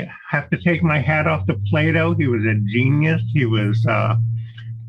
I 0.00 0.10
have 0.30 0.48
to 0.48 0.56
take 0.56 0.82
my 0.82 0.98
hat 0.98 1.26
off 1.26 1.46
to 1.46 1.54
Plato. 1.68 2.14
He 2.14 2.26
was 2.26 2.44
a 2.46 2.54
genius. 2.66 3.20
He 3.34 3.44
was, 3.44 3.84
uh, 3.86 4.16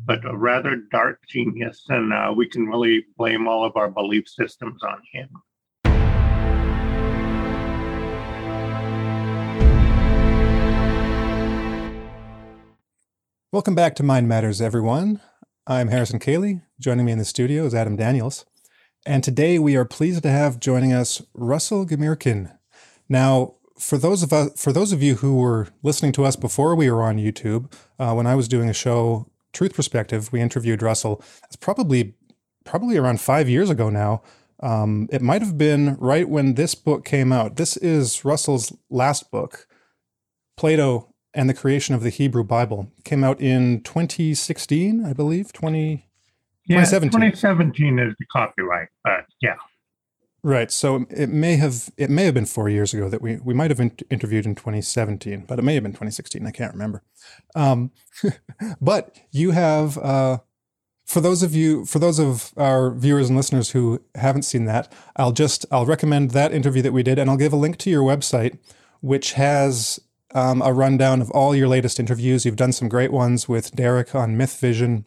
but 0.06 0.24
a 0.24 0.34
rather 0.34 0.76
dark 0.90 1.20
genius, 1.28 1.84
and 1.90 2.12
uh, 2.12 2.32
we 2.34 2.48
can 2.48 2.66
really 2.66 3.04
blame 3.18 3.46
all 3.46 3.64
of 3.64 3.76
our 3.76 3.90
belief 3.90 4.26
systems 4.26 4.82
on 4.82 5.02
him. 5.12 5.28
Welcome 13.52 13.74
back 13.74 13.94
to 13.96 14.02
Mind 14.02 14.26
Matters, 14.26 14.62
everyone. 14.62 15.20
I'm 15.66 15.88
Harrison 15.88 16.18
Koehli. 16.18 16.62
Joining 16.80 17.04
me 17.04 17.12
in 17.12 17.18
the 17.18 17.24
studio 17.26 17.66
is 17.66 17.74
Adam 17.74 17.96
Daniels. 17.96 18.46
And 19.04 19.22
today 19.22 19.58
we 19.58 19.76
are 19.76 19.84
pleased 19.84 20.22
to 20.22 20.30
have 20.30 20.58
joining 20.58 20.94
us 20.94 21.22
Russell 21.34 21.86
Gmirkin. 21.86 22.56
Now, 23.08 23.56
for 23.84 23.98
those 23.98 24.22
of 24.22 24.32
us, 24.32 24.50
for 24.56 24.72
those 24.72 24.92
of 24.92 25.02
you 25.02 25.16
who 25.16 25.36
were 25.36 25.68
listening 25.82 26.12
to 26.12 26.24
us 26.24 26.36
before 26.36 26.74
we 26.74 26.90
were 26.90 27.02
on 27.02 27.18
YouTube, 27.18 27.70
uh, 27.98 28.14
when 28.14 28.26
I 28.26 28.34
was 28.34 28.48
doing 28.48 28.70
a 28.70 28.72
show, 28.72 29.28
Truth 29.52 29.74
Perspective, 29.74 30.32
we 30.32 30.40
interviewed 30.40 30.80
Russell. 30.80 31.22
It's 31.44 31.56
probably 31.56 32.14
probably 32.64 32.96
around 32.96 33.20
five 33.20 33.46
years 33.46 33.68
ago 33.68 33.90
now. 33.90 34.22
Um, 34.60 35.06
it 35.12 35.20
might 35.20 35.42
have 35.42 35.58
been 35.58 35.96
right 36.00 36.26
when 36.26 36.54
this 36.54 36.74
book 36.74 37.04
came 37.04 37.30
out. 37.30 37.56
This 37.56 37.76
is 37.76 38.24
Russell's 38.24 38.72
last 38.88 39.30
book, 39.30 39.68
Plato 40.56 41.12
and 41.34 41.50
the 41.50 41.54
Creation 41.54 41.94
of 41.94 42.02
the 42.02 42.10
Hebrew 42.10 42.42
Bible. 42.44 42.90
It 42.98 43.04
came 43.04 43.22
out 43.22 43.38
in 43.38 43.82
2016, 43.82 45.04
I 45.04 45.12
believe. 45.12 45.52
20, 45.52 46.08
yeah, 46.66 46.76
2017. 46.76 47.10
2017 47.10 47.98
is 47.98 48.14
the 48.18 48.24
copyright, 48.32 48.88
but 49.02 49.26
yeah. 49.42 49.56
Right. 50.44 50.70
So 50.70 51.06
it 51.08 51.30
may 51.30 51.56
have 51.56 51.88
it 51.96 52.10
may 52.10 52.24
have 52.24 52.34
been 52.34 52.44
four 52.44 52.68
years 52.68 52.92
ago 52.92 53.08
that 53.08 53.22
we 53.22 53.36
we 53.36 53.54
might 53.54 53.70
have 53.70 53.80
in- 53.80 53.96
interviewed 54.10 54.44
in 54.44 54.54
2017, 54.54 55.46
but 55.48 55.58
it 55.58 55.62
may 55.62 55.72
have 55.72 55.82
been 55.82 55.92
2016. 55.92 56.46
I 56.46 56.50
can't 56.50 56.74
remember. 56.74 57.02
Um, 57.54 57.92
but 58.80 59.18
you 59.30 59.52
have 59.52 59.96
uh, 59.96 60.38
for 61.06 61.22
those 61.22 61.42
of 61.42 61.54
you 61.54 61.86
for 61.86 61.98
those 61.98 62.18
of 62.18 62.52
our 62.58 62.90
viewers 62.90 63.28
and 63.28 63.38
listeners 63.38 63.70
who 63.70 64.02
haven't 64.16 64.42
seen 64.42 64.66
that, 64.66 64.92
I'll 65.16 65.32
just 65.32 65.64
I'll 65.72 65.86
recommend 65.86 66.32
that 66.32 66.52
interview 66.52 66.82
that 66.82 66.92
we 66.92 67.02
did, 67.02 67.18
and 67.18 67.30
I'll 67.30 67.38
give 67.38 67.54
a 67.54 67.56
link 67.56 67.78
to 67.78 67.88
your 67.88 68.02
website, 68.02 68.58
which 69.00 69.32
has 69.32 69.98
um, 70.34 70.60
a 70.60 70.74
rundown 70.74 71.22
of 71.22 71.30
all 71.30 71.56
your 71.56 71.68
latest 71.68 71.98
interviews. 71.98 72.44
You've 72.44 72.56
done 72.56 72.72
some 72.72 72.90
great 72.90 73.12
ones 73.12 73.48
with 73.48 73.74
Derek 73.74 74.14
on 74.14 74.36
Myth 74.36 74.60
Vision 74.60 75.06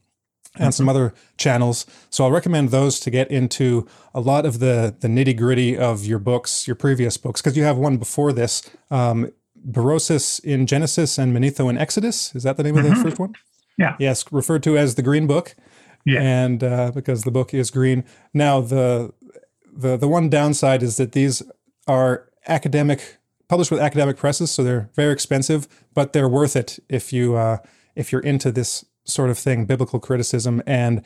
and 0.60 0.74
some 0.74 0.90
other 0.90 1.14
channels. 1.38 1.86
So 2.10 2.24
I'll 2.24 2.32
recommend 2.32 2.70
those 2.70 3.00
to 3.02 3.10
get 3.10 3.30
into 3.32 3.88
a 4.14 4.22
lot 4.22 4.46
of 4.46 4.60
the 4.60 4.96
the 5.00 5.08
nitty 5.08 5.38
gritty 5.38 5.78
of 5.78 6.06
your 6.06 6.20
books, 6.20 6.68
your 6.68 6.76
previous 6.76 7.18
books, 7.18 7.42
because 7.42 7.58
you 7.58 7.64
have 7.64 7.78
one 7.78 7.98
before 7.98 8.34
this, 8.34 8.70
um, 8.92 9.32
Berossus 9.70 10.40
in 10.44 10.66
Genesis 10.66 11.18
and 11.18 11.36
Manetho 11.36 11.70
in 11.70 11.78
Exodus. 11.78 12.34
Is 12.36 12.44
that 12.44 12.58
the 12.58 12.64
name 12.64 12.76
mm-hmm. 12.76 12.86
of 12.86 12.90
the 12.90 12.96
mm-hmm. 12.96 13.04
first 13.04 13.20
one? 13.20 13.34
Yeah. 13.78 13.96
Yes, 14.00 14.26
referred 14.32 14.64
to 14.64 14.78
as 14.78 14.96
the 14.96 15.04
Green 15.04 15.28
Book. 15.28 15.56
Yeah. 16.06 16.22
And 16.22 16.64
uh, 16.64 16.92
because 16.96 17.24
the 17.24 17.32
book 17.32 17.54
is 17.54 17.70
green. 17.70 18.06
Now 18.34 18.62
the 18.62 19.14
the 19.72 19.98
the 19.98 20.08
one 20.08 20.30
downside 20.30 20.82
is 20.82 20.98
that 20.98 21.12
these 21.12 21.44
are 21.86 22.30
academic 22.48 23.18
published 23.48 23.72
with 23.72 23.80
academic 23.80 24.18
presses, 24.18 24.52
so 24.52 24.64
they're 24.64 24.90
very 24.96 25.14
expensive, 25.14 25.68
but 25.94 26.14
they're 26.14 26.30
worth 26.30 26.56
it 26.56 26.80
if 26.90 27.12
you 27.12 27.36
uh, 27.36 27.58
if 27.96 28.12
you're 28.12 28.22
into 28.22 28.52
this 28.52 28.86
sort 29.08 29.30
of 29.30 29.38
thing, 29.38 29.66
biblical 29.66 30.00
criticism 30.00 30.62
and 30.68 31.04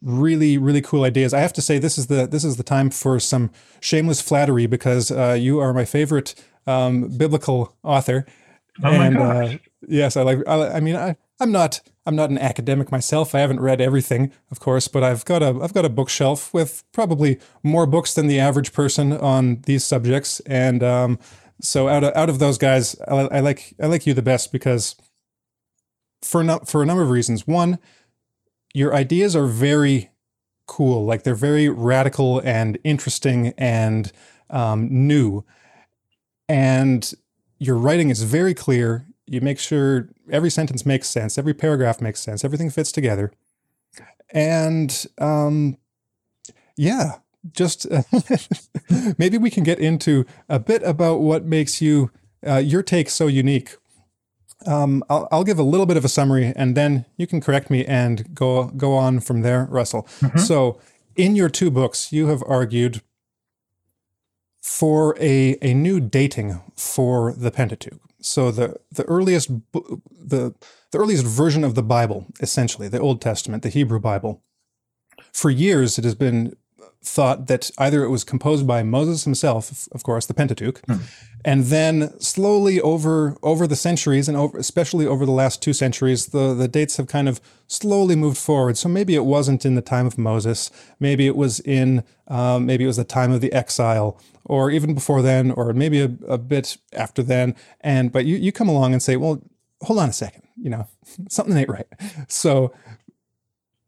really 0.00 0.58
really 0.58 0.80
cool 0.80 1.04
ideas. 1.04 1.34
I 1.34 1.40
have 1.40 1.52
to 1.54 1.62
say 1.62 1.78
this 1.78 1.98
is 1.98 2.06
the 2.06 2.26
this 2.26 2.44
is 2.44 2.56
the 2.56 2.62
time 2.62 2.90
for 2.90 3.18
some 3.18 3.50
shameless 3.80 4.20
flattery 4.20 4.66
because 4.66 5.10
uh, 5.10 5.36
you 5.38 5.58
are 5.58 5.72
my 5.72 5.84
favorite 5.84 6.34
um, 6.66 7.08
biblical 7.16 7.76
author. 7.82 8.26
Oh 8.82 8.88
and 8.88 9.18
uh, 9.18 9.58
yes, 9.88 10.16
I 10.16 10.22
like. 10.22 10.38
I, 10.46 10.76
I 10.76 10.80
mean, 10.80 10.94
I, 10.94 11.16
I'm 11.40 11.50
not 11.50 11.80
I'm 12.06 12.16
not 12.16 12.30
an 12.30 12.38
academic 12.38 12.92
myself. 12.92 13.34
I 13.34 13.40
haven't 13.40 13.60
read 13.60 13.80
everything, 13.80 14.32
of 14.50 14.60
course, 14.60 14.88
but 14.88 15.02
I've 15.02 15.24
got 15.24 15.42
a 15.42 15.58
I've 15.62 15.74
got 15.74 15.84
a 15.84 15.90
bookshelf 15.90 16.54
with 16.54 16.84
probably 16.92 17.40
more 17.62 17.86
books 17.86 18.14
than 18.14 18.28
the 18.28 18.38
average 18.38 18.72
person 18.72 19.12
on 19.12 19.62
these 19.66 19.84
subjects. 19.84 20.40
And 20.40 20.82
um, 20.82 21.18
so 21.60 21.88
out 21.88 22.04
of 22.04 22.14
out 22.14 22.28
of 22.28 22.38
those 22.38 22.58
guys, 22.58 22.98
I, 23.08 23.14
I 23.14 23.40
like 23.40 23.74
I 23.82 23.86
like 23.86 24.06
you 24.06 24.14
the 24.14 24.22
best 24.22 24.52
because 24.52 24.94
for 26.22 26.42
no, 26.42 26.58
for 26.60 26.82
a 26.82 26.86
number 26.86 27.02
of 27.02 27.10
reasons. 27.10 27.46
One, 27.46 27.78
your 28.74 28.94
ideas 28.94 29.34
are 29.34 29.46
very 29.46 30.10
cool, 30.66 31.04
like 31.04 31.22
they're 31.22 31.34
very 31.34 31.68
radical 31.68 32.40
and 32.40 32.78
interesting 32.84 33.54
and 33.56 34.12
um, 34.50 34.88
new, 34.90 35.44
and 36.48 37.12
your 37.58 37.76
writing 37.76 38.10
is 38.10 38.22
very 38.22 38.54
clear. 38.54 39.06
You 39.26 39.40
make 39.40 39.58
sure 39.58 40.08
every 40.30 40.50
sentence 40.50 40.86
makes 40.86 41.08
sense, 41.08 41.38
every 41.38 41.54
paragraph 41.54 42.00
makes 42.00 42.20
sense, 42.20 42.44
everything 42.44 42.70
fits 42.70 42.92
together, 42.92 43.32
and 44.30 45.06
um, 45.18 45.76
yeah, 46.76 47.18
just 47.52 47.86
maybe 49.18 49.38
we 49.38 49.50
can 49.50 49.64
get 49.64 49.78
into 49.78 50.24
a 50.48 50.58
bit 50.58 50.82
about 50.82 51.20
what 51.20 51.44
makes 51.44 51.80
you 51.80 52.10
uh, 52.46 52.56
your 52.56 52.82
take 52.82 53.10
so 53.10 53.26
unique 53.26 53.76
um, 54.68 55.02
I'll, 55.08 55.26
I'll, 55.32 55.44
give 55.44 55.58
a 55.58 55.62
little 55.62 55.86
bit 55.86 55.96
of 55.96 56.04
a 56.04 56.08
summary, 56.08 56.52
and 56.54 56.76
then 56.76 57.06
you 57.16 57.26
can 57.26 57.40
correct 57.40 57.70
me 57.70 57.84
and 57.86 58.34
go 58.34 58.64
go 58.68 58.94
on 58.94 59.20
from 59.20 59.40
there, 59.40 59.66
Russell. 59.70 60.02
Mm-hmm. 60.20 60.38
So, 60.38 60.78
in 61.16 61.34
your 61.34 61.48
two 61.48 61.70
books, 61.70 62.12
you 62.12 62.28
have 62.28 62.42
argued 62.46 63.00
for 64.60 65.16
a 65.18 65.56
a 65.62 65.72
new 65.72 66.00
dating 66.00 66.60
for 66.76 67.32
the 67.32 67.50
Pentateuch. 67.50 68.00
So 68.20 68.50
the 68.50 68.76
the 68.92 69.04
earliest 69.04 69.48
the 69.72 70.54
the 70.90 70.98
earliest 70.98 71.24
version 71.24 71.64
of 71.64 71.74
the 71.74 71.82
Bible, 71.82 72.26
essentially 72.40 72.88
the 72.88 73.00
Old 73.00 73.20
Testament, 73.22 73.62
the 73.62 73.70
Hebrew 73.70 74.00
Bible. 74.00 74.42
For 75.32 75.50
years, 75.50 75.98
it 75.98 76.04
has 76.04 76.14
been 76.14 76.56
thought 77.08 77.46
that 77.46 77.70
either 77.78 78.04
it 78.04 78.10
was 78.10 78.24
composed 78.24 78.66
by 78.66 78.82
Moses 78.82 79.24
himself, 79.24 79.88
of 79.92 80.02
course, 80.02 80.26
the 80.26 80.34
Pentateuch, 80.34 80.80
hmm. 80.86 80.96
and 81.44 81.64
then 81.64 82.18
slowly 82.20 82.80
over 82.80 83.36
over 83.42 83.66
the 83.66 83.76
centuries 83.76 84.28
and 84.28 84.36
over, 84.36 84.58
especially 84.58 85.06
over 85.06 85.24
the 85.24 85.32
last 85.32 85.62
two 85.62 85.72
centuries, 85.72 86.26
the 86.26 86.54
the 86.54 86.68
dates 86.68 86.96
have 86.96 87.08
kind 87.08 87.28
of 87.28 87.40
slowly 87.66 88.16
moved 88.16 88.38
forward. 88.38 88.76
So 88.76 88.88
maybe 88.88 89.14
it 89.14 89.24
wasn't 89.24 89.64
in 89.64 89.74
the 89.74 89.82
time 89.82 90.06
of 90.06 90.18
Moses, 90.18 90.70
maybe 91.00 91.26
it 91.26 91.36
was 91.36 91.60
in 91.60 92.04
um, 92.28 92.66
maybe 92.66 92.84
it 92.84 92.88
was 92.88 92.96
the 92.96 93.04
time 93.04 93.32
of 93.32 93.40
the 93.40 93.52
exile, 93.52 94.20
or 94.44 94.70
even 94.70 94.94
before 94.94 95.22
then, 95.22 95.50
or 95.50 95.72
maybe 95.72 96.00
a, 96.00 96.10
a 96.28 96.38
bit 96.38 96.76
after 96.92 97.22
then. 97.22 97.56
And 97.80 98.12
but 98.12 98.26
you 98.26 98.36
you 98.36 98.52
come 98.52 98.68
along 98.68 98.92
and 98.92 99.02
say, 99.02 99.16
well, 99.16 99.42
hold 99.82 99.98
on 99.98 100.08
a 100.08 100.12
second, 100.12 100.42
you 100.56 100.70
know, 100.70 100.86
something 101.28 101.56
ain't 101.56 101.70
right. 101.70 101.86
So 102.28 102.72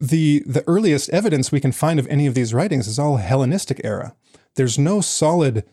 the 0.00 0.42
the 0.46 0.64
earliest 0.66 1.10
evidence 1.10 1.52
we 1.52 1.60
can 1.60 1.72
find 1.72 2.00
of 2.00 2.06
any 2.08 2.26
of 2.26 2.34
these 2.34 2.54
writings 2.54 2.88
is 2.88 2.98
all 2.98 3.16
Hellenistic 3.16 3.80
era. 3.84 4.14
There's 4.54 4.78
no 4.78 5.00
solid 5.00 5.64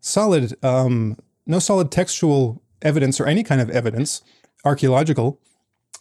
solid 0.00 0.54
um, 0.62 1.16
no 1.46 1.58
solid 1.58 1.90
textual 1.90 2.62
evidence 2.82 3.20
or 3.20 3.26
any 3.26 3.42
kind 3.42 3.60
of 3.60 3.70
evidence 3.70 4.22
archaeological 4.64 5.40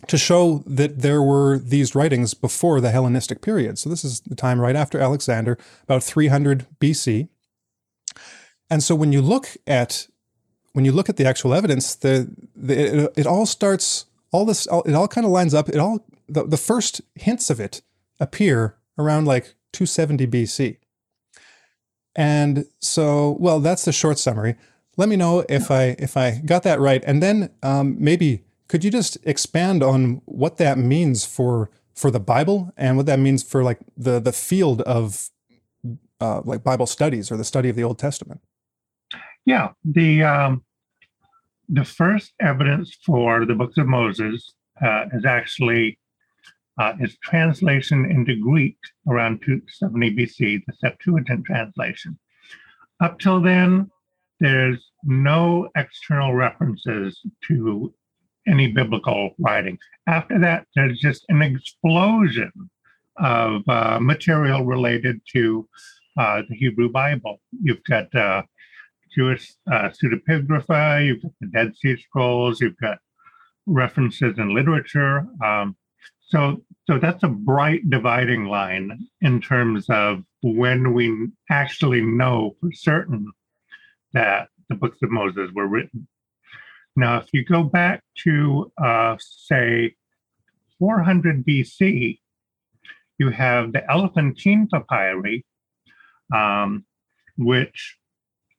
to 0.08 0.18
show 0.18 0.64
that 0.66 1.02
there 1.02 1.22
were 1.22 1.60
these 1.60 1.96
writings 1.96 2.34
before 2.34 2.82
the 2.82 2.92
Hellenistic 2.92 3.42
period. 3.42 3.78
So 3.78 3.90
this 3.90 4.04
is 4.04 4.22
the 4.22 4.36
time 4.36 4.60
right 4.60 4.76
after 4.76 5.00
Alexander, 5.00 5.58
about 5.84 6.04
300 6.04 6.66
BC. 6.80 7.30
And 8.70 8.84
so 8.84 8.96
when 8.96 9.14
you 9.14 9.22
look 9.22 9.50
at 9.68 10.08
when 10.74 10.86
you 10.86 10.92
look 10.92 11.10
at 11.10 11.18
the 11.18 11.26
actual 11.26 11.54
evidence, 11.54 11.96
the, 11.96 12.34
the 12.56 13.04
it, 13.04 13.14
it 13.18 13.28
all 13.28 13.46
starts 13.46 14.06
all 14.32 14.46
this 14.46 14.66
it 14.86 14.96
all 14.96 15.08
kind 15.08 15.26
of 15.26 15.32
lines 15.32 15.54
up. 15.54 15.70
It 15.70 15.78
all 15.78 16.06
the, 16.28 16.46
the 16.46 16.58
first 16.58 17.02
hints 17.16 17.50
of 17.50 17.60
it 17.60 17.82
appear 18.20 18.78
around 18.98 19.26
like 19.26 19.56
270 19.74 20.28
BC. 20.28 20.78
And 22.16 22.66
so, 22.80 23.38
well, 23.40 23.60
that's 23.60 23.86
the 23.86 23.92
short 23.92 24.20
summary. 24.20 24.56
Let 24.98 25.10
me 25.10 25.16
know 25.16 25.46
if 25.48 25.72
I 25.72 25.96
if 26.00 26.18
I 26.18 26.42
got 26.46 26.64
that 26.64 26.80
right, 26.80 27.02
and 27.06 27.24
then 27.24 27.52
um, 27.64 27.96
maybe 27.98 28.44
could 28.68 28.84
you 28.84 28.92
just 28.92 29.18
expand 29.24 29.82
on 29.82 30.22
what 30.26 30.58
that 30.58 30.78
means 30.78 31.26
for 31.26 31.70
for 31.96 32.12
the 32.12 32.20
Bible 32.20 32.74
and 32.76 32.98
what 32.98 33.06
that 33.06 33.20
means 33.20 33.44
for 33.44 33.64
like 33.64 33.80
the 33.96 34.20
the 34.20 34.34
field 34.34 34.82
of 34.82 35.30
uh, 36.20 36.42
like 36.44 36.64
Bible 36.64 36.86
studies 36.86 37.32
or 37.32 37.38
the 37.38 37.46
study 37.46 37.70
of 37.70 37.78
the 37.78 37.84
Old 37.84 38.00
Testament? 38.00 38.42
Yeah, 39.46 39.70
the 39.86 40.24
um, 40.24 40.64
the 41.72 41.86
first 41.86 42.34
evidence 42.42 42.98
for 43.06 43.46
the 43.46 43.56
books 43.56 43.78
of 43.78 43.88
Moses 43.88 44.54
uh, 44.86 45.06
is 45.14 45.26
actually 45.26 45.98
uh, 46.78 46.94
its 47.00 47.18
translation 47.24 48.06
into 48.06 48.36
Greek 48.36 48.78
around 49.08 49.42
270 49.46 50.16
BC, 50.16 50.62
the 50.66 50.74
Septuagint 50.74 51.46
translation. 51.46 52.20
Up 53.00 53.20
till 53.20 53.42
then, 53.42 53.90
there's 54.40 54.92
no 55.04 55.70
external 55.78 56.34
references 56.34 57.20
to 57.48 57.94
any 58.48 58.68
biblical 58.68 59.36
writing. 59.40 59.78
After 60.08 60.40
that, 60.40 60.66
there's 60.76 61.00
just 61.00 61.24
an 61.30 61.42
explosion 61.42 62.52
of 63.18 63.62
uh, 63.70 64.00
material 64.02 64.66
related 64.66 65.22
to 65.34 65.68
uh, 66.18 66.42
the 66.50 66.56
Hebrew 66.56 66.90
Bible. 66.90 67.40
You've 67.62 67.84
got 67.84 68.14
uh, 68.14 68.42
Jewish 69.14 69.54
uh, 69.72 69.90
pseudepigrapha, 69.90 71.06
you've 71.06 71.22
got 71.22 71.32
the 71.42 71.48
Dead 71.48 71.76
Sea 71.76 71.98
Scrolls, 71.98 72.62
you've 72.62 72.78
got 72.78 73.00
references 73.66 74.38
in 74.38 74.54
literature. 74.56 75.26
Um, 75.44 75.76
so, 76.22 76.64
so 76.88 76.98
that's 76.98 77.24
a 77.24 77.28
bright 77.28 77.90
dividing 77.90 78.46
line 78.46 79.08
in 79.22 79.42
terms 79.42 79.86
of 79.90 80.24
when 80.42 80.94
we 80.94 81.28
actually 81.50 82.02
know 82.02 82.56
for 82.60 82.72
certain 82.72 83.32
that 84.14 84.48
the 84.70 84.76
books 84.76 85.00
of 85.04 85.12
Moses 85.12 85.52
were 85.54 85.68
written. 85.68 86.08
Now, 86.96 87.18
if 87.18 87.28
you 87.34 87.46
go 87.46 87.64
back 87.64 88.04
to, 88.24 88.72
uh, 88.82 89.18
say, 89.20 89.96
400 90.80 91.46
BC, 91.46 92.20
you 93.18 93.30
have 93.30 93.72
the 93.72 93.90
Elephantine 93.90 94.68
papyri, 94.68 95.46
um, 96.34 96.86
which, 97.38 97.98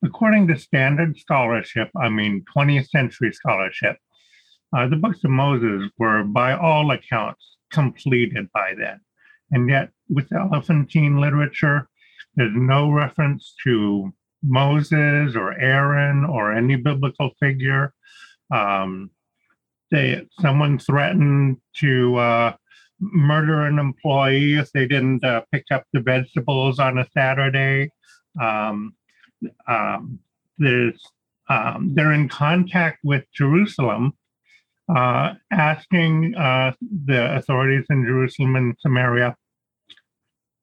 according 0.04 0.48
to 0.48 0.58
standard 0.58 1.18
scholarship, 1.18 1.90
I 1.96 2.08
mean 2.08 2.44
20th 2.56 2.88
century 2.88 3.32
scholarship, 3.32 3.96
uh, 4.76 4.88
the 4.88 4.96
books 4.96 5.22
of 5.24 5.30
Moses 5.30 5.90
were, 5.98 6.24
by 6.24 6.54
all 6.54 6.90
accounts, 6.90 7.56
completed 7.70 8.48
by 8.52 8.74
then. 8.78 9.00
And 9.50 9.68
yet, 9.68 9.90
with 10.08 10.32
Elephantine 10.32 11.20
literature, 11.20 11.88
there's 12.36 12.54
no 12.54 12.90
reference 12.90 13.54
to 13.64 14.12
Moses 14.42 15.36
or 15.36 15.52
Aaron 15.58 16.24
or 16.24 16.52
any 16.52 16.76
biblical 16.76 17.30
figure. 17.38 17.92
Um, 18.50 19.10
they, 19.90 20.26
someone 20.40 20.78
threatened 20.78 21.58
to 21.76 22.16
uh, 22.16 22.52
murder 22.98 23.66
an 23.66 23.78
employee 23.78 24.54
if 24.54 24.72
they 24.72 24.86
didn't 24.86 25.22
uh, 25.22 25.42
pick 25.52 25.66
up 25.70 25.84
the 25.92 26.00
vegetables 26.00 26.78
on 26.78 26.98
a 26.98 27.06
Saturday. 27.12 27.90
Um, 28.40 28.94
um, 29.66 30.18
there's, 30.58 31.00
um, 31.48 31.92
they're 31.94 32.12
in 32.12 32.28
contact 32.28 32.98
with 33.04 33.24
Jerusalem, 33.34 34.14
uh, 34.94 35.34
asking 35.50 36.34
uh, 36.34 36.72
the 37.04 37.36
authorities 37.36 37.86
in 37.90 38.04
Jerusalem 38.04 38.56
and 38.56 38.76
Samaria, 38.80 39.36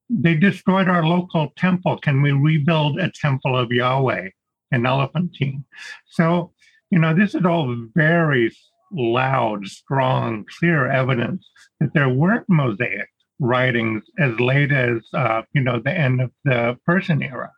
they 0.10 0.36
destroyed 0.36 0.90
our 0.90 1.06
local 1.06 1.54
temple. 1.56 1.98
Can 1.98 2.22
we 2.22 2.32
rebuild 2.32 3.00
a 3.00 3.12
temple 3.12 3.58
of 3.58 3.72
Yahweh 3.72 4.30
in 4.72 4.86
Elephantine? 4.86 5.64
So, 6.10 6.52
you 6.90 7.00
know, 7.00 7.14
this 7.14 7.36
is 7.36 7.46
all 7.46 7.76
very 7.96 8.52
loud, 8.92 9.68
strong, 9.68 10.46
clear 10.58 10.90
evidence 10.90 11.48
that 11.80 11.94
there 11.94 12.10
weren't 12.10 12.50
Mosaic 12.50 13.10
writings 13.40 14.04
as 14.20 14.40
late 14.40 14.72
as 14.72 14.98
uh, 15.14 15.42
you 15.54 15.62
know 15.62 15.80
the 15.80 15.92
end 15.92 16.22
of 16.22 16.32
the 16.44 16.78
Persian 16.86 17.24
era, 17.24 17.52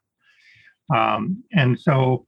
um, 0.94 1.44
and 1.54 1.80
so 1.80 2.26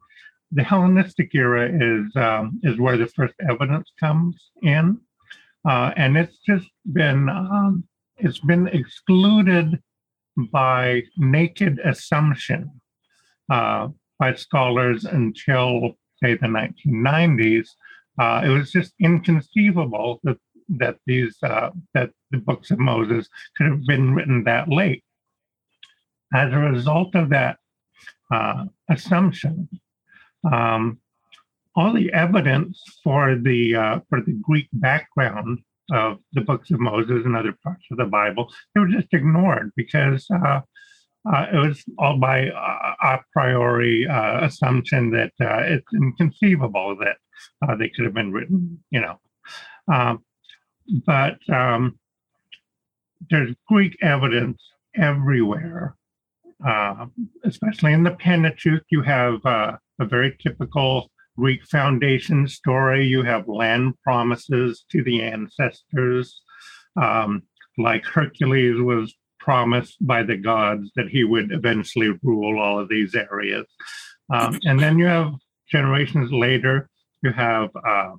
the 0.51 0.63
Hellenistic 0.63 1.33
era 1.33 1.67
is 1.67 2.15
um, 2.15 2.59
is 2.63 2.79
where 2.79 2.97
the 2.97 3.07
first 3.07 3.33
evidence 3.49 3.91
comes 3.99 4.51
in, 4.61 4.99
uh, 5.67 5.91
and 5.95 6.17
it's 6.17 6.37
just 6.45 6.69
been 6.91 7.29
um, 7.29 7.83
it's 8.17 8.39
been 8.39 8.67
excluded 8.67 9.81
by 10.37 11.03
naked 11.17 11.79
assumption 11.83 12.69
uh, 13.51 13.87
by 14.19 14.33
scholars 14.33 15.05
until 15.05 15.95
say 16.23 16.35
the 16.35 16.47
1990s 16.47 17.67
uh, 18.19 18.41
it 18.43 18.49
was 18.49 18.71
just 18.71 18.93
inconceivable 18.99 20.19
that 20.23 20.37
that 20.69 20.97
these 21.05 21.35
uh, 21.43 21.71
that 21.93 22.11
the 22.31 22.37
books 22.37 22.71
of 22.71 22.79
Moses 22.79 23.27
could 23.57 23.67
have 23.67 23.85
been 23.85 24.13
written 24.13 24.43
that 24.43 24.69
late. 24.69 25.03
As 26.33 26.51
a 26.53 26.57
result 26.57 27.15
of 27.15 27.29
that 27.29 27.57
uh, 28.33 28.65
assumption, 28.89 29.69
um, 30.51 30.99
all 31.75 31.93
the 31.93 32.11
evidence 32.13 32.81
for 33.03 33.35
the 33.35 33.75
uh, 33.75 33.99
for 34.09 34.21
the 34.21 34.33
Greek 34.41 34.67
background 34.73 35.59
of 35.91 36.19
the 36.33 36.41
books 36.41 36.71
of 36.71 36.79
Moses 36.79 37.25
and 37.25 37.35
other 37.35 37.55
parts 37.63 37.85
of 37.91 37.97
the 37.97 38.05
Bible 38.05 38.51
they 38.73 38.79
were 38.81 38.87
just 38.87 39.13
ignored 39.13 39.71
because 39.75 40.25
uh, 40.31 40.61
uh, 41.31 41.45
it 41.53 41.57
was 41.57 41.83
all 41.97 42.17
by 42.17 42.49
uh, 42.49 42.93
a 43.01 43.19
priori 43.31 44.07
uh, 44.07 44.45
assumption 44.45 45.11
that 45.11 45.31
it's 45.39 45.93
inconceivable 45.93 46.97
that 46.97 47.17
they 47.79 47.89
could 47.89 48.05
have 48.05 48.13
been 48.13 48.31
written, 48.31 48.83
you 48.91 49.01
know. 49.01 49.19
Um, 49.91 50.23
but 51.05 51.37
um, 51.49 51.97
there's 53.29 53.55
Greek 53.67 53.97
evidence 54.01 54.61
everywhere, 54.95 55.95
uh, 56.65 57.05
especially 57.43 57.93
in 57.93 58.03
the 58.03 58.11
Pentateuch. 58.11 58.83
You 58.89 59.01
have 59.01 59.43
a 59.45 59.79
very 59.99 60.35
typical 60.41 61.09
Greek 61.37 61.63
foundation 61.65 62.47
story. 62.47 63.05
You 63.07 63.23
have 63.23 63.47
land 63.47 63.95
promises 64.03 64.85
to 64.91 65.03
the 65.03 65.21
ancestors. 65.21 66.41
Um, 67.01 67.43
like 67.77 68.05
Hercules 68.05 68.79
was 68.79 69.13
promised 69.39 69.97
by 69.99 70.23
the 70.23 70.37
gods 70.37 70.91
that 70.95 71.09
he 71.09 71.23
would 71.23 71.51
eventually 71.51 72.11
rule 72.21 72.59
all 72.59 72.79
of 72.79 72.87
these 72.87 73.15
areas. 73.15 73.65
Um, 74.33 74.59
and 74.63 74.79
then 74.79 74.97
you 74.97 75.05
have 75.05 75.33
generations 75.69 76.31
later, 76.31 76.87
you 77.23 77.31
have 77.33 77.69
uh, 77.75 78.11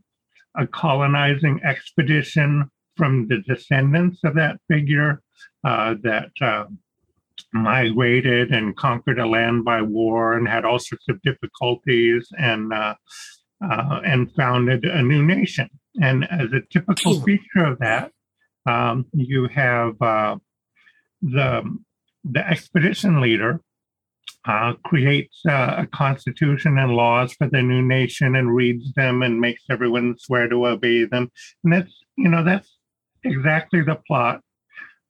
a 0.57 0.67
colonizing 0.67 1.61
expedition 1.65 2.71
from 2.97 3.27
the 3.29 3.43
descendants 3.49 4.21
of 4.25 4.35
that 4.35 4.59
figure 4.69 5.23
uh, 5.65 5.95
that 6.03 6.31
uh, 6.41 6.65
migrated 7.55 8.51
and 8.51 8.77
conquered 8.77 9.19
a 9.19 9.27
land 9.27 9.65
by 9.65 9.81
war 9.81 10.37
and 10.37 10.49
had 10.49 10.65
all 10.65 10.79
sorts 10.79 11.09
of 11.09 11.23
difficulties 11.23 12.29
and 12.37 12.73
uh, 12.73 12.95
uh, 13.65 14.01
and 14.05 14.33
founded 14.35 14.85
a 14.85 15.03
new 15.03 15.25
nation. 15.25 15.71
And 16.03 16.31
as 16.31 16.53
a 16.53 16.61
typical 16.71 17.21
feature 17.21 17.65
of 17.65 17.79
that, 17.79 18.11
um, 18.67 19.07
you 19.13 19.49
have 19.49 20.01
uh, 20.03 20.37
the 21.23 21.79
the 22.25 22.47
expedition 22.47 23.21
leader 23.21 23.61
uh, 24.47 24.73
creates 24.85 25.41
uh, 25.49 25.77
a 25.79 25.87
constitution 25.87 26.77
and 26.79 26.93
laws 26.93 27.35
for 27.35 27.49
the 27.49 27.63
new 27.63 27.83
nation 27.83 28.35
and 28.35 28.55
reads 28.55 28.93
them 28.95 29.23
and 29.23 29.41
makes 29.41 29.63
everyone 29.71 30.17
swear 30.19 30.49
to 30.49 30.67
obey 30.67 31.05
them. 31.05 31.31
And 31.63 31.73
that's 31.73 32.05
you 32.17 32.29
know 32.29 32.43
that's 32.43 32.77
exactly 33.23 33.83
the 33.83 34.01
plot 34.07 34.41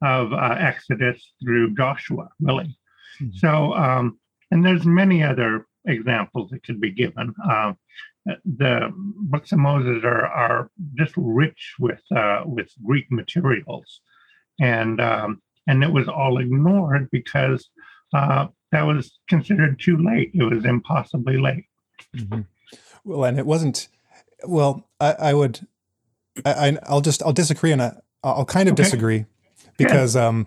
of 0.03 0.33
uh, 0.33 0.57
Exodus 0.59 1.33
through 1.43 1.75
Joshua, 1.75 2.29
really. 2.41 2.77
Mm-hmm. 3.21 3.37
So 3.37 3.75
um, 3.75 4.19
and 4.51 4.65
there's 4.65 4.85
many 4.85 5.23
other 5.23 5.67
examples 5.85 6.51
that 6.51 6.63
could 6.63 6.81
be 6.81 6.93
given. 6.93 7.35
Um, 7.51 7.77
the 8.45 8.91
books 8.95 9.53
of 9.53 9.59
Moses 9.59 10.03
are 10.05 10.27
are 10.27 10.71
just 10.95 11.13
rich 11.17 11.75
with 11.79 12.01
uh, 12.15 12.43
with 12.47 12.71
Greek 12.85 13.11
materials, 13.11 14.01
and 14.61 15.01
um, 15.01 15.43
and 15.67 15.83
it 15.83 15.93
was 15.93 16.09
all 16.09 16.39
ignored 16.39 17.09
because 17.11 17.69
uh, 18.15 18.47
that 18.73 18.83
was 18.83 19.19
considered 19.29 19.79
too 19.79 19.99
late. 19.99 20.31
It 20.35 20.45
was 20.45 20.65
impossibly 20.65 21.39
late. 21.39 21.65
Mm-hmm. 22.17 22.41
Well, 23.05 23.25
and 23.25 23.39
it 23.39 23.47
wasn't. 23.47 23.89
Well, 24.45 24.89
I, 25.01 25.13
I 25.13 25.35
would. 25.35 25.67
I, 26.45 26.79
will 26.91 27.01
just 27.01 27.23
I'll 27.23 27.33
disagree 27.33 27.73
and 27.73 27.83
I'll 28.23 28.45
kind 28.45 28.69
of 28.69 28.73
okay. 28.73 28.83
disagree 28.83 29.27
because 29.77 30.17
um, 30.17 30.47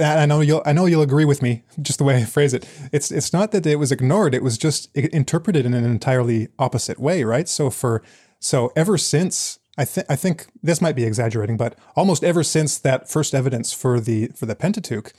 I 0.00 0.26
know 0.26 0.40
you'll 0.40 0.62
I 0.64 0.72
know 0.72 0.86
you'll 0.86 1.02
agree 1.02 1.24
with 1.24 1.42
me 1.42 1.62
just 1.80 1.98
the 1.98 2.04
way 2.04 2.16
I 2.16 2.24
phrase 2.24 2.54
it. 2.54 2.68
It's 2.92 3.10
it's 3.10 3.32
not 3.32 3.52
that 3.52 3.66
it 3.66 3.76
was 3.76 3.92
ignored; 3.92 4.34
it 4.34 4.42
was 4.42 4.58
just 4.58 4.94
interpreted 4.96 5.66
in 5.66 5.74
an 5.74 5.84
entirely 5.84 6.48
opposite 6.58 6.98
way, 6.98 7.24
right? 7.24 7.48
So 7.48 7.70
for 7.70 8.02
so 8.38 8.72
ever 8.76 8.98
since 8.98 9.58
I 9.78 9.84
think 9.84 10.06
I 10.10 10.16
think 10.16 10.46
this 10.62 10.80
might 10.80 10.96
be 10.96 11.04
exaggerating, 11.04 11.56
but 11.56 11.78
almost 11.96 12.22
ever 12.22 12.42
since 12.42 12.78
that 12.78 13.08
first 13.08 13.34
evidence 13.34 13.72
for 13.72 14.00
the 14.00 14.28
for 14.36 14.46
the 14.46 14.54
Pentateuch, 14.54 15.12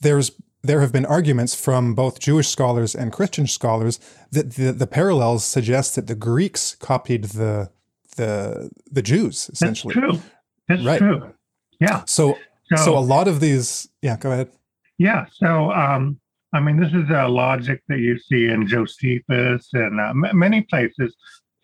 there's 0.00 0.32
there 0.62 0.80
have 0.80 0.92
been 0.92 1.06
arguments 1.06 1.54
from 1.54 1.94
both 1.94 2.18
Jewish 2.18 2.48
scholars 2.48 2.94
and 2.94 3.12
Christian 3.12 3.46
scholars 3.46 4.00
that 4.32 4.54
the, 4.54 4.72
the 4.72 4.86
parallels 4.86 5.44
suggest 5.44 5.94
that 5.94 6.06
the 6.06 6.14
Greeks 6.14 6.74
copied 6.76 7.24
the 7.24 7.70
the 8.16 8.70
the 8.90 9.02
Jews 9.02 9.50
essentially. 9.52 9.94
That's 9.94 10.06
true. 10.06 10.22
That's 10.68 10.84
right. 10.84 10.98
true. 10.98 11.32
Yeah. 11.80 12.02
So, 12.06 12.36
so, 12.74 12.76
so 12.76 12.98
a 12.98 13.00
lot 13.00 13.28
of 13.28 13.40
these. 13.40 13.88
Yeah. 14.02 14.16
Go 14.16 14.32
ahead. 14.32 14.50
Yeah. 14.98 15.26
So 15.32 15.72
um, 15.72 16.18
I 16.52 16.60
mean, 16.60 16.80
this 16.80 16.92
is 16.92 17.10
a 17.10 17.28
logic 17.28 17.82
that 17.88 17.98
you 17.98 18.18
see 18.18 18.46
in 18.46 18.66
Josephus 18.66 19.68
and 19.74 20.00
uh, 20.00 20.10
m- 20.10 20.38
many 20.38 20.62
places. 20.62 21.14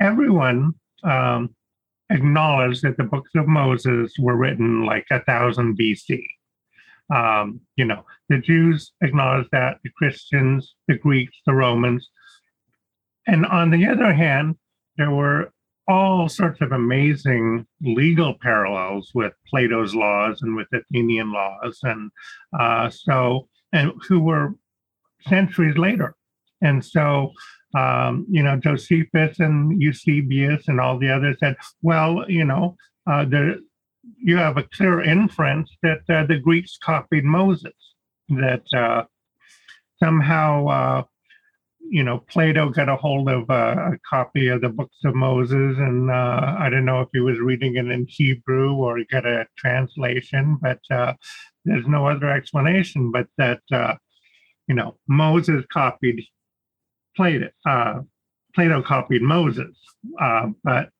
Everyone 0.00 0.74
um, 1.02 1.54
acknowledged 2.10 2.82
that 2.82 2.96
the 2.98 3.04
books 3.04 3.30
of 3.34 3.46
Moses 3.48 4.12
were 4.18 4.36
written 4.36 4.84
like 4.84 5.06
a 5.10 5.20
thousand 5.20 5.78
BC. 5.78 6.24
Um, 7.10 7.60
you 7.76 7.84
know, 7.84 8.04
the 8.28 8.38
Jews 8.38 8.92
acknowledged 9.02 9.48
that, 9.52 9.78
the 9.82 9.90
Christians, 9.96 10.74
the 10.88 10.98
Greeks, 10.98 11.36
the 11.46 11.54
Romans. 11.54 12.10
And 13.26 13.46
on 13.46 13.70
the 13.70 13.86
other 13.86 14.12
hand, 14.12 14.56
there 14.96 15.10
were 15.10 15.52
all 15.88 16.28
sorts 16.28 16.60
of 16.60 16.72
amazing 16.72 17.66
legal 17.80 18.34
parallels 18.40 19.10
with 19.14 19.32
Plato's 19.48 19.94
laws 19.94 20.42
and 20.42 20.56
with 20.56 20.68
Athenian 20.72 21.32
laws, 21.32 21.78
and 21.82 22.10
uh, 22.58 22.90
so 22.90 23.48
and 23.72 23.92
who 24.08 24.20
were 24.20 24.54
centuries 25.26 25.76
later. 25.76 26.14
And 26.60 26.84
so 26.84 27.32
um, 27.74 28.26
you 28.28 28.42
know, 28.42 28.56
Josephus 28.56 29.40
and 29.40 29.80
Eusebius 29.80 30.68
and 30.68 30.80
all 30.80 30.98
the 30.98 31.10
others 31.10 31.36
said, 31.40 31.56
well, 31.80 32.24
you 32.28 32.44
know, 32.44 32.76
uh, 33.10 33.24
you 34.18 34.36
have 34.36 34.56
a 34.56 34.64
clear 34.64 35.00
inference 35.00 35.70
that 35.82 36.00
uh, 36.08 36.26
the 36.26 36.38
Greeks 36.38 36.76
copied 36.82 37.24
Moses, 37.24 37.72
that 38.28 38.62
uh, 38.76 39.04
somehow, 40.02 40.66
uh, 40.66 41.02
you 41.92 42.02
know, 42.02 42.24
Plato 42.30 42.70
got 42.70 42.88
a 42.88 42.96
hold 42.96 43.28
of 43.28 43.50
a, 43.50 43.92
a, 43.92 43.98
copy 44.08 44.48
of 44.48 44.62
the 44.62 44.70
books 44.70 44.96
of 45.04 45.14
Moses, 45.14 45.76
and 45.76 46.10
uh, 46.10 46.56
I 46.58 46.70
don't 46.70 46.86
know 46.86 47.02
if 47.02 47.08
he 47.12 47.20
was 47.20 47.38
reading 47.38 47.76
it 47.76 47.86
in 47.86 48.06
Hebrew 48.08 48.72
or 48.72 48.96
he 48.96 49.04
got 49.04 49.26
a 49.26 49.46
translation, 49.58 50.56
but 50.62 50.80
uh, 50.90 51.12
there's 51.66 51.86
no 51.86 52.06
other 52.06 52.30
explanation 52.30 53.12
but 53.12 53.26
that, 53.36 53.60
you 54.68 54.74
know, 54.74 54.96
Moses 55.06 55.66
copied 55.70 56.24
Plato. 57.14 57.50
Uh 57.66 58.00
Plato 58.54 58.82
copied 58.82 59.22
Moses, 59.22 59.76
but 60.64 60.90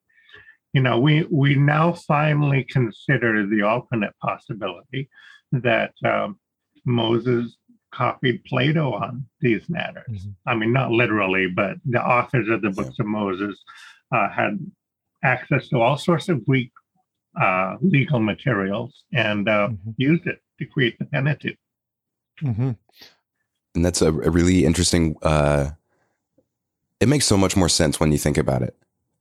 you 0.73 0.81
know, 0.81 0.99
we 0.99 1.23
we 1.29 1.55
now 1.55 1.93
finally 1.93 2.63
consider 2.63 3.45
the 3.45 3.61
alternate 3.61 4.13
possibility 4.19 5.09
that 5.51 5.93
um, 6.03 6.39
Moses 6.85 7.57
copied 7.93 8.43
Plato 8.45 8.93
on 8.93 9.25
these 9.41 9.69
matters. 9.69 10.05
Mm-hmm. 10.09 10.29
I 10.45 10.55
mean, 10.55 10.73
not 10.73 10.91
literally, 10.91 11.47
but 11.47 11.77
the 11.85 12.01
authors 12.01 12.49
of 12.49 12.61
the 12.61 12.69
books 12.69 12.95
yeah. 12.97 13.03
of 13.03 13.07
Moses 13.07 13.61
uh, 14.11 14.29
had 14.29 14.59
access 15.23 15.69
to 15.69 15.79
all 15.79 15.97
sorts 15.97 16.29
of 16.29 16.45
Greek 16.45 16.71
uh, 17.39 17.77
legal 17.81 18.19
materials 18.19 19.03
and 19.13 19.47
uh, 19.47 19.69
mm-hmm. 19.69 19.91
used 19.97 20.27
it 20.27 20.41
to 20.59 20.65
create 20.65 20.97
the 20.99 21.05
Pentateuch. 21.05 21.57
Mm-hmm. 22.41 22.71
And 23.75 23.85
that's 23.85 24.01
a, 24.01 24.07
a 24.07 24.29
really 24.29 24.65
interesting. 24.65 25.15
Uh, 25.21 25.71
it 26.99 27.07
makes 27.07 27.25
so 27.25 27.37
much 27.37 27.55
more 27.55 27.69
sense 27.69 27.99
when 27.99 28.11
you 28.11 28.17
think 28.17 28.37
about 28.37 28.61
it 28.61 28.75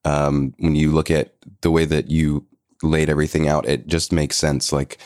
um, 0.04 0.54
when 0.58 0.74
you 0.74 0.90
look 0.90 1.10
at 1.10 1.34
the 1.60 1.70
way 1.70 1.84
that 1.84 2.10
you 2.10 2.46
laid 2.82 3.08
everything 3.08 3.48
out, 3.48 3.66
it 3.66 3.86
just 3.86 4.12
makes 4.12 4.36
sense. 4.36 4.72
Like 4.72 4.98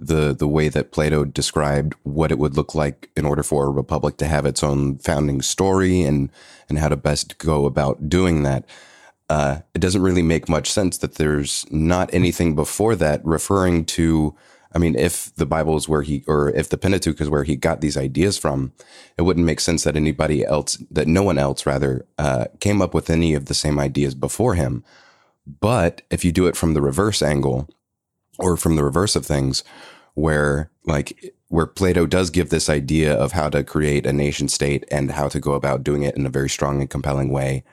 the 0.00 0.34
the 0.34 0.48
way 0.48 0.68
that 0.68 0.92
Plato 0.92 1.24
described 1.24 1.94
what 2.02 2.32
it 2.32 2.38
would 2.38 2.56
look 2.56 2.74
like 2.74 3.10
in 3.16 3.26
order 3.26 3.42
for 3.42 3.66
a 3.66 3.70
republic 3.70 4.16
to 4.18 4.26
have 4.26 4.46
its 4.46 4.62
own 4.62 4.98
founding 4.98 5.42
story 5.42 6.02
and 6.02 6.30
and 6.68 6.78
how 6.78 6.88
to 6.88 6.96
best 6.96 7.38
go 7.38 7.66
about 7.66 8.08
doing 8.08 8.42
that. 8.42 8.64
Uh, 9.28 9.60
it 9.74 9.78
doesn't 9.78 10.02
really 10.02 10.22
make 10.22 10.48
much 10.48 10.70
sense 10.70 10.98
that 10.98 11.14
there's 11.14 11.64
not 11.70 12.12
anything 12.12 12.56
before 12.56 12.96
that 12.96 13.24
referring 13.24 13.84
to 13.84 14.34
I 14.72 14.78
mean, 14.78 14.94
if 14.94 15.34
the 15.34 15.46
Bible 15.46 15.76
is 15.76 15.88
where 15.88 16.02
he, 16.02 16.22
or 16.28 16.50
if 16.50 16.68
the 16.68 16.78
Pentateuch 16.78 17.20
is 17.20 17.28
where 17.28 17.42
he 17.42 17.56
got 17.56 17.80
these 17.80 17.96
ideas 17.96 18.38
from, 18.38 18.72
it 19.18 19.22
wouldn't 19.22 19.46
make 19.46 19.58
sense 19.58 19.82
that 19.82 19.96
anybody 19.96 20.44
else, 20.44 20.76
that 20.90 21.08
no 21.08 21.24
one 21.24 21.38
else 21.38 21.66
rather, 21.66 22.06
uh, 22.18 22.44
came 22.60 22.80
up 22.80 22.94
with 22.94 23.10
any 23.10 23.34
of 23.34 23.46
the 23.46 23.54
same 23.54 23.80
ideas 23.80 24.14
before 24.14 24.54
him. 24.54 24.84
But 25.44 26.02
if 26.10 26.24
you 26.24 26.30
do 26.30 26.46
it 26.46 26.56
from 26.56 26.74
the 26.74 26.82
reverse 26.82 27.20
angle, 27.20 27.68
or 28.40 28.56
from 28.56 28.76
the 28.76 28.84
reverse 28.84 29.16
of 29.16 29.26
things, 29.26 29.64
where 30.14 30.70
like 30.84 31.34
where 31.48 31.66
Plato 31.66 32.06
does 32.06 32.30
give 32.30 32.50
this 32.50 32.68
idea 32.68 33.14
of 33.14 33.32
how 33.32 33.48
to 33.48 33.64
create 33.64 34.06
a 34.06 34.12
nation 34.12 34.48
state 34.48 34.84
and 34.90 35.10
how 35.10 35.28
to 35.28 35.40
go 35.40 35.52
about 35.52 35.82
doing 35.82 36.02
it 36.02 36.16
in 36.16 36.26
a 36.26 36.30
very 36.30 36.48
strong 36.48 36.80
and 36.80 36.90
compelling 36.90 37.30
way, 37.30 37.64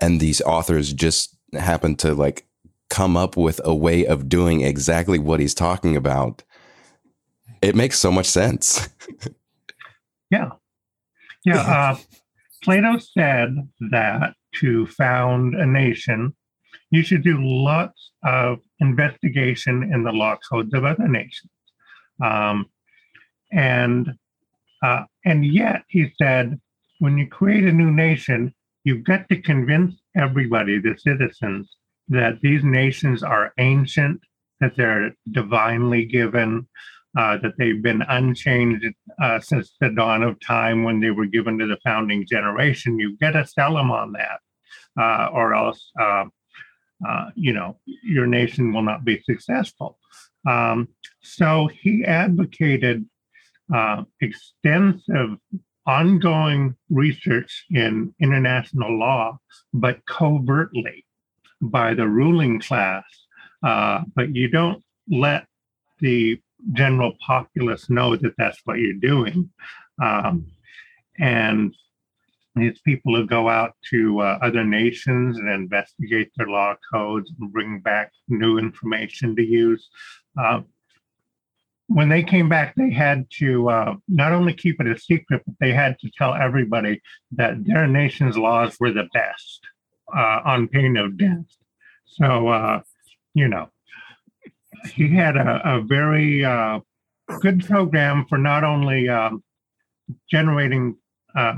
and 0.00 0.20
these 0.20 0.40
authors 0.42 0.92
just 0.92 1.36
happen 1.52 1.96
to 1.96 2.14
like 2.14 2.46
come 2.88 3.16
up 3.16 3.36
with 3.36 3.60
a 3.64 3.74
way 3.74 4.06
of 4.06 4.28
doing 4.28 4.60
exactly 4.60 5.18
what 5.18 5.40
he's 5.40 5.54
talking 5.54 5.96
about, 5.96 6.42
it 7.62 7.74
makes 7.74 7.98
so 7.98 8.12
much 8.12 8.26
sense. 8.26 8.88
yeah. 10.30 10.50
Yeah. 11.44 11.94
Uh, 11.96 11.96
Plato 12.62 12.98
said 12.98 13.54
that 13.92 14.34
to 14.56 14.86
found 14.86 15.54
a 15.54 15.66
nation, 15.66 16.34
you 16.90 17.02
should 17.02 17.22
do 17.22 17.38
lots 17.40 18.10
of 18.24 18.58
investigation 18.80 19.90
in 19.92 20.02
the 20.02 20.12
law 20.12 20.36
codes 20.48 20.74
of 20.74 20.84
other 20.84 21.08
nations. 21.08 21.50
Um, 22.22 22.66
and 23.52 24.14
uh, 24.82 25.04
and 25.24 25.44
yet, 25.44 25.82
he 25.88 26.12
said, 26.20 26.60
when 26.98 27.16
you 27.18 27.26
create 27.26 27.64
a 27.64 27.72
new 27.72 27.90
nation, 27.90 28.54
you've 28.84 29.04
got 29.04 29.28
to 29.28 29.40
convince 29.40 29.94
everybody, 30.14 30.78
the 30.78 30.96
citizens, 30.98 31.76
that 32.08 32.40
these 32.40 32.62
nations 32.62 33.22
are 33.22 33.52
ancient, 33.58 34.20
that 34.60 34.76
they're 34.76 35.12
divinely 35.32 36.04
given, 36.04 36.68
uh, 37.18 37.38
that 37.38 37.52
they've 37.58 37.82
been 37.82 38.02
unchanged 38.02 38.84
uh, 39.20 39.40
since 39.40 39.74
the 39.80 39.88
dawn 39.88 40.22
of 40.22 40.38
time 40.40 40.84
when 40.84 41.00
they 41.00 41.10
were 41.10 41.26
given 41.26 41.58
to 41.58 41.66
the 41.66 41.78
founding 41.82 42.26
generation. 42.26 42.98
You've 42.98 43.18
got 43.18 43.32
to 43.32 43.46
sell 43.46 43.74
them 43.74 43.90
on 43.90 44.12
that, 44.12 44.40
uh, 45.00 45.30
or 45.32 45.54
else, 45.54 45.90
uh, 47.06 47.30
you 47.34 47.52
know, 47.52 47.78
your 48.02 48.26
nation 48.26 48.72
will 48.72 48.82
not 48.82 49.04
be 49.04 49.20
successful. 49.22 49.98
Um, 50.48 50.88
so 51.22 51.68
he 51.82 52.04
advocated 52.04 53.04
uh, 53.74 54.04
extensive 54.20 55.38
ongoing 55.86 56.76
research 56.90 57.64
in 57.70 58.14
international 58.20 58.98
law, 58.98 59.38
but 59.72 60.04
covertly 60.06 61.04
by 61.60 61.94
the 61.94 62.06
ruling 62.06 62.60
class, 62.60 63.04
uh, 63.62 64.02
but 64.14 64.34
you 64.34 64.48
don't 64.48 64.82
let 65.08 65.46
the 66.00 66.40
general 66.72 67.12
populace 67.24 67.88
know 67.88 68.16
that 68.16 68.34
that's 68.36 68.60
what 68.64 68.78
you're 68.78 68.94
doing. 68.94 69.50
Um, 70.02 70.46
and 71.18 71.74
these 72.56 72.80
people 72.80 73.14
who 73.14 73.26
go 73.26 73.48
out 73.48 73.74
to 73.90 74.20
uh, 74.20 74.38
other 74.42 74.64
nations 74.64 75.38
and 75.38 75.48
investigate 75.48 76.30
their 76.36 76.48
law 76.48 76.74
codes 76.92 77.30
and 77.38 77.52
bring 77.52 77.80
back 77.80 78.12
new 78.28 78.58
information 78.58 79.36
to 79.36 79.42
use. 79.42 79.88
Uh, 80.40 80.62
when 81.88 82.08
they 82.08 82.22
came 82.22 82.48
back, 82.48 82.74
they 82.74 82.90
had 82.90 83.26
to 83.38 83.68
uh, 83.68 83.94
not 84.08 84.32
only 84.32 84.52
keep 84.52 84.80
it 84.80 84.86
a 84.88 84.98
secret, 84.98 85.42
but 85.46 85.54
they 85.60 85.72
had 85.72 85.98
to 86.00 86.10
tell 86.16 86.34
everybody 86.34 87.00
that 87.32 87.64
their 87.64 87.86
nation's 87.86 88.36
laws 88.36 88.76
were 88.80 88.92
the 88.92 89.08
best 89.12 89.60
uh, 90.14 90.40
on 90.44 90.66
pain 90.66 90.96
of 90.96 91.16
death. 91.16 91.44
So, 92.06 92.48
uh, 92.48 92.80
you 93.34 93.48
know, 93.48 93.68
he 94.94 95.08
had 95.14 95.36
a, 95.36 95.76
a 95.76 95.82
very 95.82 96.44
uh, 96.44 96.80
good 97.40 97.64
program 97.64 98.24
for 98.28 98.38
not 98.38 98.64
only 98.64 99.08
um, 99.08 99.44
generating 100.30 100.96
uh, 101.36 101.56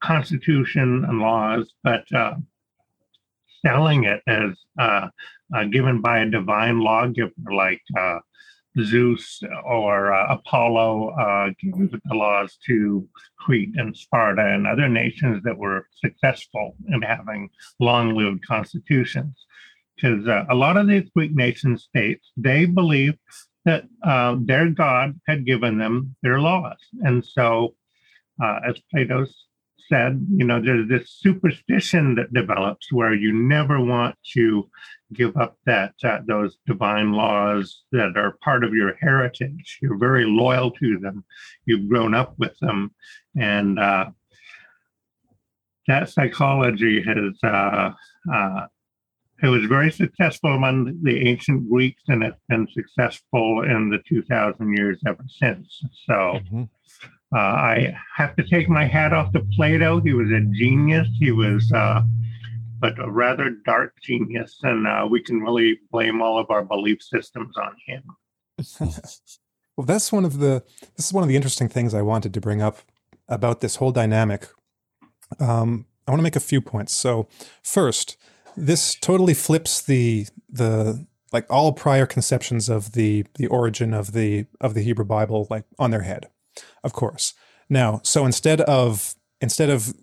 constitution 0.00 1.04
and 1.08 1.20
laws, 1.20 1.72
but 1.82 2.10
uh, 2.12 2.34
selling 3.64 4.04
it 4.04 4.22
as 4.26 4.52
uh, 4.78 5.08
uh, 5.54 5.64
given 5.64 6.00
by 6.00 6.20
a 6.20 6.30
divine 6.30 6.80
lawgiver 6.80 7.32
like 7.52 7.82
Zeus 8.84 9.42
or 9.64 10.12
uh, 10.12 10.34
Apollo 10.34 11.10
uh, 11.10 11.50
gave 11.60 11.90
the 11.90 12.14
laws 12.14 12.58
to 12.66 13.08
Crete 13.38 13.74
and 13.76 13.96
Sparta 13.96 14.44
and 14.44 14.66
other 14.66 14.88
nations 14.88 15.42
that 15.44 15.56
were 15.56 15.86
successful 15.96 16.76
in 16.88 17.02
having 17.02 17.50
long 17.80 18.14
lived 18.14 18.46
constitutions. 18.46 19.34
Because 19.96 20.28
uh, 20.28 20.44
a 20.48 20.54
lot 20.54 20.76
of 20.76 20.86
these 20.86 21.08
Greek 21.14 21.34
nation 21.34 21.76
states, 21.76 22.30
they 22.36 22.66
believed 22.66 23.18
that 23.64 23.84
uh, 24.04 24.36
their 24.38 24.70
God 24.70 25.18
had 25.26 25.44
given 25.44 25.78
them 25.78 26.14
their 26.22 26.40
laws. 26.40 26.78
And 27.00 27.24
so, 27.24 27.74
uh, 28.42 28.60
as 28.66 28.80
Plato's 28.90 29.34
said, 29.88 30.26
you 30.30 30.44
know, 30.44 30.60
there's 30.60 30.88
this 30.88 31.10
superstition 31.10 32.14
that 32.16 32.32
develops 32.32 32.92
where 32.92 33.14
you 33.14 33.32
never 33.32 33.80
want 33.80 34.16
to 34.34 34.68
give 35.12 35.36
up 35.36 35.56
that 35.66 35.94
uh, 36.04 36.18
those 36.26 36.58
divine 36.66 37.12
laws 37.12 37.82
that 37.92 38.16
are 38.16 38.38
part 38.42 38.64
of 38.64 38.74
your 38.74 38.94
heritage. 39.00 39.78
You're 39.80 39.98
very 39.98 40.24
loyal 40.24 40.70
to 40.72 40.98
them. 40.98 41.24
You've 41.64 41.88
grown 41.88 42.14
up 42.14 42.34
with 42.38 42.58
them, 42.60 42.94
and 43.36 43.78
uh, 43.78 44.06
that 45.86 46.10
psychology 46.10 47.02
has. 47.02 47.38
Uh, 47.42 47.92
uh 48.32 48.66
it 49.40 49.46
was 49.46 49.64
very 49.66 49.92
successful 49.92 50.52
among 50.52 51.00
the 51.02 51.28
ancient 51.28 51.70
Greeks, 51.70 52.02
and 52.08 52.24
it's 52.24 52.40
been 52.48 52.66
successful 52.72 53.62
in 53.62 53.88
the 53.88 53.98
2,000 54.08 54.76
years 54.76 54.98
ever 55.06 55.24
since. 55.28 55.80
So, 56.06 56.12
mm-hmm. 56.12 56.64
Uh, 57.34 57.38
I 57.38 57.96
have 58.16 58.34
to 58.36 58.44
take 58.44 58.68
my 58.68 58.86
hat 58.86 59.12
off 59.12 59.32
to 59.32 59.40
Plato. 59.54 60.00
He 60.00 60.14
was 60.14 60.30
a 60.30 60.40
genius. 60.52 61.08
He 61.18 61.30
was, 61.30 61.70
uh, 61.72 62.02
but 62.80 62.98
a 62.98 63.10
rather 63.10 63.50
dark 63.66 63.94
genius, 64.02 64.58
and 64.62 64.86
uh, 64.86 65.06
we 65.10 65.22
can 65.22 65.40
really 65.40 65.78
blame 65.90 66.22
all 66.22 66.38
of 66.38 66.50
our 66.50 66.64
belief 66.64 67.02
systems 67.02 67.54
on 67.56 67.76
him. 67.86 68.02
well, 69.76 69.86
that's 69.86 70.10
one 70.10 70.24
of 70.24 70.38
the. 70.38 70.64
This 70.96 71.06
is 71.06 71.12
one 71.12 71.22
of 71.22 71.28
the 71.28 71.36
interesting 71.36 71.68
things 71.68 71.92
I 71.92 72.02
wanted 72.02 72.32
to 72.32 72.40
bring 72.40 72.62
up 72.62 72.78
about 73.28 73.60
this 73.60 73.76
whole 73.76 73.92
dynamic. 73.92 74.46
Um, 75.38 75.84
I 76.06 76.10
want 76.10 76.20
to 76.20 76.24
make 76.24 76.36
a 76.36 76.40
few 76.40 76.62
points. 76.62 76.94
So, 76.94 77.28
first, 77.62 78.16
this 78.56 78.94
totally 78.94 79.34
flips 79.34 79.82
the 79.82 80.26
the 80.48 81.06
like 81.30 81.44
all 81.50 81.72
prior 81.72 82.06
conceptions 82.06 82.70
of 82.70 82.92
the 82.92 83.26
the 83.34 83.48
origin 83.48 83.92
of 83.92 84.12
the 84.12 84.46
of 84.62 84.72
the 84.72 84.80
Hebrew 84.80 85.04
Bible 85.04 85.46
like 85.50 85.64
on 85.78 85.90
their 85.90 86.02
head 86.02 86.30
of 86.84 86.92
course. 86.92 87.34
Now, 87.68 88.00
so 88.02 88.24
instead 88.24 88.60
of 88.62 89.14
instead 89.40 89.70
of 89.70 89.94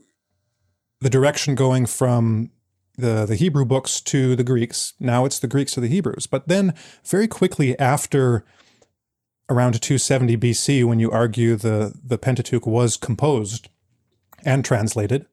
the 1.02 1.10
direction 1.10 1.56
going 1.56 1.86
from 1.86 2.52
the 2.98 3.26
the 3.26 3.36
Hebrew 3.36 3.66
books 3.66 4.02
to 4.02 4.36
the 4.36 4.44
Greeks. 4.44 4.94
Now 5.00 5.26
it's 5.26 5.40
the 5.40 5.48
Greeks 5.48 5.74
to 5.74 5.82
the 5.82 5.88
Hebrews. 5.88 6.28
But 6.28 6.48
then 6.48 6.74
very 7.04 7.28
quickly 7.28 7.78
after 7.80 8.46
around 9.50 9.80
270 9.82 10.38
BC, 10.38 10.84
when 10.86 11.00
you 11.00 11.12
argue 11.12 11.56
the 11.56 11.94
the 12.04 12.18
Pentateuch 12.18 12.66
was 12.66 12.98
composed 12.98 13.70
and 14.44 14.64
translated, 14.64 15.26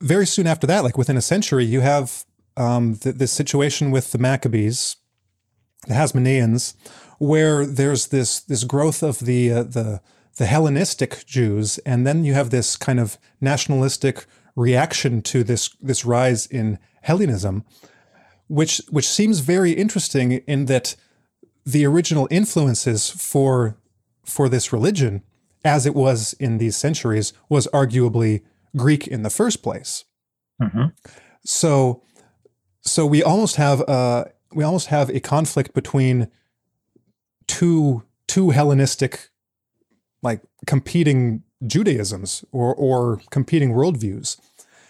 very 0.00 0.26
soon 0.26 0.46
after 0.46 0.66
that, 0.66 0.84
like 0.84 0.98
within 0.98 1.16
a 1.16 1.22
century, 1.22 1.64
you 1.64 1.80
have 1.80 2.24
um, 2.56 2.94
the, 2.94 3.12
the 3.12 3.26
situation 3.26 3.90
with 3.90 4.12
the 4.12 4.18
Maccabees, 4.18 4.96
the 5.86 5.94
Hasmoneans, 5.94 6.74
where 7.24 7.64
there's 7.64 8.08
this 8.08 8.40
this 8.40 8.64
growth 8.64 9.02
of 9.02 9.20
the 9.20 9.50
uh, 9.50 9.62
the 9.62 10.00
the 10.36 10.46
Hellenistic 10.46 11.24
Jews, 11.26 11.78
and 11.78 12.06
then 12.06 12.24
you 12.24 12.34
have 12.34 12.50
this 12.50 12.76
kind 12.76 12.98
of 13.00 13.18
nationalistic 13.40 14.26
reaction 14.56 15.22
to 15.22 15.44
this 15.44 15.70
this 15.80 16.04
rise 16.04 16.46
in 16.46 16.78
Hellenism, 17.02 17.64
which 18.48 18.82
which 18.90 19.08
seems 19.08 19.40
very 19.40 19.72
interesting 19.72 20.32
in 20.46 20.66
that 20.66 20.96
the 21.64 21.86
original 21.86 22.28
influences 22.30 23.10
for 23.10 23.76
for 24.24 24.48
this 24.48 24.72
religion, 24.72 25.22
as 25.64 25.86
it 25.86 25.94
was 25.94 26.34
in 26.34 26.58
these 26.58 26.76
centuries, 26.76 27.32
was 27.48 27.68
arguably 27.68 28.42
Greek 28.76 29.06
in 29.06 29.22
the 29.22 29.30
first 29.30 29.62
place. 29.62 30.04
Mm-hmm. 30.60 30.86
So 31.44 32.02
so 32.82 33.06
we 33.06 33.22
almost 33.22 33.56
have 33.56 33.80
a 33.80 34.30
we 34.52 34.62
almost 34.64 34.88
have 34.88 35.10
a 35.10 35.20
conflict 35.20 35.74
between 35.74 36.28
two 37.46 38.02
two 38.26 38.50
Hellenistic 38.50 39.28
like 40.22 40.40
competing 40.66 41.42
Judaisms 41.66 42.44
or 42.52 42.74
or 42.74 43.20
competing 43.30 43.72
worldviews. 43.72 44.38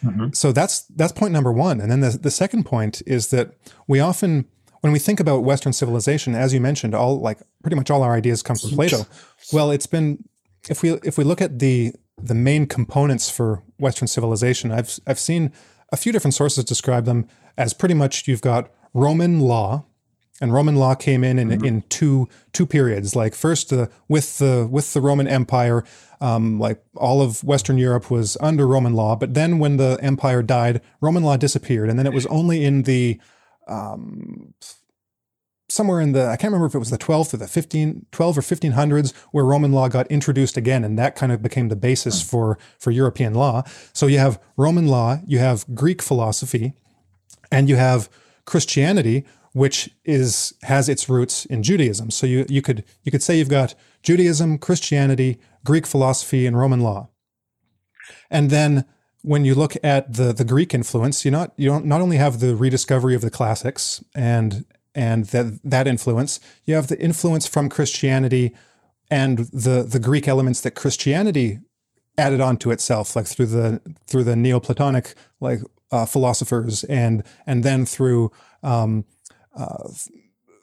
Mm-hmm. 0.04 0.28
So 0.32 0.52
that's 0.52 0.82
that's 0.82 1.12
point 1.12 1.32
number 1.32 1.52
one. 1.52 1.80
And 1.80 1.90
then 1.90 2.00
the 2.00 2.10
the 2.10 2.30
second 2.30 2.64
point 2.64 3.02
is 3.06 3.28
that 3.28 3.54
we 3.86 4.00
often 4.00 4.46
when 4.80 4.92
we 4.92 4.98
think 4.98 5.18
about 5.18 5.44
Western 5.44 5.72
civilization, 5.72 6.34
as 6.34 6.52
you 6.52 6.60
mentioned, 6.60 6.94
all 6.94 7.18
like 7.20 7.38
pretty 7.62 7.76
much 7.76 7.90
all 7.90 8.02
our 8.02 8.14
ideas 8.14 8.42
come 8.42 8.56
from 8.56 8.70
Plato. 8.70 9.06
Well, 9.52 9.70
it's 9.70 9.86
been 9.86 10.24
if 10.68 10.82
we 10.82 10.92
if 11.02 11.16
we 11.16 11.24
look 11.24 11.40
at 11.40 11.58
the 11.58 11.94
the 12.18 12.34
main 12.34 12.66
components 12.66 13.30
for 13.30 13.62
Western 13.78 14.08
civilization, 14.08 14.70
I've 14.70 14.98
I've 15.06 15.18
seen 15.18 15.52
a 15.90 15.96
few 15.96 16.12
different 16.12 16.34
sources 16.34 16.64
describe 16.64 17.04
them 17.06 17.26
as 17.56 17.72
pretty 17.72 17.94
much 17.94 18.28
you've 18.28 18.42
got 18.42 18.70
Roman 18.92 19.40
law, 19.40 19.84
and 20.40 20.52
Roman 20.52 20.76
law 20.76 20.94
came 20.94 21.22
in 21.22 21.38
in, 21.38 21.48
Mm-hmm. 21.48 21.64
in 21.64 21.82
two 21.88 22.28
two 22.52 22.66
periods. 22.66 23.14
Like 23.14 23.34
first, 23.34 23.72
uh, 23.72 23.86
with 24.08 24.38
the 24.38 24.66
with 24.70 24.92
the 24.92 25.00
Roman 25.00 25.28
Empire, 25.28 25.84
um, 26.20 26.58
like 26.58 26.82
all 26.96 27.22
of 27.22 27.44
Western 27.44 27.78
Europe 27.78 28.10
was 28.10 28.36
under 28.40 28.66
Roman 28.66 28.94
law. 28.94 29.14
But 29.16 29.34
then, 29.34 29.58
when 29.58 29.76
the 29.76 29.98
empire 30.02 30.42
died, 30.42 30.80
Roman 31.00 31.22
law 31.22 31.36
disappeared, 31.36 31.88
and 31.88 31.98
then 31.98 32.06
it 32.06 32.12
was 32.12 32.26
only 32.26 32.64
in 32.64 32.82
the 32.82 33.20
um, 33.68 34.54
somewhere 35.68 36.00
in 36.00 36.12
the 36.12 36.26
I 36.26 36.36
can't 36.36 36.52
remember 36.52 36.66
if 36.66 36.74
it 36.74 36.78
was 36.78 36.90
the 36.90 36.98
12th 36.98 37.34
or 37.34 37.36
the 37.38 37.48
15 37.48 38.06
12 38.12 38.38
or 38.38 38.40
1500s 38.42 39.12
where 39.32 39.44
Roman 39.44 39.72
law 39.72 39.88
got 39.88 40.06
introduced 40.08 40.56
again 40.56 40.84
and 40.84 40.98
that 40.98 41.16
kind 41.16 41.32
of 41.32 41.42
became 41.42 41.68
the 41.68 41.76
basis 41.76 42.22
for 42.22 42.58
for 42.78 42.90
European 42.90 43.34
law. 43.34 43.62
So 43.92 44.06
you 44.06 44.18
have 44.18 44.40
Roman 44.56 44.86
law, 44.88 45.20
you 45.26 45.38
have 45.38 45.64
Greek 45.74 46.02
philosophy, 46.02 46.74
and 47.50 47.68
you 47.68 47.76
have 47.76 48.08
Christianity 48.44 49.24
which 49.54 49.88
is 50.04 50.52
has 50.62 50.88
its 50.88 51.08
roots 51.08 51.46
in 51.46 51.62
Judaism. 51.62 52.10
So 52.10 52.26
you 52.26 52.44
you 52.48 52.60
could 52.60 52.84
you 53.04 53.10
could 53.10 53.22
say 53.22 53.38
you've 53.38 53.48
got 53.48 53.74
Judaism, 54.02 54.58
Christianity, 54.58 55.38
Greek 55.64 55.86
philosophy 55.86 56.44
and 56.44 56.58
Roman 56.58 56.80
law. 56.80 57.08
And 58.30 58.50
then 58.50 58.84
when 59.22 59.44
you 59.44 59.54
look 59.54 59.76
at 59.82 60.12
the 60.12 60.32
the 60.32 60.44
Greek 60.44 60.74
influence, 60.74 61.24
you 61.24 61.30
not 61.30 61.52
you 61.56 61.70
don't 61.70 61.86
not 61.86 62.00
only 62.00 62.16
have 62.16 62.40
the 62.40 62.56
rediscovery 62.56 63.14
of 63.14 63.22
the 63.22 63.30
classics 63.30 64.04
and 64.14 64.66
and 64.92 65.26
that 65.26 65.60
that 65.62 65.86
influence, 65.86 66.40
you 66.64 66.74
have 66.74 66.88
the 66.88 67.00
influence 67.00 67.46
from 67.46 67.68
Christianity 67.68 68.54
and 69.08 69.38
the 69.38 69.84
the 69.84 70.00
Greek 70.00 70.26
elements 70.26 70.60
that 70.62 70.72
Christianity 70.72 71.60
added 72.18 72.40
onto 72.40 72.72
itself, 72.72 73.14
like 73.14 73.26
through 73.26 73.46
the 73.46 73.80
through 74.08 74.24
the 74.24 74.34
Neoplatonic 74.34 75.14
like 75.40 75.60
uh, 75.92 76.06
philosophers 76.06 76.82
and 76.84 77.22
and 77.46 77.62
then 77.62 77.86
through 77.86 78.32
um, 78.64 79.04
uh, 79.56 79.88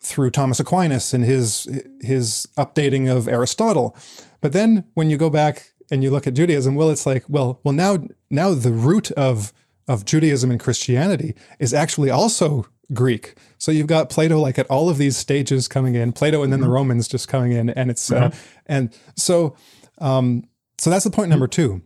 through 0.01 0.31
Thomas 0.31 0.59
Aquinas 0.59 1.13
and 1.13 1.23
his 1.23 1.67
his 2.01 2.47
updating 2.57 3.09
of 3.13 3.27
Aristotle. 3.27 3.95
But 4.41 4.53
then 4.53 4.85
when 4.95 5.09
you 5.09 5.17
go 5.17 5.29
back 5.29 5.71
and 5.91 6.03
you 6.03 6.09
look 6.09 6.25
at 6.27 6.33
Judaism, 6.33 6.75
well, 6.75 6.89
it's 6.89 7.05
like, 7.05 7.23
well, 7.29 7.59
well 7.63 7.73
now 7.73 8.03
now 8.29 8.53
the 8.53 8.71
root 8.71 9.11
of 9.11 9.53
of 9.87 10.05
Judaism 10.05 10.51
and 10.51 10.59
Christianity 10.59 11.35
is 11.59 11.73
actually 11.73 12.09
also 12.09 12.65
Greek. 12.93 13.35
So 13.57 13.71
you've 13.71 13.87
got 13.87 14.09
Plato 14.09 14.39
like 14.39 14.57
at 14.59 14.67
all 14.69 14.89
of 14.89 14.97
these 14.97 15.17
stages 15.17 15.67
coming 15.67 15.95
in, 15.95 16.11
Plato 16.13 16.43
and 16.43 16.51
then 16.51 16.61
the 16.61 16.69
Romans 16.69 17.07
just 17.07 17.27
coming 17.27 17.51
in, 17.51 17.69
and 17.69 17.89
it's 17.91 18.11
uh, 18.11 18.31
and 18.65 18.93
so 19.15 19.55
um, 19.99 20.43
so 20.77 20.89
that's 20.89 21.03
the 21.03 21.11
point 21.11 21.29
number 21.29 21.47
two. 21.47 21.81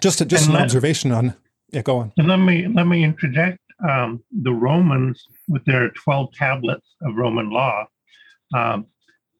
Just 0.00 0.20
a, 0.20 0.24
just 0.24 0.44
And 0.44 0.54
an 0.54 0.60
let- 0.60 0.64
observation 0.64 1.10
on 1.12 1.34
yeah, 1.70 1.82
go 1.82 1.98
on. 1.98 2.12
Let 2.16 2.36
me 2.36 2.66
let 2.68 2.86
me 2.86 3.02
interject. 3.04 3.58
Um, 3.86 4.24
the 4.32 4.52
Romans, 4.52 5.24
with 5.46 5.64
their 5.64 5.90
twelve 5.90 6.32
tablets 6.32 6.96
of 7.02 7.14
Roman 7.14 7.50
law, 7.50 7.86
um, 8.54 8.86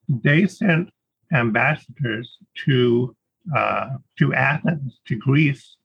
they 0.08 0.46
sent 0.46 0.90
ambassadors 1.32 2.38
to 2.64 3.14
uh, 3.56 3.88
to 4.18 4.34
Athens, 4.34 5.00
to 5.06 5.16
Greece, 5.16 5.76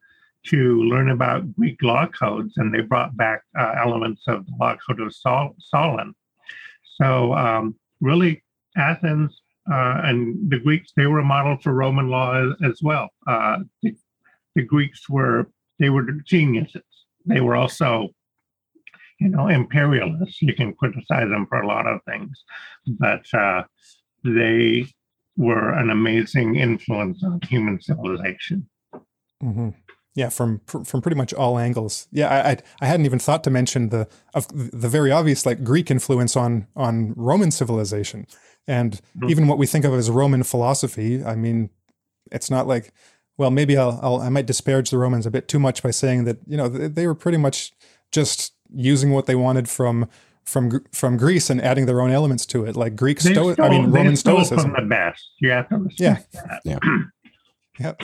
to 0.48 0.84
learn 0.84 1.10
about 1.10 1.56
Greek 1.56 1.82
law 1.82 2.06
codes, 2.08 2.58
and 2.58 2.74
they 2.74 2.82
brought 2.82 3.16
back 3.16 3.42
uh, 3.58 3.74
elements 3.78 4.24
of 4.28 4.46
the 4.46 4.54
law 4.60 4.76
code 4.86 5.00
of 5.00 5.16
Sol- 5.16 5.56
Solon. 5.60 6.13
So 6.98 7.34
um, 7.34 7.76
really, 8.02 8.44
Athens 8.78 9.42
uh, 9.72 10.02
and 10.04 10.52
the 10.52 10.60
Greeks 10.60 10.92
they 10.96 11.08
were 11.08 11.20
a 11.20 11.26
model 11.26 11.58
for 11.58 11.74
Roman 11.74 12.10
law 12.10 12.34
as, 12.34 12.72
as 12.72 12.82
well. 12.82 13.10
Uh, 13.26 13.60
the, 13.82 13.96
the 14.56 14.62
Greeks 14.62 15.10
were 15.10 15.50
they 15.80 15.89
were 15.89 16.04
geniuses. 16.26 16.84
They 17.26 17.39
were 17.39 17.56
also, 17.56 18.10
you 19.19 19.30
know, 19.30 19.47
imperialists. 19.47 20.41
You 20.41 20.54
can 20.54 20.73
criticize 20.73 21.30
them 21.30 21.45
for 21.47 21.62
a 21.62 21.67
lot 21.67 21.88
of 21.88 21.99
things, 22.08 22.43
but 22.88 23.26
uh, 23.34 23.63
they 24.23 24.88
were 25.38 25.73
an 25.73 25.89
amazing 25.89 26.56
influence 26.56 27.23
on 27.23 27.39
human 27.47 27.82
civilization. 27.82 28.69
hmm 29.41 29.69
Yeah, 30.15 30.30
from 30.30 30.62
from 30.67 31.02
pretty 31.02 31.15
much 31.17 31.34
all 31.34 31.58
angles. 31.58 32.08
Yeah, 32.12 32.28
I, 32.30 32.52
I 32.52 32.58
I 32.82 32.86
hadn't 32.86 33.06
even 33.06 33.19
thought 33.19 33.43
to 33.45 33.49
mention 33.49 33.89
the 33.89 34.08
of 34.34 34.47
the 34.54 34.89
very 34.89 35.12
obvious 35.12 35.45
like 35.45 35.63
Greek 35.63 35.89
influence 35.89 36.36
on 36.36 36.67
on 36.76 37.13
Roman 37.15 37.52
civilization, 37.52 38.28
and 38.67 39.02
Mhm. 39.17 39.30
even 39.32 39.47
what 39.47 39.58
we 39.58 39.65
think 39.67 39.86
of 39.86 39.93
as 39.93 40.10
Roman 40.10 40.43
philosophy. 40.43 41.23
I 41.26 41.36
mean, 41.36 41.69
it's 42.32 42.49
not 42.52 42.67
like 42.67 42.93
well, 43.38 43.49
maybe 43.49 43.76
I'll, 43.76 43.99
I'll 44.04 44.21
I 44.21 44.30
might 44.30 44.45
disparage 44.45 44.91
the 44.91 44.99
Romans 44.99 45.26
a 45.26 45.32
bit 45.32 45.47
too 45.47 45.60
much 45.60 45.82
by 45.82 45.91
saying 45.91 46.26
that 46.26 46.38
you 46.47 46.58
know 46.58 46.69
they, 46.69 46.88
they 46.88 47.08
were 47.08 47.15
pretty 47.15 47.39
much 47.39 47.73
just 48.12 48.54
using 48.73 49.12
what 49.12 49.25
they 49.25 49.36
wanted 49.36 49.69
from 49.69 50.07
from 50.43 50.83
from 50.91 51.15
Greece 51.17 51.49
and 51.49 51.62
adding 51.62 51.86
their 51.86 52.01
own 52.01 52.12
elements 52.12 52.45
to 52.47 52.65
it, 52.65 52.75
like 52.75 52.95
Greek 52.95 53.19
They 53.19 53.33
Sto- 53.33 53.55
I 53.59 53.69
mean 53.69 53.91
Roman 53.91 54.15
Stoicism. 54.15 54.71
from 54.71 54.73
the 54.83 54.88
best. 54.89 55.25
You 55.39 55.51
have 55.51 55.69
to 55.69 55.77
respect 55.77 56.31
that. 56.33 56.79
Yep. 57.79 58.01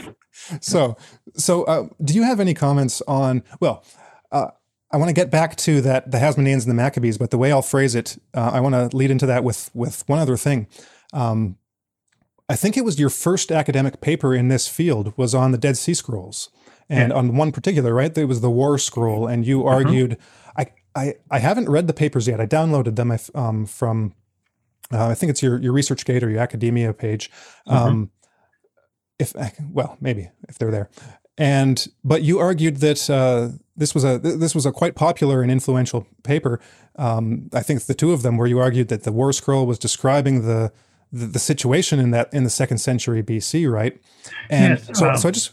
So, 0.61 0.97
so 1.35 1.63
uh, 1.65 1.89
do 2.03 2.15
you 2.15 2.23
have 2.23 2.39
any 2.39 2.55
comments 2.55 3.03
on? 3.07 3.43
Well, 3.59 3.83
uh, 4.31 4.47
I 4.91 4.97
want 4.97 5.09
to 5.09 5.13
get 5.13 5.29
back 5.29 5.55
to 5.57 5.79
that 5.81 6.09
the 6.09 6.17
Hasmoneans 6.17 6.61
and 6.63 6.71
the 6.71 6.73
Maccabees, 6.73 7.19
but 7.19 7.29
the 7.29 7.37
way 7.37 7.51
I'll 7.51 7.61
phrase 7.61 7.93
it, 7.93 8.17
uh, 8.33 8.49
I 8.51 8.59
want 8.61 8.73
to 8.73 8.97
lead 8.97 9.11
into 9.11 9.27
that 9.27 9.43
with 9.43 9.69
with 9.75 10.03
one 10.07 10.17
other 10.17 10.37
thing. 10.37 10.65
Um, 11.13 11.57
I 12.49 12.55
think 12.55 12.77
it 12.77 12.83
was 12.83 12.99
your 12.99 13.09
first 13.11 13.51
academic 13.51 14.01
paper 14.01 14.33
in 14.33 14.47
this 14.47 14.67
field 14.67 15.13
was 15.15 15.35
on 15.35 15.51
the 15.51 15.57
Dead 15.59 15.77
Sea 15.77 15.93
Scrolls, 15.93 16.49
and 16.89 17.13
on 17.13 17.35
one 17.35 17.51
particular, 17.51 17.93
right? 17.93 18.13
There 18.13 18.27
was 18.27 18.41
the 18.41 18.49
War 18.49 18.77
Scroll, 18.77 19.27
and 19.27 19.45
you 19.45 19.65
argued. 19.65 20.17
I, 20.57 20.67
I 20.95 21.13
I 21.29 21.39
haven't 21.39 21.69
read 21.69 21.87
the 21.87 21.93
papers 21.93 22.27
yet. 22.27 22.41
I 22.41 22.45
downloaded 22.45 22.95
them 22.95 23.15
um, 23.35 23.65
from. 23.65 24.15
Uh, 24.91 25.07
I 25.07 25.13
think 25.15 25.29
it's 25.29 25.43
your 25.43 25.59
your 25.59 25.73
ResearchGate 25.73 26.23
or 26.23 26.29
your 26.29 26.39
academia 26.39 26.93
page. 26.93 27.29
Um, 27.67 28.11
if 29.19 29.33
well 29.71 29.97
maybe 29.99 30.29
if 30.47 30.57
they're 30.57 30.71
there 30.71 30.89
and 31.37 31.87
but 32.03 32.23
you 32.23 32.39
argued 32.39 32.77
that 32.77 33.09
uh, 33.09 33.49
this 33.75 33.93
was 33.93 34.03
a 34.03 34.17
this 34.17 34.55
was 34.55 34.65
a 34.65 34.71
quite 34.71 34.95
popular 34.95 35.41
and 35.41 35.51
influential 35.51 36.07
paper 36.23 36.59
um, 36.95 37.49
i 37.53 37.61
think 37.61 37.83
the 37.83 37.93
two 37.93 38.11
of 38.11 38.23
them 38.23 38.37
where 38.37 38.47
you 38.47 38.57
argued 38.57 38.87
that 38.87 39.03
the 39.03 39.11
war 39.11 39.31
scroll 39.33 39.67
was 39.67 39.77
describing 39.77 40.47
the 40.47 40.71
the, 41.11 41.25
the 41.25 41.39
situation 41.39 41.99
in 41.99 42.11
that 42.11 42.33
in 42.33 42.43
the 42.43 42.49
second 42.49 42.77
century 42.77 43.21
bc 43.21 43.71
right 43.71 43.99
and 44.49 44.79
Yes, 44.79 44.97
so 44.97 45.09
um, 45.09 45.17
so 45.17 45.27
i 45.27 45.31
just 45.31 45.51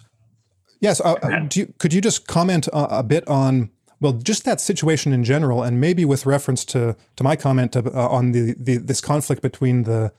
yes 0.80 1.00
uh, 1.00 1.14
uh, 1.22 1.40
do 1.40 1.60
you, 1.60 1.74
could 1.78 1.92
you 1.92 2.00
just 2.00 2.26
comment 2.26 2.66
a, 2.68 2.98
a 2.98 3.02
bit 3.02 3.26
on 3.28 3.70
well 4.00 4.12
just 4.12 4.44
that 4.44 4.60
situation 4.60 5.12
in 5.12 5.24
general 5.24 5.62
and 5.62 5.80
maybe 5.80 6.04
with 6.04 6.26
reference 6.26 6.64
to 6.64 6.96
to 7.16 7.24
my 7.24 7.36
comment 7.36 7.76
uh, 7.76 7.82
on 7.94 8.32
the, 8.32 8.54
the 8.58 8.76
this 8.76 9.00
conflict 9.00 9.42
between 9.42 9.84
the 9.84 10.12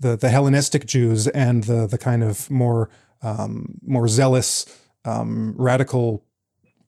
the, 0.00 0.16
the 0.16 0.28
Hellenistic 0.28 0.86
Jews 0.86 1.26
and 1.28 1.64
the 1.64 1.86
the 1.86 1.98
kind 1.98 2.22
of 2.22 2.50
more 2.50 2.88
um, 3.22 3.78
more 3.84 4.08
zealous 4.08 4.66
um, 5.04 5.54
radical 5.56 6.24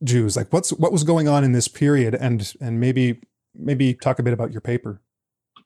Jews? 0.05 0.37
Like, 0.37 0.53
what's 0.53 0.73
what 0.73 0.93
was 0.93 1.05
going 1.05 1.29
on 1.29 1.45
in 1.45 1.53
this 1.53 1.69
period, 1.69 2.15
and 2.15 2.53
and 2.61 2.81
maybe 2.81 3.21
maybe 3.55 3.95
talk 3.95 4.19
a 4.19 4.23
bit 4.23 4.33
about 4.33 4.53
your 4.53 4.61
paper. 4.61 5.01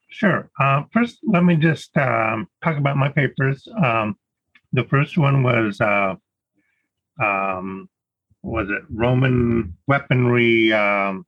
Sure. 0.09 0.49
Uh, 0.61 0.85
first, 0.93 1.19
let 1.25 1.45
me 1.45 1.57
just 1.57 1.97
um, 1.97 2.49
talk 2.62 2.77
about 2.77 2.97
my 2.97 3.09
papers. 3.09 3.67
Um, 3.83 4.17
the 4.73 4.85
first 4.85 5.19
one 5.19 5.43
was 5.43 5.81
uh, 5.81 6.14
um, 7.22 7.88
was 8.42 8.68
it 8.70 8.83
Roman 8.90 9.77
weaponry 9.87 10.72
um, 10.72 11.24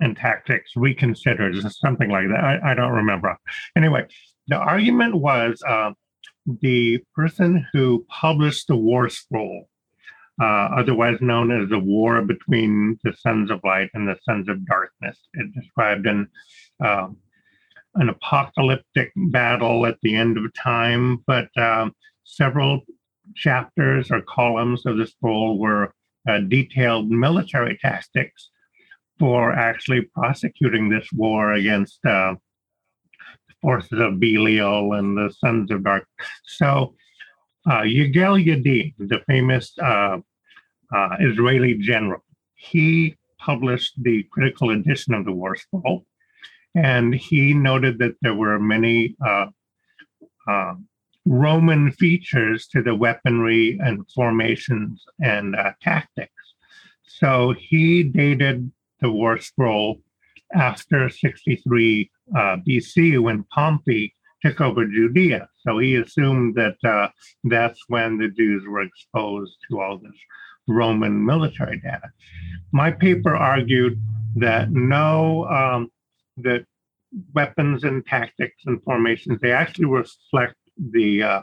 and 0.00 0.16
tactics 0.16 0.72
reconsidered, 0.76 1.56
something 1.72 2.10
like 2.10 2.28
that. 2.28 2.42
I, 2.42 2.72
I, 2.72 2.74
don't 2.74 2.92
remember. 2.92 3.36
Anyway, 3.76 4.06
the 4.48 4.56
argument 4.56 5.16
was 5.16 5.62
uh, 5.68 5.92
the 6.60 6.98
person 7.14 7.66
who 7.72 8.04
published 8.08 8.66
the 8.66 8.76
War 8.76 9.08
Scroll, 9.08 9.68
uh, 10.40 10.70
otherwise 10.78 11.18
known 11.20 11.50
as 11.50 11.68
the 11.68 11.78
War 11.78 12.22
between 12.22 12.98
the 13.04 13.12
Sons 13.12 13.50
of 13.50 13.60
Light 13.62 13.90
and 13.94 14.08
the 14.08 14.16
Sons 14.22 14.48
of 14.48 14.66
Darkness. 14.66 15.18
It 15.34 15.54
described 15.54 16.06
an 16.06 16.28
uh, 16.82 17.08
an 17.96 18.08
apocalyptic 18.08 19.12
battle 19.16 19.84
at 19.84 19.98
the 20.02 20.14
end 20.14 20.38
of 20.38 20.44
time, 20.54 21.18
but 21.26 21.48
um, 21.58 21.92
several 22.24 22.82
chapters 23.34 24.10
or 24.10 24.22
columns 24.22 24.86
of 24.86 24.96
the 24.96 25.06
scroll 25.06 25.58
were 25.58 25.92
uh, 26.28 26.38
detailed 26.38 27.10
military 27.10 27.78
tactics 27.80 28.50
for 29.18 29.52
actually 29.52 30.02
prosecuting 30.02 30.88
this 30.88 31.08
war 31.12 31.52
against 31.52 32.04
uh, 32.06 32.34
the 33.48 33.54
forces 33.60 34.00
of 34.00 34.18
Belial 34.18 34.94
and 34.94 35.16
the 35.16 35.32
Sons 35.38 35.70
of 35.70 35.84
Dark. 35.84 36.06
So, 36.44 36.94
uh, 37.66 37.82
Yigal 37.82 38.42
Yadin, 38.42 38.94
the 38.98 39.20
famous 39.26 39.72
uh, 39.82 40.18
uh, 40.94 41.16
Israeli 41.20 41.74
general, 41.74 42.24
he 42.54 43.16
published 43.38 44.02
the 44.02 44.22
critical 44.30 44.70
edition 44.70 45.14
of 45.14 45.24
the 45.24 45.32
War 45.32 45.56
Scroll, 45.56 46.06
and 46.74 47.14
he 47.14 47.52
noted 47.52 47.98
that 47.98 48.14
there 48.22 48.34
were 48.34 48.58
many 48.58 49.16
uh, 49.26 49.46
Roman 51.26 51.92
features 51.92 52.66
to 52.68 52.82
the 52.82 52.94
weaponry 52.94 53.78
and 53.82 54.08
formations 54.14 55.04
and 55.22 55.54
uh, 55.54 55.72
tactics. 55.82 56.32
So 57.04 57.54
he 57.58 58.02
dated 58.02 58.70
the 59.00 59.10
War 59.10 59.38
Scroll 59.38 60.00
after 60.54 61.08
63 61.08 62.10
uh, 62.34 62.56
BC 62.66 63.20
when 63.20 63.44
Pompey 63.44 64.14
took 64.42 64.60
over 64.60 64.86
Judea. 64.86 65.48
So 65.58 65.78
he 65.78 65.96
assumed 65.96 66.54
that 66.54 66.76
uh, 66.84 67.08
that's 67.44 67.80
when 67.88 68.18
the 68.18 68.28
Jews 68.28 68.64
were 68.66 68.82
exposed 68.82 69.56
to 69.70 69.80
all 69.80 69.98
this 69.98 70.16
Roman 70.66 71.24
military 71.24 71.78
data. 71.80 72.10
My 72.72 72.90
paper 72.90 73.36
argued 73.36 74.00
that 74.36 74.70
no, 74.70 75.46
um, 75.46 75.90
that 76.38 76.64
weapons 77.34 77.84
and 77.84 78.06
tactics 78.06 78.62
and 78.66 78.82
formations, 78.84 79.40
they 79.40 79.52
actually 79.52 79.86
reflect 79.86 80.54
the 80.90 81.22
uh, 81.22 81.42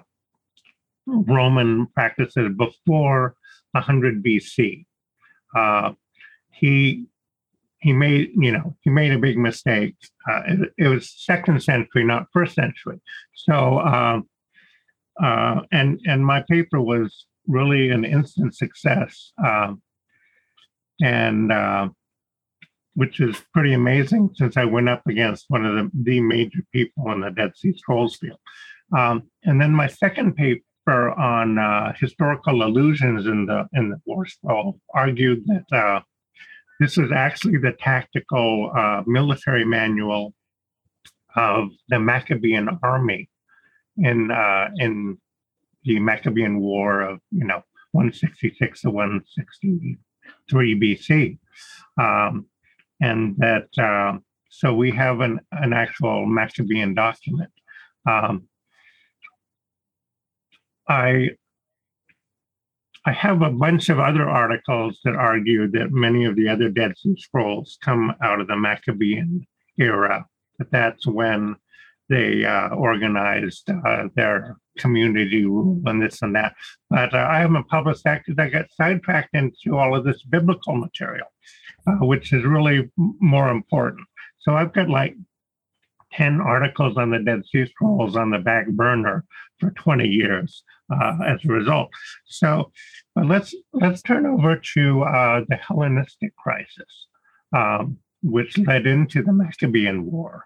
Roman 1.05 1.87
practices 1.87 2.51
before 2.57 3.35
100 3.71 4.23
BC. 4.23 4.85
Uh, 5.55 5.93
he 6.51 7.05
he 7.79 7.93
made 7.93 8.31
you 8.35 8.51
know 8.51 8.75
he 8.81 8.89
made 8.89 9.11
a 9.11 9.19
big 9.19 9.37
mistake. 9.37 9.95
Uh, 10.29 10.41
it, 10.47 10.73
it, 10.77 10.87
was 10.87 11.13
second 11.15 11.61
century, 11.61 12.03
not 12.03 12.27
first 12.33 12.55
century. 12.55 12.99
So 13.33 13.79
um, 13.79 14.27
uh, 15.21 15.61
and 15.71 15.99
and 16.05 16.25
my 16.25 16.43
paper 16.49 16.81
was 16.81 17.27
really 17.47 17.89
an 17.89 18.03
instant 18.03 18.55
success, 18.55 19.31
um, 19.43 19.81
and 21.01 21.51
uh, 21.51 21.89
which 22.95 23.19
is 23.19 23.41
pretty 23.53 23.73
amazing 23.73 24.31
since 24.33 24.57
I 24.57 24.65
went 24.65 24.89
up 24.89 25.03
against 25.07 25.45
one 25.47 25.65
of 25.65 25.75
the, 25.75 25.91
the 26.03 26.19
major 26.19 26.63
people 26.71 27.11
in 27.11 27.21
the 27.21 27.29
Dead 27.29 27.55
Sea 27.55 27.77
Scrolls 27.77 28.17
field. 28.17 28.39
Um, 28.95 29.23
and 29.43 29.59
then 29.59 29.71
my 29.71 29.87
second 29.87 30.35
paper 30.35 31.11
on 31.11 31.57
uh, 31.57 31.93
historical 31.99 32.63
allusions 32.63 33.25
in 33.25 33.45
the 33.45 33.67
in 33.73 33.89
the 33.89 33.99
War 34.05 34.25
argued 34.93 35.43
that 35.47 35.77
uh, 35.77 36.01
this 36.79 36.97
is 36.97 37.11
actually 37.11 37.57
the 37.57 37.73
tactical 37.79 38.71
uh, 38.75 39.03
military 39.05 39.65
manual 39.65 40.33
of 41.35 41.69
the 41.89 41.99
Maccabean 41.99 42.69
army 42.83 43.29
in 43.97 44.31
uh, 44.31 44.69
in 44.77 45.17
the 45.83 45.99
Maccabean 45.99 46.59
War 46.59 47.01
of 47.01 47.19
you 47.31 47.45
know 47.45 47.63
166 47.91 48.81
to 48.81 48.89
163 48.89 50.79
BC, 50.79 51.37
um, 51.99 52.45
and 53.01 53.35
that 53.37 53.67
uh, 53.77 54.17
so 54.49 54.73
we 54.73 54.91
have 54.91 55.19
an 55.21 55.39
an 55.51 55.73
actual 55.73 56.25
Maccabean 56.25 56.93
document. 56.93 57.51
Um, 58.07 58.47
I 60.87 61.31
I 63.05 63.13
have 63.13 63.41
a 63.41 63.49
bunch 63.49 63.87
of 63.87 63.99
other 63.99 64.27
articles 64.27 64.99
that 65.05 65.15
argue 65.15 65.71
that 65.71 65.91
many 65.91 66.25
of 66.25 66.35
the 66.35 66.49
other 66.49 66.69
Dead 66.69 66.93
Sea 66.97 67.15
Scrolls 67.17 67.77
come 67.81 68.13
out 68.21 68.41
of 68.41 68.47
the 68.47 68.57
Maccabean 68.57 69.47
era. 69.77 70.25
That 70.59 70.71
that's 70.71 71.07
when 71.07 71.55
they 72.09 72.45
uh, 72.45 72.69
organized 72.69 73.69
uh, 73.69 74.07
their 74.15 74.57
community 74.77 75.45
rule 75.45 75.81
and 75.85 76.01
this 76.01 76.21
and 76.21 76.35
that. 76.35 76.53
But 76.89 77.13
uh, 77.13 77.27
I 77.29 77.39
haven't 77.39 77.67
published 77.69 78.03
that 78.03 78.23
because 78.25 78.39
I 78.39 78.49
got 78.49 78.71
sidetracked 78.71 79.33
into 79.33 79.77
all 79.77 79.95
of 79.95 80.03
this 80.03 80.23
biblical 80.23 80.75
material, 80.75 81.27
uh, 81.87 82.05
which 82.05 82.33
is 82.33 82.43
really 82.43 82.89
more 82.97 83.49
important. 83.49 84.05
So 84.39 84.53
I've 84.55 84.73
got 84.73 84.89
like 84.89 85.15
10 86.17 86.41
articles 86.41 86.97
on 86.97 87.11
the 87.11 87.19
Dead 87.19 87.43
Sea 87.45 87.67
Scrolls 87.67 88.15
on 88.15 88.31
the 88.31 88.39
back 88.39 88.67
burner 88.67 89.23
for 89.59 89.69
20 89.71 90.07
years 90.07 90.63
uh, 90.91 91.17
as 91.25 91.39
a 91.45 91.47
result. 91.47 91.89
So 92.25 92.71
but 93.15 93.25
let's 93.25 93.55
let's 93.73 94.01
turn 94.03 94.25
over 94.25 94.61
to 94.75 95.03
uh, 95.03 95.41
the 95.47 95.55
Hellenistic 95.55 96.35
crisis, 96.35 97.07
um, 97.51 97.97
which 98.21 98.57
led 98.59 98.85
into 98.85 99.23
the 99.23 99.33
Maccabean 99.33 100.05
War. 100.05 100.45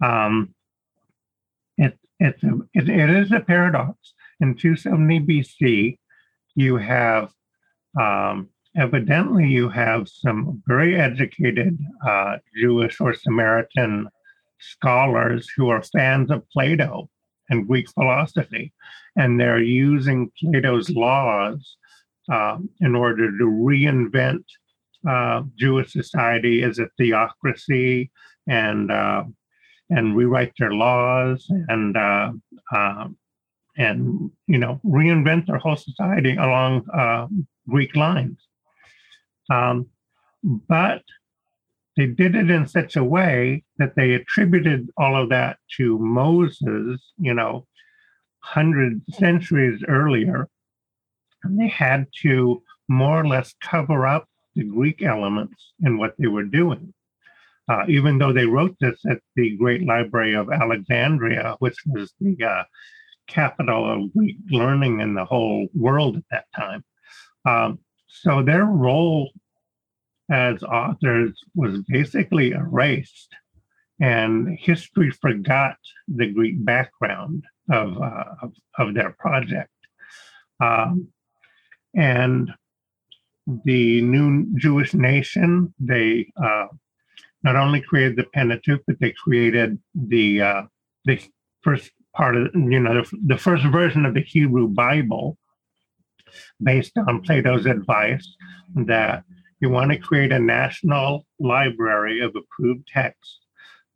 Um, 0.00 0.54
it, 1.76 1.98
it's 2.20 2.42
a, 2.44 2.58
it, 2.72 2.88
it 2.88 3.10
is 3.10 3.32
a 3.32 3.40
paradox. 3.40 4.14
In 4.40 4.54
270 4.54 5.20
BC, 5.20 5.98
you 6.54 6.76
have 6.76 7.32
um, 8.00 8.48
evidently 8.76 9.48
you 9.48 9.68
have 9.68 10.08
some 10.08 10.62
very 10.68 11.00
educated 11.00 11.78
uh, 12.06 12.36
Jewish 12.56 13.00
or 13.00 13.14
Samaritan 13.14 14.08
scholars 14.72 15.48
who 15.56 15.68
are 15.68 15.82
fans 15.82 16.30
of 16.30 16.48
Plato 16.50 17.08
and 17.50 17.66
Greek 17.66 17.90
philosophy, 17.90 18.72
and 19.16 19.38
they're 19.38 19.62
using 19.62 20.30
Plato's 20.40 20.90
laws 20.90 21.76
uh, 22.32 22.58
in 22.80 22.94
order 22.94 23.30
to 23.30 23.44
reinvent 23.44 24.44
uh, 25.08 25.42
Jewish 25.58 25.92
society 25.92 26.62
as 26.62 26.78
a 26.78 26.88
theocracy 26.98 28.10
and 28.46 28.90
uh, 28.90 29.24
and 29.90 30.16
rewrite 30.16 30.52
their 30.58 30.72
laws 30.72 31.46
and 31.68 31.96
uh, 31.96 32.32
um, 32.74 33.16
and 33.76 34.30
you 34.46 34.58
know 34.58 34.80
reinvent 34.84 35.46
their 35.46 35.58
whole 35.58 35.76
society 35.76 36.36
along 36.36 36.86
Greek 37.68 37.94
lines. 37.94 38.38
Um, 39.50 39.86
but 40.42 41.02
they 41.96 42.06
did 42.06 42.34
it 42.34 42.50
in 42.50 42.66
such 42.66 42.96
a 42.96 43.04
way 43.04 43.64
that 43.78 43.94
they 43.94 44.14
attributed 44.14 44.90
all 44.96 45.20
of 45.20 45.28
that 45.28 45.58
to 45.76 45.98
Moses, 45.98 47.12
you 47.18 47.34
know, 47.34 47.66
hundred 48.40 49.02
centuries 49.12 49.82
earlier, 49.88 50.48
and 51.44 51.58
they 51.58 51.68
had 51.68 52.06
to 52.22 52.62
more 52.88 53.20
or 53.20 53.26
less 53.26 53.54
cover 53.60 54.06
up 54.06 54.28
the 54.54 54.64
Greek 54.64 55.02
elements 55.02 55.72
in 55.82 55.98
what 55.98 56.14
they 56.18 56.26
were 56.26 56.44
doing. 56.44 56.92
Uh, 57.66 57.84
even 57.88 58.18
though 58.18 58.32
they 58.32 58.44
wrote 58.44 58.76
this 58.78 59.00
at 59.08 59.18
the 59.36 59.56
Great 59.56 59.86
Library 59.86 60.34
of 60.34 60.50
Alexandria, 60.50 61.56
which 61.60 61.76
was 61.86 62.12
the 62.20 62.36
uh, 62.44 62.64
capital 63.26 63.90
of 63.90 64.12
Greek 64.12 64.36
learning 64.50 65.00
in 65.00 65.14
the 65.14 65.24
whole 65.24 65.66
world 65.74 66.16
at 66.16 66.24
that 66.30 66.44
time. 66.54 66.84
Um, 67.46 67.78
so 68.06 68.42
their 68.42 68.64
role 68.64 69.30
as 70.30 70.62
authors 70.62 71.38
was 71.54 71.80
basically 71.88 72.52
erased, 72.52 73.28
and 74.00 74.58
history 74.58 75.10
forgot 75.10 75.76
the 76.08 76.26
Greek 76.32 76.64
background 76.64 77.44
of, 77.70 78.00
uh, 78.00 78.24
of, 78.42 78.52
of, 78.78 78.94
their 78.94 79.14
project. 79.18 79.70
Um, 80.60 81.08
and 81.94 82.50
the 83.64 84.00
new 84.02 84.46
Jewish 84.56 84.94
nation, 84.94 85.74
they 85.78 86.26
uh, 86.42 86.66
not 87.42 87.56
only 87.56 87.80
created 87.80 88.16
the 88.16 88.24
Pentateuch, 88.24 88.82
but 88.86 88.98
they 89.00 89.12
created 89.12 89.78
the 89.94 90.40
uh, 90.40 90.62
the 91.04 91.20
first 91.62 91.90
part 92.14 92.36
of 92.36 92.48
you 92.54 92.80
know 92.80 93.02
the, 93.02 93.18
the 93.26 93.38
first 93.38 93.64
version 93.66 94.06
of 94.06 94.14
the 94.14 94.22
Hebrew 94.22 94.68
Bible, 94.68 95.36
based 96.62 96.92
on 97.06 97.22
Plato's 97.22 97.66
advice 97.66 98.26
that 98.74 99.24
you 99.60 99.70
want 99.70 99.90
to 99.92 99.98
create 99.98 100.32
a 100.32 100.38
national 100.38 101.26
library 101.38 102.20
of 102.20 102.34
approved 102.36 102.86
texts 102.86 103.40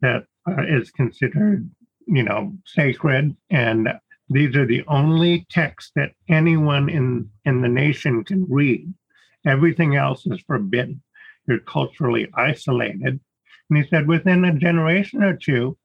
that 0.01 0.25
uh, 0.51 0.63
considered, 0.97 1.69
you 2.07 2.23
know, 2.23 2.53
sacred 2.65 3.37
and 3.51 3.89
these 4.31 4.55
are 4.57 4.67
the 4.67 4.85
only 4.89 5.47
texts 5.49 5.93
that 5.97 6.13
anyone 6.29 6.89
in, 6.89 7.31
in 7.45 7.63
the 7.63 7.69
nation 7.69 8.25
can 8.25 8.47
read. 8.49 8.93
Everything 9.47 9.97
else 9.97 10.27
is 10.27 10.41
forbidden. 10.47 11.03
You're 11.47 11.61
culturally 11.61 12.29
isolated. 12.35 13.21
And 13.71 13.79
he 13.79 13.89
said, 13.89 14.07
within 14.07 14.45
a 14.45 14.53
generation 14.53 15.23
or 15.23 15.37
two, 15.37 15.79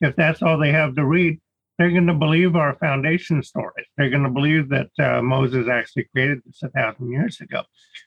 if 0.00 0.16
that's 0.16 0.42
all 0.42 0.58
they 0.58 0.72
have 0.72 0.94
to 0.94 1.04
read, 1.04 1.40
they're 1.78 1.90
going 1.90 2.06
to 2.06 2.14
believe 2.14 2.56
our 2.56 2.74
foundation 2.76 3.42
stories. 3.42 3.86
They're 3.96 4.10
going 4.10 4.24
to 4.24 4.30
believe 4.30 4.70
that 4.70 4.90
uh, 4.98 5.22
Moses 5.22 5.68
actually 5.68 6.04
created 6.04 6.40
this 6.44 6.62
a 6.62 6.68
thousand 6.68 7.10
years 7.10 7.40
ago. 7.40 7.62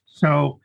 So 0.06 0.60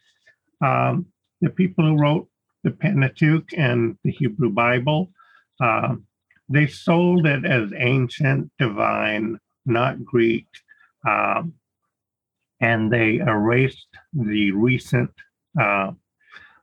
um, 0.61 1.07
the 1.41 1.51
people 1.51 1.85
who 1.85 2.01
wrote 2.01 2.29
the 2.65 2.71
Pentateuch 2.71 3.51
and 3.57 3.97
the 4.05 4.11
Hebrew 4.11 4.51
Bible, 4.51 5.11
uh, 5.61 5.97
they 6.49 6.67
sold 6.67 7.27
it 7.27 7.45
as 7.45 7.73
ancient, 7.77 8.51
divine, 8.59 9.39
not 9.67 10.05
Greek, 10.05 10.47
um, 11.07 11.55
and 12.61 12.93
they 12.93 13.17
erased 13.17 13.89
the 14.13 14.51
recent 14.53 15.11
uh, 15.61 15.93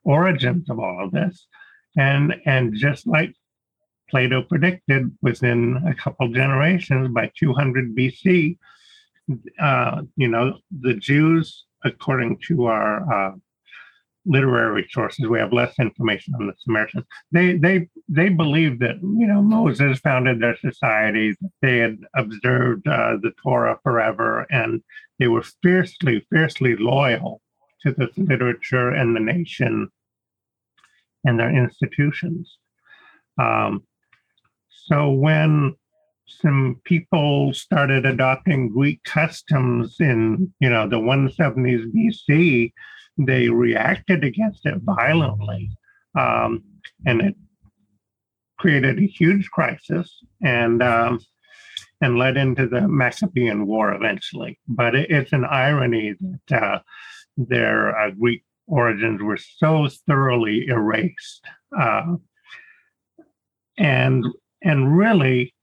origins 0.04 0.70
of 0.70 0.80
all 0.80 1.06
of 1.06 1.12
this. 1.12 1.48
And 1.98 2.36
and 2.46 2.76
just 2.76 3.08
like 3.08 3.34
Plato 4.10 4.42
predicted, 4.42 5.16
within 5.22 5.82
a 5.88 5.96
couple 5.96 6.28
generations, 6.28 7.10
by 7.10 7.32
200 7.38 7.96
BC, 7.96 8.58
uh, 9.60 10.02
you 10.16 10.28
know, 10.28 10.58
the 10.82 10.94
Jews, 10.94 11.66
according 11.84 12.40
to 12.48 12.66
our 12.66 13.14
uh, 13.14 13.36
literary 14.26 14.88
sources, 14.92 15.28
we 15.28 15.40
have 15.40 15.54
less 15.54 15.74
information 15.80 16.34
on 16.36 16.48
the 16.48 16.54
Samaritans. 16.58 17.06
They 17.32 17.58
they 17.58 17.88
they 18.10 18.30
believed 18.30 18.80
that 18.82 18.96
you 19.02 19.28
know 19.28 19.42
Moses 19.42 20.00
founded 20.00 20.42
their 20.42 20.58
society. 20.58 21.36
They 21.62 21.78
had 21.78 21.98
observed 22.16 22.88
uh, 22.88 23.18
the 23.22 23.32
Torah 23.42 23.80
forever, 23.84 24.46
and 24.50 24.82
they 25.20 25.28
were 25.28 25.44
fiercely 25.62 26.26
fiercely 26.32 26.76
loyal 26.76 27.42
to 27.82 27.92
this 27.92 28.18
literature 28.18 28.90
and 28.90 29.16
the 29.16 29.20
nation 29.20 29.90
and 31.24 31.40
their 31.40 31.56
institutions. 31.56 32.58
Um, 33.38 33.84
so 34.70 35.12
when 35.12 35.76
some 36.28 36.82
people 36.84 37.54
started 37.54 38.06
adopting 38.06 38.70
Greek 38.70 39.04
customs 39.04 39.98
in 40.00 40.54
you 40.60 40.70
know 40.70 40.88
the 40.88 40.98
170s 40.98 41.86
BC 41.94 42.72
they 43.18 43.50
reacted 43.50 44.24
against 44.24 44.66
it 44.66 44.76
violently. 44.84 45.70
Um, 46.18 46.64
and 47.06 47.22
it 47.22 47.36
created 48.58 49.00
a 49.00 49.06
huge 49.06 49.50
crisis 49.52 50.24
and 50.42 50.82
um, 50.82 51.20
and 52.02 52.18
led 52.18 52.38
into 52.38 52.68
the 52.68 52.88
Maccabean 52.88 53.68
War 53.68 53.94
eventually. 53.94 54.60
But 54.68 54.96
it, 54.96 55.10
it's 55.10 55.34
an 55.34 55.46
irony 55.46 56.16
that 56.48 56.64
uh, 56.64 56.80
their 57.38 57.98
uh, 57.98 58.12
Greek 58.12 58.44
origins 58.68 59.22
were 59.22 59.38
so 59.38 59.88
thoroughly 60.08 60.68
erased, 60.68 61.46
uh, 61.78 62.16
and 63.78 64.26
and 64.64 64.98
really 64.98 65.54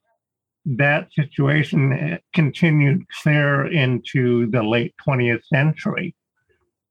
that 0.65 1.13
situation 1.13 1.93
uh, 1.93 2.19
continued 2.35 3.03
clear 3.23 3.67
into 3.67 4.47
the 4.51 4.63
late 4.63 4.95
20th 5.07 5.45
century 5.47 6.15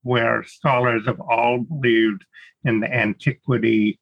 where 0.03 0.43
scholars 0.43 1.05
have 1.05 1.19
all 1.19 1.59
believed 1.59 2.25
in 2.63 2.79
the 2.79 2.93
antiquity 2.93 3.99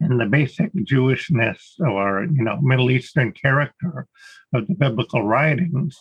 and 0.00 0.20
the 0.20 0.26
basic 0.26 0.72
Jewishness 0.74 1.80
or 1.80 2.24
you 2.24 2.42
know 2.42 2.60
Middle 2.60 2.90
Eastern 2.90 3.32
character 3.32 4.06
of 4.54 4.66
the 4.66 4.74
biblical 4.74 5.22
writings. 5.22 5.96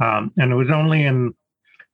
Um, 0.00 0.32
and 0.36 0.52
it 0.52 0.56
was 0.56 0.70
only 0.70 1.04
in 1.04 1.34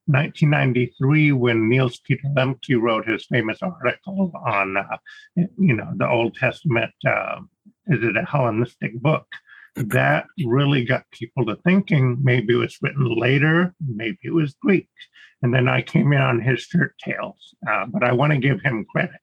1993 0.07 1.33
when 1.33 1.68
Niels 1.68 2.01
Peter 2.01 2.29
Lemche 2.35 2.81
wrote 2.81 3.07
his 3.07 3.27
famous 3.27 3.59
article 3.62 4.33
on 4.46 4.77
uh, 4.77 4.96
you 5.37 5.74
know 5.74 5.90
the 5.96 6.09
Old 6.09 6.35
Testament. 6.35 6.92
Uh, 7.07 7.40
is 7.87 8.03
it 8.03 8.16
a 8.16 8.24
Hellenistic 8.24 8.94
book? 9.01 9.27
That 9.87 10.27
really 10.45 10.85
got 10.85 11.11
people 11.12 11.47
to 11.47 11.57
thinking. 11.57 12.19
Maybe 12.23 12.55
it 12.55 12.59
was 12.59 12.79
written 12.83 13.14
later. 13.17 13.75
Maybe 13.87 14.19
it 14.25 14.35
was 14.35 14.55
Greek. 14.55 14.88
And 15.43 15.55
then 15.55 15.69
I 15.69 15.83
came 15.83 16.12
in 16.12 16.21
on 16.21 16.41
his 16.41 16.61
shirt 16.61 16.95
tails, 16.99 17.55
uh, 17.69 17.87
but 17.87 18.03
I 18.03 18.12
want 18.12 18.33
to 18.33 18.38
give 18.38 18.61
him 18.61 18.85
credit. 18.85 19.21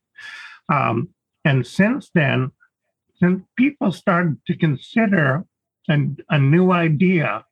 Um, 0.69 1.09
and 1.43 1.67
since 1.67 2.09
then, 2.13 2.51
since 3.19 3.43
people 3.57 3.91
started 3.91 4.37
to 4.47 4.57
consider 4.57 5.45
an, 5.87 6.17
a 6.29 6.39
new 6.39 6.71
idea 6.71 7.43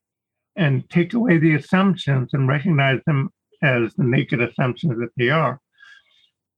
and 0.55 0.89
take 0.89 1.13
away 1.13 1.37
the 1.37 1.55
assumptions 1.55 2.29
and 2.33 2.47
recognize 2.47 2.99
them 3.05 3.29
as 3.61 3.93
the 3.95 4.03
naked 4.03 4.41
assumptions 4.41 4.97
that 4.99 5.11
they 5.17 5.29
are, 5.29 5.59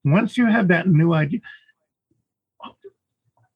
once 0.03 0.38
you 0.38 0.45
have 0.45 0.67
that 0.67 0.88
new 0.88 1.13
idea, 1.13 1.39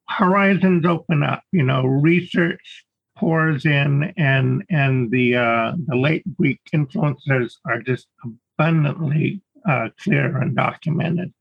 horizons 0.10 0.86
open 0.86 1.24
up. 1.24 1.44
You 1.52 1.64
know, 1.64 1.86
research 1.86 2.86
pours 3.16 3.66
in, 3.66 4.14
and 4.18 4.64
and 4.70 5.12
the 5.12 5.36
uh, 5.36 5.74
the 5.88 5.96
late 5.96 6.24
Greek 6.38 6.62
influences 6.74 7.60
are 7.66 7.82
just 7.82 8.08
abundantly 8.24 9.42
uh, 9.68 9.90
clear 10.02 10.38
and 10.38 10.56
documented. 10.56 11.34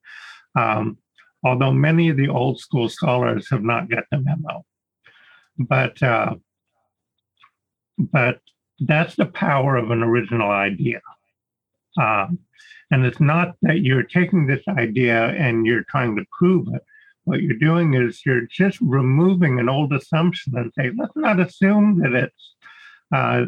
Um, 0.54 0.98
although 1.44 1.72
many 1.72 2.08
of 2.08 2.16
the 2.16 2.28
old 2.28 2.60
school 2.60 2.88
scholars 2.88 3.48
have 3.50 3.62
not 3.62 3.88
got 3.88 4.04
the 4.10 4.18
memo, 4.18 4.64
but 5.58 6.02
uh, 6.02 6.34
but 7.98 8.40
that's 8.80 9.16
the 9.16 9.26
power 9.26 9.76
of 9.76 9.90
an 9.90 10.02
original 10.02 10.50
idea. 10.50 11.00
Um, 11.96 12.38
and 12.90 13.04
it's 13.04 13.20
not 13.20 13.56
that 13.62 13.80
you're 13.80 14.04
taking 14.04 14.46
this 14.46 14.62
idea 14.68 15.26
and 15.30 15.66
you're 15.66 15.84
trying 15.84 16.16
to 16.16 16.24
prove 16.38 16.68
it 16.72 16.82
what 17.28 17.42
you're 17.42 17.58
doing 17.58 17.94
is 17.94 18.24
you're 18.24 18.46
just 18.50 18.80
removing 18.80 19.60
an 19.60 19.68
old 19.68 19.92
assumption 19.92 20.54
and 20.56 20.72
say, 20.76 20.90
let's 20.96 21.12
not 21.14 21.38
assume 21.38 22.00
that 22.00 22.14
it's 22.14 22.56
uh, 23.14 23.44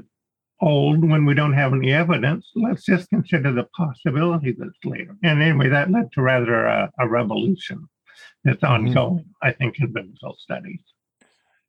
old 0.61 1.09
when 1.09 1.25
we 1.25 1.35
don't 1.35 1.55
have 1.55 1.73
any 1.73 1.93
evidence. 1.93 2.51
Let's 2.55 2.85
just 2.85 3.09
consider 3.09 3.53
the 3.53 3.65
possibility 3.77 4.55
that's 4.57 4.85
later. 4.85 5.17
And 5.23 5.43
anyway, 5.43 5.69
that 5.71 5.91
led 5.91 6.13
to 6.13 6.23
rather 6.23 6.67
a, 6.67 6.91
a 6.99 7.09
revolution 7.09 7.89
that's 8.45 8.63
mm-hmm. 8.63 8.87
ongoing, 8.87 9.25
mm-hmm. 9.25 9.49
I 9.49 9.53
think, 9.53 9.81
in 9.81 9.93
biblical 9.93 10.37
studies. 10.39 10.81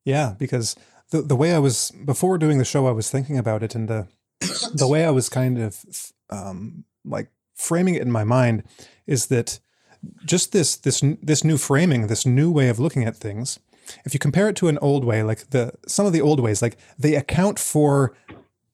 Yeah, 0.04 0.36
because 0.38 0.76
the 1.12 1.22
the 1.22 1.36
way 1.36 1.54
I 1.54 1.60
was 1.60 1.92
before 2.06 2.38
doing 2.38 2.58
the 2.58 2.66
show, 2.66 2.88
I 2.88 2.92
was 2.92 3.10
thinking 3.10 3.38
about 3.38 3.64
it, 3.64 3.76
and 3.76 3.88
the 3.88 4.08
the 4.74 4.88
way 4.88 5.06
I 5.06 5.12
was 5.12 5.30
kind 5.30 5.60
of 5.60 5.86
um, 6.30 6.86
like 7.06 7.30
framing 7.56 7.96
it 7.96 8.02
in 8.02 8.12
my 8.12 8.24
mind 8.24 8.64
is 9.06 9.28
that 9.28 9.60
just 10.26 10.52
this 10.52 10.76
this 10.76 11.04
this 11.22 11.44
new 11.44 11.58
framing, 11.58 12.08
this 12.08 12.26
new 12.26 12.52
way 12.52 12.70
of 12.70 12.80
looking 12.80 13.04
at 13.04 13.16
things, 13.16 13.60
if 14.06 14.14
you 14.14 14.20
compare 14.20 14.50
it 14.50 14.56
to 14.58 14.68
an 14.68 14.78
old 14.80 15.06
way, 15.06 15.24
like 15.24 15.50
the 15.52 15.74
some 15.88 16.06
of 16.06 16.14
the 16.14 16.22
old 16.22 16.40
ways, 16.40 16.62
like 16.62 16.78
they 16.98 17.16
account 17.16 17.60
for 17.60 18.16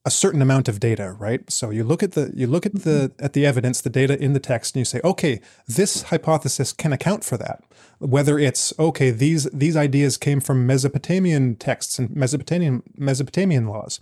a 0.06 0.10
certain 0.10 0.42
amount 0.42 0.70
of 0.70 0.80
data, 0.80 1.12
right? 1.20 1.52
So 1.52 1.70
you 1.70 1.84
look 1.84 2.02
at 2.02 2.14
the 2.14 2.32
you 2.34 2.48
look 2.48 2.66
at 2.66 2.84
the 2.84 3.12
mm-hmm. 3.12 3.26
at 3.26 3.34
the 3.34 3.46
evidence, 3.46 3.82
the 3.82 3.90
data 3.90 4.18
in 4.18 4.32
the 4.32 4.40
text, 4.40 4.74
and 4.74 4.80
you 4.80 4.86
say, 4.86 5.02
okay, 5.04 5.42
this 5.68 6.04
hypothesis 6.04 6.72
can 6.72 6.94
account 6.94 7.26
for 7.26 7.38
that. 7.38 7.64
Whether 8.00 8.40
it's 8.40 8.72
okay, 8.80 9.12
these 9.12 9.46
these 9.52 9.76
ideas 9.76 10.18
came 10.18 10.40
from 10.40 10.66
Mesopotamian 10.66 11.56
texts 11.58 12.00
and 12.00 12.16
Mesopotamian 12.16 12.84
Mesopotamian 12.96 13.68
laws, 13.68 14.00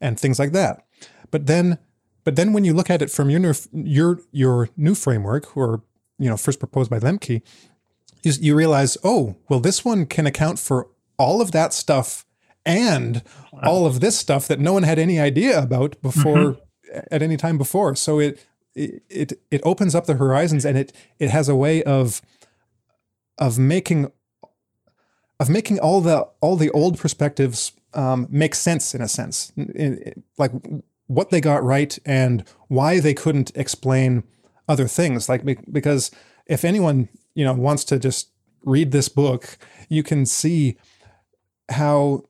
and 0.00 0.18
things 0.18 0.38
like 0.38 0.52
that. 0.52 0.86
But 1.32 1.46
then, 1.46 1.78
but 2.22 2.36
then 2.36 2.52
when 2.52 2.64
you 2.64 2.72
look 2.72 2.88
at 2.88 3.02
it 3.02 3.10
from 3.10 3.28
your 3.28 3.54
your 3.72 4.20
your 4.30 4.68
new 4.76 4.94
framework, 4.94 5.56
or 5.56 5.82
you 6.18 6.28
know 6.28 6.36
first 6.36 6.58
proposed 6.58 6.90
by 6.90 6.98
Lemche, 6.98 7.42
you, 8.22 8.32
you 8.40 8.54
realize, 8.54 8.96
oh, 9.04 9.36
well, 9.48 9.60
this 9.60 9.84
one 9.84 10.06
can 10.06 10.26
account 10.26 10.58
for 10.58 10.88
all 11.18 11.40
of 11.40 11.52
that 11.52 11.72
stuff 11.72 12.24
and 12.64 13.22
wow. 13.52 13.60
all 13.64 13.86
of 13.86 14.00
this 14.00 14.18
stuff 14.18 14.46
that 14.48 14.60
no 14.60 14.72
one 14.72 14.82
had 14.82 14.98
any 14.98 15.18
idea 15.18 15.60
about 15.60 16.00
before 16.02 16.36
mm-hmm. 16.36 16.98
at 17.10 17.22
any 17.22 17.36
time 17.36 17.58
before. 17.58 17.94
So 17.96 18.18
it 18.18 18.44
it 18.74 19.32
it 19.50 19.60
opens 19.64 19.94
up 19.94 20.06
the 20.06 20.14
horizons 20.14 20.64
and 20.64 20.78
it 20.78 20.92
it 21.18 21.30
has 21.30 21.48
a 21.48 21.56
way 21.56 21.82
of 21.82 22.22
of 23.38 23.58
making 23.58 24.12
of 25.40 25.48
making 25.48 25.78
all 25.80 26.00
the 26.00 26.28
all 26.40 26.56
the 26.56 26.70
old 26.70 26.98
perspectives 26.98 27.72
um, 27.94 28.26
make 28.30 28.54
sense 28.54 28.94
in 28.94 29.00
a 29.00 29.08
sense, 29.08 29.52
in, 29.56 29.70
in, 29.70 30.24
like 30.36 30.52
what 31.06 31.30
they 31.30 31.40
got 31.40 31.64
right 31.64 31.98
and 32.04 32.44
why 32.68 33.00
they 33.00 33.14
couldn't 33.14 33.50
explain 33.54 34.24
other 34.68 34.86
things 34.86 35.28
like 35.28 35.44
because 35.70 36.10
if 36.46 36.64
anyone 36.64 37.08
you 37.34 37.44
know 37.44 37.52
wants 37.52 37.84
to 37.84 37.98
just 37.98 38.30
read 38.64 38.92
this 38.92 39.08
book 39.08 39.58
you 39.88 40.02
can 40.02 40.26
see 40.26 40.76
how 41.70 42.22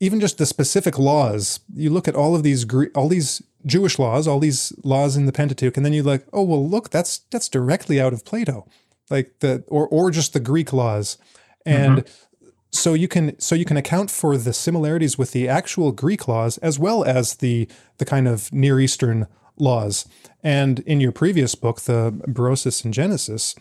even 0.00 0.18
just 0.18 0.38
the 0.38 0.46
specific 0.46 0.98
laws, 0.98 1.60
you 1.74 1.90
look 1.90 2.08
at 2.08 2.16
all 2.16 2.34
of 2.34 2.42
these 2.42 2.66
all 2.94 3.08
these 3.08 3.42
Jewish 3.66 3.98
laws, 3.98 4.26
all 4.26 4.40
these 4.40 4.72
laws 4.82 5.16
in 5.16 5.26
the 5.26 5.32
Pentateuch, 5.32 5.76
and 5.76 5.84
then 5.84 5.92
you're 5.92 6.02
like, 6.02 6.26
oh 6.32 6.42
well, 6.42 6.66
look, 6.66 6.90
that's 6.90 7.18
that's 7.30 7.48
directly 7.48 8.00
out 8.00 8.14
of 8.14 8.24
Plato, 8.24 8.66
like 9.10 9.38
the 9.40 9.62
or 9.68 9.86
or 9.88 10.10
just 10.10 10.32
the 10.32 10.40
Greek 10.40 10.72
laws, 10.72 11.18
and 11.66 11.98
mm-hmm. 11.98 12.48
so 12.70 12.94
you 12.94 13.06
can 13.06 13.38
so 13.38 13.54
you 13.54 13.66
can 13.66 13.76
account 13.76 14.10
for 14.10 14.38
the 14.38 14.54
similarities 14.54 15.18
with 15.18 15.32
the 15.32 15.46
actual 15.46 15.92
Greek 15.92 16.26
laws 16.26 16.56
as 16.58 16.78
well 16.78 17.04
as 17.04 17.36
the 17.36 17.68
the 17.98 18.06
kind 18.06 18.26
of 18.26 18.50
Near 18.52 18.80
Eastern 18.80 19.26
laws. 19.60 20.08
And 20.42 20.80
in 20.80 21.00
your 21.00 21.12
previous 21.12 21.54
book, 21.54 21.82
the 21.82 22.12
Berossus 22.26 22.84
and 22.84 22.94
Genesis, 22.94 23.54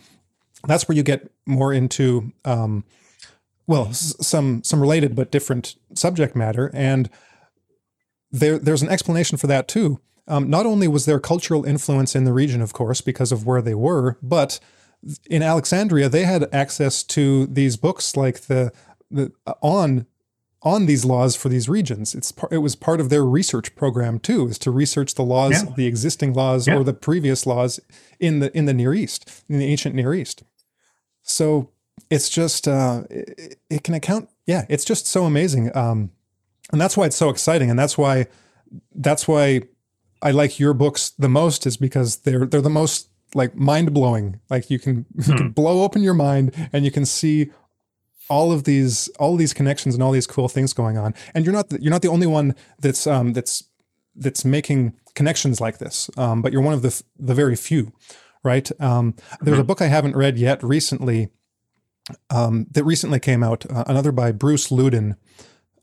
that's 0.67 0.87
where 0.87 0.95
you 0.95 1.03
get 1.03 1.31
more 1.45 1.73
into 1.73 2.31
um, 2.45 2.83
well, 3.69 3.93
some 3.93 4.63
some 4.63 4.81
related 4.81 5.15
but 5.15 5.29
different 5.29 5.75
subject 5.93 6.35
matter, 6.35 6.71
and 6.73 7.07
there 8.31 8.57
there's 8.57 8.81
an 8.81 8.89
explanation 8.89 9.37
for 9.37 9.45
that 9.45 9.67
too. 9.67 9.99
Um, 10.27 10.49
not 10.49 10.65
only 10.65 10.87
was 10.87 11.05
there 11.05 11.19
cultural 11.19 11.63
influence 11.63 12.15
in 12.15 12.23
the 12.23 12.33
region, 12.33 12.63
of 12.63 12.73
course, 12.73 13.01
because 13.01 13.31
of 13.31 13.45
where 13.45 13.61
they 13.61 13.75
were, 13.75 14.17
but 14.23 14.59
in 15.29 15.43
Alexandria 15.43 16.09
they 16.09 16.23
had 16.23 16.51
access 16.51 17.03
to 17.03 17.45
these 17.45 17.77
books 17.77 18.17
like 18.17 18.41
the 18.41 18.71
the 19.11 19.31
uh, 19.45 19.53
on 19.61 20.07
on 20.61 20.85
these 20.85 21.05
laws 21.05 21.35
for 21.35 21.49
these 21.49 21.69
regions. 21.69 22.13
It's 22.13 22.31
par- 22.31 22.49
it 22.51 22.57
was 22.57 22.75
part 22.75 22.99
of 22.99 23.09
their 23.09 23.25
research 23.25 23.75
program 23.75 24.19
too, 24.19 24.47
is 24.47 24.59
to 24.59 24.71
research 24.71 25.15
the 25.15 25.23
laws, 25.23 25.63
yeah. 25.63 25.73
the 25.75 25.87
existing 25.87 26.33
laws 26.33 26.67
yeah. 26.67 26.75
or 26.75 26.83
the 26.83 26.93
previous 26.93 27.45
laws 27.45 27.79
in 28.19 28.39
the 28.39 28.55
in 28.57 28.65
the 28.65 28.73
Near 28.73 28.93
East, 28.93 29.43
in 29.47 29.59
the 29.59 29.65
ancient 29.65 29.95
Near 29.95 30.13
East. 30.13 30.43
So 31.23 31.69
it's 32.09 32.29
just 32.29 32.67
uh, 32.67 33.03
it, 33.09 33.59
it, 33.69 33.83
can 33.83 33.93
account. 33.93 34.29
Yeah, 34.45 34.65
it's 34.69 34.85
just 34.85 35.07
so 35.07 35.25
amazing, 35.25 35.75
um, 35.75 36.11
and 36.71 36.81
that's 36.81 36.97
why 36.97 37.05
it's 37.05 37.15
so 37.15 37.29
exciting, 37.29 37.69
and 37.69 37.79
that's 37.79 37.97
why 37.97 38.27
that's 38.95 39.27
why 39.27 39.61
I 40.21 40.31
like 40.31 40.59
your 40.59 40.73
books 40.73 41.11
the 41.11 41.29
most 41.29 41.65
is 41.65 41.77
because 41.77 42.17
they're 42.17 42.45
they're 42.45 42.61
the 42.61 42.69
most 42.69 43.09
like 43.33 43.55
mind 43.55 43.93
blowing. 43.93 44.39
Like 44.49 44.69
you 44.69 44.79
can 44.79 45.05
you 45.15 45.23
can 45.23 45.37
hmm. 45.37 45.49
blow 45.49 45.83
open 45.83 46.01
your 46.01 46.13
mind 46.13 46.53
and 46.73 46.83
you 46.83 46.91
can 46.91 47.05
see 47.05 47.51
all 48.29 48.51
of 48.51 48.63
these 48.63 49.09
all 49.19 49.33
of 49.33 49.39
these 49.39 49.53
connections 49.53 49.95
and 49.95 50.03
all 50.03 50.11
these 50.11 50.27
cool 50.27 50.47
things 50.47 50.73
going 50.73 50.97
on. 50.97 51.13
And 51.33 51.45
you're 51.45 51.53
not 51.53 51.69
the, 51.69 51.81
you're 51.81 51.91
not 51.91 52.01
the 52.01 52.09
only 52.09 52.27
one 52.27 52.55
that's 52.79 53.07
um, 53.07 53.33
that's 53.33 53.63
that's 54.15 54.43
making 54.45 54.93
connections 55.15 55.59
like 55.61 55.77
this, 55.77 56.09
um, 56.17 56.41
but 56.41 56.53
you're 56.53 56.61
one 56.61 56.73
of 56.73 56.81
the 56.81 57.01
the 57.17 57.33
very 57.33 57.55
few, 57.55 57.91
right? 58.43 58.69
Um, 58.79 59.15
there's 59.41 59.57
a 59.57 59.61
hmm. 59.61 59.67
book 59.67 59.81
I 59.81 59.87
haven't 59.87 60.15
read 60.15 60.37
yet 60.37 60.63
recently 60.63 61.29
um, 62.29 62.67
that 62.71 62.83
recently 62.83 63.19
came 63.19 63.43
out, 63.43 63.69
uh, 63.69 63.83
another 63.87 64.11
by 64.11 64.31
Bruce 64.31 64.71
Louden, 64.71 65.15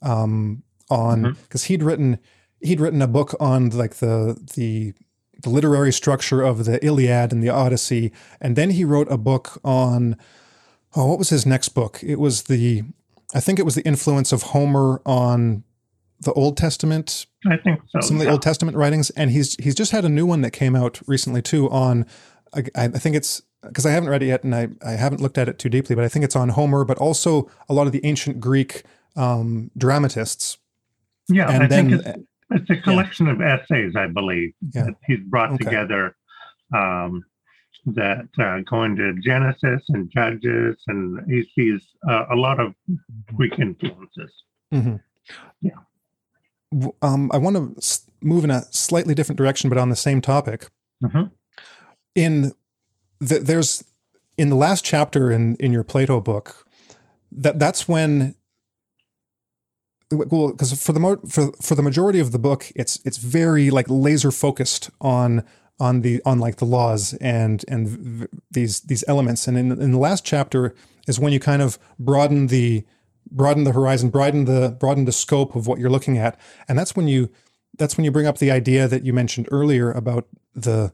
um, 0.03 0.63
on 0.91 1.37
because 1.43 1.63
mm-hmm. 1.63 1.73
he'd 1.73 1.83
written 1.83 2.19
he'd 2.61 2.81
written 2.81 3.03
a 3.03 3.09
book 3.09 3.35
on 3.41 3.71
like 3.71 3.97
the 3.97 4.39
the 4.55 4.95
the 5.43 5.51
literary 5.51 5.93
structure 5.93 6.43
of 6.43 6.65
the 6.65 6.85
Iliad 6.85 7.33
and 7.33 7.43
the 7.43 7.51
Odyssey, 7.51 8.13
and 8.41 8.57
then 8.57 8.71
he 8.71 8.85
wrote 8.85 9.11
a 9.11 9.19
book 9.19 9.61
on 9.65 10.17
oh, 10.95 11.07
what 11.07 11.19
was 11.19 11.31
his 11.31 11.47
next 11.47 11.71
book? 11.71 12.01
It 12.03 12.19
was 12.19 12.45
the 12.45 12.85
I 13.35 13.41
think 13.41 13.59
it 13.59 13.65
was 13.65 13.75
the 13.75 13.87
influence 13.87 14.33
of 14.33 14.43
Homer 14.43 15.03
on 15.05 15.65
the 16.21 16.33
Old 16.33 16.57
Testament. 16.57 17.27
I 17.47 17.57
think 17.57 17.81
so. 17.89 18.01
Some 18.01 18.17
of 18.17 18.21
the 18.21 18.27
yeah. 18.27 18.33
Old 18.33 18.43
Testament 18.43 18.77
writings, 18.77 19.11
and 19.11 19.31
he's 19.31 19.57
he's 19.57 19.75
just 19.75 19.93
had 19.93 20.05
a 20.05 20.09
new 20.09 20.27
one 20.27 20.43
that 20.43 20.53
came 20.53 20.77
out 20.77 21.01
recently 21.07 21.43
too 21.43 21.69
on. 21.71 22.07
I, 22.55 22.65
I 22.77 22.89
think 22.89 23.17
it's 23.17 23.43
because 23.63 23.85
I 23.87 23.91
haven't 23.91 24.09
read 24.09 24.23
it 24.23 24.27
yet 24.27 24.45
and 24.45 24.55
I, 24.55 24.69
I 24.85 24.93
haven't 24.93 25.21
looked 25.21 25.39
at 25.39 25.49
it 25.49 25.59
too 25.59 25.69
deeply, 25.69 25.97
but 25.97 26.05
I 26.05 26.09
think 26.09 26.25
it's 26.25 26.37
on 26.37 26.51
Homer, 26.51 26.85
but 26.85 26.99
also 26.99 27.51
a 27.69 27.75
lot 27.75 27.87
of 27.87 27.93
the 27.93 28.05
ancient 28.05 28.41
Greek 28.41 28.85
um, 29.17 29.71
dramatists. 29.77 30.59
Yeah, 31.29 31.51
and 31.51 31.65
I 31.65 31.67
then, 31.67 31.91
think 31.91 32.07
it's, 32.07 32.19
it's 32.51 32.71
a 32.71 32.83
collection 32.83 33.27
yeah. 33.27 33.33
of 33.33 33.41
essays, 33.41 33.95
I 33.97 34.07
believe, 34.07 34.53
yeah. 34.73 34.85
that 34.85 34.95
he's 35.07 35.19
brought 35.27 35.53
okay. 35.53 35.65
together 35.65 36.17
um, 36.75 37.25
that 37.87 38.29
uh, 38.39 38.61
go 38.69 38.83
into 38.83 39.15
Genesis 39.21 39.83
and 39.89 40.11
Judges, 40.11 40.77
and 40.89 41.21
he 41.31 41.45
sees 41.55 41.81
uh, 42.09 42.27
a 42.31 42.35
lot 42.37 42.59
of 42.61 42.75
Greek 43.35 43.59
influences. 43.59 44.33
Mm-hmm. 44.75 44.97
Yeah. 45.61 46.91
Um, 47.01 47.31
I 47.33 47.39
want 47.39 47.57
to 47.57 48.01
move 48.21 48.45
in 48.45 48.51
a 48.51 48.63
slightly 48.73 49.15
different 49.15 49.39
direction, 49.39 49.71
but 49.71 49.79
on 49.79 49.89
the 49.89 49.97
same 49.97 50.21
topic. 50.21 50.69
Mm-hmm. 51.03 51.25
In 52.15 52.53
th- 53.27 53.43
there's 53.43 53.85
in 54.37 54.51
the 54.51 54.57
last 54.57 54.85
chapter 54.85 55.31
in 55.31 55.57
in 55.57 55.73
your 55.73 55.85
Plato 55.85 56.21
book 56.21 56.67
that 57.31 57.59
that's 57.59 57.87
when 57.87 58.35
well 60.11 60.53
because 60.53 60.81
for 60.83 60.93
the 60.93 61.01
mo- 61.01 61.21
for 61.29 61.53
for 61.61 61.75
the 61.75 61.83
majority 61.83 62.21
of 62.21 62.33
the 62.33 62.39
book 62.39 62.71
it's 62.75 63.01
it's 63.05 63.17
very 63.17 63.71
like 63.71 63.87
laser 63.89 64.31
focused 64.31 64.91
on 65.01 65.45
on 65.79 66.01
the 66.01 66.23
on 66.25 66.39
like 66.39 66.57
the 66.57 66.65
laws 66.65 67.15
and 67.15 67.65
and 67.69 67.89
v- 67.89 68.27
these 68.51 68.81
these 68.81 69.05
elements 69.09 69.47
and 69.47 69.59
in, 69.59 69.71
in 69.73 69.93
the 69.93 69.99
last 69.99 70.25
chapter 70.25 70.75
is 71.07 71.21
when 71.21 71.33
you 71.33 71.41
kind 71.41 71.61
of 71.63 71.79
broaden 71.99 72.47
the 72.47 72.85
broaden 73.31 73.65
the 73.65 73.73
horizon 73.73 74.09
broaden 74.09 74.47
the 74.47 74.77
broaden 74.81 75.05
the 75.05 75.13
scope 75.13 75.55
of 75.55 75.67
what 75.67 75.79
you're 75.79 75.91
looking 75.91 76.17
at 76.17 76.39
and 76.69 76.79
that's 76.79 76.97
when 76.97 77.09
you 77.09 77.31
that's 77.79 77.97
when 77.97 78.05
you 78.05 78.11
bring 78.11 78.27
up 78.27 78.39
the 78.39 78.51
idea 78.51 78.89
that 78.89 79.05
you 79.05 79.13
mentioned 79.13 79.49
earlier 79.51 79.91
about 79.91 80.27
the 80.55 80.93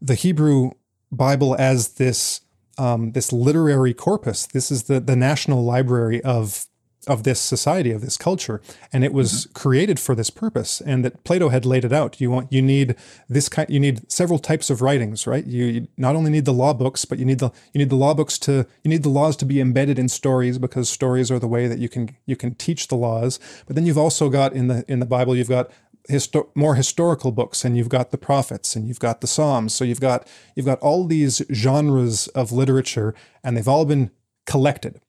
the 0.00 0.14
Hebrew 0.14 0.72
Bible 1.10 1.54
as 1.58 1.94
this 1.94 2.40
um, 2.78 3.12
this 3.12 3.32
literary 3.32 3.94
corpus. 3.94 4.46
This 4.46 4.70
is 4.70 4.84
the 4.84 5.00
the 5.00 5.16
national 5.16 5.64
library 5.64 6.22
of 6.22 6.66
of 7.06 7.24
this 7.24 7.40
society 7.40 7.90
of 7.90 8.00
this 8.00 8.16
culture, 8.16 8.60
and 8.92 9.04
it 9.04 9.12
was 9.12 9.32
mm-hmm. 9.32 9.52
created 9.54 9.98
for 9.98 10.14
this 10.14 10.30
purpose. 10.30 10.80
And 10.80 11.04
that 11.04 11.24
Plato 11.24 11.48
had 11.48 11.66
laid 11.66 11.84
it 11.84 11.92
out. 11.92 12.20
You 12.20 12.30
want 12.30 12.52
you 12.52 12.62
need 12.62 12.94
this 13.28 13.48
kind. 13.48 13.68
You 13.68 13.80
need 13.80 14.10
several 14.10 14.38
types 14.38 14.70
of 14.70 14.82
writings, 14.82 15.26
right? 15.26 15.44
You, 15.44 15.64
you 15.64 15.88
not 15.96 16.14
only 16.14 16.30
need 16.30 16.44
the 16.44 16.52
law 16.52 16.72
books, 16.72 17.04
but 17.04 17.18
you 17.18 17.24
need 17.24 17.40
the 17.40 17.50
you 17.72 17.78
need 17.78 17.90
the 17.90 17.96
law 17.96 18.14
books 18.14 18.38
to 18.40 18.66
you 18.82 18.88
need 18.88 19.02
the 19.02 19.08
laws 19.08 19.36
to 19.38 19.44
be 19.44 19.60
embedded 19.60 19.98
in 19.98 20.08
stories 20.08 20.58
because 20.58 20.88
stories 20.88 21.30
are 21.30 21.38
the 21.38 21.48
way 21.48 21.66
that 21.66 21.78
you 21.78 21.88
can 21.88 22.16
you 22.26 22.36
can 22.36 22.54
teach 22.54 22.88
the 22.88 22.96
laws. 22.96 23.40
But 23.66 23.76
then 23.76 23.86
you've 23.86 23.98
also 23.98 24.28
got 24.28 24.52
in 24.52 24.68
the 24.68 24.84
in 24.86 25.00
the 25.00 25.06
Bible 25.06 25.34
you've 25.34 25.48
got 25.48 25.70
histo- 26.08 26.48
more 26.54 26.74
historical 26.74 27.32
books 27.32 27.64
and 27.64 27.76
you've 27.76 27.88
got 27.88 28.10
the 28.10 28.18
prophets 28.18 28.76
and 28.76 28.86
you've 28.86 28.98
got 29.00 29.20
the 29.20 29.26
psalms 29.26 29.72
so 29.72 29.84
you've 29.84 30.00
got 30.00 30.26
you've 30.56 30.66
got 30.66 30.80
all 30.80 31.06
these 31.06 31.42
genres 31.52 32.28
of 32.28 32.52
literature 32.52 33.14
and 33.44 33.56
they've 33.56 33.68
all 33.68 33.84
been 33.84 34.10
collected 34.46 35.00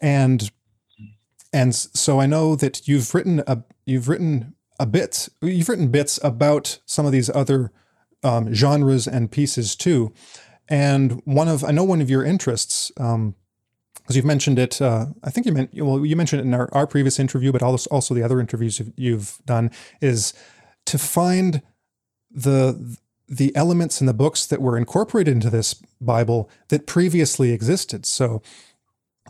and 0.00 0.50
and 1.52 1.74
so 1.74 2.20
i 2.20 2.26
know 2.26 2.54
that 2.54 2.86
you've 2.86 3.14
written 3.14 3.42
a 3.46 3.62
you've 3.86 4.08
written 4.08 4.54
a 4.78 4.86
bit 4.86 5.28
you've 5.42 5.68
written 5.68 5.88
bits 5.88 6.18
about 6.22 6.78
some 6.86 7.06
of 7.06 7.12
these 7.12 7.30
other 7.30 7.72
um, 8.22 8.52
genres 8.52 9.06
and 9.06 9.30
pieces 9.30 9.74
too 9.74 10.12
and 10.68 11.20
one 11.24 11.48
of 11.48 11.64
i 11.64 11.70
know 11.70 11.84
one 11.84 12.00
of 12.00 12.10
your 12.10 12.24
interests 12.24 12.92
um, 12.98 13.34
you've 14.14 14.24
mentioned 14.24 14.58
it. 14.58 14.80
Uh, 14.80 15.06
I 15.22 15.30
think 15.30 15.46
you 15.46 15.52
meant 15.52 15.70
well, 15.74 16.04
you 16.04 16.16
mentioned 16.16 16.40
it 16.40 16.44
in 16.44 16.54
our, 16.54 16.68
our 16.72 16.86
previous 16.86 17.18
interview, 17.18 17.52
but 17.52 17.62
also, 17.62 17.88
also 17.90 18.14
the 18.14 18.22
other 18.22 18.40
interviews 18.40 18.78
you've, 18.78 18.92
you've 18.96 19.38
done 19.44 19.70
is 20.00 20.34
to 20.86 20.98
find 20.98 21.62
the 22.30 22.98
the 23.28 23.54
elements 23.54 24.00
in 24.00 24.08
the 24.08 24.14
books 24.14 24.44
that 24.46 24.60
were 24.60 24.76
incorporated 24.76 25.32
into 25.32 25.50
this 25.50 25.74
Bible 26.00 26.50
that 26.68 26.86
previously 26.86 27.52
existed. 27.52 28.04
So, 28.04 28.42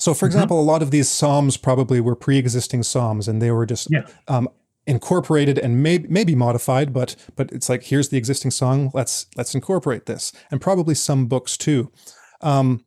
so 0.01 0.15
for 0.15 0.27
mm-hmm. 0.27 0.37
example, 0.37 0.61
a 0.61 0.63
lot 0.63 0.83
of 0.83 0.91
these 0.91 1.09
psalms 1.09 1.57
probably 1.57 2.01
were 2.01 2.17
pre-existing 2.17 2.83
psalms, 2.83 3.29
and 3.29 3.41
they 3.41 3.51
were 3.51 3.67
just 3.67 3.89
yeah. 3.91 4.07
um, 4.29 4.49
incorporated 4.87 5.59
and 5.59 5.83
may, 5.83 5.99
maybe 6.09 6.35
modified. 6.35 6.93
But 6.93 7.15
but 7.37 7.53
it's 7.53 7.69
like 7.69 7.85
here's 7.85 8.09
the 8.09 8.17
existing 8.17 8.51
song. 8.51 8.91
Let's 8.95 9.27
let's 9.37 9.55
incorporate 9.55 10.07
this, 10.07 10.33
and 10.51 10.61
probably 10.61 10.95
some 10.95 11.27
books 11.27 11.57
too. 11.57 11.93
Um, 12.41 12.85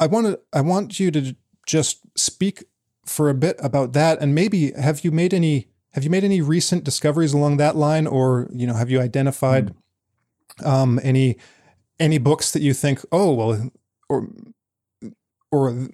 I 0.00 0.06
want 0.06 0.40
I 0.52 0.62
want 0.62 0.98
you 0.98 1.10
to 1.10 1.36
just 1.66 2.00
speak 2.16 2.64
for 3.04 3.28
a 3.28 3.34
bit 3.34 3.56
about 3.60 3.92
that 3.92 4.20
and 4.20 4.34
maybe 4.34 4.72
have 4.72 5.04
you 5.04 5.10
made 5.10 5.34
any 5.34 5.68
have 5.92 6.04
you 6.04 6.10
made 6.10 6.24
any 6.24 6.40
recent 6.40 6.84
discoveries 6.84 7.32
along 7.32 7.56
that 7.56 7.76
line 7.76 8.06
or 8.06 8.48
you 8.52 8.66
know 8.66 8.74
have 8.74 8.90
you 8.90 9.00
identified 9.00 9.74
mm. 10.60 10.66
um, 10.66 11.00
any 11.02 11.36
any 11.98 12.18
books 12.18 12.52
that 12.52 12.62
you 12.62 12.72
think 12.72 13.00
oh 13.10 13.32
well 13.32 13.70
or 14.08 14.28
or 15.52 15.88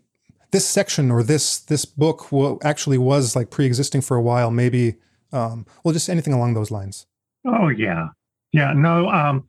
this 0.51 0.67
section 0.67 1.11
or 1.11 1.23
this 1.23 1.59
this 1.59 1.85
book 1.85 2.33
will 2.33 2.59
actually 2.63 2.97
was 2.97 3.37
like 3.37 3.51
pre-existing 3.51 4.01
for 4.01 4.17
a 4.17 4.23
while 4.23 4.51
maybe 4.51 4.97
um, 5.33 5.67
well 5.85 5.93
just 5.93 6.09
anything 6.09 6.33
along 6.33 6.55
those 6.55 6.71
lines 6.71 7.07
oh 7.47 7.69
yeah 7.69 8.09
yeah 8.53 8.73
no 8.73 9.09
um 9.11 9.47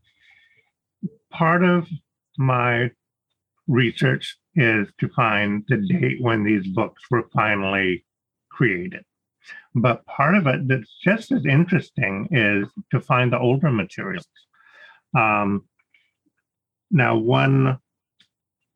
part 1.32 1.64
of 1.64 1.88
my 2.38 2.92
research 3.68 4.38
is 4.56 4.88
to 5.00 5.08
find 5.10 5.64
the 5.70 5.78
date 5.78 6.22
when 6.22 6.44
these 6.44 6.68
books 6.68 7.04
were 7.10 7.30
finally 7.34 8.06
created. 8.50 9.04
But 9.76 10.06
part 10.06 10.36
of 10.36 10.48
it 10.48 10.68
that's 10.68 10.92
just 11.04 11.32
as 11.32 11.46
interesting 11.46 12.28
is 12.32 12.68
to 12.92 13.00
find 13.00 13.32
the 13.32 13.40
older 13.40 13.72
materials. 13.72 14.28
Um, 15.16 15.66
now, 16.92 17.18
one 17.18 17.78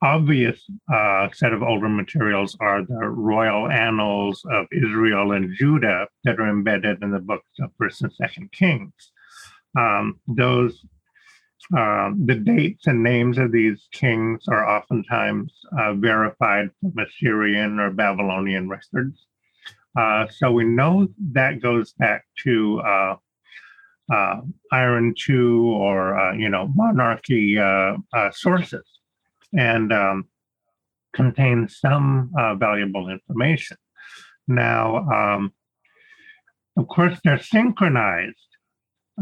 obvious 0.03 0.69
uh, 0.93 1.29
set 1.33 1.53
of 1.53 1.63
older 1.63 1.87
materials 1.87 2.57
are 2.59 2.83
the 2.85 3.07
royal 3.07 3.69
annals 3.69 4.43
of 4.51 4.67
Israel 4.71 5.31
and 5.31 5.55
Judah 5.55 6.07
that 6.25 6.39
are 6.39 6.49
embedded 6.49 7.01
in 7.01 7.11
the 7.11 7.19
books 7.19 7.49
of 7.61 7.71
First 7.79 8.01
and 8.01 8.13
Second 8.13 8.51
Kings. 8.51 8.93
Um, 9.77 10.19
those 10.27 10.85
uh, 11.75 12.11
the 12.25 12.35
dates 12.35 12.87
and 12.87 13.01
names 13.01 13.37
of 13.37 13.53
these 13.53 13.87
kings 13.93 14.43
are 14.49 14.69
oftentimes 14.69 15.53
uh, 15.79 15.93
verified 15.93 16.69
from 16.81 16.93
Assyrian 16.99 17.79
or 17.79 17.89
Babylonian 17.89 18.67
records. 18.67 19.25
Uh, 19.97 20.27
so 20.27 20.51
we 20.51 20.65
know 20.65 21.07
that 21.31 21.61
goes 21.61 21.93
back 21.93 22.25
to 22.43 22.81
uh, 22.81 23.15
uh, 24.11 24.41
Iron 24.73 25.15
II 25.29 25.35
or 25.35 26.33
you 26.37 26.49
know 26.49 26.69
monarchy 26.75 27.57
sources 28.33 28.92
and 29.57 29.91
um, 29.93 30.27
contains 31.13 31.79
some 31.79 32.31
valuable 32.57 33.09
information. 33.09 33.77
Now, 34.47 34.97
um, 35.09 35.53
of 36.77 36.87
course, 36.87 37.19
they're 37.23 37.39
synchronized. 37.39 38.37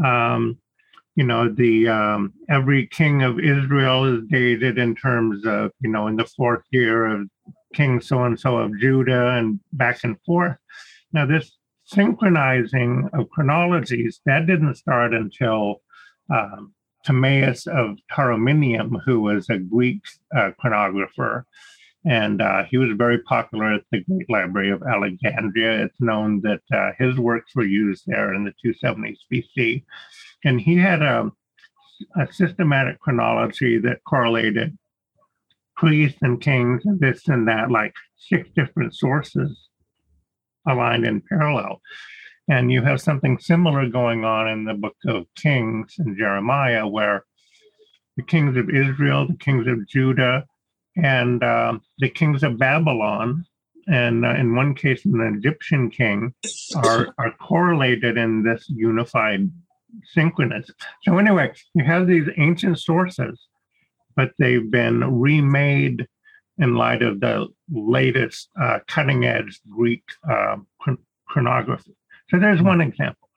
Um, 0.02 0.58
you 1.14 1.24
know 1.24 1.48
the 1.48 1.88
um, 1.88 2.32
every 2.48 2.86
king 2.86 3.22
of 3.22 3.38
israel 3.38 4.04
is 4.04 4.24
dated 4.30 4.78
in 4.78 4.94
terms 4.94 5.44
of 5.44 5.70
you 5.80 5.90
know 5.90 6.06
in 6.06 6.16
the 6.16 6.24
fourth 6.24 6.62
year 6.70 7.06
of 7.06 7.28
king 7.74 8.00
so 8.00 8.24
and 8.24 8.38
so 8.38 8.56
of 8.58 8.78
judah 8.78 9.30
and 9.30 9.60
back 9.72 10.04
and 10.04 10.16
forth 10.24 10.56
now 11.12 11.26
this 11.26 11.56
synchronizing 11.84 13.08
of 13.12 13.28
chronologies 13.30 14.20
that 14.24 14.46
didn't 14.46 14.74
start 14.76 15.12
until 15.12 15.82
um, 16.32 16.72
timaeus 17.04 17.66
of 17.66 17.96
tauromenium 18.10 19.00
who 19.04 19.20
was 19.20 19.48
a 19.48 19.58
greek 19.58 20.00
uh, 20.36 20.50
chronographer 20.58 21.46
and 22.04 22.42
uh, 22.42 22.64
he 22.64 22.78
was 22.78 22.90
very 22.96 23.18
popular 23.18 23.74
at 23.74 23.84
the 23.92 24.02
Great 24.02 24.28
Library 24.28 24.70
of 24.70 24.82
Alexandria. 24.82 25.84
It's 25.84 26.00
known 26.00 26.40
that 26.40 26.62
uh, 26.72 26.90
his 26.98 27.16
works 27.16 27.54
were 27.54 27.64
used 27.64 28.04
there 28.06 28.34
in 28.34 28.44
the 28.44 28.54
270s 28.64 29.18
BC. 29.32 29.84
And 30.44 30.60
he 30.60 30.76
had 30.76 31.02
a, 31.02 31.30
a 32.16 32.32
systematic 32.32 32.98
chronology 32.98 33.78
that 33.78 34.02
correlated 34.04 34.76
priests 35.76 36.18
and 36.22 36.40
kings 36.40 36.82
and 36.86 36.98
this 36.98 37.28
and 37.28 37.46
that, 37.46 37.70
like 37.70 37.94
six 38.16 38.48
different 38.56 38.96
sources 38.96 39.68
aligned 40.66 41.06
in 41.06 41.22
parallel. 41.28 41.80
And 42.48 42.72
you 42.72 42.82
have 42.82 43.00
something 43.00 43.38
similar 43.38 43.88
going 43.88 44.24
on 44.24 44.48
in 44.48 44.64
the 44.64 44.74
book 44.74 44.96
of 45.06 45.26
Kings 45.36 45.94
and 45.98 46.16
Jeremiah, 46.16 46.86
where 46.86 47.24
the 48.16 48.22
kings 48.22 48.56
of 48.56 48.68
Israel, 48.68 49.26
the 49.26 49.36
kings 49.36 49.66
of 49.66 49.86
Judah, 49.86 50.44
and 50.96 51.42
uh, 51.42 51.78
the 51.98 52.08
kings 52.08 52.42
of 52.42 52.58
Babylon, 52.58 53.44
and 53.86 54.24
uh, 54.24 54.30
in 54.30 54.54
one 54.54 54.74
case, 54.74 55.04
an 55.04 55.34
Egyptian 55.38 55.90
king, 55.90 56.34
are, 56.76 57.14
are 57.18 57.32
correlated 57.40 58.18
in 58.18 58.42
this 58.42 58.66
unified 58.68 59.50
synchronous. 60.12 60.70
So, 61.02 61.18
anyway, 61.18 61.52
you 61.74 61.84
have 61.84 62.06
these 62.06 62.28
ancient 62.36 62.78
sources, 62.78 63.40
but 64.16 64.32
they've 64.38 64.70
been 64.70 65.20
remade 65.20 66.06
in 66.58 66.76
light 66.76 67.02
of 67.02 67.20
the 67.20 67.48
latest 67.70 68.48
uh, 68.60 68.80
cutting 68.86 69.24
edge 69.24 69.60
Greek 69.70 70.02
uh, 70.30 70.56
chronography. 71.26 71.96
So, 72.32 72.38
there's 72.38 72.62
one 72.62 72.80
example. 72.80 73.28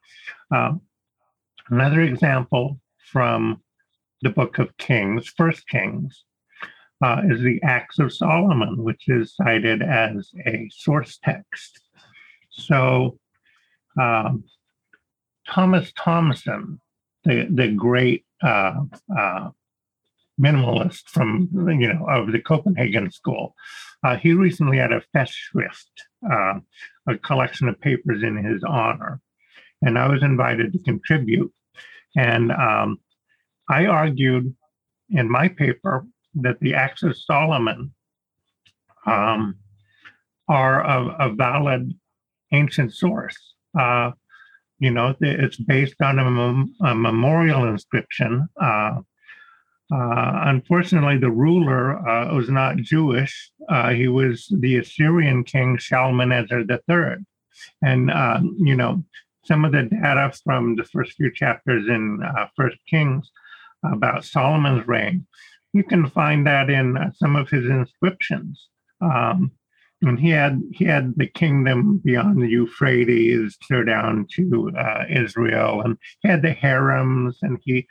Um, 0.51 0.79
another 1.69 1.99
example 1.99 2.79
from 3.11 3.61
the 4.21 4.29
book 4.29 4.57
of 4.57 4.75
Kings, 4.77 5.27
First 5.35 5.67
Kings, 5.67 6.23
uh, 7.03 7.23
is 7.29 7.41
the 7.41 7.59
Acts 7.61 7.99
of 7.99 8.13
Solomon, 8.13 8.81
which 8.85 9.09
is 9.09 9.35
cited 9.35 9.81
as 9.81 10.31
a 10.47 10.69
source 10.71 11.19
text. 11.21 11.81
So, 12.51 13.19
um, 13.99 14.45
Thomas 15.45 15.91
Thompson, 15.97 16.79
the, 17.25 17.49
the 17.51 17.67
great 17.73 18.25
uh, 18.41 18.75
uh, 19.13 19.49
minimalist 20.39 21.07
from, 21.07 21.49
you 21.53 21.93
know, 21.93 22.05
of 22.09 22.31
the 22.31 22.39
Copenhagen 22.39 23.11
School, 23.11 23.55
uh, 24.03 24.17
he 24.17 24.33
recently 24.33 24.77
had 24.77 24.91
a 24.91 25.01
Festschrift, 25.15 25.89
uh, 26.29 26.59
a 27.07 27.17
collection 27.17 27.67
of 27.67 27.79
papers 27.79 28.23
in 28.23 28.43
his 28.43 28.63
honor. 28.63 29.21
And 29.81 29.97
I 29.97 30.07
was 30.07 30.23
invited 30.23 30.73
to 30.73 30.79
contribute. 30.79 31.53
And 32.15 32.51
um, 32.51 32.99
I 33.69 33.85
argued 33.85 34.55
in 35.09 35.29
my 35.29 35.47
paper 35.47 36.05
that 36.35 36.59
the 36.59 36.73
Acts 36.73 37.03
of 37.03 37.17
Solomon 37.17 37.93
um, 39.05 39.55
are 40.47 40.83
a, 40.83 41.27
a, 41.27 41.33
valid 41.33 41.93
ancient 42.51 42.93
source. 42.93 43.37
Uh, 43.77 44.11
you 44.79 44.91
know, 44.91 45.15
it's 45.21 45.57
based 45.57 46.01
on 46.01 46.19
a, 46.19 46.29
mem- 46.29 46.75
a 46.83 46.95
memorial 46.95 47.65
inscription. 47.65 48.47
Uh, 49.91 49.95
uh, 49.95 50.41
unfortunately, 50.45 51.17
the 51.17 51.31
ruler 51.31 51.97
uh, 52.07 52.33
was 52.35 52.49
not 52.49 52.77
Jewish. 52.77 53.51
Uh, 53.69 53.91
he 53.91 54.07
was 54.07 54.47
the 54.59 54.77
Assyrian 54.77 55.43
king 55.43 55.77
Shalmaneser 55.77 56.61
III. 56.61 57.25
And, 57.81 58.11
uh, 58.11 58.41
you 58.57 58.75
know, 58.75 59.03
some 59.43 59.63
of 59.63 59.71
the 59.71 59.83
data 59.83 60.33
from 60.43 60.75
the 60.75 60.83
first 60.83 61.13
few 61.13 61.31
chapters 61.31 61.87
in 61.87 62.21
uh, 62.23 62.47
First 62.55 62.77
Kings 62.89 63.31
about 63.83 64.25
Solomon's 64.25 64.87
reign, 64.87 65.27
you 65.73 65.83
can 65.83 66.09
find 66.09 66.47
that 66.47 66.69
in 66.69 66.97
some 67.15 67.35
of 67.35 67.49
his 67.49 67.65
inscriptions. 67.65 68.67
Um, 69.01 69.51
and 70.01 70.19
he 70.19 70.29
had 70.29 70.61
he 70.71 70.85
had 70.85 71.13
the 71.15 71.27
kingdom 71.27 72.01
beyond 72.03 72.41
the 72.41 72.47
Euphrates 72.47 73.57
clear 73.65 73.83
down 73.83 74.27
to 74.35 74.71
uh, 74.77 75.05
Israel, 75.09 75.81
and 75.81 75.97
he 76.21 76.27
had 76.27 76.41
the 76.41 76.51
harems, 76.51 77.39
and 77.41 77.59
he, 77.63 77.87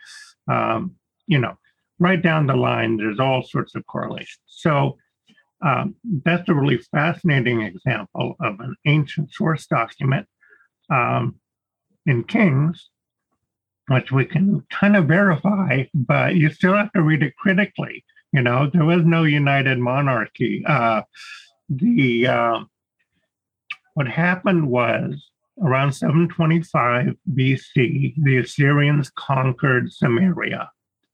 um, 0.49 0.95
you 1.26 1.38
know, 1.38 1.57
right 2.05 2.20
down 2.20 2.46
the 2.46 2.55
line. 2.55 2.98
There's 2.98 3.18
all 3.18 3.42
sorts 3.42 3.74
of 3.74 3.86
correlations. 3.86 4.44
So 4.46 4.98
um, 5.64 5.96
that's 6.22 6.46
a 6.50 6.55
really 6.55 6.76
fascinating 6.92 7.62
example 7.62 8.36
of 8.40 8.61
an 8.61 8.76
ancient 8.84 9.32
source 9.32 9.66
document 9.66 10.26
um, 10.90 11.36
in 12.05 12.22
Kings, 12.24 12.90
which 13.88 14.12
we 14.12 14.26
can 14.26 14.66
kind 14.70 14.96
of 14.96 15.07
verify, 15.07 15.84
but 15.94 16.36
you 16.36 16.50
still 16.50 16.74
have 16.74 16.92
to 16.92 17.00
read 17.00 17.22
it 17.22 17.34
critically. 17.36 18.05
You 18.34 18.42
know, 18.42 18.68
there 18.70 18.84
was 18.84 19.02
no 19.07 19.24
united 19.24 19.78
monarchy. 19.78 20.62
Uh, 20.66 21.02
the 21.70 22.26
uh, 22.26 22.61
what 23.94 24.09
happened 24.09 24.68
was 24.68 25.30
around 25.62 25.92
725 25.92 27.14
BC, 27.32 28.14
the 28.22 28.38
Assyrians 28.38 29.11
conquered 29.16 29.90
Samaria, 29.90 30.70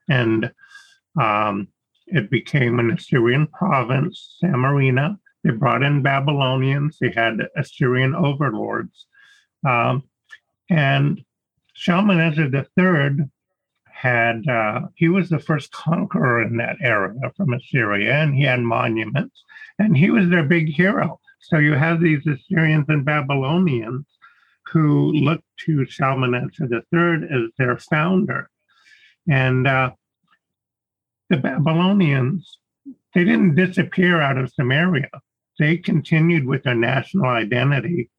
and 0.09 0.51
um, 1.19 1.69
it 2.07 2.31
became 2.31 2.79
an 2.79 2.91
Assyrian 2.91 3.47
province, 3.47 4.37
Samarina. 4.43 5.19
They 5.45 5.51
brought 5.51 5.83
in 5.83 6.03
Babylonians. 6.03 6.99
They 7.01 7.11
had 7.11 7.39
Assyrian 7.57 8.15
overlords, 8.15 9.07
um, 9.67 10.03
and 10.69 11.25
Shalmaneser 11.75 12.51
III 12.55 13.25
had 13.87 14.47
uh, 14.49 14.81
he 14.95 15.09
was 15.09 15.29
the 15.29 15.39
first 15.39 15.73
conqueror 15.73 16.43
in 16.43 16.57
that 16.57 16.77
area 16.83 17.21
from 17.37 17.53
Assyria, 17.53 18.15
and 18.15 18.35
he 18.35 18.43
had 18.43 18.61
monuments, 18.61 19.45
and 19.79 19.97
he 19.97 20.11
was 20.11 20.29
their 20.29 20.45
big 20.45 20.69
hero. 20.69 21.21
So 21.41 21.59
you 21.59 21.75
have 21.75 22.01
these 22.01 22.27
Assyrians 22.27 22.87
and 22.89 23.05
Babylonians 23.05 24.07
who 24.67 25.13
look 25.13 25.43
to 25.65 25.85
Shalmaneser 25.87 26.69
III 26.71 27.29
as 27.31 27.51
their 27.59 27.77
founder, 27.79 28.51
and 29.29 29.67
uh, 29.67 29.91
the 31.31 31.39
Babylonians 31.39 32.59
they 33.14 33.24
didn't 33.24 33.55
disappear 33.55 34.20
out 34.20 34.39
of 34.39 34.53
Samaria; 34.53 35.09
they 35.59 35.78
continued 35.78 36.47
with 36.47 36.64
their 36.64 36.74
national 36.74 37.26
identity 37.26 38.11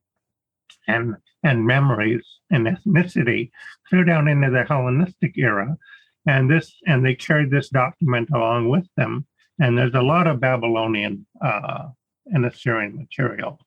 and 0.87 1.15
and 1.43 1.65
memories 1.65 2.25
and 2.51 2.67
ethnicity 2.67 3.51
clear 3.89 4.03
down 4.03 4.27
into 4.27 4.49
the 4.49 4.63
Hellenistic 4.63 5.37
era. 5.37 5.77
And 6.25 6.49
this 6.49 6.71
and 6.87 7.05
they 7.05 7.15
carried 7.15 7.51
this 7.51 7.69
document 7.69 8.29
along 8.33 8.69
with 8.69 8.87
them. 8.95 9.25
And 9.59 9.77
there's 9.77 9.93
a 9.93 10.01
lot 10.01 10.27
of 10.27 10.39
Babylonian 10.39 11.25
uh, 11.43 11.89
and 12.27 12.45
Assyrian 12.45 12.95
material 12.95 13.59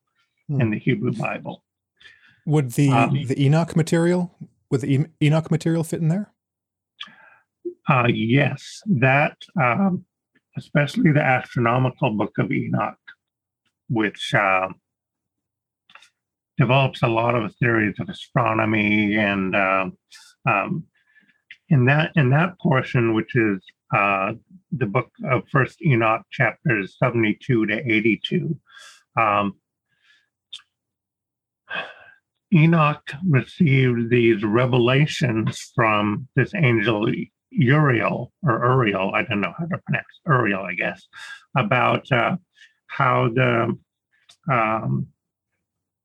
hmm. 0.48 0.60
in 0.60 0.70
the 0.70 0.78
Hebrew 0.78 1.12
Bible. 1.12 1.64
Would 2.46 2.72
the 2.72 2.90
um, 2.90 3.26
the 3.26 3.42
Enoch 3.42 3.74
material 3.74 4.36
would 4.70 4.82
the 4.82 5.06
Enoch 5.22 5.50
material 5.50 5.84
fit 5.84 6.00
in 6.00 6.08
there? 6.08 6.33
Uh, 7.88 8.08
yes, 8.08 8.80
that 8.86 9.36
um, 9.60 10.04
especially 10.56 11.12
the 11.12 11.22
astronomical 11.22 12.10
book 12.10 12.32
of 12.38 12.50
Enoch, 12.50 12.96
which 13.88 14.32
uh, 14.34 14.68
develops 16.56 17.02
a 17.02 17.08
lot 17.08 17.34
of 17.34 17.54
theories 17.56 17.96
of 18.00 18.08
astronomy 18.08 19.16
and 19.16 19.54
uh, 19.54 19.86
um, 20.48 20.84
in 21.68 21.84
that 21.86 22.12
in 22.16 22.30
that 22.30 22.58
portion, 22.58 23.14
which 23.14 23.34
is 23.34 23.60
uh, 23.94 24.32
the 24.72 24.86
book 24.86 25.10
of 25.24 25.42
First 25.50 25.82
Enoch, 25.82 26.22
chapters 26.30 26.96
72 26.98 27.66
to 27.66 27.92
82. 27.92 28.58
Um, 29.20 29.54
Enoch 32.52 33.10
received 33.28 34.10
these 34.10 34.44
revelations 34.44 35.72
from 35.74 36.28
this 36.36 36.54
angel 36.54 37.08
Uriel 37.56 38.32
or 38.42 38.64
Uriel, 38.64 39.12
I 39.14 39.22
don't 39.22 39.40
know 39.40 39.54
how 39.56 39.66
to 39.66 39.78
pronounce 39.78 40.06
Uriel, 40.26 40.62
I 40.62 40.74
guess, 40.74 41.06
about 41.56 42.10
uh, 42.10 42.36
how 42.86 43.30
the 43.34 43.76
um, 44.50 45.08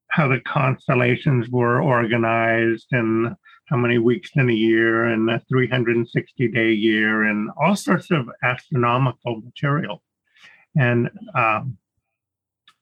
how 0.10 0.28
the 0.28 0.40
constellations 0.42 1.50
were 1.50 1.82
organized 1.82 2.88
and 2.92 3.36
how 3.66 3.78
many 3.78 4.00
weeks 4.00 4.32
in 4.36 4.50
a 4.50 4.54
year 4.54 5.06
and 5.06 5.30
a 5.30 5.40
360 5.48 6.48
day 6.48 6.72
year 6.72 7.24
and 7.24 7.50
all 7.62 7.76
sorts 7.76 8.10
of 8.10 8.28
astronomical 8.42 9.42
material. 9.42 10.02
And 10.76 11.10
um, 11.36 11.78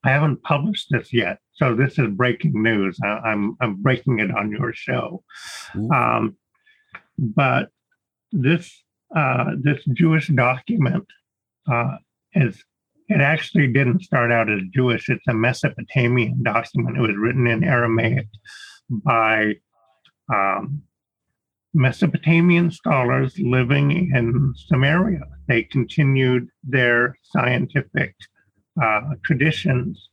I 0.06 0.12
haven't 0.12 0.42
published 0.44 0.88
this 0.90 1.12
yet, 1.12 1.40
so 1.54 1.76
this 1.76 2.00
is 2.00 2.08
breaking 2.12 2.64
news. 2.64 2.98
I, 3.04 3.08
am 3.08 3.22
I'm, 3.26 3.58
I'm 3.60 3.76
breaking 3.82 4.20
it 4.20 4.32
on 4.32 4.50
your 4.52 4.72
show. 4.72 5.24
Um, 5.94 6.38
but 7.18 7.70
this 8.32 8.84
uh, 9.16 9.52
this 9.62 9.84
Jewish 9.94 10.28
document 10.28 11.06
uh, 11.72 11.98
is 12.34 12.64
it 13.10 13.22
actually 13.22 13.68
didn't 13.68 14.04
start 14.04 14.32
out 14.32 14.52
as 14.52 14.62
Jewish. 14.74 15.08
It's 15.10 15.28
a 15.28 15.34
Mesopotamian 15.34 16.44
document. 16.44 16.98
It 16.98 17.02
was 17.02 17.16
written 17.18 17.48
in 17.48 17.64
Aramaic 17.64 18.28
by 18.90 19.56
um, 20.34 20.82
Mesopotamian 21.74 22.70
scholars 22.70 23.38
living 23.40 24.12
in 24.14 24.54
Samaria. 24.58 25.22
They 25.48 25.64
continued 25.64 26.50
their 26.64 27.18
scientific 27.24 28.16
uh, 28.82 29.02
traditions. 29.24 30.10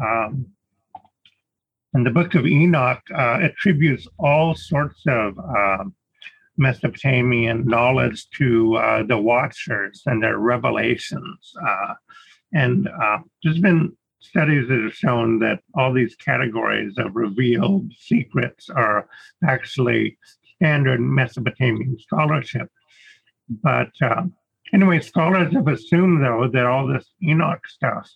Um, 0.00 0.46
and 1.94 2.04
the 2.04 2.10
book 2.10 2.34
of 2.34 2.46
Enoch 2.46 3.00
uh, 3.12 3.38
attributes 3.42 4.06
all 4.18 4.54
sorts 4.54 5.02
of 5.08 5.38
uh, 5.38 5.84
Mesopotamian 6.56 7.66
knowledge 7.66 8.28
to 8.30 8.76
uh, 8.76 9.02
the 9.02 9.18
Watchers 9.18 10.02
and 10.06 10.22
their 10.22 10.38
revelations. 10.38 11.52
Uh, 11.66 11.94
and 12.52 12.88
uh, 12.88 13.18
there's 13.42 13.58
been 13.58 13.96
studies 14.20 14.68
that 14.68 14.80
have 14.82 14.94
shown 14.94 15.38
that 15.40 15.60
all 15.74 15.92
these 15.92 16.16
categories 16.16 16.94
of 16.98 17.14
revealed 17.14 17.92
secrets 17.98 18.68
are 18.70 19.08
actually 19.46 20.18
standard 20.56 21.00
Mesopotamian 21.00 21.98
scholarship. 21.98 22.68
But 23.48 23.92
uh, 24.00 24.24
anyway, 24.72 25.00
scholars 25.00 25.52
have 25.52 25.68
assumed, 25.68 26.24
though, 26.24 26.48
that 26.52 26.66
all 26.66 26.86
this 26.86 27.06
Enoch 27.22 27.66
stuff, 27.68 28.10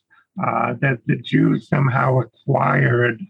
uh, 0.45 0.74
that 0.80 0.99
the 1.07 1.16
Jews 1.16 1.68
somehow 1.68 2.20
acquired 2.20 3.20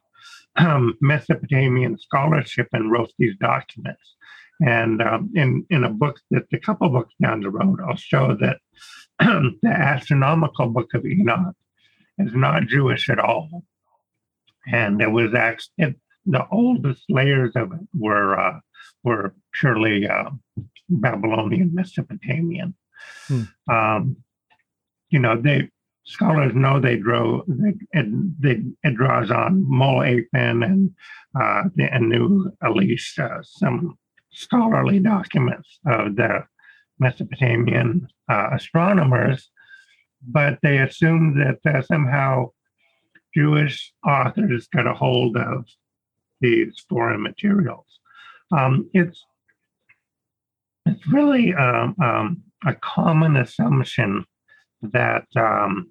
um, 0.57 0.97
Mesopotamian 1.01 1.99
scholarship 1.99 2.69
and 2.73 2.91
wrote 2.91 3.13
these 3.19 3.37
documents. 3.37 4.17
And 4.65 5.01
um, 5.01 5.31
in 5.35 5.65
in 5.71 5.85
a 5.85 5.91
book 5.91 6.21
that 6.31 6.45
a 6.53 6.59
couple 6.59 6.91
books 6.91 7.15
down 7.21 7.41
the 7.41 7.51
road, 7.51 7.79
I'll 7.81 7.97
show 7.97 8.37
that 8.41 8.59
the 9.19 9.69
astronomical 9.69 10.69
book 10.69 10.93
of 10.95 11.07
Enoch 11.07 11.55
is 12.19 12.35
not 12.35 12.67
Jewish 12.67 13.09
at 13.09 13.19
all, 13.19 13.65
and 14.71 15.01
it 15.01 15.11
was 15.11 15.35
actually 15.35 15.95
the 16.27 16.47
oldest 16.51 17.05
layers 17.09 17.53
of 17.57 17.73
it 17.73 17.81
were 17.95 18.39
uh, 18.39 18.61
were 19.03 19.35
purely 19.53 20.07
uh, 20.07 20.31
Babylonian 20.89 21.75
Mesopotamian. 21.75 22.75
Hmm. 23.29 23.43
Um, 23.71 24.17
you 25.09 25.19
know, 25.19 25.41
they 25.41 25.71
scholars 26.05 26.53
know 26.55 26.81
they 26.81 26.97
draw 26.97 27.43
they, 27.47 27.75
it, 27.93 28.41
they, 28.41 28.63
it 28.83 28.95
draws 28.95 29.31
on 29.31 29.65
Mul 29.69 30.03
Apin 30.03 30.63
and 30.63 30.91
uh, 31.41 31.65
the 31.75 31.93
Anu 31.95 32.51
Elish, 32.63 33.19
uh, 33.19 33.43
some 33.43 33.99
scholarly 34.33 34.99
documents 34.99 35.79
of 35.87 36.17
the 36.17 36.45
Mesopotamian 36.99 38.09
uh, 38.29 38.51
astronomers, 38.53 39.51
but 40.27 40.59
they 40.63 40.79
assumed 40.79 41.41
that 41.41 41.59
uh, 41.65 41.83
somehow 41.83 42.51
Jewish 43.35 43.93
authors 44.07 44.69
got 44.69 44.87
a 44.87 44.95
hold 44.95 45.37
of 45.37 45.65
these 46.41 46.85
foreign 46.89 47.23
materials. 47.23 47.87
Um, 48.53 48.91
it's 48.93 49.25
it's 50.87 51.07
really 51.07 51.55
um, 51.55 51.95
um, 52.03 52.43
a 52.67 52.75
common 52.75 53.37
assumption 53.37 54.25
that 54.83 55.27
um, 55.37 55.89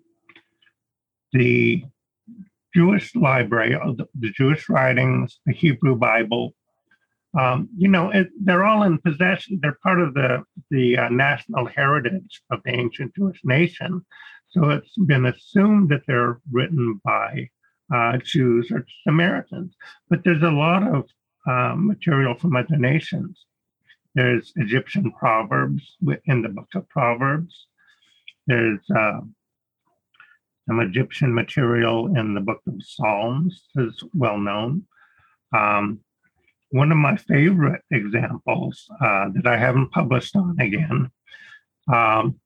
the 1.32 1.84
Jewish 2.76 3.16
library, 3.16 3.72
the, 3.72 4.08
the 4.20 4.32
Jewish 4.32 4.68
writings, 4.68 5.40
the 5.46 5.54
Hebrew 5.54 5.96
Bible, 5.96 6.54
um, 7.38 7.70
you 7.78 7.88
know, 7.88 8.10
it, 8.10 8.30
they're 8.42 8.66
all 8.66 8.84
in 8.84 8.98
possession. 8.98 9.60
They're 9.62 9.78
part 9.84 10.00
of 10.00 10.14
the 10.14 10.44
the 10.72 10.98
uh, 10.98 11.10
national 11.10 11.66
heritage 11.66 12.42
of 12.52 12.62
the 12.64 12.72
ancient 12.72 13.16
Jewish 13.16 13.42
nation. 13.44 14.06
So 14.50 14.70
it's 14.70 14.98
been 14.98 15.28
assumed 15.28 15.90
that 15.90 16.02
they're 16.08 16.40
written 16.52 17.00
by 17.04 17.50
uh, 17.94 18.18
Jews 18.18 18.72
or 18.72 18.86
Samaritans. 19.04 19.76
But 20.10 20.24
there's 20.24 20.42
a 20.42 20.50
lot 20.50 20.84
of 20.84 21.06
um, 21.48 21.88
material 21.88 22.36
from 22.36 22.56
other 22.56 22.78
nations. 22.78 23.46
There's 24.16 24.52
Egyptian 24.56 25.12
proverbs 25.12 25.98
in 26.26 26.42
the 26.42 26.50
book 26.50 26.70
of 26.74 26.90
Proverbs. 26.90 27.68
There's 28.48 28.80
uh, 28.90 29.22
some 30.68 30.80
Egyptian 30.80 31.34
material 31.34 32.16
in 32.18 32.34
the 32.34 32.42
book 32.42 32.62
of 32.68 32.74
Psalms, 32.80 33.68
is 33.76 34.04
well 34.14 34.40
known. 34.40 34.84
Um, 35.56 36.00
one 36.72 36.92
of 36.92 36.98
my 36.98 37.18
favorite 37.18 37.82
examples 37.92 38.86
uh, 39.02 39.30
that 39.34 39.48
I 39.48 39.58
haven't 39.58 39.92
published 39.92 40.36
on 40.36 40.60
again 40.60 41.10
um, 41.92 42.40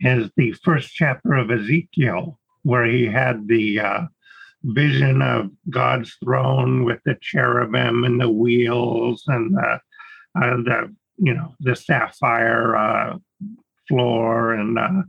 is 0.00 0.30
the 0.36 0.52
first 0.64 0.94
chapter 0.94 1.34
of 1.34 1.50
Ezekiel, 1.50 2.38
where 2.62 2.84
he 2.84 3.06
had 3.06 3.48
the 3.48 3.80
uh, 3.80 4.00
vision 4.62 5.22
of 5.22 5.50
God's 5.68 6.14
throne 6.22 6.84
with 6.84 7.00
the 7.04 7.16
cherubim 7.20 8.04
and 8.04 8.20
the 8.20 8.30
wheels 8.30 9.24
and 9.26 9.56
the, 9.56 9.80
uh, 10.40 10.56
the 10.56 10.94
you 11.16 11.34
know 11.34 11.54
the 11.58 11.74
sapphire 11.74 12.76
uh, 12.76 13.18
floor 13.88 14.52
and 14.54 14.78
uh, 14.78 15.02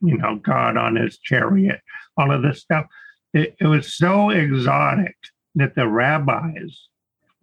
you 0.00 0.16
know 0.18 0.36
God 0.36 0.76
on 0.76 0.96
his 0.96 1.18
chariot, 1.18 1.80
all 2.16 2.30
of 2.30 2.42
this 2.42 2.60
stuff. 2.60 2.86
It, 3.34 3.56
it 3.60 3.66
was 3.66 3.96
so 3.96 4.30
exotic 4.30 5.16
that 5.56 5.74
the 5.74 5.88
rabbis 5.88 6.88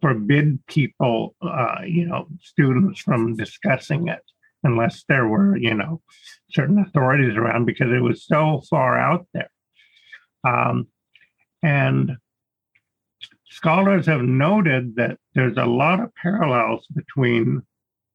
forbid 0.00 0.64
people, 0.66 1.34
uh, 1.42 1.82
you 1.86 2.06
know, 2.06 2.26
students 2.40 3.00
from 3.00 3.36
discussing 3.36 4.08
it 4.08 4.22
unless 4.62 5.04
there 5.08 5.26
were, 5.26 5.56
you 5.56 5.74
know, 5.74 6.00
certain 6.50 6.78
authorities 6.78 7.36
around 7.36 7.66
because 7.66 7.90
it 7.90 8.02
was 8.02 8.24
so 8.24 8.62
far 8.68 8.98
out 8.98 9.26
there. 9.32 9.50
Um, 10.46 10.88
and 11.62 12.16
scholars 13.48 14.06
have 14.06 14.22
noted 14.22 14.96
that 14.96 15.18
there's 15.34 15.56
a 15.56 15.66
lot 15.66 16.00
of 16.00 16.14
parallels 16.14 16.86
between 16.94 17.62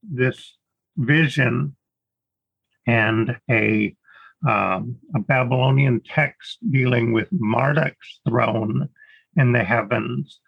this 0.03 0.57
vision 0.97 1.75
and 2.87 3.37
a 3.49 3.95
um, 4.47 4.97
a 5.15 5.19
Babylonian 5.19 6.01
text 6.01 6.59
dealing 6.69 7.13
with 7.13 7.31
Marduk's 7.31 8.19
throne 8.27 8.89
in 9.37 9.53
the 9.53 9.63
heavens 9.63 10.39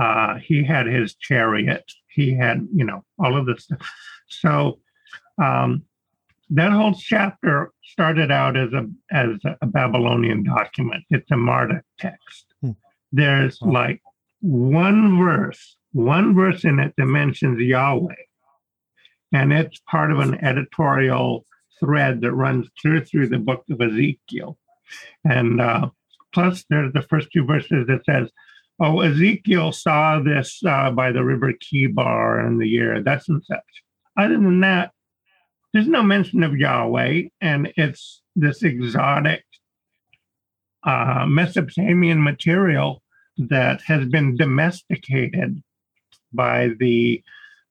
uh, 0.00 0.36
he 0.36 0.64
had 0.64 0.86
his 0.86 1.14
chariot. 1.14 1.84
He 2.08 2.34
had, 2.34 2.66
you 2.74 2.84
know, 2.84 3.04
all 3.18 3.36
of 3.36 3.46
this 3.46 3.64
stuff. 3.64 3.90
So 4.28 4.78
um, 5.42 5.82
that 6.50 6.72
whole 6.72 6.94
chapter 6.94 7.72
started 7.84 8.30
out 8.30 8.56
as 8.56 8.72
a 8.72 8.88
as 9.10 9.30
a 9.60 9.66
Babylonian 9.66 10.44
document. 10.44 11.04
It's 11.10 11.30
a 11.30 11.36
Marduk 11.36 11.84
text. 11.98 12.46
Hmm. 12.60 12.72
There's 13.12 13.58
oh. 13.62 13.68
like 13.68 14.02
one 14.40 15.18
verse, 15.18 15.76
one 15.92 16.34
verse 16.34 16.64
in 16.64 16.78
it 16.78 16.94
that 16.96 17.06
mentions 17.06 17.60
Yahweh, 17.60 18.14
and 19.32 19.52
it's 19.52 19.80
part 19.90 20.12
of 20.12 20.18
an 20.18 20.44
editorial 20.44 21.46
thread 21.80 22.20
that 22.22 22.32
runs 22.32 22.68
clear 22.80 23.00
through 23.00 23.28
the 23.28 23.38
book 23.38 23.64
of 23.70 23.80
Ezekiel. 23.80 24.58
And 25.24 25.60
uh, 25.60 25.90
plus, 26.32 26.64
there's 26.70 26.92
the 26.92 27.02
first 27.02 27.28
two 27.32 27.44
verses 27.44 27.86
that 27.88 28.04
says, 28.04 28.30
oh, 28.80 29.00
Ezekiel 29.00 29.72
saw 29.72 30.20
this 30.20 30.60
uh, 30.64 30.90
by 30.90 31.12
the 31.12 31.24
river 31.24 31.52
Chebar 31.52 32.46
in 32.46 32.58
the 32.58 32.68
year 32.68 33.02
that's 33.02 33.28
and 33.28 33.42
such. 33.44 33.60
Other 34.18 34.34
than 34.34 34.60
that, 34.60 34.92
there's 35.72 35.88
no 35.88 36.02
mention 36.02 36.42
of 36.42 36.56
Yahweh, 36.56 37.24
and 37.40 37.72
it's 37.76 38.22
this 38.34 38.62
exotic 38.62 39.44
uh, 40.84 41.26
Mesopotamian 41.28 42.22
material 42.22 43.02
that 43.36 43.82
has 43.82 44.06
been 44.08 44.36
domesticated 44.36 45.62
by 46.32 46.70
the 46.78 47.22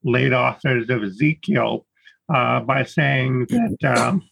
late 0.04 0.32
authors 0.32 0.88
of 0.90 1.02
Ezekiel 1.02 1.86
uh, 2.32 2.60
by 2.60 2.84
saying 2.84 3.46
that 3.48 3.98
um, 3.98 4.28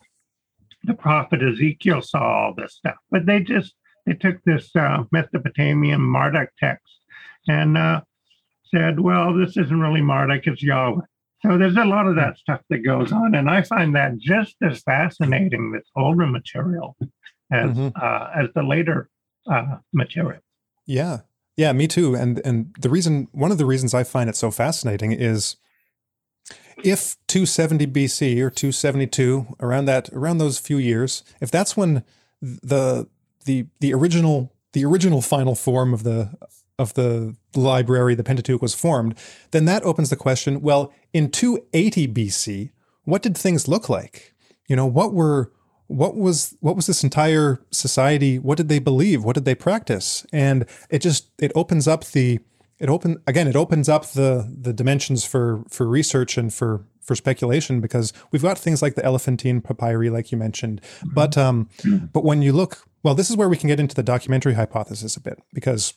the 0.85 0.95
prophet 0.95 1.43
Ezekiel 1.43 2.03
saw 2.03 2.47
all 2.47 2.55
this 2.55 2.75
stuff, 2.75 2.97
but 3.11 3.27
they 3.27 3.41
just 3.41 3.75
they 4.07 4.15
took 4.15 4.43
this 4.45 4.71
uh, 4.77 5.05
Mesopotamian 5.13 6.01
Marduk 6.01 6.51
text 6.59 6.95
and 7.49 7.77
uh, 7.79 8.01
said, 8.75 9.01
"Well, 9.01 9.35
this 9.35 9.57
isn't 9.57 9.81
really 9.81 10.03
Marduk; 10.03 10.47
it's 10.47 10.63
Yahweh." 10.63 11.03
So 11.43 11.59
there's 11.59 11.77
a 11.77 11.85
lot 11.85 12.07
of 12.07 12.17
that 12.17 12.39
stuff 12.39 12.61
that 12.71 12.79
goes 12.79 13.13
on, 13.13 13.35
and 13.35 13.51
I 13.51 13.63
find 13.63 13.95
that 13.97 14.19
just 14.19 14.57
as 14.63 14.83
fascinating 14.83 15.73
this 15.73 15.89
older 15.95 16.27
material 16.27 16.97
as 17.53 17.71
Mhm. 17.77 17.93
uh, 18.01 18.31
as 18.35 18.49
the 18.55 18.63
later 18.63 19.09
uh, 19.47 19.77
material. 19.93 20.41
Yeah. 20.87 21.21
Yeah, 21.57 21.73
me 21.73 21.87
too. 21.87 22.15
And 22.17 22.41
and 22.45 22.75
the 22.81 22.89
reason 22.89 23.29
one 23.33 23.53
of 23.53 23.59
the 23.59 23.67
reasons 23.67 23.93
I 23.95 24.03
find 24.05 24.29
it 24.31 24.37
so 24.37 24.51
fascinating 24.51 25.13
is 25.13 25.57
if 26.83 27.17
270 27.29 27.87
BC 27.87 28.41
or 28.41 28.51
272 28.51 29.55
around 29.61 29.85
that 29.85 30.09
around 30.13 30.39
those 30.39 30.59
few 30.59 30.79
years, 30.79 31.23
if 31.41 31.51
that's 31.51 31.77
when 31.77 32.03
the 32.41 33.07
the 33.45 33.67
the 33.81 33.95
original 33.95 34.53
the 34.73 34.85
original 34.85 35.23
final 35.23 35.55
form 35.55 35.95
of 35.95 36.03
the 36.03 36.31
of 36.79 36.95
the 36.95 37.37
library, 37.55 38.15
the 38.15 38.25
Pentateuch 38.25 38.61
was 38.61 38.75
formed, 38.75 39.17
then 39.53 39.65
that 39.67 39.85
opens 39.85 40.11
the 40.11 40.17
question, 40.17 40.61
well, 40.61 40.93
in 41.13 41.31
280 41.31 42.09
BC, 42.09 42.71
what 43.05 43.23
did 43.23 43.37
things 43.37 43.69
look 43.69 43.89
like? 43.89 44.35
You 44.67 44.75
know, 44.75 44.87
what 44.87 45.15
were 45.15 45.53
what 45.87 46.17
was 46.17 46.57
what 46.61 46.77
was 46.77 46.87
this 46.87 47.05
entire 47.05 47.61
society 47.71 48.39
what 48.39 48.57
did 48.57 48.71
they 48.71 48.79
believe 48.79 49.23
what 49.23 49.35
did 49.35 49.45
they 49.45 49.55
practice 49.55 50.25
and 50.33 50.65
it 50.89 51.01
just 51.01 51.29
it 51.39 51.53
opens 51.55 51.87
up 51.87 52.07
the 52.07 52.41
it 52.79 52.89
open 52.89 53.19
again 53.27 53.47
it 53.47 53.55
opens 53.55 53.87
up 53.87 54.07
the 54.13 54.51
the 54.61 54.73
dimensions 54.73 55.27
for 55.27 55.63
for 55.69 55.87
research 55.87 56.39
and 56.39 56.55
for 56.55 56.87
for 57.05 57.15
speculation 57.15 57.81
because 57.81 58.13
we've 58.31 58.43
got 58.43 58.59
things 58.59 58.83
like 58.83 58.95
the 58.95 59.05
elephantine 59.05 59.61
papyri 59.61 60.11
like 60.11 60.33
you 60.33 60.39
mentioned 60.39 60.81
but 61.15 61.37
um 61.39 61.69
but 62.13 62.25
when 62.25 62.43
you 62.43 62.53
look 62.53 62.87
well 63.03 63.15
this 63.15 63.31
is 63.31 63.37
where 63.37 63.49
we 63.49 63.57
can 63.57 63.69
get 63.69 63.79
into 63.79 63.95
the 63.95 64.03
documentary 64.03 64.55
hypothesis 64.55 65.17
a 65.17 65.21
bit 65.21 65.39
because 65.53 65.95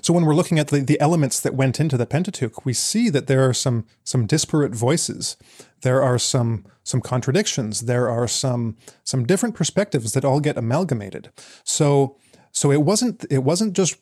so 0.00 0.12
when 0.12 0.24
we're 0.24 0.34
looking 0.34 0.58
at 0.58 0.68
the, 0.68 0.80
the 0.80 1.00
elements 1.00 1.40
that 1.40 1.54
went 1.54 1.80
into 1.80 1.96
the 1.96 2.06
Pentateuch, 2.06 2.64
we 2.64 2.72
see 2.72 3.10
that 3.10 3.26
there 3.26 3.48
are 3.48 3.52
some 3.52 3.84
some 4.04 4.26
disparate 4.26 4.74
voices. 4.74 5.36
There 5.80 6.02
are 6.02 6.18
some 6.18 6.64
some 6.84 7.00
contradictions. 7.00 7.82
There 7.82 8.08
are 8.08 8.28
some 8.28 8.76
some 9.02 9.26
different 9.26 9.54
perspectives 9.54 10.12
that 10.12 10.24
all 10.24 10.40
get 10.40 10.56
amalgamated. 10.56 11.30
So 11.64 12.16
so 12.52 12.70
it 12.70 12.82
wasn't 12.82 13.24
it 13.30 13.42
wasn't 13.42 13.74
just 13.74 13.96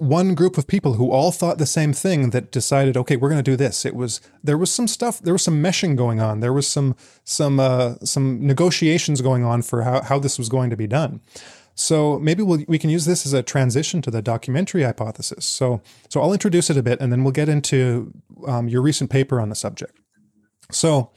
one 0.00 0.34
group 0.34 0.56
of 0.56 0.66
people 0.66 0.94
who 0.94 1.10
all 1.10 1.30
thought 1.30 1.58
the 1.58 1.66
same 1.66 1.92
thing 1.92 2.30
that 2.30 2.50
decided, 2.50 2.96
okay, 2.96 3.16
we're 3.16 3.28
going 3.28 3.44
to 3.44 3.50
do 3.50 3.56
this. 3.56 3.84
It 3.84 3.94
was 3.94 4.20
there 4.42 4.56
was 4.56 4.72
some 4.72 4.88
stuff, 4.88 5.20
there 5.20 5.34
was 5.34 5.44
some 5.44 5.62
meshing 5.62 5.94
going 5.94 6.20
on. 6.20 6.40
There 6.40 6.54
was 6.54 6.66
some 6.66 6.96
some 7.24 7.60
uh, 7.60 7.96
some 8.02 8.44
negotiations 8.44 9.20
going 9.20 9.44
on 9.44 9.60
for 9.60 9.82
how, 9.82 10.00
how 10.02 10.18
this 10.18 10.38
was 10.38 10.48
going 10.48 10.70
to 10.70 10.76
be 10.76 10.86
done. 10.86 11.20
So 11.74 12.18
maybe 12.18 12.42
we'll, 12.42 12.64
we 12.66 12.78
can 12.78 12.90
use 12.90 13.04
this 13.04 13.26
as 13.26 13.32
a 13.34 13.42
transition 13.42 14.00
to 14.02 14.10
the 14.10 14.20
documentary 14.22 14.82
hypothesis. 14.82 15.46
So, 15.46 15.80
so 16.08 16.20
I'll 16.20 16.32
introduce 16.32 16.68
it 16.68 16.76
a 16.76 16.82
bit, 16.82 17.00
and 17.00 17.10
then 17.10 17.22
we'll 17.22 17.32
get 17.32 17.48
into 17.48 18.12
um, 18.46 18.68
your 18.68 18.82
recent 18.82 19.10
paper 19.10 19.40
on 19.40 19.48
the 19.48 19.54
subject. 19.54 19.96
So, 20.70 21.10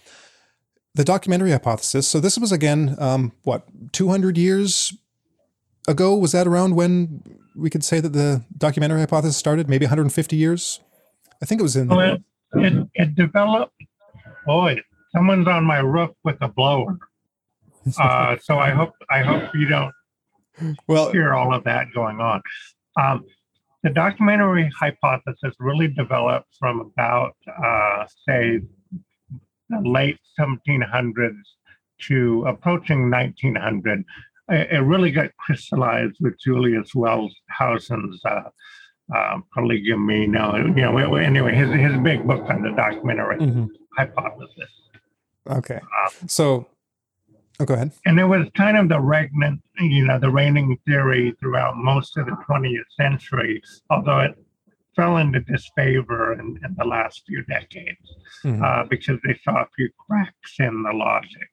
the 0.95 1.03
documentary 1.03 1.51
hypothesis. 1.51 2.07
So 2.07 2.19
this 2.19 2.37
was 2.37 2.51
again, 2.51 2.95
um, 2.99 3.33
what, 3.43 3.67
200 3.93 4.37
years 4.37 4.93
ago? 5.87 6.15
Was 6.15 6.31
that 6.33 6.47
around 6.47 6.75
when 6.75 7.23
we 7.55 7.69
could 7.69 7.83
say 7.83 7.99
that 7.99 8.09
the 8.09 8.43
documentary 8.57 8.99
hypothesis 8.99 9.37
started? 9.37 9.69
Maybe 9.69 9.85
150 9.85 10.35
years? 10.35 10.79
I 11.41 11.45
think 11.45 11.59
it 11.59 11.63
was 11.63 11.75
in. 11.75 11.87
Well, 11.87 11.99
it, 11.99 12.21
it, 12.53 12.87
it 12.93 13.15
developed. 13.15 13.75
Boy, 14.45 14.81
someone's 15.13 15.47
on 15.47 15.63
my 15.63 15.79
roof 15.79 16.11
with 16.23 16.37
a 16.41 16.47
blower. 16.47 16.97
Uh, 17.99 18.37
so 18.41 18.57
I 18.57 18.69
hope 18.69 18.93
I 19.09 19.23
hope 19.23 19.53
you 19.53 19.67
don't 19.67 19.91
well, 20.87 21.11
hear 21.11 21.33
all 21.33 21.53
of 21.53 21.63
that 21.65 21.87
going 21.93 22.21
on. 22.21 22.41
Um, 22.97 23.25
the 23.83 23.89
documentary 23.89 24.71
hypothesis 24.79 25.53
really 25.59 25.89
developed 25.89 26.47
from 26.57 26.79
about, 26.79 27.35
uh, 27.47 28.05
say, 28.27 28.61
the 29.69 29.81
late 29.81 30.17
1700s 30.39 31.35
to 32.07 32.45
approaching 32.45 33.09
1900. 33.09 34.03
It, 34.49 34.79
really 34.83 35.11
got 35.11 35.35
crystallized 35.37 36.17
with 36.19 36.37
Julius 36.39 36.91
Wellhausen's 36.93 38.21
uh, 38.25 38.41
uh, 39.15 39.37
Prolegomena. 39.51 40.27
Now, 40.27 40.57
you 40.57 40.73
know, 40.73 41.15
anyway, 41.15 41.55
his, 41.55 41.69
his 41.71 41.97
big 42.01 42.27
book 42.27 42.49
on 42.49 42.61
the 42.61 42.71
documentary 42.71 43.37
mhm. 43.37 43.69
hypothesis. 43.97 44.69
okay. 45.49 45.79
So, 46.27 46.67
oh, 47.59 47.65
go 47.65 47.73
ahead. 47.73 47.91
and 48.05 48.19
it 48.19 48.25
was 48.25 48.47
kind 48.55 48.77
of 48.77 48.89
the 48.89 48.99
regnant, 48.99 49.61
you 49.79 50.05
know, 50.05 50.19
the 50.19 50.29
reigning 50.29 50.77
theory 50.85 51.33
throughout 51.39 51.77
most 51.77 52.17
of 52.17 52.25
the 52.25 52.37
20th 52.49 52.79
century, 52.97 53.61
although 53.89 54.19
it 54.19 54.35
fell 54.95 55.17
into 55.17 55.39
disfavor 55.39 56.33
in, 56.33 56.59
in 56.63 56.75
the 56.77 56.85
last 56.85 57.23
few 57.25 57.43
decades 57.45 58.15
Mhm. 58.43 58.61
uh, 58.61 58.85
because 58.89 59.19
they 59.25 59.39
saw 59.43 59.61
a 59.63 59.67
few 59.75 59.89
cracks 59.97 60.59
in 60.59 60.83
the 60.83 60.91
logic. 60.91 61.49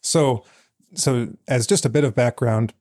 So, 0.00 0.44
so 0.94 1.28
as 1.48 1.66
just 1.66 1.84
a 1.84 1.88
bit 1.88 2.04
of 2.04 2.14
background, 2.14 2.72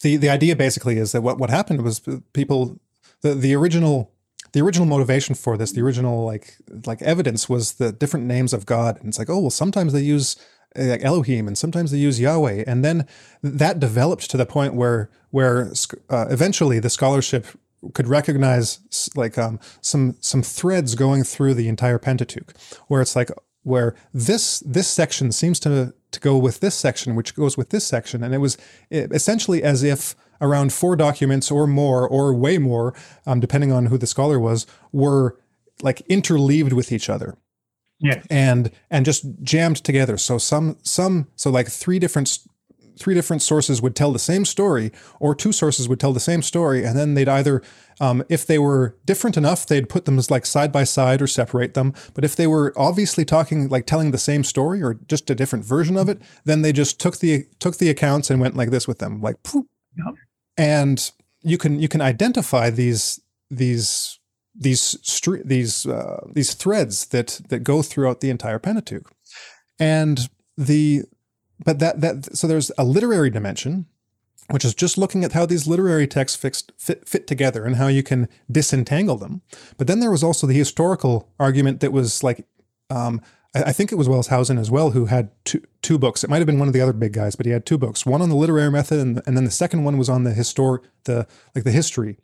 the 0.00 0.16
the 0.16 0.28
idea 0.28 0.56
basically 0.56 0.98
is 0.98 1.12
that 1.12 1.22
what 1.22 1.38
what 1.38 1.50
happened 1.50 1.82
was 1.82 2.00
people 2.32 2.78
the 3.22 3.34
the 3.34 3.54
original 3.54 4.12
the 4.52 4.60
original 4.60 4.86
motivation 4.86 5.34
for 5.34 5.56
this, 5.56 5.72
the 5.72 5.82
original 5.82 6.24
like 6.24 6.56
like 6.86 7.02
evidence 7.02 7.48
was 7.48 7.74
the 7.74 7.92
different 7.92 8.26
names 8.26 8.52
of 8.52 8.66
God, 8.66 8.98
and 8.98 9.08
it's 9.08 9.18
like 9.18 9.30
oh 9.30 9.40
well 9.40 9.50
sometimes 9.50 9.92
they 9.92 10.00
use 10.00 10.36
uh, 10.76 10.84
like 10.84 11.04
Elohim 11.04 11.46
and 11.46 11.56
sometimes 11.56 11.90
they 11.90 11.98
use 11.98 12.20
Yahweh, 12.20 12.64
and 12.66 12.84
then 12.84 13.06
that 13.42 13.78
developed 13.78 14.30
to 14.30 14.36
the 14.36 14.46
point 14.46 14.74
where 14.74 15.10
where 15.30 15.72
uh, 16.08 16.26
eventually 16.30 16.78
the 16.78 16.90
scholarship 16.90 17.46
could 17.94 18.08
recognize 18.08 18.80
like 19.14 19.38
um, 19.38 19.58
some 19.80 20.16
some 20.20 20.42
threads 20.42 20.94
going 20.94 21.24
through 21.24 21.54
the 21.54 21.68
entire 21.68 21.98
Pentateuch, 21.98 22.54
where 22.88 23.00
it's 23.00 23.16
like 23.16 23.30
where 23.62 23.94
this 24.14 24.60
this 24.60 24.88
section 24.88 25.32
seems 25.32 25.60
to 25.60 25.94
to 26.12 26.20
go 26.20 26.36
with 26.36 26.60
this 26.60 26.74
section, 26.74 27.14
which 27.14 27.34
goes 27.34 27.56
with 27.56 27.70
this 27.70 27.86
section, 27.86 28.22
and 28.22 28.34
it 28.34 28.38
was 28.38 28.56
essentially 28.90 29.62
as 29.62 29.82
if 29.82 30.14
around 30.40 30.72
four 30.72 30.96
documents 30.96 31.50
or 31.50 31.66
more 31.66 32.08
or 32.08 32.34
way 32.34 32.58
more, 32.58 32.94
um, 33.26 33.40
depending 33.40 33.70
on 33.72 33.86
who 33.86 33.98
the 33.98 34.06
scholar 34.06 34.40
was, 34.40 34.66
were 34.90 35.38
like 35.82 36.02
interleaved 36.08 36.72
with 36.72 36.90
each 36.92 37.08
other 37.10 37.36
Yes. 38.00 38.26
and 38.30 38.70
and 38.90 39.04
just 39.04 39.24
jammed 39.42 39.76
together. 39.84 40.16
So 40.16 40.38
some 40.38 40.78
some 40.82 41.28
so 41.36 41.50
like 41.50 41.68
three 41.68 41.98
different 41.98 42.38
three 43.00 43.14
different 43.14 43.42
sources 43.42 43.82
would 43.82 43.96
tell 43.96 44.12
the 44.12 44.18
same 44.18 44.44
story, 44.44 44.92
or 45.18 45.34
two 45.34 45.52
sources 45.52 45.88
would 45.88 45.98
tell 45.98 46.12
the 46.12 46.20
same 46.20 46.42
story, 46.42 46.84
and 46.84 46.96
then 46.96 47.14
they'd 47.14 47.28
either 47.28 47.62
um, 48.00 48.22
if 48.28 48.46
they 48.46 48.58
were 48.58 48.96
different 49.04 49.36
enough, 49.36 49.66
they'd 49.66 49.88
put 49.88 50.04
them 50.04 50.18
as 50.18 50.30
like 50.30 50.46
side 50.46 50.70
by 50.70 50.84
side 50.84 51.20
or 51.20 51.26
separate 51.26 51.74
them. 51.74 51.92
But 52.14 52.24
if 52.24 52.36
they 52.36 52.46
were 52.46 52.72
obviously 52.76 53.24
talking 53.24 53.68
like 53.68 53.86
telling 53.86 54.10
the 54.10 54.18
same 54.18 54.44
story 54.44 54.82
or 54.82 54.94
just 55.08 55.28
a 55.30 55.34
different 55.34 55.64
version 55.64 55.96
of 55.96 56.08
it, 56.08 56.22
then 56.44 56.62
they 56.62 56.72
just 56.72 57.00
took 57.00 57.18
the 57.18 57.46
took 57.58 57.78
the 57.78 57.90
accounts 57.90 58.30
and 58.30 58.40
went 58.40 58.56
like 58.56 58.70
this 58.70 58.86
with 58.86 58.98
them, 58.98 59.20
like. 59.20 59.42
poof. 59.42 59.66
Yep. 59.96 60.14
And 60.56 61.10
you 61.42 61.58
can 61.58 61.80
you 61.80 61.88
can 61.88 62.00
identify 62.00 62.70
these 62.70 63.20
these 63.50 64.18
these 64.54 64.96
stre- 65.02 65.44
these 65.44 65.86
uh, 65.86 66.26
these 66.32 66.54
threads 66.54 67.06
that 67.08 67.40
that 67.48 67.60
go 67.60 67.82
throughout 67.82 68.20
the 68.20 68.30
entire 68.30 68.58
Pentateuch, 68.58 69.10
and 69.78 70.28
the 70.56 71.04
but 71.64 71.78
that 71.78 72.00
that 72.00 72.36
so 72.36 72.46
there's 72.46 72.70
a 72.78 72.84
literary 72.84 73.30
dimension, 73.30 73.86
which 74.50 74.64
is 74.64 74.74
just 74.74 74.98
looking 74.98 75.24
at 75.24 75.32
how 75.32 75.46
these 75.46 75.66
literary 75.66 76.06
texts 76.06 76.38
fixed, 76.38 76.72
fit 76.78 77.08
fit 77.08 77.26
together 77.26 77.64
and 77.64 77.76
how 77.76 77.88
you 77.88 78.02
can 78.02 78.28
disentangle 78.50 79.16
them. 79.16 79.42
But 79.76 79.86
then 79.86 80.00
there 80.00 80.10
was 80.10 80.24
also 80.24 80.46
the 80.46 80.54
historical 80.54 81.28
argument 81.38 81.80
that 81.80 81.92
was 81.92 82.22
like. 82.22 82.46
Um, 82.88 83.20
I 83.54 83.64
I 83.64 83.72
think 83.72 83.90
it 83.92 83.96
was 83.96 84.08
Wellhausen 84.08 84.58
as 84.58 84.70
well 84.70 84.92
who 84.92 85.06
had 85.06 85.30
two 85.44 85.62
two 85.82 85.98
books. 85.98 86.24
It 86.24 86.30
might 86.30 86.38
have 86.38 86.46
been 86.46 86.58
one 86.58 86.68
of 86.68 86.74
the 86.74 86.80
other 86.80 86.92
big 86.92 87.12
guys, 87.12 87.36
but 87.36 87.46
he 87.46 87.52
had 87.52 87.66
two 87.66 87.78
books. 87.78 88.06
One 88.06 88.22
on 88.22 88.28
the 88.28 88.36
literary 88.36 88.70
method, 88.70 89.00
and, 89.00 89.22
and 89.26 89.36
then 89.36 89.44
the 89.44 89.50
second 89.50 89.84
one 89.84 89.98
was 89.98 90.08
on 90.08 90.24
the 90.24 90.32
histor 90.32 90.78
the 91.04 91.26
like 91.54 91.64
the 91.64 91.72
history 91.72 92.16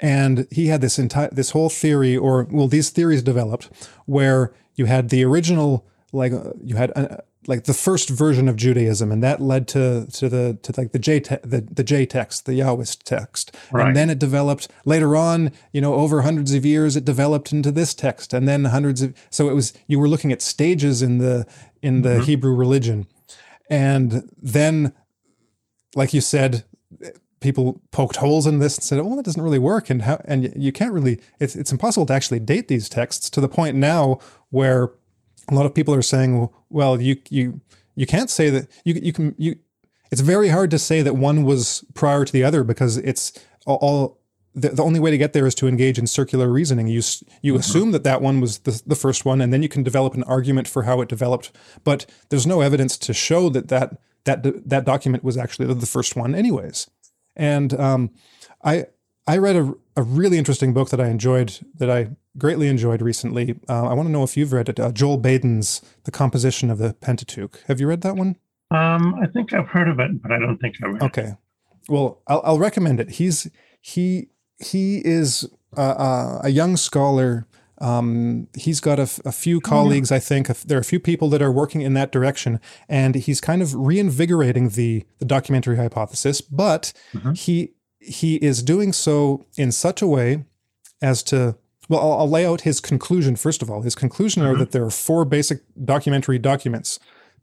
and 0.00 0.46
he 0.50 0.66
had 0.66 0.80
this 0.80 0.98
entire 0.98 1.30
this 1.30 1.50
whole 1.50 1.68
theory 1.68 2.16
or 2.16 2.46
well 2.50 2.68
these 2.68 2.90
theories 2.90 3.22
developed 3.22 3.70
where 4.06 4.52
you 4.74 4.86
had 4.86 5.08
the 5.08 5.24
original 5.24 5.86
like 6.14 6.32
uh, 6.32 6.52
you 6.62 6.76
had 6.76 6.92
uh, 6.96 7.18
like 7.46 7.64
the 7.64 7.74
first 7.74 8.08
version 8.08 8.48
of 8.48 8.56
Judaism 8.56 9.12
and 9.12 9.22
that 9.22 9.40
led 9.40 9.68
to 9.68 10.06
to 10.12 10.28
the 10.28 10.58
to 10.62 10.72
like 10.78 10.92
the 10.92 10.98
J 10.98 11.20
te- 11.20 11.36
the 11.42 11.60
the 11.60 11.84
J 11.84 12.06
text 12.06 12.46
the 12.46 12.52
Yahwist 12.52 13.02
text 13.02 13.54
Right. 13.72 13.88
and 13.88 13.96
then 13.96 14.08
it 14.10 14.18
developed 14.18 14.68
later 14.84 15.14
on 15.16 15.52
you 15.72 15.80
know 15.80 15.94
over 15.94 16.22
hundreds 16.22 16.54
of 16.54 16.64
years 16.64 16.96
it 16.96 17.04
developed 17.04 17.52
into 17.52 17.70
this 17.70 17.92
text 17.94 18.32
and 18.32 18.48
then 18.48 18.64
hundreds 18.66 19.02
of 19.02 19.14
so 19.30 19.48
it 19.50 19.54
was 19.54 19.72
you 19.86 19.98
were 19.98 20.08
looking 20.08 20.32
at 20.32 20.40
stages 20.40 21.02
in 21.02 21.18
the 21.18 21.46
in 21.82 22.02
the 22.02 22.20
Hebrew 22.22 22.54
religion 22.54 23.06
and 23.68 24.30
then 24.40 24.92
like 25.94 26.14
you 26.14 26.20
said 26.20 26.64
people 27.40 27.82
poked 27.90 28.16
holes 28.16 28.46
in 28.46 28.58
this 28.58 28.76
and 28.78 28.82
said, 28.84 28.98
"Well, 29.00 29.16
that 29.16 29.24
doesn't 29.24 29.42
really 29.42 29.58
work," 29.58 29.90
and 29.90 30.00
how 30.02 30.18
and 30.24 30.50
you 30.56 30.72
can't 30.72 30.92
really. 30.94 31.20
It's 31.38 31.54
it's 31.54 31.70
impossible 31.72 32.06
to 32.06 32.12
actually 32.14 32.40
date 32.40 32.68
these 32.68 32.88
texts 32.88 33.28
to 33.30 33.40
the 33.40 33.48
point 33.48 33.76
now 33.76 34.18
where 34.48 34.92
a 35.48 35.54
lot 35.54 35.66
of 35.66 35.74
people 35.74 35.94
are 35.94 36.02
saying, 36.02 36.48
well, 36.70 37.00
you 37.00 37.16
you 37.28 37.60
you 37.94 38.06
can't 38.06 38.30
say 38.30 38.50
that 38.50 38.68
you 38.84 38.94
you 38.94 39.12
can 39.12 39.34
you. 39.38 39.56
It's 40.10 40.20
very 40.20 40.48
hard 40.48 40.70
to 40.70 40.78
say 40.78 41.02
that 41.02 41.14
one 41.14 41.44
was 41.44 41.84
prior 41.94 42.24
to 42.24 42.32
the 42.32 42.44
other 42.44 42.62
because 42.62 42.98
it's 42.98 43.32
all, 43.66 44.20
the, 44.54 44.68
the 44.68 44.82
only 44.82 45.00
way 45.00 45.10
to 45.10 45.18
get 45.18 45.32
there 45.32 45.46
is 45.46 45.54
to 45.56 45.66
engage 45.66 45.98
in 45.98 46.06
circular 46.06 46.48
reasoning. 46.48 46.86
You 46.86 47.02
you 47.42 47.52
mm-hmm. 47.52 47.56
assume 47.56 47.92
that 47.92 48.04
that 48.04 48.22
one 48.22 48.40
was 48.40 48.58
the, 48.60 48.80
the 48.86 48.94
first 48.94 49.24
one, 49.24 49.40
and 49.40 49.52
then 49.52 49.62
you 49.62 49.68
can 49.68 49.82
develop 49.82 50.14
an 50.14 50.22
argument 50.24 50.68
for 50.68 50.84
how 50.84 51.00
it 51.00 51.08
developed. 51.08 51.50
But 51.82 52.06
there's 52.28 52.46
no 52.46 52.60
evidence 52.60 52.96
to 52.98 53.12
show 53.12 53.48
that 53.50 53.68
that 53.68 53.98
that 54.24 54.68
that 54.68 54.84
document 54.84 55.24
was 55.24 55.36
actually 55.36 55.72
the 55.72 55.86
first 55.86 56.16
one, 56.16 56.34
anyways. 56.34 56.88
And 57.34 57.74
um, 57.74 58.10
I 58.62 58.86
I 59.26 59.38
read 59.38 59.56
a, 59.56 59.74
a 59.96 60.02
really 60.02 60.38
interesting 60.38 60.72
book 60.72 60.90
that 60.90 61.00
I 61.00 61.08
enjoyed 61.08 61.58
that 61.76 61.90
I 61.90 62.10
greatly 62.36 62.68
enjoyed 62.68 63.00
recently. 63.00 63.58
Uh, 63.68 63.86
I 63.86 63.94
want 63.94 64.08
to 64.08 64.12
know 64.12 64.24
if 64.24 64.36
you've 64.36 64.52
read 64.52 64.68
it. 64.68 64.80
Uh, 64.80 64.90
Joel 64.90 65.18
Baden's 65.18 65.82
The 66.04 66.10
Composition 66.10 66.70
of 66.70 66.78
the 66.78 66.94
Pentateuch. 66.94 67.62
Have 67.66 67.80
you 67.80 67.86
read 67.86 68.00
that 68.00 68.16
one? 68.16 68.36
Um, 68.70 69.14
I 69.22 69.26
think 69.26 69.52
I've 69.52 69.68
heard 69.68 69.88
of 69.88 70.00
it, 70.00 70.20
but 70.22 70.32
I 70.32 70.38
don't 70.38 70.58
think 70.58 70.76
I 70.82 70.86
read. 70.86 70.96
It. 70.96 71.02
Okay, 71.02 71.34
well, 71.88 72.22
I'll, 72.26 72.42
I'll 72.44 72.58
recommend 72.58 72.98
it. 72.98 73.10
He's 73.10 73.48
he 73.80 74.28
he 74.58 74.98
is 75.04 75.48
a, 75.76 76.40
a 76.44 76.48
young 76.48 76.76
scholar. 76.76 77.46
Um, 77.78 78.48
he's 78.54 78.80
got 78.80 78.98
a, 78.98 79.08
a 79.24 79.32
few 79.32 79.60
colleagues, 79.60 80.10
I 80.10 80.18
think. 80.18 80.46
There 80.46 80.78
are 80.78 80.80
a 80.80 80.84
few 80.84 81.00
people 81.00 81.28
that 81.30 81.42
are 81.42 81.52
working 81.52 81.82
in 81.82 81.94
that 81.94 82.10
direction, 82.10 82.60
and 82.88 83.14
he's 83.14 83.40
kind 83.40 83.62
of 83.62 83.74
reinvigorating 83.74 84.70
the 84.70 85.04
the 85.18 85.24
documentary 85.24 85.76
hypothesis. 85.76 86.40
But 86.40 86.92
mm-hmm. 87.12 87.32
he 87.32 87.74
he 88.04 88.36
is 88.36 88.62
doing 88.62 88.92
so 88.92 89.46
in 89.56 89.72
such 89.72 90.02
a 90.02 90.06
way 90.06 90.44
as 91.02 91.22
to 91.24 91.56
well, 91.88 92.00
I'll, 92.00 92.20
I'll, 92.20 92.30
lay 92.30 92.46
out 92.46 92.62
his 92.62 92.80
conclusion 92.80 93.36
first 93.36 93.60
of 93.60 93.70
all. 93.70 93.82
His 93.82 93.94
conclusion 93.94 94.42
mm-hmm. 94.42 94.54
are 94.54 94.58
that 94.58 94.72
there 94.72 94.84
are 94.84 94.90
four 94.90 95.24
basic 95.24 95.60
documentary 95.84 96.38
documents, 96.38 96.98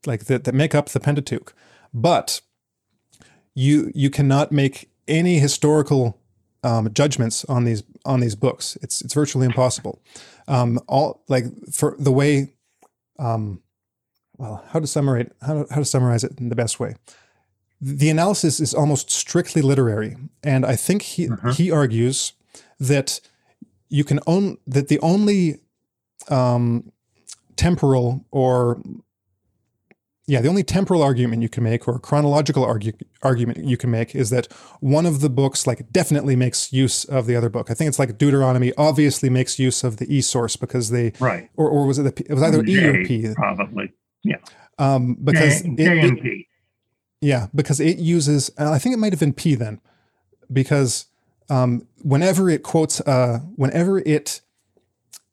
like 0.05 0.25
that, 0.25 0.45
that 0.45 0.55
make 0.55 0.73
up 0.73 0.89
the 0.89 0.99
Pentateuch, 0.99 1.53
but 1.93 2.41
you 3.53 3.91
you 3.93 4.09
cannot 4.09 4.51
make 4.51 4.89
any 5.07 5.39
historical 5.39 6.17
um, 6.63 6.91
judgments 6.93 7.45
on 7.45 7.65
these 7.65 7.83
on 8.05 8.19
these 8.19 8.35
books. 8.35 8.77
It's 8.81 9.01
it's 9.01 9.13
virtually 9.13 9.45
impossible. 9.45 10.01
Um, 10.47 10.79
all 10.87 11.23
like 11.27 11.45
for 11.71 11.95
the 11.99 12.11
way, 12.11 12.53
um, 13.19 13.61
well, 14.37 14.63
how 14.69 14.79
to 14.79 14.87
summarize 14.87 15.29
how 15.41 15.63
to, 15.63 15.73
how 15.73 15.79
to 15.79 15.85
summarize 15.85 16.23
it 16.23 16.39
in 16.39 16.49
the 16.49 16.55
best 16.55 16.79
way. 16.79 16.95
The 17.81 18.09
analysis 18.09 18.59
is 18.59 18.73
almost 18.73 19.09
strictly 19.09 19.61
literary, 19.61 20.15
and 20.43 20.65
I 20.65 20.75
think 20.75 21.01
he 21.01 21.27
mm-hmm. 21.27 21.49
he 21.51 21.71
argues 21.71 22.33
that 22.79 23.19
you 23.89 24.03
can 24.03 24.19
own 24.27 24.57
that 24.67 24.87
the 24.87 24.99
only 24.99 25.59
um, 26.29 26.91
temporal 27.55 28.25
or 28.31 28.81
yeah, 30.27 30.39
the 30.39 30.47
only 30.47 30.63
temporal 30.63 31.03
argument 31.03 31.41
you 31.41 31.49
can 31.49 31.63
make 31.63 31.87
or 31.87 31.99
chronological 31.99 32.63
argue, 32.63 32.93
argument 33.21 33.65
you 33.65 33.75
can 33.75 33.91
make 33.91 34.15
is 34.15 34.29
that 34.29 34.51
one 34.79 35.05
of 35.05 35.19
the 35.19 35.29
books 35.29 35.67
like 35.67 35.91
definitely 35.91 36.35
makes 36.35 36.71
use 36.71 37.03
of 37.03 37.25
the 37.25 37.35
other 37.35 37.49
book. 37.49 37.69
I 37.69 37.73
think 37.73 37.89
it's 37.89 37.99
like 37.99 38.17
Deuteronomy 38.17 38.71
obviously 38.77 39.29
makes 39.29 39.59
use 39.59 39.83
of 39.83 39.97
the 39.97 40.15
E 40.15 40.21
source 40.21 40.55
because 40.55 40.89
they 40.89 41.11
right. 41.19 41.49
or, 41.57 41.69
or 41.69 41.85
was 41.85 41.99
it 41.99 42.03
the 42.03 42.25
it 42.29 42.33
was 42.33 42.43
either 42.43 42.63
J, 42.63 42.71
E 42.71 42.85
or 42.85 43.05
P. 43.05 43.33
probably. 43.33 43.91
Yeah. 44.23 44.37
Um, 44.77 45.17
because 45.21 45.63
J, 45.63 45.75
J 45.75 45.99
and 45.99 46.21
P 46.21 46.47
yeah 47.21 47.47
because 47.55 47.79
it 47.79 47.97
uses 47.97 48.51
I 48.57 48.79
think 48.79 48.93
it 48.93 48.99
might 48.99 49.13
have 49.13 49.19
been 49.19 49.33
P 49.33 49.55
then 49.55 49.79
because 50.51 51.05
um, 51.49 51.87
whenever 52.01 52.49
it 52.49 52.63
quotes 52.63 53.01
uh, 53.01 53.39
whenever 53.55 53.99
it 53.99 54.41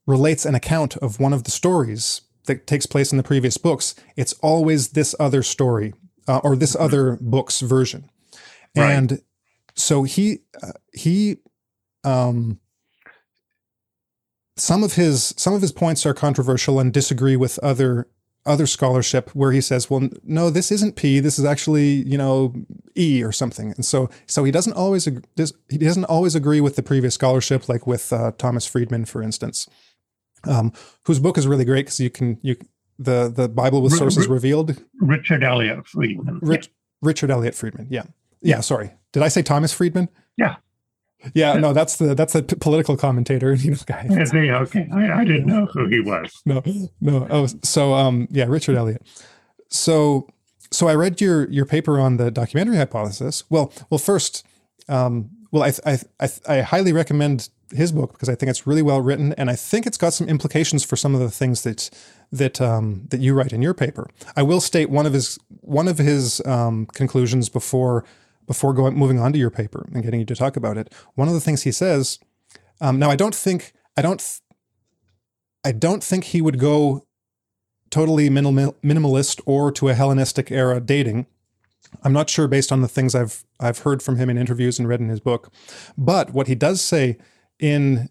relates 0.07 0.45
an 0.45 0.55
account 0.55 0.97
of 0.97 1.21
one 1.21 1.33
of 1.33 1.45
the 1.45 1.51
stories 1.51 2.23
that 2.47 2.67
takes 2.67 2.87
place 2.87 3.13
in 3.13 3.19
the 3.19 3.23
previous 3.23 3.57
books, 3.57 3.95
it's 4.17 4.33
always 4.35 4.89
this 4.89 5.15
other 5.21 5.43
story 5.43 5.95
uh, 6.27 6.39
or 6.39 6.57
this 6.57 6.75
mm-hmm. 6.75 6.85
other 6.85 7.19
book's 7.21 7.61
version. 7.61 8.11
Right. 8.77 8.91
And 8.91 9.23
so 9.77 10.03
he 10.03 10.41
uh, 10.61 10.73
he 10.93 11.37
um, 12.05 12.59
some 14.57 14.83
of 14.83 14.95
his 14.95 15.35
some 15.37 15.55
of 15.55 15.63
his 15.63 15.73
points 15.73 16.05
are 16.05 16.15
controversial 16.15 16.81
and 16.81 16.93
disagree 16.93 17.37
with 17.37 17.59
other 17.61 18.09
other 18.47 18.67
scholarship 18.67 19.31
where 19.35 19.53
he 19.53 19.61
says, 19.61 19.91
well, 19.91 20.09
no, 20.25 20.49
this 20.51 20.73
isn't 20.73 20.97
P. 20.97 21.21
This 21.21 21.39
is 21.39 21.45
actually, 21.45 22.03
you 22.09 22.17
know, 22.17 22.55
E 22.97 23.23
or 23.23 23.33
something. 23.33 23.73
And 23.73 23.85
so, 23.85 24.09
so 24.27 24.45
he 24.45 24.51
doesn't 24.51 24.73
always, 24.73 25.05
he 25.05 25.79
doesn't 25.79 26.05
always 26.07 26.35
agree 26.35 26.61
with 26.61 26.77
the 26.77 26.83
previous 26.83 27.15
scholarship, 27.15 27.69
like 27.69 27.87
with 27.87 28.13
uh, 28.13 28.33
Thomas 28.39 28.67
Friedman, 28.67 29.05
for 29.05 29.23
instance 29.23 29.69
um, 30.47 30.73
whose 31.05 31.19
book 31.19 31.39
is 31.39 31.47
really 31.47 31.65
great 31.65 31.87
because 31.87 32.01
you 32.01 32.11
can 32.11 32.39
you 32.43 32.57
the 32.99 33.33
the 33.35 33.49
Bible 33.49 33.83
with 33.83 33.93
sources 33.95 34.27
R- 34.27 34.33
revealed. 34.33 34.81
Richard 35.01 35.43
Elliott 35.43 35.87
Friedman. 35.87 36.41
Rich, 36.43 36.67
yeah. 36.67 36.73
Richard 37.03 37.31
Elliott 37.31 37.55
Friedman. 37.55 37.89
Yeah. 37.91 38.05
Yeah. 38.41 38.61
Sorry. 38.61 38.93
Did 39.13 39.23
I 39.23 39.29
say 39.29 39.43
Thomas 39.43 39.73
Friedman? 39.73 40.09
Yeah. 40.37 40.57
Yeah, 41.35 41.55
no, 41.55 41.73
that's 41.73 41.97
the 41.97 42.15
that's 42.15 42.33
the 42.33 42.43
p- 42.43 42.57
political 42.57 42.97
commentator, 42.97 43.55
you 43.59 43.73
know, 43.73 43.77
guy. 43.87 44.07
Is 44.09 44.31
he 44.31 44.51
okay? 44.51 44.89
I, 44.93 45.21
I 45.21 45.25
didn't 45.25 45.47
know 45.47 45.67
who 45.67 45.87
he 45.89 46.01
was. 46.01 46.43
No, 46.47 46.63
no. 47.01 47.27
Oh, 47.31 47.47
so 47.63 47.95
um, 47.95 48.29
yeah, 48.31 48.45
Richard 48.49 48.77
Elliott. 48.77 49.03
So, 49.69 50.29
so 50.71 50.89
I 50.89 50.95
read 50.95 51.21
your 51.21 51.51
your 51.51 51.67
paper 51.67 51.99
on 51.99 52.17
the 52.17 52.31
documentary 52.31 52.77
hypothesis. 52.77 53.45
Well, 53.51 53.73
well, 53.91 53.99
first, 53.99 54.47
um, 54.89 55.31
well, 55.51 55.65
I 55.65 55.73
I 55.85 55.99
I, 56.21 56.29
I 56.49 56.61
highly 56.61 56.93
recommend 56.93 57.49
his 57.75 57.93
book 57.93 58.13
because 58.13 58.29
I 58.29 58.35
think 58.35 58.49
it's 58.49 58.67
really 58.67 58.83
well 58.83 59.01
written, 59.01 59.33
and 59.35 59.51
I 59.51 59.57
think 59.57 59.87
it's 59.87 59.99
got 59.99 60.13
some 60.13 60.29
implications 60.29 60.85
for 60.85 60.97
some 60.97 61.15
of 61.15 61.21
the 61.21 61.31
things 61.31 61.63
that 61.63 61.91
that 62.33 62.61
um, 62.61 63.07
that 63.11 63.21
you 63.21 63.35
write 63.35 63.53
in 63.53 63.61
your 63.61 63.75
paper. 63.75 64.09
I 64.37 64.43
will 64.43 64.61
state 64.61 64.89
one 64.89 65.07
of 65.07 65.13
his 65.13 65.39
one 65.61 65.89
of 65.89 65.99
his 65.99 66.45
um, 66.47 66.87
conclusions 66.87 67.49
before 67.49 68.05
before 68.49 68.73
going 68.73 68.97
moving 68.97 69.21
on 69.21 69.33
to 69.33 69.39
your 69.39 69.51
paper 69.51 69.89
and 69.95 70.03
getting 70.03 70.19
you 70.19 70.27
to 70.27 70.35
talk 70.35 70.57
about 70.57 70.77
it. 70.77 70.93
One 71.15 71.29
of 71.29 71.35
the 71.35 71.41
things 71.41 71.63
he 71.63 71.71
says. 71.71 72.19
Um, 72.81 72.99
now, 72.99 73.11
I 73.11 73.17
don't 73.17 73.35
think 73.35 73.73
I 73.97 74.03
don't 74.03 74.41
I 75.65 75.71
don't 75.71 76.03
think 76.03 76.25
he 76.25 76.43
would 76.43 76.59
go 76.59 77.05
totally 77.91 78.29
minimal, 78.29 78.75
minimalist 78.83 79.41
or 79.47 79.71
to 79.73 79.89
a 79.89 79.95
Hellenistic 79.95 80.51
era 80.51 80.81
dating. 80.81 81.27
I'm 82.03 82.13
not 82.13 82.29
sure 82.29 82.49
based 82.49 82.73
on 82.73 82.83
the 82.83 82.89
things 82.89 83.15
I've 83.15 83.45
I've 83.61 83.79
heard 83.81 84.03
from 84.03 84.17
him 84.17 84.31
in 84.31 84.39
interviews 84.39 84.79
and 84.79 84.89
read 84.89 85.01
in 85.01 85.09
his 85.09 85.21
book. 85.21 85.53
But 85.97 86.33
what 86.33 86.49
he 86.49 86.55
does 86.55 86.81
say 86.81 87.19
in 87.59 88.09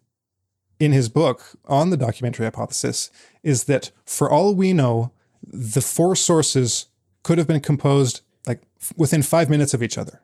in 0.80 0.92
his 0.92 1.10
book 1.10 1.56
on 1.66 1.90
the 1.90 1.98
documentary 1.98 2.46
hypothesis 2.46 3.10
is 3.44 3.64
that 3.64 3.92
for 4.06 4.30
all 4.30 4.54
we 4.54 4.74
know, 4.74 5.12
the 5.44 5.82
four 5.82 6.16
sources 6.16 6.88
could 7.24 7.38
have 7.38 7.48
been 7.48 7.62
composed 7.62 8.22
like 8.46 8.62
within 8.96 9.22
five 9.22 9.50
minutes 9.50 9.74
of 9.74 9.82
each 9.82 9.98
other, 9.98 10.22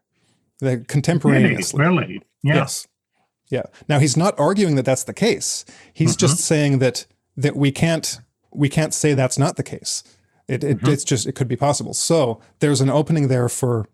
contemporaneously. 0.87 1.79
Really? 1.79 1.97
really? 1.97 2.21
Yeah. 2.43 2.55
Yes. 2.55 2.87
Yeah. 3.49 3.63
Now 3.87 3.99
he's 3.99 4.17
not 4.17 4.37
arguing 4.39 4.75
that 4.75 4.85
that's 4.85 5.03
the 5.03 5.13
case. 5.13 5.65
He's 5.93 6.11
mm-hmm. 6.11 6.19
just 6.19 6.39
saying 6.39 6.79
that 6.79 7.05
that 7.37 7.55
we 7.55 7.71
can't 7.71 8.19
we 8.51 8.69
can't 8.69 8.93
say 8.93 9.13
that's 9.13 9.37
not 9.37 9.55
the 9.55 9.63
case. 9.63 10.03
It, 10.47 10.63
it 10.63 10.77
mm-hmm. 10.77 10.89
it's 10.89 11.03
just 11.03 11.27
it 11.27 11.33
could 11.33 11.47
be 11.47 11.55
possible. 11.55 11.93
So 11.93 12.41
there's 12.59 12.81
an 12.81 12.89
opening 12.89 13.27
there 13.27 13.49
for 13.49 13.87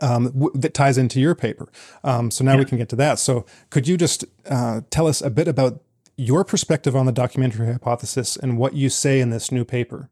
um, 0.00 0.26
w- 0.26 0.52
that 0.54 0.74
ties 0.74 0.98
into 0.98 1.20
your 1.20 1.34
paper. 1.34 1.68
Um, 2.04 2.30
so 2.30 2.44
now 2.44 2.52
yeah. 2.52 2.58
we 2.58 2.64
can 2.64 2.78
get 2.78 2.88
to 2.90 2.96
that. 2.96 3.18
So 3.18 3.44
could 3.70 3.86
you 3.86 3.96
just 3.96 4.24
uh, 4.48 4.82
tell 4.90 5.06
us 5.06 5.20
a 5.20 5.30
bit 5.30 5.48
about 5.48 5.82
your 6.16 6.44
perspective 6.44 6.94
on 6.94 7.06
the 7.06 7.12
documentary 7.12 7.66
hypothesis 7.66 8.36
and 8.36 8.58
what 8.58 8.74
you 8.74 8.88
say 8.88 9.20
in 9.20 9.30
this 9.30 9.50
new 9.50 9.64
paper? 9.64 10.10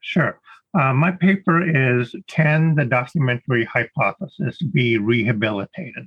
Sure. 0.00 0.38
Uh, 0.78 0.92
my 0.92 1.10
paper 1.10 1.96
is 1.98 2.14
Can 2.26 2.74
the 2.74 2.84
Documentary 2.84 3.64
Hypothesis 3.64 4.58
Be 4.62 4.98
Rehabilitated? 4.98 6.06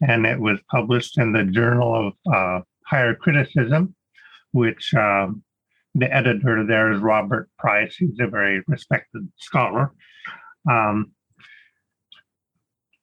And 0.00 0.26
it 0.26 0.40
was 0.40 0.58
published 0.68 1.16
in 1.18 1.32
the 1.32 1.44
Journal 1.44 2.08
of 2.08 2.34
uh, 2.34 2.60
Higher 2.86 3.14
Criticism, 3.14 3.94
which 4.50 4.92
um, 4.94 5.44
the 5.94 6.12
editor 6.12 6.66
there 6.66 6.92
is 6.92 7.00
Robert 7.00 7.48
Price. 7.58 7.94
He's 7.96 8.18
a 8.18 8.26
very 8.26 8.64
respected 8.66 9.28
scholar. 9.38 9.92
Um, 10.68 11.12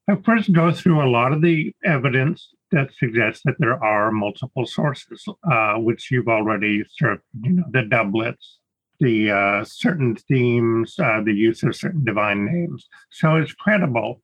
I 0.10 0.18
first 0.26 0.52
go 0.52 0.74
through 0.74 1.02
a 1.02 1.10
lot 1.10 1.32
of 1.32 1.42
the 1.42 1.74
evidence 1.86 2.50
that 2.72 2.90
suggests 2.98 3.44
that 3.46 3.56
there 3.60 3.82
are 3.82 4.12
multiple 4.12 4.66
sources, 4.66 5.24
uh, 5.50 5.76
which 5.76 6.12
you've 6.12 6.28
already 6.28 6.84
sort 6.98 7.14
of, 7.14 7.20
you 7.44 7.52
know, 7.52 7.64
the 7.72 7.84
doublets, 7.84 8.60
the 9.02 9.32
uh, 9.32 9.64
certain 9.66 10.16
themes, 10.16 10.96
uh, 11.00 11.22
the 11.26 11.34
use 11.34 11.64
of 11.64 11.76
certain 11.76 12.06
divine 12.06 12.46
names. 12.46 12.88
So 13.10 13.36
it's 13.36 13.52
credible 13.54 14.22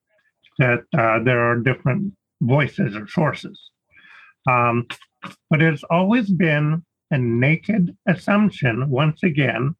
that 0.59 0.83
uh, 0.97 1.19
there 1.23 1.41
are 1.49 1.57
different 1.57 2.13
voices 2.41 2.95
or 2.95 3.07
sources. 3.07 3.59
Um, 4.47 4.87
but 5.49 5.61
it's 5.61 5.83
always 5.89 6.29
been 6.29 6.85
a 7.11 7.17
naked 7.17 7.97
assumption, 8.07 8.89
once 8.89 9.23
again, 9.23 9.75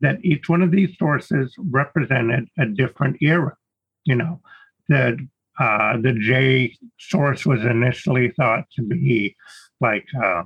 that 0.00 0.22
each 0.22 0.48
one 0.48 0.62
of 0.62 0.70
these 0.70 0.96
sources 0.98 1.54
represented 1.58 2.48
a 2.58 2.66
different 2.66 3.16
era. 3.22 3.56
You 4.04 4.16
know, 4.16 4.40
the 4.88 5.26
uh, 5.58 5.96
the 5.98 6.12
J 6.12 6.76
source 6.98 7.46
was 7.46 7.64
initially 7.64 8.30
thought 8.30 8.64
to 8.74 8.82
be 8.82 9.36
like 9.80 10.06
uh, 10.22 10.42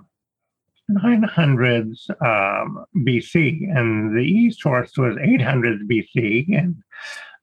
900s 0.90 2.08
um, 2.20 2.84
BC, 2.98 3.76
and 3.76 4.16
the 4.16 4.22
E 4.22 4.50
source 4.50 4.96
was 4.96 5.16
800s 5.16 5.80
BC, 5.90 6.56
and 6.56 6.76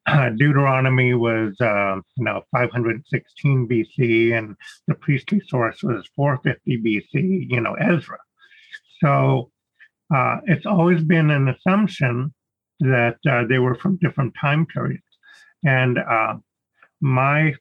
uh, 0.06 0.30
Deuteronomy 0.30 1.14
was, 1.14 1.58
uh, 1.60 1.96
you 2.16 2.24
know, 2.24 2.42
516 2.52 3.68
BC, 3.68 4.36
and 4.36 4.56
the 4.86 4.94
priestly 4.94 5.40
source 5.48 5.82
was 5.82 6.08
450 6.14 6.82
BC, 6.82 7.50
you 7.50 7.60
know, 7.60 7.74
Ezra. 7.74 8.18
So 9.00 9.50
uh, 10.14 10.38
it's 10.44 10.66
always 10.66 11.02
been 11.02 11.30
an 11.30 11.48
assumption 11.48 12.34
that 12.80 13.16
uh, 13.28 13.44
they 13.46 13.58
were 13.58 13.74
from 13.74 13.96
different 13.96 14.34
time 14.38 14.66
periods. 14.66 15.02
And 15.64 15.98
uh, 15.98 16.34
my 17.00 17.54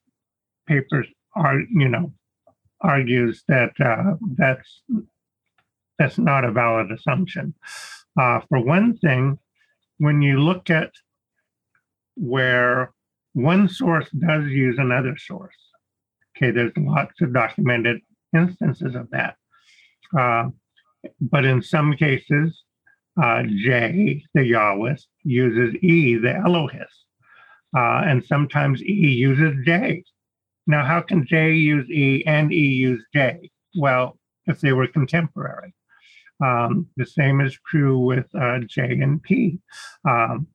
papers 0.68 1.08
are, 1.36 1.60
you 1.60 1.88
know, 1.88 2.14
argues 2.82 3.44
that 3.48 3.72
uh, 3.80 4.16
that's 4.38 4.82
that's 6.04 6.18
not 6.18 6.44
a 6.44 6.52
valid 6.52 6.92
assumption. 6.92 7.54
for 8.16 8.60
one 8.60 8.98
thing, 8.98 9.40
when 10.00 10.22
you 10.22 10.42
look 10.42 10.70
at 10.70 10.92
where 12.16 12.92
one 13.32 13.70
source 13.70 14.10
does 14.12 14.46
use 14.48 14.78
another 14.78 15.16
source. 15.18 15.56
Okay, 16.36 16.52
there's 16.52 16.74
lots 16.78 17.22
of 17.22 17.34
documented 17.34 18.02
instances 18.36 18.96
of 18.96 19.10
that. 19.12 19.36
Uh, 20.18 20.50
but 21.22 21.46
in 21.46 21.62
some 21.62 21.94
cases, 21.94 22.64
uh, 23.22 23.44
J, 23.44 24.24
the 24.34 24.42
Yahwist, 24.42 25.06
uses 25.24 25.74
E, 25.82 26.16
the 26.16 26.36
Elohist. 26.36 27.06
Uh, 27.76 28.02
and 28.06 28.24
sometimes 28.26 28.84
E 28.84 28.94
uses 28.94 29.56
J. 29.66 30.04
Now, 30.68 30.84
how 30.84 31.02
can 31.02 31.26
J 31.26 31.54
use 31.54 31.90
E 31.90 32.24
and 32.28 32.52
E 32.52 32.68
use 32.68 33.04
J? 33.14 33.50
Well, 33.76 34.20
if 34.48 34.60
they 34.60 34.74
were 34.74 34.88
contemporary. 34.88 35.74
Um, 36.42 36.88
the 36.98 37.06
same 37.06 37.42
is 37.42 37.58
true 37.68 38.00
with 38.00 38.26
uh, 38.36 38.60
J 38.68 39.00
and 39.02 39.22
P. 39.22 39.60
Um, 40.08 40.48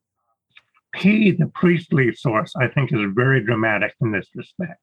P, 0.95 1.33
the 1.33 1.47
priestly 1.47 2.15
source, 2.15 2.53
I 2.57 2.69
think 2.69 2.93
is 2.93 3.01
very 3.15 3.45
dramatic 3.45 3.95
in 4.01 4.13
this 4.13 4.29
respect, 4.35 4.81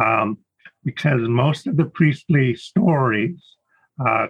um, 0.00 0.38
because 0.84 1.20
most 1.28 1.66
of 1.66 1.76
the 1.76 1.86
priestly 1.86 2.54
stories 2.54 3.42
uh, 4.04 4.26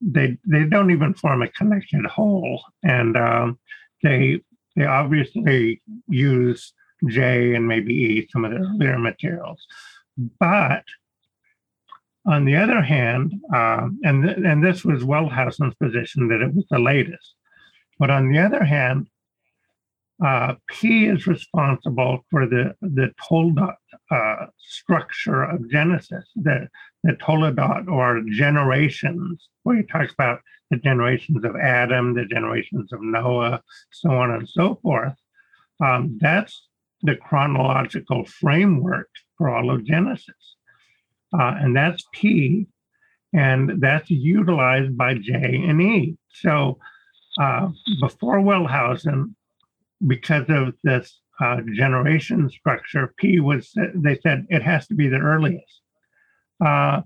they 0.00 0.36
they 0.46 0.64
don't 0.64 0.90
even 0.90 1.14
form 1.14 1.42
a 1.42 1.48
connected 1.48 2.04
whole, 2.06 2.62
and 2.82 3.16
um, 3.16 3.58
they 4.02 4.40
they 4.74 4.84
obviously 4.84 5.80
use 6.08 6.72
J 7.08 7.54
and 7.54 7.68
maybe 7.68 7.94
E, 7.94 8.28
some 8.30 8.44
of 8.44 8.50
the 8.50 8.58
earlier 8.58 8.98
materials, 8.98 9.64
but 10.40 10.82
on 12.26 12.44
the 12.44 12.56
other 12.56 12.82
hand, 12.82 13.32
uh, 13.54 13.88
and 14.02 14.24
th- 14.24 14.38
and 14.44 14.64
this 14.64 14.84
was 14.84 15.04
Wellhausen's 15.04 15.74
position 15.76 16.28
that 16.28 16.42
it 16.42 16.54
was 16.54 16.66
the 16.70 16.78
latest, 16.78 17.34
but 17.98 18.10
on 18.10 18.30
the 18.30 18.38
other 18.38 18.64
hand, 18.64 19.08
uh, 20.24 20.54
P 20.68 21.06
is 21.06 21.26
responsible 21.26 22.24
for 22.30 22.46
the, 22.46 22.74
the 22.80 23.12
Toldot 23.20 23.74
uh, 24.10 24.46
structure 24.58 25.42
of 25.42 25.70
Genesis, 25.70 26.24
the, 26.34 26.68
the 27.02 27.12
Toledot 27.12 27.88
or 27.88 28.22
generations, 28.30 29.48
where 29.64 29.76
he 29.76 29.82
talks 29.82 30.12
about 30.12 30.40
the 30.70 30.78
generations 30.78 31.44
of 31.44 31.54
Adam, 31.56 32.14
the 32.14 32.24
generations 32.24 32.92
of 32.92 33.02
Noah, 33.02 33.62
so 33.92 34.10
on 34.10 34.30
and 34.30 34.48
so 34.48 34.78
forth. 34.82 35.12
Um, 35.84 36.16
that's 36.20 36.66
the 37.02 37.16
chronological 37.16 38.24
framework 38.24 39.10
for 39.36 39.50
all 39.50 39.70
of 39.70 39.84
Genesis. 39.84 40.55
Uh, 41.38 41.54
and 41.60 41.76
that's 41.76 42.04
P, 42.12 42.66
and 43.32 43.80
that's 43.80 44.10
utilized 44.10 44.96
by 44.96 45.14
J 45.14 45.32
and 45.68 45.82
E. 45.82 46.16
So 46.32 46.78
uh, 47.38 47.68
before 48.00 48.38
Wellhausen, 48.38 49.34
because 50.06 50.44
of 50.48 50.74
this 50.82 51.20
uh, 51.40 51.60
generation 51.74 52.48
structure, 52.48 53.12
P 53.18 53.40
was, 53.40 53.72
they 53.94 54.18
said 54.22 54.46
it 54.48 54.62
has 54.62 54.86
to 54.86 54.94
be 54.94 55.08
the 55.08 55.18
earliest 55.18 55.82
uh, 56.64 57.02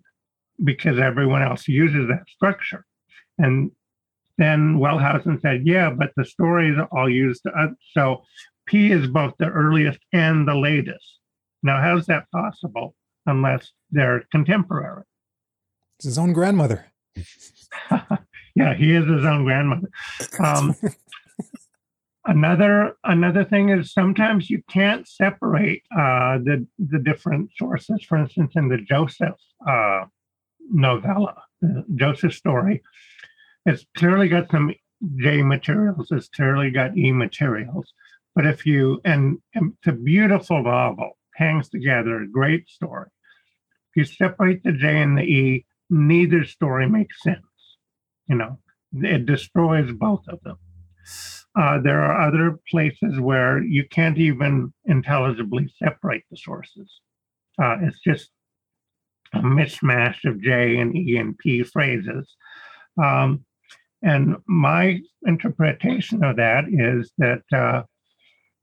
because 0.62 0.98
everyone 0.98 1.42
else 1.42 1.66
uses 1.66 2.08
that 2.08 2.28
structure. 2.28 2.84
And 3.38 3.72
then 4.38 4.76
Wellhausen 4.78 5.40
said, 5.40 5.66
yeah, 5.66 5.90
but 5.90 6.12
the 6.16 6.24
stories 6.24 6.78
all 6.92 7.08
used. 7.08 7.44
So 7.92 8.22
P 8.66 8.92
is 8.92 9.06
both 9.08 9.34
the 9.38 9.48
earliest 9.48 9.98
and 10.12 10.46
the 10.46 10.54
latest. 10.54 11.18
Now, 11.62 11.80
how's 11.80 12.06
that 12.06 12.30
possible 12.30 12.94
unless 13.26 13.72
they're 13.90 14.24
contemporary? 14.30 15.04
It's 15.98 16.06
his 16.06 16.18
own 16.18 16.32
grandmother. 16.32 16.86
yeah, 18.54 18.74
he 18.74 18.94
is 18.94 19.06
his 19.06 19.24
own 19.24 19.44
grandmother. 19.44 19.88
Um, 20.38 20.74
Another 22.26 22.96
another 23.02 23.44
thing 23.44 23.70
is 23.70 23.94
sometimes 23.94 24.50
you 24.50 24.62
can't 24.68 25.08
separate 25.08 25.82
uh, 25.90 26.36
the 26.38 26.66
the 26.78 26.98
different 26.98 27.50
sources. 27.56 28.04
For 28.06 28.18
instance, 28.18 28.52
in 28.56 28.68
the 28.68 28.76
Joseph 28.76 29.40
uh, 29.66 30.04
novella, 30.70 31.42
the 31.62 31.82
Joseph 31.94 32.34
story, 32.34 32.82
it's 33.64 33.86
clearly 33.96 34.28
got 34.28 34.50
some 34.50 34.74
J 35.16 35.42
materials. 35.42 36.08
It's 36.10 36.28
clearly 36.28 36.70
got 36.70 36.96
E 36.96 37.10
materials. 37.10 37.90
But 38.34 38.46
if 38.46 38.66
you 38.66 39.00
and, 39.06 39.38
and 39.54 39.72
it's 39.78 39.88
a 39.88 39.92
beautiful 39.92 40.62
novel, 40.62 41.16
hangs 41.40 41.68
together, 41.68 42.26
great 42.30 42.68
story. 42.68 43.08
If 43.88 43.96
you 43.96 44.04
separate 44.04 44.62
the 44.62 44.72
J 44.72 45.02
and 45.02 45.18
the 45.18 45.22
E, 45.22 45.66
neither 45.88 46.44
story 46.44 46.88
makes 46.88 47.22
sense. 47.22 47.40
You 48.28 48.36
know, 48.36 48.58
it 48.92 49.26
destroys 49.26 49.90
both 49.92 50.24
of 50.28 50.38
them. 50.44 50.58
Uh, 51.56 51.80
there 51.80 52.00
are 52.00 52.28
other 52.28 52.60
places 52.70 53.18
where 53.18 53.60
you 53.60 53.84
can't 53.88 54.18
even 54.18 54.72
intelligibly 54.84 55.72
separate 55.82 56.22
the 56.30 56.36
sources. 56.36 56.88
Uh, 57.60 57.76
it's 57.82 57.98
just 58.00 58.30
a 59.32 59.38
mishmash 59.38 60.24
of 60.24 60.40
J 60.40 60.76
and 60.78 60.94
E 60.96 61.16
and 61.16 61.36
P 61.38 61.64
phrases. 61.64 62.36
Um, 63.02 63.44
and 64.02 64.36
my 64.46 65.00
interpretation 65.26 66.22
of 66.22 66.36
that 66.36 66.64
is 66.68 67.12
that, 67.18 67.42
uh, 67.52 67.82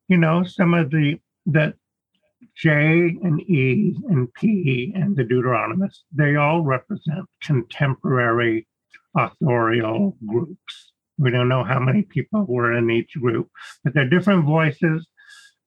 you 0.07 0.17
know, 0.17 0.43
some 0.43 0.73
of 0.73 0.89
the, 0.89 1.19
that 1.47 1.75
J 2.55 3.17
and 3.23 3.41
E 3.41 3.95
and 4.09 4.31
P 4.33 4.91
and 4.95 5.15
the 5.15 5.23
Deuteronomists, 5.23 6.03
they 6.11 6.35
all 6.35 6.61
represent 6.61 7.25
contemporary 7.41 8.67
authorial 9.15 10.17
groups. 10.25 10.93
We 11.17 11.31
don't 11.31 11.49
know 11.49 11.63
how 11.63 11.79
many 11.79 12.03
people 12.03 12.45
were 12.47 12.73
in 12.73 12.91
each 12.91 13.13
group, 13.19 13.49
but 13.83 13.93
they're 13.93 14.09
different 14.09 14.45
voices. 14.45 15.07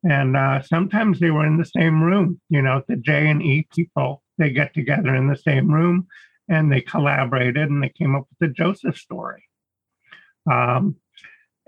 And 0.03 0.37
uh, 0.37 0.63
sometimes 0.63 1.19
they 1.19 1.31
were 1.31 1.47
in 1.47 1.59
the 1.59 1.65
same 1.65 2.03
room. 2.03 2.41
You 2.49 2.63
know, 2.63 2.83
the 2.89 2.97
J 2.97 3.29
and 3.29 3.43
E 3.43 3.67
people, 3.75 4.23
they 4.39 4.51
get 4.51 4.73
together 4.73 5.15
in 5.15 5.27
the 5.27 5.37
same 5.37 5.73
room 5.73 6.07
and 6.49 6.73
they 6.73 6.81
collaborated 6.81 7.69
and 7.69 7.83
they 7.83 7.91
came 7.91 8.15
up 8.17 8.27
with 8.31 8.49
the 8.49 8.55
Joseph 8.55 8.97
story. 8.97 9.45
Um, 10.51 10.97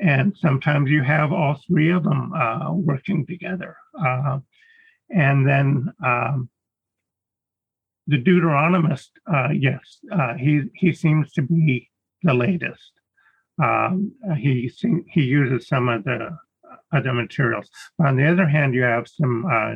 and 0.01 0.37
sometimes 0.37 0.91
you 0.91 1.03
have 1.03 1.33
all 1.33 1.61
three 1.67 1.91
of 1.91 2.03
them 2.05 2.33
uh, 2.33 2.73
working 2.73 3.27
together. 3.27 3.77
Uh, 3.99 4.41
and 5.15 5.47
then 5.47 5.93
um, 6.05 6.49
the 8.07 8.19
Deuteronomist, 8.23 9.11
uh, 9.33 9.51
yes, 9.51 9.99
uh, 10.11 10.35
he 10.35 10.63
he 10.75 10.93
seems 10.93 11.33
to 11.33 11.43
be 11.43 11.91
the 12.23 12.35
latest. 12.35 12.93
Um, 13.63 14.13
he 14.37 14.71
he 15.09 15.23
uses 15.23 15.69
some 15.69 15.89
of 15.89 16.05
the 16.05 16.37
other 16.93 17.13
materials. 17.13 17.69
On 18.05 18.17
the 18.17 18.27
other 18.27 18.47
hand, 18.47 18.75
you 18.75 18.83
have 18.83 19.07
some 19.09 19.45
uh, 19.47 19.75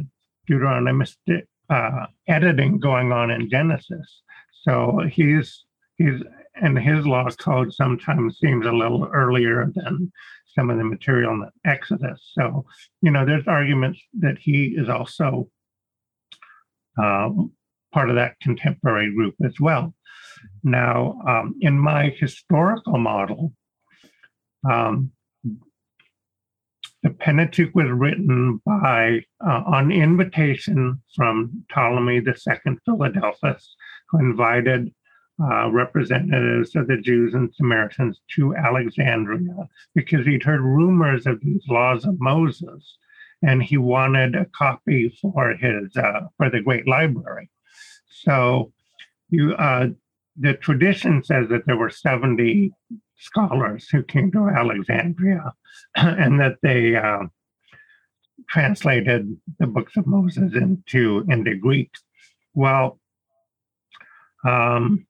Deuteronomistic 0.49 1.45
uh, 1.71 2.07
editing 2.29 2.79
going 2.79 3.13
on 3.13 3.31
in 3.31 3.51
Genesis. 3.51 4.23
So 4.63 5.01
he's 5.11 5.65
he's 5.97 6.23
and 6.57 6.79
his 6.79 7.07
law 7.07 7.29
code 7.31 7.73
sometimes 7.73 8.39
seems 8.39 8.67
a 8.67 8.73
little 8.73 9.09
earlier 9.13 9.71
than 9.75 10.11
some 10.57 10.71
of 10.71 10.79
the 10.79 10.85
material 10.85 11.33
in 11.33 11.41
the 11.41 11.51
Exodus. 11.71 12.33
So 12.37 12.65
you 13.03 13.11
know, 13.11 13.25
there's 13.25 13.47
arguments 13.47 14.01
that 14.21 14.39
he 14.39 14.75
is 14.77 14.89
also 14.89 15.49
uh, 17.01 17.31
part 17.93 18.11
of 18.11 18.17
that 18.17 18.41
contemporary 18.41 19.15
group 19.15 19.35
as 19.45 19.55
well. 19.61 19.95
Now, 20.65 21.21
um, 21.27 21.55
in 21.61 21.79
my 21.79 22.15
historical 22.19 22.99
model, 22.99 23.53
um, 24.69 25.13
the 27.03 27.11
Pentateuch 27.11 27.75
was 27.75 27.89
written 27.89 28.61
by 28.67 29.23
uh, 29.47 29.63
on 29.67 29.93
invitation 29.93 31.01
from 31.15 31.65
Ptolemy 31.73 32.17
II 32.17 32.77
Philadelphus, 32.85 33.77
who 34.11 34.19
invited 34.19 34.93
uh, 35.43 35.71
representatives 35.71 36.75
of 36.75 36.87
the 36.87 36.97
Jews 36.97 37.35
and 37.35 37.55
Samaritans 37.55 38.21
to 38.37 38.55
Alexandria 38.57 39.69
because 39.95 40.27
he'd 40.27 40.43
heard 40.43 40.61
rumors 40.61 41.27
of 41.27 41.41
these 41.41 41.63
laws 41.69 42.05
of 42.07 42.21
Moses, 42.21 42.99
and 43.43 43.63
he 43.63 43.77
wanted 43.77 44.35
a 44.35 44.47
copy 44.47 45.17
for 45.21 45.55
his 45.55 45.97
uh, 45.97 46.21
for 46.37 46.51
the 46.51 46.63
Great 46.63 46.89
Library. 46.89 47.51
So, 48.09 48.73
you 49.29 49.55
uh, 49.55 49.89
the 50.39 50.55
tradition 50.55 51.23
says 51.25 51.49
that 51.49 51.67
there 51.67 51.77
were 51.77 51.91
70 51.91 52.73
scholars 53.19 53.89
who 53.89 54.03
came 54.03 54.31
to 54.33 54.49
Alexandria 54.49 55.53
and 55.97 56.41
that 56.41 56.57
they 56.63 56.97
uh, 56.97 57.25
translated 58.49 59.37
the 59.59 59.67
books 59.67 59.97
of 59.97 60.07
Moses 60.07 60.55
into, 60.55 61.25
into 61.29 61.57
Greek. 61.57 61.91
Well, 62.55 63.01
um, 64.47 65.07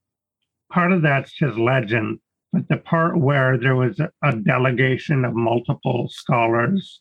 part 0.72 0.92
of 0.92 1.02
that's 1.02 1.32
just 1.32 1.58
legend, 1.58 2.18
but 2.52 2.68
the 2.68 2.76
part 2.76 3.18
where 3.18 3.58
there 3.58 3.76
was 3.76 4.00
a, 4.00 4.36
delegation 4.36 5.24
of 5.24 5.34
multiple 5.34 6.08
scholars 6.10 7.00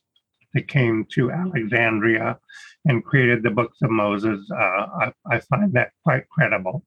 that 0.54 0.68
came 0.68 1.06
to 1.12 1.32
Alexandria 1.32 2.38
and 2.86 3.04
created 3.04 3.44
the 3.44 3.52
books 3.52 3.78
of 3.82 3.90
Moses, 3.90 4.40
uh, 4.52 4.56
I, 4.56 5.14
I, 5.30 5.40
find 5.40 5.74
that 5.74 5.92
quite 6.04 6.28
credible. 6.30 6.86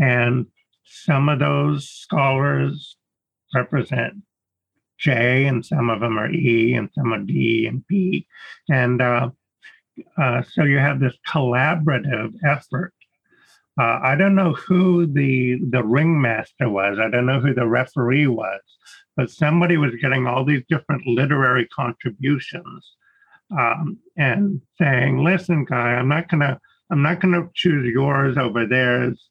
And 0.00 0.46
some 0.84 1.28
of 1.28 1.38
those 1.38 1.88
scholars 1.88 2.96
represent 3.54 4.14
J, 4.98 5.46
and 5.46 5.64
some 5.64 5.90
of 5.90 6.00
them 6.00 6.18
are 6.18 6.30
E, 6.30 6.74
and 6.74 6.88
some 6.94 7.12
are 7.12 7.18
D 7.18 7.66
and 7.66 7.86
P. 7.88 8.26
And 8.70 9.02
uh, 9.02 9.30
uh, 10.16 10.42
so 10.50 10.64
you 10.64 10.78
have 10.78 11.00
this 11.00 11.16
collaborative 11.28 12.34
effort. 12.46 12.94
Uh, 13.80 14.00
I 14.02 14.16
don't 14.16 14.34
know 14.34 14.52
who 14.52 15.06
the 15.06 15.58
the 15.70 15.82
ringmaster 15.82 16.68
was. 16.68 16.98
I 16.98 17.08
don't 17.08 17.26
know 17.26 17.40
who 17.40 17.54
the 17.54 17.66
referee 17.66 18.26
was, 18.26 18.60
but 19.16 19.30
somebody 19.30 19.78
was 19.78 19.94
getting 20.00 20.26
all 20.26 20.44
these 20.44 20.62
different 20.68 21.06
literary 21.06 21.66
contributions 21.68 22.92
um, 23.58 23.98
and 24.18 24.60
saying, 24.78 25.24
"Listen, 25.24 25.64
guy, 25.64 25.94
I'm 25.94 26.08
not 26.08 26.28
gonna 26.28 26.60
I'm 26.90 27.02
not 27.02 27.20
gonna 27.20 27.48
choose 27.54 27.86
yours 27.86 28.36
over 28.36 28.66
theirs. 28.66 29.30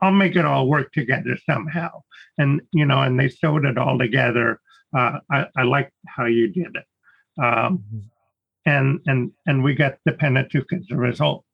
I'll 0.00 0.12
make 0.12 0.36
it 0.36 0.44
all 0.44 0.68
work 0.68 0.92
together 0.92 1.36
somehow." 1.44 2.02
And 2.38 2.60
you 2.72 2.84
know, 2.84 3.02
and 3.02 3.18
they 3.18 3.28
sewed 3.28 3.64
it 3.64 3.78
all 3.78 3.98
together. 3.98 4.60
Uh, 4.96 5.18
I, 5.28 5.46
I 5.56 5.62
like 5.64 5.92
how 6.06 6.26
you 6.26 6.46
did 6.48 6.76
it, 6.76 7.42
um, 7.42 7.78
mm-hmm. 7.78 7.98
and 8.64 9.00
and 9.06 9.32
and 9.44 9.64
we 9.64 9.74
got 9.74 9.96
the 10.04 10.12
Pentateuch 10.12 10.72
as 10.72 10.86
a 10.92 10.96
result. 10.96 11.44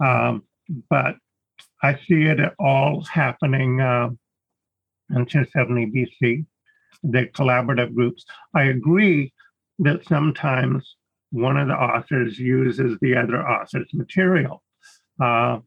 Um, 0.00 0.44
but 0.88 1.16
I 1.82 1.94
see 2.06 2.22
it 2.24 2.38
all 2.58 3.04
happening 3.04 3.80
uh, 3.80 4.10
in 5.10 5.26
270 5.26 5.86
BC. 5.86 6.46
The 7.02 7.26
collaborative 7.34 7.94
groups. 7.94 8.24
I 8.54 8.64
agree 8.64 9.32
that 9.80 10.06
sometimes 10.06 10.96
one 11.30 11.56
of 11.56 11.68
the 11.68 11.74
authors 11.74 12.38
uses 12.38 12.98
the 13.00 13.16
other 13.16 13.46
author's 13.46 13.92
material. 13.92 14.62
Uh, 15.20 15.58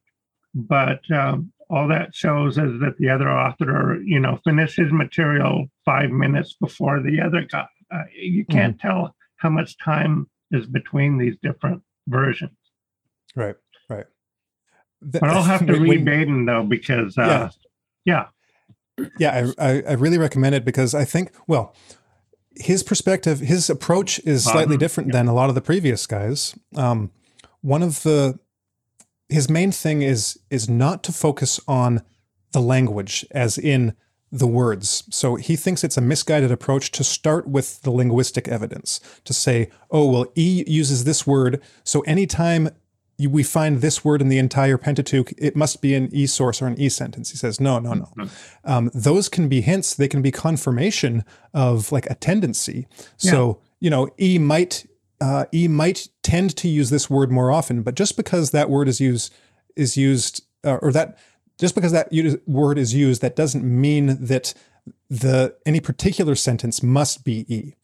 but 0.54 1.00
um, 1.12 1.52
all 1.70 1.88
that 1.90 2.16
shows 2.16 2.58
is 2.58 2.80
that 2.80 2.96
the 3.00 3.10
other 3.10 3.30
author, 3.30 4.00
you 4.04 4.20
know, 4.20 4.40
finishes 4.44 4.92
material 4.92 5.66
five 5.84 6.12
minutes 6.12 6.56
before 6.60 7.02
the 7.02 7.20
other 7.20 7.42
guy. 7.42 7.68
Uh, 7.94 8.04
you 8.18 8.46
can't 8.46 8.78
mm 8.78 8.82
tell 8.82 9.16
how 9.38 9.50
much 9.50 9.78
time 9.78 10.28
is 10.52 10.66
between 10.66 11.18
these 11.18 11.36
different 11.44 11.82
versions. 12.08 12.58
Right. 13.36 13.56
The, 15.06 15.20
but 15.20 15.30
I'll 15.30 15.44
have 15.44 15.66
to 15.68 15.74
read 15.80 16.04
Baden 16.04 16.46
though 16.46 16.64
because 16.64 17.18
uh, 17.18 17.50
yeah, 18.06 18.28
yeah, 18.98 19.08
yeah. 19.20 19.52
I, 19.58 19.70
I 19.70 19.84
I 19.90 19.94
really 19.94 20.18
recommend 20.18 20.56
it 20.56 20.66
because 20.66 20.96
I 20.96 21.06
think 21.06 21.32
well 21.48 21.76
his 22.58 22.84
perspective, 22.84 23.40
his 23.40 23.70
approach 23.70 24.20
is 24.20 24.44
slightly 24.44 24.76
um, 24.76 24.80
different 24.80 25.10
yeah. 25.10 25.20
than 25.20 25.28
a 25.28 25.34
lot 25.34 25.50
of 25.50 25.56
the 25.56 25.62
previous 25.62 26.08
guys. 26.08 26.56
Um, 26.76 27.12
one 27.62 27.84
of 27.84 28.04
the 28.04 28.40
his 29.28 29.50
main 29.50 29.72
thing 29.72 30.02
is 30.02 30.40
is 30.50 30.70
not 30.70 31.04
to 31.04 31.12
focus 31.12 31.60
on 31.68 32.02
the 32.52 32.62
language, 32.62 33.26
as 33.32 33.58
in 33.58 33.96
the 34.32 34.48
words. 34.48 35.04
So 35.12 35.36
he 35.36 35.56
thinks 35.56 35.84
it's 35.84 35.98
a 35.98 36.02
misguided 36.02 36.52
approach 36.52 36.92
to 36.92 37.04
start 37.04 37.48
with 37.48 37.82
the 37.82 37.92
linguistic 37.92 38.48
evidence 38.48 39.00
to 39.24 39.34
say, 39.34 39.70
oh 39.92 40.10
well, 40.10 40.26
E 40.36 40.64
uses 40.68 41.04
this 41.04 41.26
word, 41.28 41.62
so 41.84 42.02
anytime 42.02 42.70
we 43.18 43.44
find 43.44 43.80
this 43.80 44.04
word 44.04 44.22
in 44.22 44.28
the 44.28 44.38
entire 44.38 44.78
Pentateuch, 44.78 45.34
it 45.38 45.56
must 45.56 45.82
be 45.82 45.96
an 45.96 46.10
E 46.12 46.26
source 46.26 46.62
or 46.62 46.68
an 46.68 46.80
E 46.80 46.90
sentence. 46.90 47.32
He 47.32 47.38
says, 47.38 47.60
no, 47.60 47.80
no, 47.80 47.94
no. 47.94 48.06
Mm-hmm. 48.18 48.70
Um, 48.70 48.92
those 48.94 49.30
can 49.30 49.48
be 49.48 49.62
hints. 49.62 49.94
They 49.94 50.10
can 50.10 50.22
be 50.22 50.32
confirmation 50.32 51.24
of 51.54 51.92
like 51.92 52.08
a 52.10 52.16
tendency. 52.16 52.88
Yeah. 53.20 53.32
So, 53.32 53.62
you 53.80 53.90
know, 53.90 54.10
E 54.20 54.38
might, 54.38 54.86
uh, 55.22 55.46
E 55.54 55.68
might 55.70 56.10
tend 56.24 56.56
to 56.58 56.68
use 56.68 56.90
this 56.90 57.10
word 57.10 57.32
more 57.32 57.52
often, 57.52 57.84
but 57.84 57.96
just 57.96 58.18
because 58.18 58.52
that 58.52 58.70
word 58.70 58.90
is 58.90 59.00
used, 59.00 59.34
is 59.76 59.96
used, 59.96 60.44
uh, 60.66 60.78
or 60.82 60.92
that, 60.92 61.18
just 61.58 61.74
because 61.74 61.94
that 61.94 62.10
word 62.46 62.78
is 62.78 62.94
used, 62.94 63.22
that 63.22 63.38
doesn't 63.38 63.64
mean 63.64 64.26
that 64.26 64.54
the, 65.10 65.56
any 65.66 65.80
particular 65.80 66.36
sentence 66.36 66.84
must 66.84 67.24
be 67.24 67.46
E. 67.48 67.76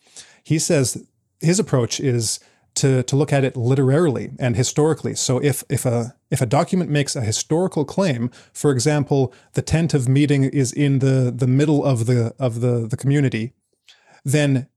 He 0.43 0.59
says 0.59 1.05
his 1.39 1.57
approach 1.57 2.01
is, 2.01 2.41
to, 2.75 3.03
to 3.03 3.15
look 3.15 3.33
at 3.33 3.43
it 3.43 3.57
literarily 3.57 4.31
and 4.39 4.55
historically. 4.55 5.15
So 5.15 5.39
if, 5.39 5.63
if, 5.69 5.85
a, 5.85 6.15
if 6.29 6.41
a 6.41 6.45
document 6.45 6.89
makes 6.89 7.15
a 7.15 7.21
historical 7.21 7.85
claim, 7.85 8.31
for 8.53 8.71
example, 8.71 9.33
the 9.53 9.61
tent 9.61 9.93
of 9.93 10.07
meeting 10.07 10.43
is 10.45 10.71
in 10.71 10.99
the, 10.99 11.33
the 11.35 11.47
middle 11.47 11.83
of 11.83 12.05
the, 12.05 12.33
of 12.39 12.61
the, 12.61 12.87
the 12.87 12.97
community, 12.97 13.53
then 14.23 14.67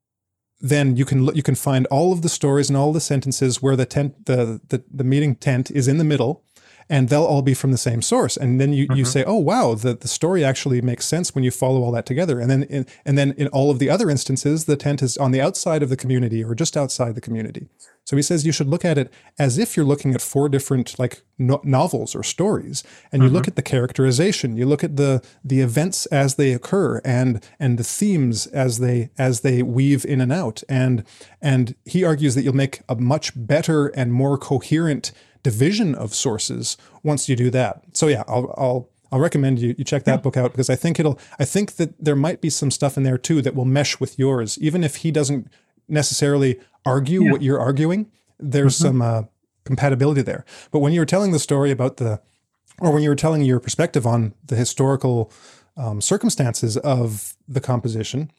then 0.61 0.97
you 0.97 1.05
can 1.05 1.27
you 1.37 1.43
can 1.43 1.55
find 1.55 1.87
all 1.87 2.11
of 2.11 2.23
the 2.23 2.29
stories 2.29 2.71
and 2.71 2.77
all 2.77 2.91
the 2.91 3.01
sentences 3.01 3.61
where 3.61 3.77
the 3.77 3.85
tent 3.85 4.25
the, 4.25 4.61
the 4.69 4.83
the 4.91 5.05
meeting 5.05 5.35
tent 5.35 5.71
is 5.71 5.87
in 5.87 5.99
the 5.99 6.05
middle 6.05 6.43
and 6.89 7.09
they'll 7.09 7.25
all 7.25 7.43
be 7.43 7.55
from 7.55 7.73
the 7.73 7.79
same 7.79 8.03
source. 8.03 8.37
And 8.37 8.61
then 8.61 8.73
you, 8.73 8.87
mm-hmm. 8.87 8.99
you 8.99 9.05
say, 9.05 9.25
oh 9.25 9.39
wow, 9.39 9.75
the, 9.75 9.95
the 9.95 10.09
story 10.09 10.45
actually 10.45 10.81
makes 10.81 11.07
sense 11.07 11.35
when 11.35 11.45
you 11.45 11.51
follow 11.51 11.83
all 11.83 11.93
that 11.93 12.07
together. 12.07 12.41
And 12.41 12.51
then 12.51 12.63
in, 12.65 12.87
and 13.05 13.17
then 13.19 13.33
in 13.33 13.49
all 13.49 13.71
of 13.71 13.79
the 13.79 13.91
other 13.91 14.11
instances, 14.11 14.65
the 14.65 14.77
tent 14.77 15.03
is 15.03 15.17
on 15.17 15.31
the 15.31 15.41
outside 15.41 15.83
of 15.83 15.89
the 15.89 15.97
community 15.97 16.43
or 16.43 16.55
just 16.55 16.77
outside 16.77 17.15
the 17.15 17.21
community. 17.21 17.69
So 18.05 18.17
he 18.17 18.23
says 18.23 18.45
you 18.45 18.53
should 18.53 18.69
look 18.69 18.85
at 18.85 18.99
it 18.99 19.11
as 19.39 19.57
if 19.57 19.77
you're 19.77 19.87
looking 19.87 20.15
at 20.15 20.21
four 20.21 20.51
different 20.51 20.99
like 20.99 21.23
no- 21.39 21.63
novels 21.65 22.15
or 22.15 22.23
stories, 22.23 22.85
and 23.11 23.23
you 23.23 23.29
mm-hmm. 23.29 23.37
look 23.37 23.49
at 23.49 23.57
the 23.57 23.63
characterization, 23.63 24.57
you 24.57 24.67
look 24.67 24.85
at 24.85 24.97
the 24.97 25.25
the 25.43 25.61
events 25.61 26.05
as 26.07 26.35
they 26.35 26.53
occur, 26.53 27.01
and 27.05 27.43
and 27.59 27.79
the 27.79 27.85
themes 27.85 28.47
as 28.49 28.79
they 28.79 29.11
as 29.17 29.41
they 29.41 29.63
weave 29.63 30.05
in 30.05 30.21
and 30.21 30.33
out, 30.33 30.63
and 30.69 31.03
and 31.41 31.75
he 31.87 32.05
argues 32.05 32.35
that 32.35 32.43
you'll 32.43 32.55
make 32.55 32.83
a 32.89 32.95
much 32.95 33.33
better 33.35 33.87
and 33.89 34.13
more 34.13 34.37
coherent 34.37 35.11
division 35.45 35.95
of 35.95 36.13
sources 36.13 36.77
once 37.05 37.29
you 37.29 37.37
do 37.37 37.51
that. 37.51 37.83
So 37.93 38.09
yeah, 38.09 38.25
I'll, 38.27 38.53
I'll 38.57 38.91
I'll 39.13 39.21
recommend 39.21 39.61
you 39.61 39.77
you 39.79 39.85
check 39.85 40.03
that 40.05 40.11
yeah. 40.11 40.17
book 40.17 40.37
out 40.37 40.51
because 40.51 40.69
I 40.69 40.75
think 40.75 40.99
it'll 40.99 41.21
I 41.39 41.45
think 41.45 41.77
that 41.77 41.95
there 42.05 42.17
might 42.17 42.41
be 42.41 42.51
some 42.51 42.73
stuff 42.73 42.97
in 42.97 43.05
there 43.05 43.19
too 43.19 43.41
that 43.43 43.55
will 43.55 43.65
mesh 43.65 44.01
with 44.01 44.19
yours, 44.19 44.59
even 44.59 44.83
if 44.83 44.97
he 44.97 45.13
doesn't 45.13 45.49
necessarily 45.87 46.59
argue 46.85 47.23
yeah. 47.23 47.31
what 47.31 47.43
you're 47.43 47.61
arguing. 47.61 48.11
There's 48.41 48.75
mm-hmm. 48.77 48.87
some 48.87 49.03
uh, 49.03 49.23
compatibility 49.65 50.23
there. 50.23 50.45
But 50.73 50.81
when 50.81 50.93
you 50.93 51.01
were 51.01 51.07
telling 51.07 51.31
the 51.31 51.39
story 51.39 51.71
about 51.71 51.99
the, 51.99 52.21
or 52.81 52.91
when 52.93 53.03
you 53.03 53.09
were 53.09 53.15
telling 53.15 53.43
your 53.43 53.61
perspective 53.61 54.07
on 54.07 54.35
the 54.45 54.57
historical 54.57 55.31
um, 55.77 56.01
circumstances 56.01 56.77
of 56.79 57.35
the 57.47 57.61
composition 57.61 58.33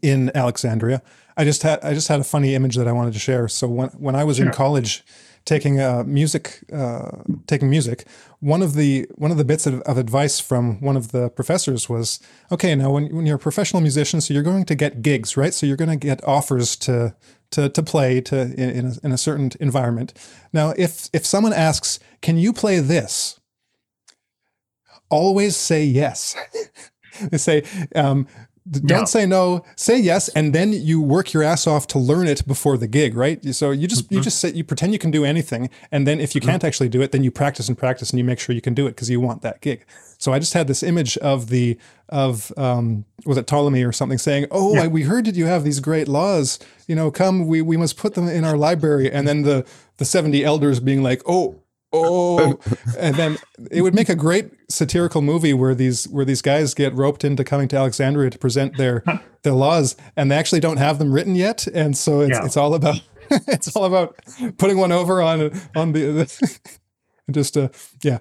in 0.00 0.32
Alexandria, 0.34 1.02
I 1.36 1.44
just 1.44 1.62
had 1.62 1.78
I 1.84 1.94
just 1.94 2.08
had 2.08 2.20
a 2.20 2.24
funny 2.24 2.54
image 2.54 2.76
that 2.76 2.88
I 2.88 2.92
wanted 2.92 3.12
to 3.12 3.20
share. 3.20 3.46
So 3.48 3.68
when 3.68 3.88
when 3.90 4.16
I 4.16 4.24
was 4.24 4.38
sure. 4.38 4.46
in 4.46 4.52
college 4.52 5.04
taking 5.44 5.80
uh, 5.80 6.04
music, 6.06 6.60
uh, 6.72 7.10
taking 7.46 7.68
music, 7.68 8.06
one 8.40 8.62
of 8.62 8.74
the 8.74 9.06
one 9.16 9.30
of 9.30 9.36
the 9.36 9.44
bits 9.44 9.66
of, 9.66 9.80
of, 9.82 9.98
advice 9.98 10.40
from 10.40 10.80
one 10.80 10.96
of 10.96 11.12
the 11.12 11.30
professors 11.30 11.88
was, 11.88 12.20
okay, 12.50 12.74
now 12.74 12.90
when, 12.90 13.14
when 13.14 13.26
you're 13.26 13.36
a 13.36 13.40
professional 13.40 13.80
musician, 13.80 14.20
so 14.20 14.34
you're 14.34 14.42
going 14.42 14.64
to 14.64 14.74
get 14.74 15.02
gigs, 15.02 15.36
right? 15.36 15.54
So 15.54 15.66
you're 15.66 15.76
going 15.76 15.90
to 15.90 15.96
get 15.96 16.22
offers 16.24 16.76
to 16.76 17.14
to 17.52 17.68
to 17.68 17.82
play 17.82 18.20
to 18.22 18.40
in, 18.40 18.70
in 18.70 18.86
a, 18.86 19.06
in 19.06 19.12
a 19.12 19.18
certain 19.18 19.50
environment. 19.60 20.12
Now, 20.52 20.74
if 20.76 21.08
if 21.12 21.24
someone 21.26 21.52
asks, 21.52 21.98
can 22.20 22.36
you 22.38 22.52
play 22.52 22.80
this? 22.80 23.38
Always 25.10 25.56
say 25.56 25.84
yes. 25.84 26.36
they 27.20 27.38
say, 27.38 27.64
um, 27.94 28.26
don't 28.70 28.90
yeah. 28.90 29.04
say 29.04 29.26
no 29.26 29.64
say 29.74 29.98
yes 29.98 30.28
and 30.30 30.54
then 30.54 30.72
you 30.72 31.00
work 31.00 31.32
your 31.32 31.42
ass 31.42 31.66
off 31.66 31.86
to 31.88 31.98
learn 31.98 32.28
it 32.28 32.46
before 32.46 32.76
the 32.76 32.86
gig 32.86 33.16
right 33.16 33.44
so 33.54 33.72
you 33.72 33.88
just 33.88 34.04
mm-hmm. 34.04 34.14
you 34.14 34.20
just 34.20 34.38
say 34.38 34.52
you 34.52 34.62
pretend 34.62 34.92
you 34.92 34.98
can 35.00 35.10
do 35.10 35.24
anything 35.24 35.68
and 35.90 36.06
then 36.06 36.20
if 36.20 36.34
you 36.34 36.40
mm-hmm. 36.40 36.50
can't 36.50 36.64
actually 36.64 36.88
do 36.88 37.02
it 37.02 37.10
then 37.10 37.24
you 37.24 37.30
practice 37.30 37.68
and 37.68 37.76
practice 37.76 38.10
and 38.10 38.18
you 38.18 38.24
make 38.24 38.38
sure 38.38 38.54
you 38.54 38.60
can 38.60 38.74
do 38.74 38.86
it 38.86 38.90
because 38.90 39.10
you 39.10 39.20
want 39.20 39.42
that 39.42 39.60
gig 39.60 39.84
so 40.16 40.32
i 40.32 40.38
just 40.38 40.54
had 40.54 40.68
this 40.68 40.82
image 40.82 41.16
of 41.18 41.48
the 41.48 41.76
of 42.08 42.52
um 42.56 43.04
was 43.26 43.36
it 43.36 43.48
ptolemy 43.48 43.82
or 43.82 43.90
something 43.90 44.18
saying 44.18 44.46
oh 44.52 44.74
yeah. 44.74 44.84
I, 44.84 44.86
we 44.86 45.02
heard 45.02 45.24
that 45.24 45.34
you 45.34 45.46
have 45.46 45.64
these 45.64 45.80
great 45.80 46.06
laws 46.06 46.60
you 46.86 46.94
know 46.94 47.10
come 47.10 47.48
we 47.48 47.62
we 47.62 47.76
must 47.76 47.96
put 47.96 48.14
them 48.14 48.28
in 48.28 48.44
our 48.44 48.56
library 48.56 49.10
and 49.10 49.26
then 49.26 49.42
the 49.42 49.66
the 49.96 50.04
70 50.04 50.44
elders 50.44 50.78
being 50.78 51.02
like 51.02 51.22
oh 51.26 51.62
oh 51.92 52.58
and 52.98 53.16
then 53.16 53.38
it 53.70 53.82
would 53.82 53.94
make 53.94 54.08
a 54.08 54.14
great 54.14 54.50
satirical 54.68 55.22
movie 55.22 55.52
where 55.52 55.74
these 55.74 56.08
where 56.08 56.24
these 56.24 56.42
guys 56.42 56.74
get 56.74 56.94
roped 56.94 57.24
into 57.24 57.44
coming 57.44 57.68
to 57.68 57.76
alexandria 57.76 58.30
to 58.30 58.38
present 58.38 58.76
their 58.76 59.04
their 59.42 59.52
laws 59.52 59.96
and 60.16 60.30
they 60.30 60.36
actually 60.36 60.60
don't 60.60 60.78
have 60.78 60.98
them 60.98 61.12
written 61.12 61.34
yet 61.34 61.66
and 61.68 61.96
so 61.96 62.20
it's, 62.20 62.38
yeah. 62.38 62.44
it's 62.44 62.56
all 62.56 62.74
about 62.74 63.00
it's 63.30 63.74
all 63.76 63.84
about 63.84 64.16
putting 64.58 64.78
one 64.78 64.92
over 64.92 65.22
on 65.22 65.52
on 65.74 65.92
the, 65.92 66.00
the 66.12 66.58
just 67.30 67.56
uh 67.56 67.68
yeah 68.02 68.18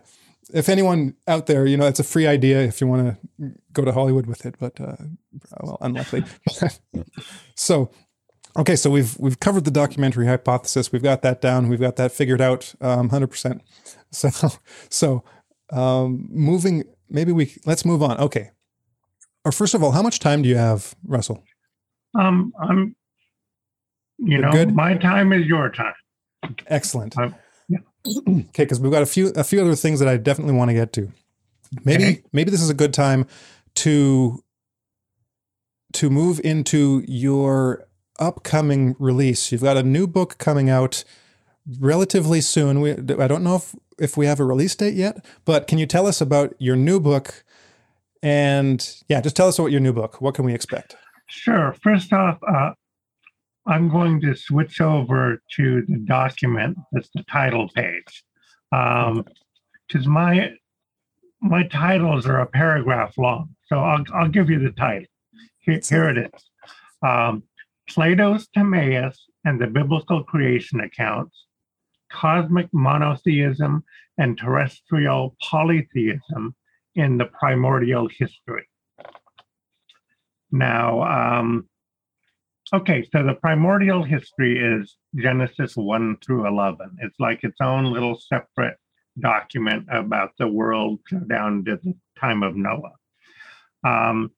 if 0.53 0.69
anyone 0.69 1.15
out 1.27 1.45
there, 1.45 1.65
you 1.65 1.77
know, 1.77 1.87
it's 1.87 1.99
a 1.99 2.03
free 2.03 2.27
idea 2.27 2.61
if 2.61 2.81
you 2.81 2.87
want 2.87 3.17
to 3.39 3.51
go 3.73 3.85
to 3.85 3.91
Hollywood 3.91 4.25
with 4.25 4.45
it, 4.45 4.55
but 4.59 4.79
uh, 4.79 4.97
well, 5.61 5.77
unlikely. 5.81 6.23
so, 7.55 7.91
okay, 8.57 8.75
so 8.75 8.89
we've 8.89 9.17
we've 9.19 9.39
covered 9.39 9.65
the 9.65 9.71
documentary 9.71 10.27
hypothesis. 10.27 10.91
We've 10.91 11.03
got 11.03 11.21
that 11.23 11.41
down. 11.41 11.67
We've 11.69 11.79
got 11.79 11.95
that 11.97 12.11
figured 12.11 12.41
out, 12.41 12.73
um, 12.81 13.09
hundred 13.09 13.27
percent. 13.27 13.61
So, 14.13 14.29
so 14.89 15.23
um, 15.71 16.27
moving. 16.29 16.83
Maybe 17.09 17.31
we 17.31 17.55
let's 17.65 17.85
move 17.85 18.03
on. 18.03 18.17
Okay. 18.17 18.51
Or 19.45 19.53
first 19.53 19.73
of 19.73 19.81
all, 19.83 19.91
how 19.91 20.01
much 20.01 20.19
time 20.19 20.41
do 20.41 20.49
you 20.49 20.57
have, 20.57 20.93
Russell? 21.05 21.43
Um, 22.19 22.51
I'm. 22.59 22.95
You 24.17 24.33
You're 24.33 24.41
know, 24.41 24.51
good? 24.51 24.75
my 24.75 24.95
time 24.95 25.31
is 25.31 25.45
your 25.47 25.69
time. 25.71 25.93
Excellent. 26.67 27.17
Um, 27.17 27.33
yeah. 27.69 27.79
okay, 28.27 28.43
because 28.63 28.81
we've 28.81 28.91
got 28.91 29.01
a 29.01 29.05
few 29.05 29.29
a 29.37 29.45
few 29.45 29.61
other 29.61 29.75
things 29.75 29.99
that 30.01 30.09
I 30.09 30.17
definitely 30.17 30.55
want 30.55 30.69
to 30.69 30.73
get 30.75 30.91
to. 30.93 31.09
Maybe 31.85 32.03
Okay. 32.03 32.23
maybe 32.33 32.51
this 32.51 32.61
is 32.61 32.69
a 32.69 32.73
good 32.73 32.93
time 32.93 33.25
to 33.75 34.43
to 35.93 36.09
move 36.09 36.41
into 36.43 37.01
your 37.07 37.87
upcoming 38.19 38.95
release. 38.99 39.51
You've 39.51 39.63
got 39.63 39.77
a 39.77 39.83
new 39.83 40.07
book 40.07 40.37
coming 40.37 40.69
out 40.69 41.03
relatively 41.79 42.41
soon. 42.41 42.81
We, 42.81 42.91
I 42.91 43.27
don't 43.27 43.43
know 43.43 43.55
if 43.55 43.75
if 43.99 44.17
we 44.17 44.25
have 44.25 44.39
a 44.39 44.45
release 44.45 44.75
date 44.75 44.95
yet, 44.95 45.23
but 45.45 45.67
can 45.67 45.77
you 45.77 45.85
tell 45.85 46.07
us 46.07 46.21
about 46.21 46.55
your 46.59 46.75
new 46.75 46.99
book? 46.99 47.43
And 48.23 48.87
yeah, 49.07 49.21
just 49.21 49.35
tell 49.35 49.47
us 49.47 49.59
about 49.59 49.71
your 49.71 49.81
new 49.81 49.93
book. 49.93 50.21
What 50.21 50.35
can 50.35 50.45
we 50.45 50.53
expect? 50.53 50.95
Sure. 51.27 51.75
First 51.81 52.11
off, 52.13 52.37
uh, 52.47 52.71
I'm 53.67 53.89
going 53.89 54.21
to 54.21 54.35
switch 54.35 54.81
over 54.81 55.41
to 55.55 55.83
the 55.87 55.97
document 55.99 56.77
that's 56.91 57.09
the 57.13 57.23
title 57.23 57.69
page, 57.75 58.23
because 58.71 60.07
my 60.07 60.51
my 61.41 61.63
titles 61.67 62.25
are 62.25 62.41
a 62.41 62.47
paragraph 62.47 63.17
long. 63.17 63.55
So 63.67 63.79
I'll 63.79 64.03
I'll 64.13 64.29
give 64.29 64.49
you 64.49 64.59
the 64.59 64.71
title. 64.71 65.07
Here, 65.59 65.79
here 65.87 66.09
it 66.09 66.17
is: 66.17 66.49
um, 67.03 67.43
Plato's 67.93 68.47
Timaeus 68.47 69.27
and 69.43 69.59
the 69.59 69.67
Biblical 69.67 70.23
Creation 70.23 70.79
Accounts, 70.79 71.45
Cosmic 72.09 72.67
Monotheism 72.71 73.83
and 74.17 74.37
Terrestrial 74.37 75.35
Polytheism 75.41 76.55
in 76.95 77.17
the 77.17 77.25
Primordial 77.25 78.07
History. 78.07 78.67
Now, 80.53 81.01
um, 81.03 81.67
okay, 82.73 83.05
so 83.11 83.23
the 83.23 83.33
primordial 83.33 84.03
history 84.03 84.57
is 84.57 84.95
Genesis 85.15 85.75
1 85.75 86.17
through 86.25 86.47
11. 86.47 86.97
It's 86.99 87.19
like 87.19 87.43
its 87.43 87.57
own 87.61 87.91
little 87.91 88.17
separate 88.17 88.77
document 89.19 89.87
about 89.91 90.31
the 90.39 90.47
world 90.47 90.99
down 91.27 91.65
to 91.65 91.77
the 91.83 91.93
time 92.17 92.41
of 92.41 92.55
Noah. 92.55 92.93
Um, 93.83 94.31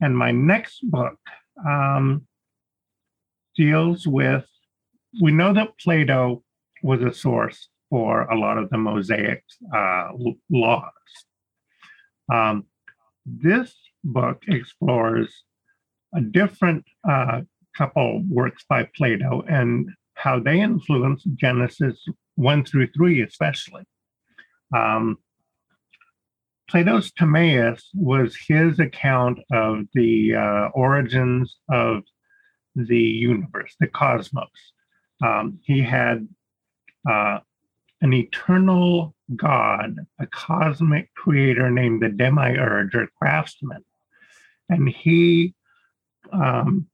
and 0.00 0.16
my 0.16 0.30
next 0.30 0.78
book 0.88 1.18
um, 1.66 2.26
deals 3.56 4.06
with, 4.06 4.44
we 5.20 5.32
know 5.32 5.52
that 5.52 5.78
Plato 5.78 6.42
was 6.82 7.02
a 7.02 7.12
source 7.12 7.68
for 7.90 8.22
a 8.22 8.38
lot 8.38 8.58
of 8.58 8.70
the 8.70 8.78
Mosaic 8.78 9.44
uh, 9.74 10.08
laws. 10.50 10.92
Um, 12.32 12.64
this 13.26 13.74
book 14.02 14.42
explores 14.48 15.44
a 16.14 16.20
different 16.20 16.84
uh, 17.08 17.42
couple 17.76 18.24
works 18.28 18.64
by 18.68 18.88
Plato 18.96 19.42
and 19.48 19.88
how 20.14 20.38
they 20.40 20.60
influenced 20.60 21.26
Genesis 21.34 22.04
1 22.36 22.64
through 22.64 22.88
3, 22.88 23.22
especially. 23.22 23.84
Um, 24.74 25.18
Plato's 26.68 27.12
Timaeus 27.12 27.90
was 27.94 28.36
his 28.48 28.78
account 28.78 29.38
of 29.52 29.84
the 29.92 30.34
uh, 30.34 30.68
origins 30.74 31.58
of 31.70 32.02
the 32.74 32.98
universe, 32.98 33.74
the 33.80 33.86
cosmos. 33.86 34.48
Um, 35.22 35.60
he 35.64 35.82
had 35.82 36.28
uh, 37.08 37.38
an 38.00 38.12
eternal 38.12 39.14
God, 39.34 39.96
a 40.18 40.26
cosmic 40.26 41.14
creator 41.14 41.70
named 41.70 42.02
the 42.02 42.08
Demiurge 42.08 42.94
or 42.94 43.08
craftsman. 43.18 43.84
And 44.68 44.88
he 44.88 45.54
um, 46.32 46.86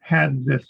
had 0.00 0.44
this 0.44 0.66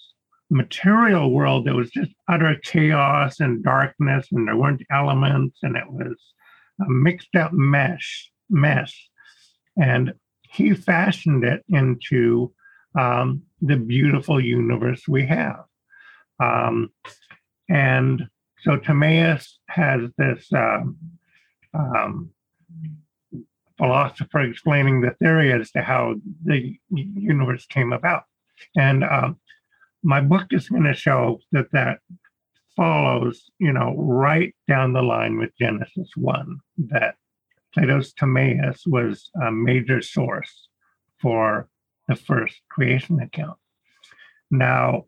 material 0.50 1.30
world 1.30 1.66
that 1.66 1.74
was 1.74 1.90
just 1.90 2.12
utter 2.28 2.56
chaos 2.62 3.40
and 3.40 3.64
darkness, 3.64 4.28
and 4.30 4.46
there 4.46 4.56
weren't 4.56 4.82
elements, 4.90 5.58
and 5.62 5.76
it 5.76 5.90
was 5.90 6.16
a 6.80 6.88
mixed 6.88 7.34
up 7.34 7.52
mesh 7.52 8.30
mess. 8.48 8.94
And 9.76 10.12
he 10.42 10.74
fashioned 10.74 11.44
it 11.44 11.64
into 11.68 12.52
um, 12.98 13.42
the 13.62 13.76
beautiful 13.76 14.40
universe 14.40 15.06
we 15.08 15.24
have. 15.26 15.64
Um, 16.42 16.90
and 17.68 18.28
so 18.60 18.76
Timaeus 18.76 19.58
has 19.68 20.10
this 20.18 20.48
um, 20.52 20.96
um, 21.72 22.30
philosopher 23.78 24.40
explaining 24.40 25.00
the 25.00 25.12
theory 25.12 25.52
as 25.52 25.70
to 25.70 25.82
how 25.82 26.16
the 26.44 26.76
universe 26.90 27.66
came 27.66 27.92
about. 27.92 28.24
And 28.76 29.04
um, 29.04 29.38
my 30.02 30.20
book 30.20 30.46
is 30.50 30.68
going 30.68 30.84
to 30.84 30.94
show 30.94 31.40
that 31.52 31.70
that 31.72 32.00
follows, 32.76 33.50
you 33.58 33.72
know, 33.72 33.94
right 33.96 34.54
down 34.68 34.92
the 34.92 35.02
line 35.02 35.38
with 35.38 35.50
Genesis 35.58 36.10
1, 36.16 36.58
that 36.90 37.14
Plato's 37.74 38.12
Timaeus 38.12 38.82
was 38.86 39.30
a 39.42 39.50
major 39.50 40.02
source 40.02 40.68
for 41.20 41.68
the 42.08 42.16
first 42.16 42.60
creation 42.70 43.20
account. 43.20 43.58
Now, 44.50 45.04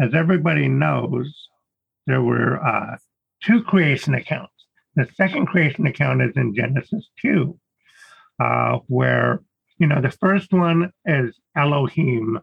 as 0.00 0.14
everybody 0.14 0.68
knows, 0.68 1.48
there 2.06 2.22
were 2.22 2.64
uh, 2.64 2.96
two 3.42 3.62
creation 3.62 4.14
accounts. 4.14 4.52
The 4.96 5.08
second 5.14 5.46
creation 5.46 5.86
account 5.86 6.22
is 6.22 6.36
in 6.36 6.54
Genesis 6.54 7.08
2, 7.22 7.58
uh, 8.40 8.78
where, 8.86 9.42
you 9.78 9.86
know, 9.86 10.00
the 10.00 10.10
first 10.10 10.52
one 10.52 10.92
is 11.04 11.38
Elohim, 11.56 12.40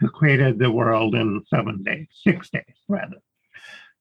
who 0.00 0.08
created 0.08 0.58
the 0.58 0.70
world 0.70 1.14
in 1.14 1.42
seven 1.48 1.82
days, 1.82 2.08
six 2.24 2.50
days, 2.50 2.64
rather. 2.88 3.18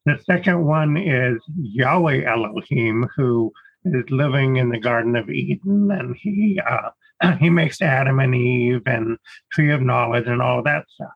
The 0.05 0.19
second 0.25 0.65
one 0.65 0.97
is 0.97 1.39
Yahweh 1.55 2.23
Elohim, 2.23 3.07
who 3.15 3.53
is 3.85 4.09
living 4.09 4.55
in 4.55 4.69
the 4.69 4.79
Garden 4.79 5.15
of 5.15 5.29
Eden, 5.29 5.91
and 5.91 6.15
he 6.15 6.59
uh, 6.67 6.89
he 7.39 7.49
makes 7.49 7.81
Adam 7.81 8.19
and 8.19 8.35
Eve 8.35 8.83
and 8.85 9.17
Tree 9.51 9.71
of 9.71 9.81
Knowledge 9.81 10.27
and 10.27 10.41
all 10.41 10.63
that 10.63 10.85
stuff. 10.89 11.11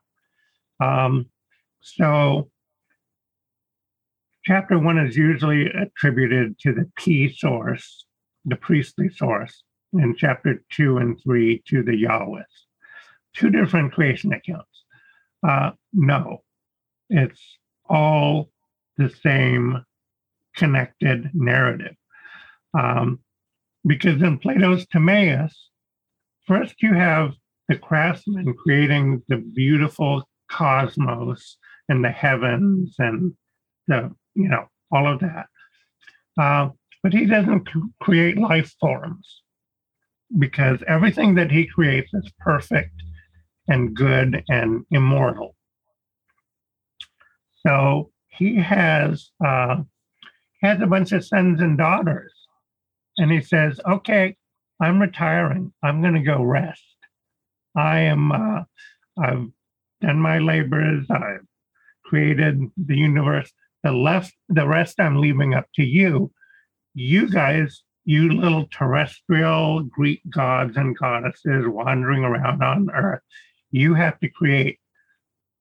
Um, 0.80 1.30
so, 1.82 2.50
chapter 4.44 4.78
one 4.78 4.98
is 4.98 5.16
usually 5.16 5.68
attributed 5.68 6.60
to 6.60 6.74
the 6.74 6.90
P 6.96 7.34
source, 7.34 8.06
the 8.44 8.56
priestly 8.56 9.10
source, 9.10 9.64
and 9.94 10.18
chapter 10.18 10.64
two 10.72 10.98
and 10.98 11.20
three 11.22 11.64
to 11.68 11.84
the 11.84 11.96
Yahweh. 11.96 12.44
Two 13.36 13.50
different 13.50 13.94
creation 13.94 14.34
accounts. 14.34 14.84
Uh, 15.48 15.72
no, 15.94 16.44
it's 17.10 17.42
all 17.88 18.50
the 18.98 19.10
same 19.10 19.84
connected 20.56 21.30
narrative. 21.34 21.96
Um, 22.74 23.20
because 23.86 24.22
in 24.22 24.40
Plato's 24.40 24.88
Timaeus, 24.88 25.70
first 26.48 26.82
you 26.82 26.94
have 26.94 27.34
the 27.68 27.78
craftsman 27.78 28.54
creating 28.54 29.24
the 29.28 29.38
beautiful 29.38 30.24
cosmos 30.50 31.58
and 31.90 32.04
the 32.04 32.12
heavens 32.12 32.96
and 33.00 33.34
the, 33.88 34.12
you 34.36 34.48
know, 34.48 34.66
all 34.92 35.12
of 35.12 35.20
that. 35.20 35.48
Uh, 36.40 36.70
but 37.04 37.14
he 37.14 37.26
doesn't 37.26 37.68
create 38.02 38.38
life 38.38 38.74
forms 38.80 39.42
because 40.38 40.80
everything 40.88 41.36
that 41.36 41.52
he 41.52 41.68
creates 41.68 42.14
is 42.14 42.32
perfect 42.40 43.02
and 43.68 43.96
good 43.96 44.44
and 44.50 44.86
immortal. 44.92 45.56
So 47.66 48.12
he 48.28 48.58
has 48.58 49.32
uh, 49.44 49.78
has 50.62 50.82
a 50.82 50.88
bunch 50.88 51.12
of 51.12 51.26
sons 51.26 51.62
and 51.62 51.78
daughters, 51.78 52.34
and 53.18 53.32
he 53.32 53.42
says, 53.42 53.80
"Okay, 53.88 54.36
I'm 54.80 55.02
retiring. 55.02 55.74
I'm 55.84 56.02
going 56.02 56.16
to 56.16 56.22
go 56.22 56.44
rest. 56.44 56.84
I 57.76 58.00
am. 58.02 58.32
Uh, 58.32 58.64
I've 59.18 59.48
done 60.02 60.20
my 60.20 60.40
labors. 60.40 61.08
I've 61.10 61.46
created 62.04 62.62
the 62.78 62.98
universe. 62.98 63.52
The 63.84 63.92
left, 63.92 64.34
the 64.50 64.68
rest, 64.68 65.00
I'm 65.00 65.22
leaving 65.22 65.54
up 65.54 65.68
to 65.76 65.84
you. 65.84 66.32
You 66.94 67.30
guys, 67.30 67.84
you 68.04 68.32
little 68.32 68.68
terrestrial 68.72 69.84
Greek 69.84 70.22
gods 70.30 70.76
and 70.78 70.98
goddesses 70.98 71.66
wandering 71.68 72.24
around 72.24 72.64
on 72.64 72.90
Earth, 72.92 73.22
you 73.72 73.94
have 73.94 74.20
to 74.20 74.30
create 74.30 74.80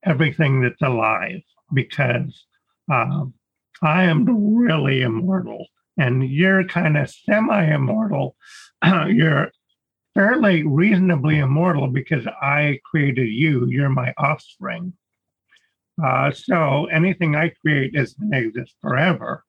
everything 0.04 0.60
that's 0.62 0.82
alive 0.82 1.40
because." 1.72 2.46
Um, 2.92 3.34
I 3.82 4.04
am 4.04 4.56
really 4.56 5.02
immortal 5.02 5.66
and 5.96 6.28
you're 6.28 6.64
kind 6.64 6.96
of 6.96 7.10
semi-immortal. 7.10 8.36
you're 9.08 9.50
fairly 10.14 10.62
reasonably 10.66 11.38
immortal 11.38 11.88
because 11.88 12.26
I 12.26 12.78
created 12.84 13.28
you. 13.28 13.66
You're 13.66 13.88
my 13.88 14.14
offspring. 14.16 14.92
Uh, 16.02 16.32
so 16.32 16.86
anything 16.86 17.36
I 17.36 17.52
create 17.60 17.94
is 17.94 18.14
going 18.14 18.32
to 18.32 18.38
exist 18.48 18.74
forever. 18.80 19.44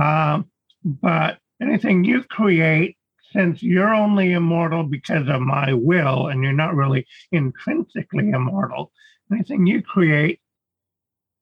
Um, 0.00 0.50
but 0.84 1.38
anything 1.60 2.04
you 2.04 2.22
create, 2.24 2.96
since 3.32 3.62
you're 3.62 3.94
only 3.94 4.32
immortal 4.32 4.84
because 4.84 5.28
of 5.28 5.40
my 5.40 5.72
will 5.72 6.28
and 6.28 6.42
you're 6.42 6.52
not 6.52 6.74
really 6.74 7.06
intrinsically 7.32 8.30
immortal, 8.30 8.92
anything 9.32 9.66
you 9.66 9.82
create 9.82 10.40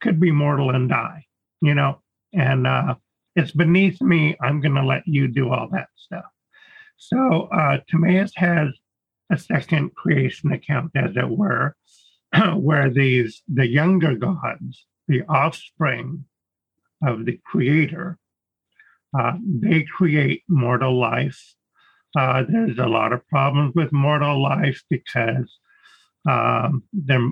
could 0.00 0.18
be 0.18 0.30
mortal 0.30 0.70
and 0.70 0.88
die, 0.88 1.26
you 1.60 1.74
know? 1.74 2.00
And 2.32 2.66
uh, 2.66 2.96
it's 3.36 3.52
beneath 3.52 4.00
me. 4.00 4.36
I'm 4.40 4.60
going 4.60 4.74
to 4.74 4.84
let 4.84 5.06
you 5.06 5.28
do 5.28 5.50
all 5.50 5.68
that 5.72 5.88
stuff. 5.96 6.24
So 6.96 7.48
uh, 7.52 7.78
Timaeus 7.88 8.32
has 8.36 8.68
a 9.30 9.38
second 9.38 9.94
creation 9.94 10.52
account, 10.52 10.92
as 10.94 11.16
it 11.16 11.28
were, 11.28 11.76
where 12.56 12.90
these 12.90 13.42
the 13.52 13.66
younger 13.66 14.14
gods, 14.14 14.86
the 15.08 15.22
offspring 15.28 16.24
of 17.02 17.24
the 17.24 17.38
creator, 17.44 18.18
uh, 19.18 19.32
they 19.44 19.82
create 19.82 20.42
mortal 20.48 20.98
life. 20.98 21.54
Uh, 22.16 22.44
there's 22.48 22.78
a 22.78 22.86
lot 22.86 23.12
of 23.12 23.26
problems 23.28 23.74
with 23.74 23.92
mortal 23.92 24.42
life 24.42 24.82
because 24.88 25.58
um, 26.28 26.84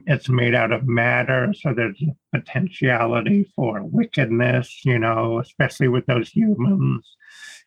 it's 0.07 0.29
made 0.29 0.55
out 0.55 0.73
of 0.73 0.87
matter, 0.87 1.55
so 1.55 1.73
there's 1.73 2.03
a 2.03 2.39
potentiality 2.39 3.51
for 3.57 3.83
wickedness, 3.83 4.85
you 4.85 4.99
know, 4.99 5.39
especially 5.39 5.89
with 5.89 6.05
those 6.07 6.29
humans. 6.29 7.09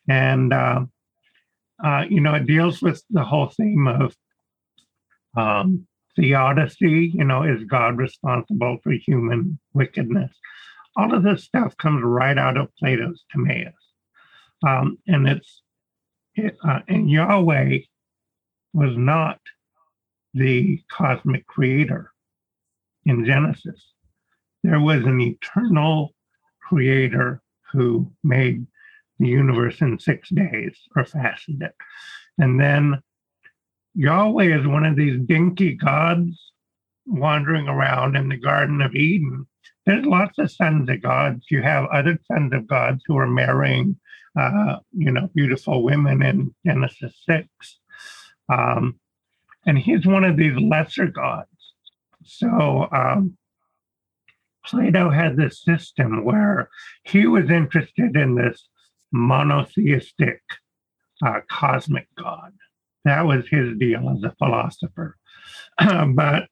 And, 0.08 0.52
uh, 0.52 0.84
uh, 1.84 2.04
you 2.08 2.20
know, 2.20 2.34
it 2.34 2.46
deals 2.46 2.82
with 2.82 3.02
the 3.10 3.24
whole 3.24 3.48
theme 3.48 3.86
of 3.86 4.16
um, 5.36 5.86
theodicy, 6.16 7.12
you 7.14 7.24
know, 7.24 7.42
is 7.42 7.64
God 7.64 7.98
responsible 7.98 8.78
for 8.82 8.92
human 8.92 9.58
wickedness? 9.74 10.32
All 10.96 11.14
of 11.14 11.22
this 11.22 11.44
stuff 11.44 11.76
comes 11.76 12.02
right 12.02 12.38
out 12.38 12.56
of 12.56 12.74
Plato's 12.76 13.24
Timaeus. 13.30 13.74
Um, 14.66 14.98
and 15.06 15.28
it's, 15.28 15.62
it, 16.34 16.56
uh, 16.66 16.80
and 16.88 17.10
Yahweh 17.10 17.80
was 18.72 18.96
not 18.96 19.38
the 20.32 20.82
cosmic 20.90 21.46
creator 21.46 22.12
in 23.04 23.24
Genesis. 23.24 23.92
There 24.62 24.80
was 24.80 25.04
an 25.04 25.20
eternal 25.20 26.14
creator 26.66 27.42
who 27.72 28.10
made 28.24 28.66
the 29.18 29.28
universe 29.28 29.80
in 29.80 29.98
six 29.98 30.28
days 30.30 30.78
or 30.94 31.04
fashioned 31.04 31.62
it. 31.62 31.74
And 32.38 32.60
then 32.60 33.02
Yahweh 33.94 34.58
is 34.58 34.66
one 34.66 34.84
of 34.84 34.96
these 34.96 35.18
dinky 35.24 35.74
gods 35.74 36.52
wandering 37.06 37.68
around 37.68 38.16
in 38.16 38.28
the 38.28 38.36
Garden 38.36 38.82
of 38.82 38.94
Eden. 38.94 39.46
There's 39.86 40.04
lots 40.04 40.38
of 40.38 40.50
sons 40.50 40.90
of 40.90 41.00
gods. 41.02 41.46
You 41.50 41.62
have 41.62 41.86
other 41.86 42.18
sons 42.30 42.52
of 42.52 42.66
gods 42.66 43.02
who 43.06 43.16
are 43.16 43.26
marrying, 43.26 43.98
uh, 44.38 44.76
you 44.92 45.10
know, 45.10 45.30
beautiful 45.34 45.82
women 45.82 46.22
in 46.22 46.54
Genesis 46.66 47.14
6. 47.26 47.48
Um, 48.48 48.98
and 49.64 49.78
he's 49.78 50.06
one 50.06 50.24
of 50.24 50.36
these 50.36 50.56
lesser 50.56 51.06
gods. 51.06 51.48
So 52.24 52.88
um, 52.92 53.36
Plato 54.64 55.10
had 55.10 55.36
this 55.36 55.62
system 55.62 56.24
where 56.24 56.68
he 57.04 57.26
was 57.26 57.50
interested 57.50 58.16
in 58.16 58.34
this 58.34 58.68
monotheistic 59.16 60.42
uh, 61.24 61.40
cosmic 61.48 62.08
god. 62.16 62.52
That 63.04 63.26
was 63.26 63.46
his 63.48 63.76
deal 63.78 64.10
as 64.10 64.22
a 64.22 64.34
philosopher. 64.38 65.16
but 66.14 66.48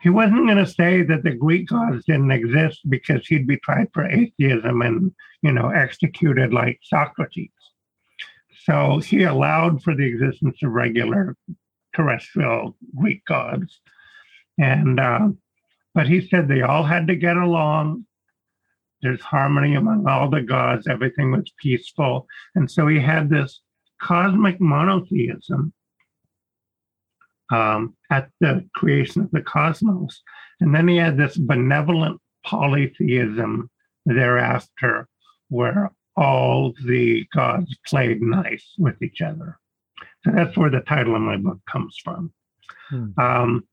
he 0.00 0.10
wasn't 0.10 0.46
going 0.46 0.58
to 0.58 0.66
say 0.66 1.02
that 1.02 1.24
the 1.24 1.32
Greek 1.32 1.68
gods 1.68 2.04
didn't 2.04 2.30
exist 2.30 2.80
because 2.88 3.26
he'd 3.26 3.46
be 3.46 3.56
tried 3.56 3.88
for 3.92 4.04
atheism 4.04 4.82
and, 4.82 5.12
you 5.42 5.50
know, 5.50 5.70
executed 5.70 6.52
like 6.52 6.78
Socrates. 6.82 7.48
So 8.64 8.98
he 8.98 9.22
allowed 9.22 9.82
for 9.82 9.94
the 9.94 10.04
existence 10.04 10.58
of 10.62 10.72
regular 10.72 11.36
terrestrial 11.94 12.76
Greek 12.94 13.24
gods. 13.24 13.80
And, 14.58 15.00
uh, 15.00 15.28
but 15.94 16.06
he 16.06 16.26
said 16.28 16.48
they 16.48 16.62
all 16.62 16.82
had 16.82 17.06
to 17.06 17.16
get 17.16 17.36
along. 17.36 18.04
There's 19.04 19.20
harmony 19.20 19.74
among 19.74 20.08
all 20.08 20.30
the 20.30 20.40
gods, 20.40 20.88
everything 20.88 21.30
was 21.30 21.52
peaceful. 21.58 22.26
And 22.54 22.70
so 22.70 22.88
he 22.88 22.98
had 22.98 23.28
this 23.28 23.60
cosmic 24.00 24.58
monotheism 24.62 25.74
um, 27.52 27.94
at 28.10 28.30
the 28.40 28.66
creation 28.74 29.20
of 29.20 29.30
the 29.30 29.42
cosmos. 29.42 30.22
And 30.60 30.74
then 30.74 30.88
he 30.88 30.96
had 30.96 31.18
this 31.18 31.36
benevolent 31.36 32.18
polytheism 32.46 33.70
thereafter, 34.06 35.06
where 35.50 35.90
all 36.16 36.72
the 36.86 37.26
gods 37.34 37.76
played 37.86 38.22
nice 38.22 38.72
with 38.78 39.02
each 39.02 39.20
other. 39.20 39.58
So 40.24 40.30
that's 40.34 40.56
where 40.56 40.70
the 40.70 40.80
title 40.80 41.14
of 41.14 41.20
my 41.20 41.36
book 41.36 41.58
comes 41.70 41.98
from. 42.02 42.32
Hmm. 42.88 43.10
Um, 43.18 43.68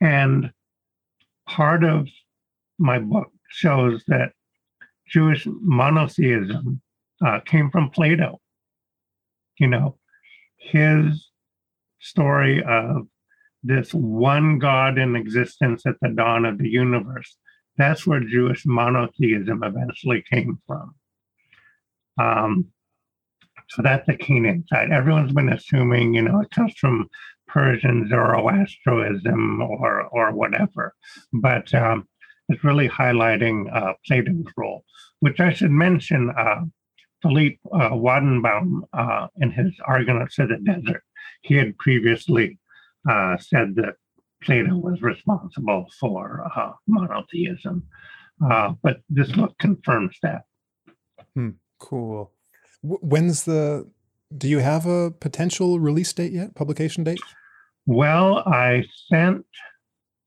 and 0.00 0.52
part 1.48 1.82
of 1.82 2.06
my 2.78 3.00
book 3.00 3.32
shows 3.50 4.02
that 4.08 4.32
Jewish 5.06 5.46
monotheism 5.46 6.80
uh, 7.24 7.40
came 7.40 7.70
from 7.70 7.90
Plato. 7.90 8.40
You 9.58 9.68
know, 9.68 9.98
his 10.56 11.28
story 11.98 12.62
of 12.62 13.06
this 13.62 13.92
one 13.92 14.58
God 14.58 14.98
in 14.98 15.16
existence 15.16 15.84
at 15.86 15.96
the 16.00 16.08
dawn 16.08 16.44
of 16.44 16.58
the 16.58 16.68
universe. 16.68 17.36
That's 17.76 18.06
where 18.06 18.20
Jewish 18.20 18.64
monotheism 18.64 19.62
eventually 19.62 20.24
came 20.30 20.58
from. 20.66 20.94
Um, 22.18 22.66
so 23.68 23.82
that's 23.82 24.06
the 24.06 24.16
Canaan 24.16 24.64
side. 24.68 24.90
Everyone's 24.90 25.32
been 25.32 25.52
assuming, 25.52 26.14
you 26.14 26.22
know, 26.22 26.40
it 26.40 26.50
comes 26.50 26.74
from 26.74 27.08
Persian 27.46 28.08
Zoroastrianism 28.08 29.60
or 29.60 30.02
or 30.02 30.32
whatever, 30.32 30.94
but 31.32 31.72
um, 31.74 32.06
it's 32.50 32.64
really 32.64 32.88
highlighting 32.88 33.74
uh, 33.74 33.94
Plato's 34.06 34.44
role, 34.56 34.84
which 35.20 35.40
I 35.40 35.52
should 35.52 35.70
mention. 35.70 36.30
Uh, 36.36 36.62
Philippe 37.22 37.58
uh, 37.72 37.90
Wajdenbaum, 37.90 38.80
uh, 38.92 39.28
in 39.36 39.50
his 39.50 39.72
Argonauts 39.84 40.38
of 40.38 40.48
the 40.48 40.56
Desert, 40.56 41.02
he 41.42 41.54
had 41.54 41.76
previously 41.78 42.58
uh, 43.08 43.36
said 43.38 43.74
that 43.76 43.94
Plato 44.42 44.76
was 44.76 45.02
responsible 45.02 45.86
for 45.98 46.50
uh, 46.56 46.72
monotheism, 46.86 47.82
uh, 48.44 48.72
but 48.82 49.00
this 49.10 49.30
book 49.32 49.54
confirms 49.58 50.16
that. 50.22 50.42
Hmm, 51.34 51.50
cool. 51.78 52.32
When's 52.82 53.44
the? 53.44 53.86
Do 54.36 54.48
you 54.48 54.60
have 54.60 54.86
a 54.86 55.10
potential 55.10 55.78
release 55.78 56.12
date 56.12 56.32
yet? 56.32 56.54
Publication 56.54 57.04
date? 57.04 57.20
Well, 57.84 58.38
I 58.46 58.84
sent 59.10 59.44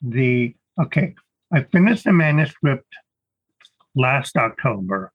the 0.01 0.55
okay. 0.79 1.15
I 1.53 1.61
finished 1.71 2.05
the 2.05 2.13
manuscript 2.13 2.87
last 3.95 4.35
October. 4.35 5.11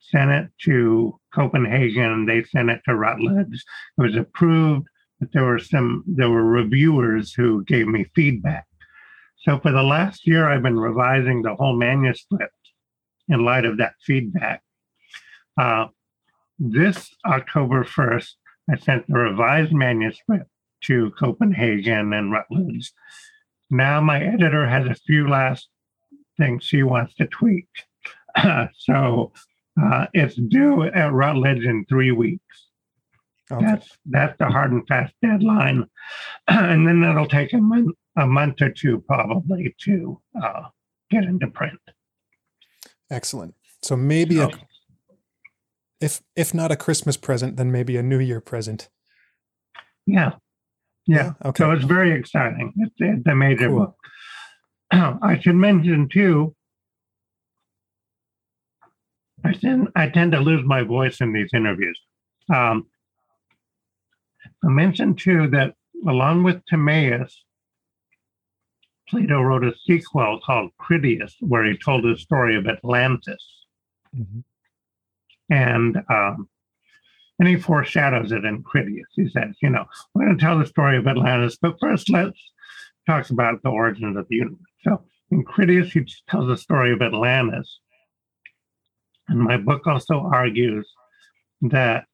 Sent 0.00 0.30
it 0.30 0.50
to 0.62 1.18
Copenhagen. 1.34 2.24
They 2.24 2.44
sent 2.44 2.70
it 2.70 2.80
to 2.86 2.94
Routledge. 2.94 3.62
It 3.98 4.00
was 4.00 4.16
approved, 4.16 4.86
but 5.20 5.32
there 5.32 5.44
were 5.44 5.58
some 5.58 6.02
there 6.06 6.30
were 6.30 6.44
reviewers 6.44 7.34
who 7.34 7.64
gave 7.64 7.86
me 7.86 8.06
feedback. 8.14 8.66
So 9.42 9.58
for 9.58 9.70
the 9.70 9.82
last 9.82 10.26
year, 10.26 10.48
I've 10.48 10.62
been 10.62 10.78
revising 10.78 11.42
the 11.42 11.54
whole 11.54 11.76
manuscript 11.76 12.54
in 13.28 13.44
light 13.44 13.66
of 13.66 13.76
that 13.78 13.94
feedback. 14.02 14.62
Uh, 15.60 15.88
this 16.58 17.14
October 17.26 17.84
1st, 17.84 18.30
I 18.70 18.76
sent 18.76 19.06
the 19.06 19.14
revised 19.14 19.72
manuscript 19.72 20.48
to 20.84 21.10
Copenhagen 21.18 22.12
and 22.14 22.32
Routledge. 22.32 22.92
Now 23.74 24.00
my 24.00 24.22
editor 24.22 24.68
has 24.68 24.86
a 24.86 24.94
few 24.94 25.28
last 25.28 25.68
things 26.38 26.62
she 26.62 26.84
wants 26.84 27.14
to 27.16 27.26
tweak. 27.26 27.66
so 28.78 29.32
uh, 29.80 30.06
it's 30.14 30.36
due 30.36 30.84
at 30.84 31.12
Routledge 31.12 31.64
in 31.64 31.84
three 31.86 32.12
weeks. 32.12 32.68
Okay. 33.50 33.64
That's 33.64 33.88
that's 34.06 34.38
the 34.38 34.46
hard 34.46 34.70
and 34.70 34.86
fast 34.86 35.12
deadline, 35.20 35.86
and 36.48 36.86
then 36.86 37.00
that'll 37.00 37.26
take 37.26 37.52
a 37.52 37.58
month 37.58 37.96
a 38.16 38.26
month 38.26 38.62
or 38.62 38.70
two 38.70 39.02
probably 39.08 39.74
to 39.80 40.20
uh, 40.40 40.62
get 41.10 41.24
into 41.24 41.48
print. 41.48 41.80
Excellent. 43.10 43.54
So 43.82 43.96
maybe 43.96 44.36
so, 44.36 44.50
a 44.50 44.50
if 46.00 46.22
if 46.36 46.54
not 46.54 46.70
a 46.70 46.76
Christmas 46.76 47.16
present, 47.16 47.56
then 47.56 47.72
maybe 47.72 47.96
a 47.96 48.02
New 48.04 48.20
Year 48.20 48.40
present. 48.40 48.88
Yeah, 50.06 50.34
yeah. 51.06 51.16
yeah? 51.16 51.32
Okay. 51.48 51.62
So 51.62 51.70
it's 51.72 51.84
very 51.84 52.12
exciting. 52.12 52.72
It's, 52.76 52.94
it's 52.98 53.26
a 53.26 53.34
major 53.34 53.68
cool. 53.68 53.78
book. 53.78 53.96
I 55.22 55.38
should 55.40 55.56
mention 55.56 56.08
too. 56.08 56.54
I 59.44 59.52
tend 59.52 59.88
I 59.94 60.08
tend 60.08 60.32
to 60.32 60.40
lose 60.40 60.64
my 60.64 60.82
voice 60.82 61.20
in 61.20 61.32
these 61.32 61.50
interviews. 61.54 62.00
Um, 62.54 62.86
I 64.64 64.68
mentioned 64.68 65.18
too 65.18 65.48
that 65.50 65.74
along 66.06 66.42
with 66.44 66.62
Timaeus, 66.68 67.44
Plato 69.08 69.42
wrote 69.42 69.64
a 69.64 69.74
sequel 69.86 70.40
called 70.44 70.70
Critias, 70.78 71.36
where 71.40 71.64
he 71.64 71.76
told 71.76 72.04
the 72.04 72.16
story 72.16 72.56
of 72.56 72.66
Atlantis, 72.66 73.44
Mhm. 74.16 74.44
and 75.50 75.96
um, 76.08 76.48
and 77.38 77.48
he 77.48 77.56
foreshadows 77.56 78.32
it 78.32 78.44
in 78.44 78.62
Critias. 78.62 79.06
He 79.14 79.28
says, 79.28 79.56
you 79.60 79.70
know, 79.70 79.84
we're 80.14 80.26
going 80.26 80.38
to 80.38 80.44
tell 80.44 80.58
the 80.58 80.66
story 80.66 80.96
of 80.96 81.06
Atlantis, 81.06 81.58
but 81.60 81.78
first 81.80 82.10
let's 82.10 82.38
talk 83.06 83.30
about 83.30 83.62
the 83.62 83.70
origins 83.70 84.16
of 84.16 84.26
the 84.28 84.36
universe. 84.36 84.58
So 84.82 85.02
in 85.30 85.44
Critias, 85.44 85.92
he 85.92 86.06
tells 86.28 86.46
the 86.46 86.56
story 86.56 86.92
of 86.92 87.02
Atlantis, 87.02 87.80
and 89.28 89.40
my 89.40 89.56
book 89.56 89.86
also 89.86 90.20
argues 90.32 90.88
that 91.62 92.04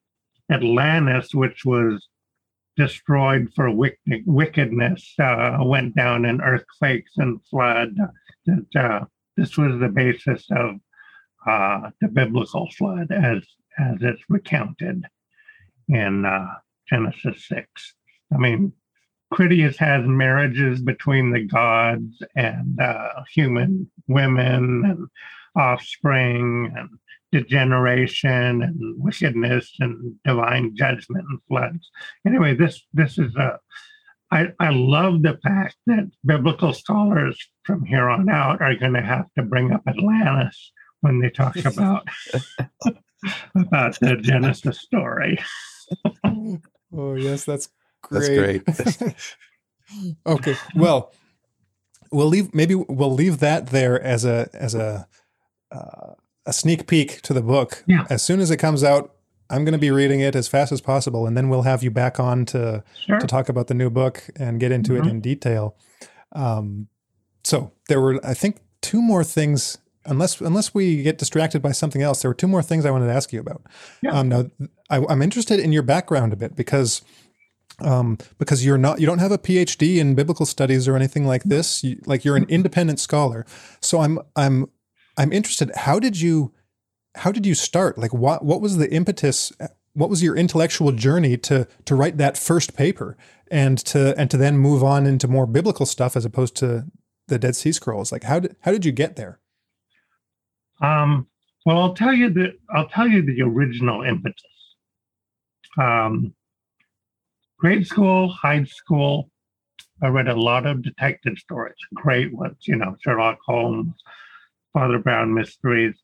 Atlantis, 0.51 1.35
which 1.35 1.65
was 1.65 2.07
destroyed 2.77 3.51
for 3.55 3.71
wickedness, 3.71 5.15
uh, 5.19 5.59
went 5.61 5.95
down 5.97 6.25
in 6.25 6.41
earthquakes 6.41 7.13
and 7.17 7.41
flood. 7.51 7.97
That 8.47 8.77
uh, 8.77 9.05
this 9.37 9.57
was 9.59 9.79
the 9.79 9.89
basis 9.89 10.47
of 10.51 10.77
uh, 11.47 11.91
the 12.01 12.09
biblical 12.09 12.69
flood, 12.77 13.11
as 13.11 13.43
as 13.79 13.97
it's 14.01 14.23
recounted 14.29 15.05
in 15.89 16.25
uh, 16.25 16.47
Genesis 16.89 17.47
six. 17.47 17.95
I 18.33 18.39
mean, 18.39 18.73
Critias 19.33 19.77
has 19.79 20.05
marriages 20.07 20.81
between 20.81 21.31
the 21.31 21.45
gods 21.45 22.23
and 22.35 22.81
uh, 22.81 23.23
human 23.33 23.91
women 24.09 24.85
and 24.85 25.09
offspring 25.57 26.73
and 26.77 26.91
degeneration 27.33 28.63
and 28.63 29.03
wickedness 29.03 29.73
and 29.79 30.17
divine 30.25 30.75
judgment 30.77 31.27
and 31.29 31.39
floods. 31.49 31.91
Anyway, 32.27 32.55
this 32.55 32.85
this 32.93 33.19
is 33.19 33.35
a 33.37 33.59
I, 34.33 34.53
I 34.61 34.71
love 34.71 35.23
the 35.23 35.39
fact 35.43 35.77
that 35.87 36.09
biblical 36.25 36.73
scholars 36.73 37.37
from 37.65 37.85
here 37.85 38.09
on 38.09 38.29
out 38.29 38.63
are 38.63 38.77
going 38.77 38.95
to 38.95 39.03
have 39.03 39.27
to 39.37 39.43
bring 39.43 39.73
up 39.73 39.83
Atlantis 39.89 40.73
when 41.01 41.21
they 41.21 41.31
talk 41.31 41.57
about 41.65 42.07
about 43.55 43.99
the 44.01 44.17
Genesis 44.17 44.81
story. 44.81 45.39
Oh 46.93 47.15
yes, 47.15 47.45
that's 47.45 47.69
great. 48.03 48.65
That's 48.67 48.97
great. 48.97 49.15
okay, 50.27 50.57
well, 50.75 51.13
we'll 52.13 52.27
leave. 52.29 52.55
Maybe 52.55 52.75
we'll 52.75 53.13
leave 53.15 53.39
that 53.39 53.69
there 53.69 54.01
as 54.03 54.25
a 54.25 54.49
as 54.55 54.75
a 54.75 55.07
uh, 55.73 56.15
a 56.47 56.53
sneak 56.53 56.87
peek 56.87 57.21
to 57.23 57.33
the 57.33 57.43
book. 57.43 57.85
Yeah. 57.87 58.07
As 58.11 58.23
soon 58.23 58.41
as 58.41 58.51
it 58.51 58.57
comes 58.57 58.83
out, 58.83 59.15
I'm 59.51 59.65
going 59.65 59.73
to 59.73 59.79
be 59.79 59.91
reading 59.91 60.21
it 60.21 60.35
as 60.35 60.49
fast 60.49 60.73
as 60.73 60.81
possible, 60.81 61.27
and 61.27 61.37
then 61.37 61.49
we'll 61.49 61.63
have 61.63 61.83
you 61.83 61.91
back 61.91 62.19
on 62.21 62.45
to 62.47 62.83
Sure. 63.07 63.19
to 63.19 63.27
talk 63.27 63.49
about 63.49 63.67
the 63.67 63.75
new 63.75 63.91
book 63.91 64.25
and 64.37 64.59
get 64.61 64.73
into 64.73 64.97
it 64.97 65.03
Mhm. 65.05 65.11
in 65.11 65.21
detail. 65.21 65.77
Um, 66.33 66.89
so 67.45 67.73
there 67.89 68.01
were, 68.01 68.21
I 68.25 68.35
think, 68.35 68.59
two 68.81 69.03
more 69.03 69.25
things. 69.25 69.79
Unless 70.07 70.41
unless 70.41 70.75
we 70.75 71.03
get 71.03 71.19
distracted 71.19 71.61
by 71.61 71.73
something 71.73 72.01
else, 72.01 72.23
there 72.23 72.31
were 72.31 72.35
two 72.35 72.49
more 72.49 72.63
things 72.63 72.87
I 72.87 72.91
wanted 72.91 73.07
to 73.07 73.13
ask 73.13 73.33
you 73.33 73.41
about. 73.41 73.67
Yeah. 74.03 74.13
Um, 74.13 74.29
now, 74.29 74.51
I, 74.89 75.05
I'm 75.09 75.21
interested 75.21 75.61
in 75.61 75.73
your 75.73 75.83
background 75.83 76.33
a 76.33 76.37
bit 76.37 76.57
because 76.57 77.03
um, 77.81 78.19
because 78.39 78.65
you're 78.65 78.79
not 78.79 79.01
you 79.01 79.07
don't 79.07 79.19
have 79.19 79.33
a 79.33 79.39
PhD 79.39 79.99
in 79.99 80.15
biblical 80.15 80.47
studies 80.47 80.89
or 80.89 80.97
anything 80.97 81.27
like 81.27 81.45
this. 81.45 81.83
You, 81.85 82.01
like 82.07 82.25
you're 82.25 82.37
an 82.37 82.47
independent 82.49 83.01
scholar. 83.01 83.45
So 83.81 84.01
I'm 84.01 84.19
I'm 84.37 84.67
I'm 85.17 85.33
interested. 85.33 85.71
How 85.75 85.99
did 85.99 86.21
you 86.21 86.53
how 87.17 87.33
did 87.33 87.47
you 87.47 87.55
start? 87.55 87.99
Like 87.99 88.15
what 88.15 88.45
what 88.45 88.61
was 88.61 88.77
the 88.77 88.91
impetus? 88.93 89.53
What 89.95 90.11
was 90.11 90.23
your 90.23 90.37
intellectual 90.37 90.93
journey 90.93 91.37
to 91.39 91.67
to 91.85 91.95
write 91.95 92.19
that 92.19 92.39
first 92.39 92.77
paper 92.77 93.17
and 93.51 93.79
to 93.87 94.15
and 94.19 94.31
to 94.31 94.37
then 94.37 94.59
move 94.59 94.83
on 94.85 95.07
into 95.07 95.29
more 95.29 95.47
biblical 95.47 95.87
stuff 95.87 96.17
as 96.17 96.25
opposed 96.25 96.57
to 96.57 96.87
the 97.29 97.39
Dead 97.39 97.57
Sea 97.57 97.73
Scrolls? 97.73 98.13
Like 98.13 98.25
how 98.25 98.41
did 98.41 98.57
how 98.61 98.73
did 98.73 98.85
you 98.85 98.93
get 98.93 99.17
there? 99.17 99.41
Um, 100.81 101.27
well, 101.67 101.79
I'll 101.79 101.95
tell 101.95 102.15
you 102.15 102.31
the 102.31 102.55
I'll 102.75 102.89
tell 102.89 103.07
you 103.07 103.23
the 103.23 103.43
original 103.43 104.03
impetus. 104.03 104.45
Um, 105.79 106.35
grade 107.59 107.87
school, 107.87 108.29
high 108.29 108.65
school, 108.65 109.31
I 110.03 110.09
read 110.09 110.29
a 110.29 110.35
lot 110.35 110.67
of 110.67 110.83
detective 110.83 111.39
stories, 111.39 111.77
great 111.95 112.33
ones, 112.33 112.57
you 112.63 112.77
know, 112.77 112.97
Sherlock 113.01 113.39
Holmes, 113.47 113.95
Father 114.73 114.99
Brown 114.99 115.35
mysteries, 115.35 115.95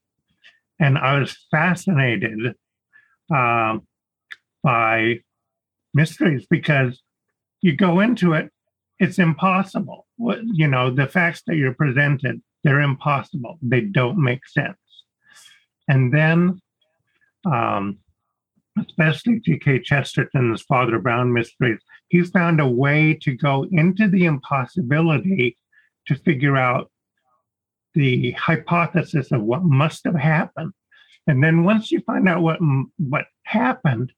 and 0.78 0.98
I 0.98 1.18
was 1.18 1.36
fascinated 1.50 2.54
um, 3.34 3.86
by 4.62 5.20
mysteries 5.94 6.46
because 6.48 7.02
you 7.62 7.74
go 7.74 8.00
into 8.00 8.34
it, 8.34 8.50
it's 8.98 9.18
impossible. 9.18 10.06
You 10.18 10.68
know, 10.68 10.90
the 10.90 11.06
facts 11.06 11.42
that 11.46 11.56
you're 11.56 11.74
presented 11.74 12.42
they're 12.66 12.80
impossible. 12.80 13.60
They 13.62 13.82
don't 13.82 14.18
make 14.18 14.44
sense. 14.48 14.76
And 15.86 16.12
then, 16.12 16.60
um, 17.44 17.98
especially 18.76 19.38
G.K. 19.38 19.82
Chesterton's 19.82 20.62
Father 20.62 20.98
Brown 20.98 21.32
Mysteries, 21.32 21.78
he 22.08 22.22
found 22.22 22.60
a 22.60 22.66
way 22.66 23.16
to 23.22 23.36
go 23.36 23.66
into 23.70 24.08
the 24.08 24.24
impossibility 24.24 25.56
to 26.08 26.16
figure 26.16 26.56
out 26.56 26.90
the 27.94 28.32
hypothesis 28.32 29.30
of 29.30 29.42
what 29.42 29.62
must 29.62 30.04
have 30.04 30.16
happened. 30.16 30.72
And 31.28 31.44
then 31.44 31.62
once 31.62 31.92
you 31.92 32.00
find 32.00 32.28
out 32.28 32.42
what 32.42 32.58
what 32.98 33.26
happened, 33.44 34.12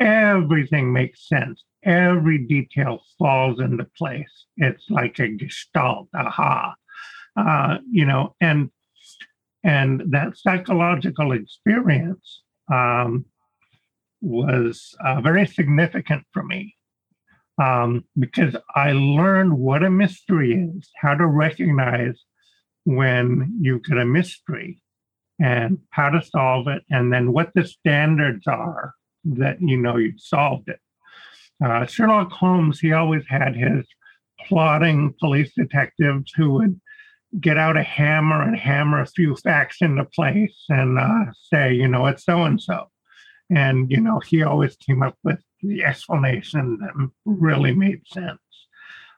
everything 0.00 0.92
makes 0.92 1.28
sense. 1.28 1.62
Every 1.84 2.38
detail 2.38 3.00
falls 3.16 3.60
into 3.60 3.86
place. 3.96 4.46
It's 4.56 4.90
like 4.90 5.20
a 5.20 5.28
gestalt, 5.28 6.08
aha 6.16 6.74
uh, 7.36 7.78
you 7.90 8.04
know, 8.04 8.34
and 8.40 8.70
and 9.62 10.02
that 10.12 10.36
psychological 10.36 11.32
experience 11.32 12.42
um, 12.72 13.26
was 14.20 14.94
uh, 15.04 15.20
very 15.20 15.46
significant 15.46 16.24
for 16.32 16.42
me 16.42 16.74
um, 17.60 18.04
because 18.18 18.56
I 18.74 18.92
learned 18.92 19.58
what 19.58 19.82
a 19.82 19.90
mystery 19.90 20.54
is, 20.54 20.90
how 20.96 21.14
to 21.14 21.26
recognize 21.26 22.24
when 22.84 23.58
you 23.60 23.80
get 23.80 23.98
a 23.98 24.04
mystery, 24.04 24.82
and 25.38 25.78
how 25.90 26.10
to 26.10 26.22
solve 26.22 26.68
it, 26.68 26.82
and 26.90 27.12
then 27.12 27.32
what 27.32 27.50
the 27.54 27.66
standards 27.66 28.46
are 28.46 28.94
that 29.24 29.60
you 29.60 29.76
know 29.76 29.96
you 29.96 30.14
solved 30.16 30.68
it. 30.68 30.80
Uh, 31.62 31.84
Sherlock 31.84 32.32
Holmes, 32.32 32.80
he 32.80 32.92
always 32.92 33.24
had 33.28 33.54
his 33.54 33.86
plotting 34.48 35.14
police 35.20 35.52
detectives 35.54 36.32
who 36.34 36.52
would 36.52 36.80
get 37.38 37.56
out 37.56 37.76
a 37.76 37.82
hammer 37.82 38.42
and 38.42 38.56
hammer 38.56 39.00
a 39.00 39.06
few 39.06 39.36
facts 39.36 39.78
into 39.80 40.04
place 40.04 40.64
and 40.68 40.98
uh, 40.98 41.26
say, 41.52 41.72
you 41.72 41.86
know, 41.86 42.06
it's 42.06 42.24
so 42.24 42.42
and 42.42 42.60
so. 42.60 42.88
And, 43.50 43.90
you 43.90 44.00
know, 44.00 44.20
he 44.20 44.42
always 44.42 44.76
came 44.76 45.02
up 45.02 45.16
with 45.22 45.40
the 45.62 45.84
explanation 45.84 46.78
that 46.80 47.10
really 47.24 47.74
made 47.74 48.02
sense. 48.06 48.38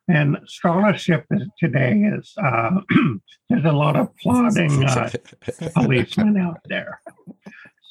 And 0.08 0.38
scholarship 0.46 1.26
is, 1.30 1.42
today 1.58 1.92
is, 1.92 2.34
uh, 2.42 2.80
there's 3.48 3.64
a 3.64 3.72
lot 3.72 3.96
of 3.96 4.08
plotting 4.16 4.84
uh, 4.84 5.10
policemen 5.74 6.36
out 6.36 6.58
there. 6.64 7.00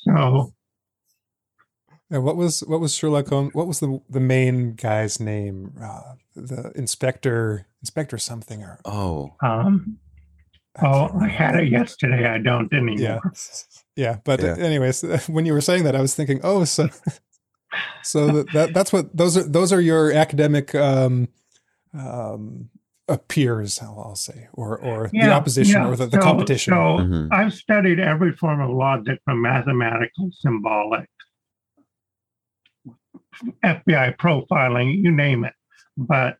So, 0.04 0.54
And 2.10 2.24
what 2.24 2.36
was 2.36 2.62
what 2.62 2.82
was 2.82 2.94
Sherlock 2.94 3.28
Holmes? 3.30 3.54
What 3.54 3.68
was 3.68 3.80
the 3.80 4.02
the 4.10 4.20
main 4.20 4.74
guy's 4.74 5.20
name? 5.20 5.74
Uh, 5.82 6.16
the 6.36 6.72
inspector, 6.76 7.68
Inspector 7.82 8.18
something 8.18 8.62
or 8.62 8.80
oh, 8.84 9.36
um, 9.42 9.98
oh, 10.82 11.10
I 11.20 11.28
had 11.28 11.56
it 11.56 11.70
yesterday. 11.70 12.26
I 12.28 12.38
don't 12.38 12.72
anymore. 12.74 12.98
yeah, 13.00 13.20
yeah. 13.96 14.18
But 14.24 14.42
Yeah. 14.42 14.56
anyways, 14.58 15.02
when 15.28 15.46
you 15.46 15.54
were 15.54 15.62
saying 15.62 15.84
that, 15.86 15.96
I 15.96 16.02
was 16.02 16.16
thinking, 16.16 16.40
oh, 16.44 16.64
so 16.66 16.90
so 18.04 18.28
that, 18.28 18.54
that 18.54 18.74
that's 18.74 18.92
what 18.94 19.16
those 19.16 19.38
are. 19.38 19.44
Those 19.44 19.72
are 19.74 19.82
your 19.82 20.12
academic 20.12 20.74
um, 20.76 21.28
um, 21.94 22.70
uh, 23.10 23.18
peers, 23.28 23.80
I'll, 23.82 24.00
I'll 24.00 24.16
say, 24.16 24.48
or 24.54 24.78
or 24.78 25.10
the 25.12 25.30
opposition 25.32 25.82
yeah. 25.82 25.88
or 25.90 25.96
the, 25.96 26.06
the 26.08 26.18
So- 26.18 26.24
competition. 26.24 26.72
So 26.74 26.78
Mhm. 26.78 27.28
I've 27.32 27.54
studied 27.54 28.00
every 28.00 28.32
form 28.34 28.62
of 28.62 28.70
logic 28.70 29.20
from 29.26 29.42
mathematical, 29.42 30.30
symbolic, 30.32 31.10
FBI 33.64 34.16
profiling, 34.18 35.02
you 35.04 35.12
name 35.12 35.44
it. 35.46 35.54
But 35.98 36.38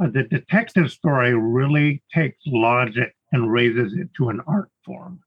uh, 0.00 0.08
the 0.08 0.24
detective 0.24 0.90
story 0.90 1.34
really 1.34 2.02
takes 2.12 2.38
logic 2.46 3.12
and 3.32 3.50
raises 3.50 3.94
it 3.94 4.08
to 4.16 4.28
an 4.28 4.40
art 4.46 4.70
form. 4.84 5.20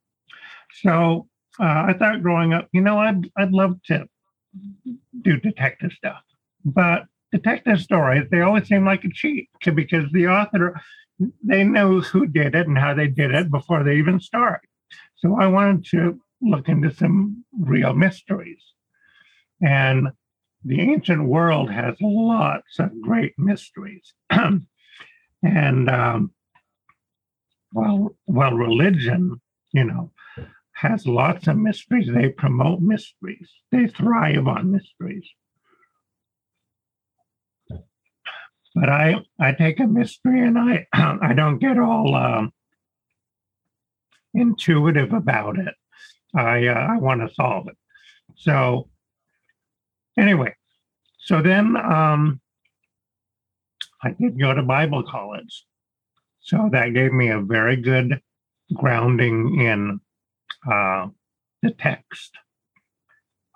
So 0.82 1.28
uh, 1.60 1.86
I 1.88 1.96
thought 1.98 2.22
growing 2.22 2.54
up, 2.54 2.68
you 2.72 2.82
know, 2.82 3.00
I'd 3.00 3.30
I'd 3.38 3.52
love 3.52 3.82
to 3.88 4.08
do 5.22 5.38
detective 5.38 5.92
stuff, 5.92 6.22
but 6.64 7.06
detective 7.32 7.82
stories 7.82 8.28
they 8.32 8.42
always 8.42 8.68
seem 8.68 8.86
like 8.86 9.04
a 9.04 9.10
cheat 9.10 9.50
because 9.74 10.10
the 10.12 10.28
author 10.28 10.80
they 11.44 11.64
know 11.64 12.02
who 12.02 12.28
did 12.28 12.56
it 12.56 12.68
and 12.68 12.78
how 12.78 12.94
they 12.94 13.08
did 13.08 13.34
it 13.34 13.50
before 13.50 13.84
they 13.84 13.98
even 13.98 14.20
start. 14.20 14.62
So 15.16 15.38
I 15.40 15.48
wanted 15.48 15.86
to 15.92 16.20
look 16.42 16.68
into 16.70 16.94
some 16.94 17.44
real 17.58 17.94
mysteries. 17.94 18.62
And 19.62 20.10
the 20.64 20.82
ancient 20.82 21.24
world 21.26 21.72
has 21.72 21.96
lots 22.02 22.80
of 22.80 23.02
great 23.02 23.34
mysteries. 23.38 24.14
and 24.30 25.90
um, 25.90 26.32
well, 27.76 28.16
well, 28.26 28.54
religion, 28.54 29.42
you 29.74 29.84
know, 29.84 30.12
has 30.72 31.06
lots 31.06 31.48
of 31.48 31.58
mysteries. 31.58 32.10
They 32.12 32.30
promote 32.30 32.80
mysteries. 32.80 33.50
They 33.70 33.88
thrive 33.88 34.48
on 34.48 34.72
mysteries. 34.72 35.28
But 38.74 38.90
I, 38.90 39.16
I 39.40 39.52
take 39.52 39.82
a 39.82 39.88
mystery 39.88 40.40
and 40.40 40.58
I, 40.58 40.88
I 40.94 41.34
don't 41.34 41.60
get 41.60 41.78
all 41.78 42.16
um, 42.16 42.54
intuitive 44.34 45.12
about 45.12 45.60
it. 45.60 45.74
I, 46.34 46.68
uh, 46.68 46.74
I 46.74 46.98
want 46.98 47.28
to 47.28 47.34
solve 47.34 47.68
it. 47.68 47.78
So, 48.38 48.90
anyway, 50.18 50.56
so 51.20 51.42
then 51.42 51.76
um, 51.76 52.40
I 54.02 54.12
did 54.12 54.40
go 54.40 54.54
to 54.54 54.64
Bible 54.64 55.04
college. 55.04 55.66
So 56.46 56.70
that 56.72 56.94
gave 56.94 57.12
me 57.12 57.30
a 57.30 57.40
very 57.42 57.76
good 57.76 58.22
grounding 58.72 59.60
in 59.60 60.00
uh, 60.72 61.08
the 61.64 61.72
text. 61.72 62.38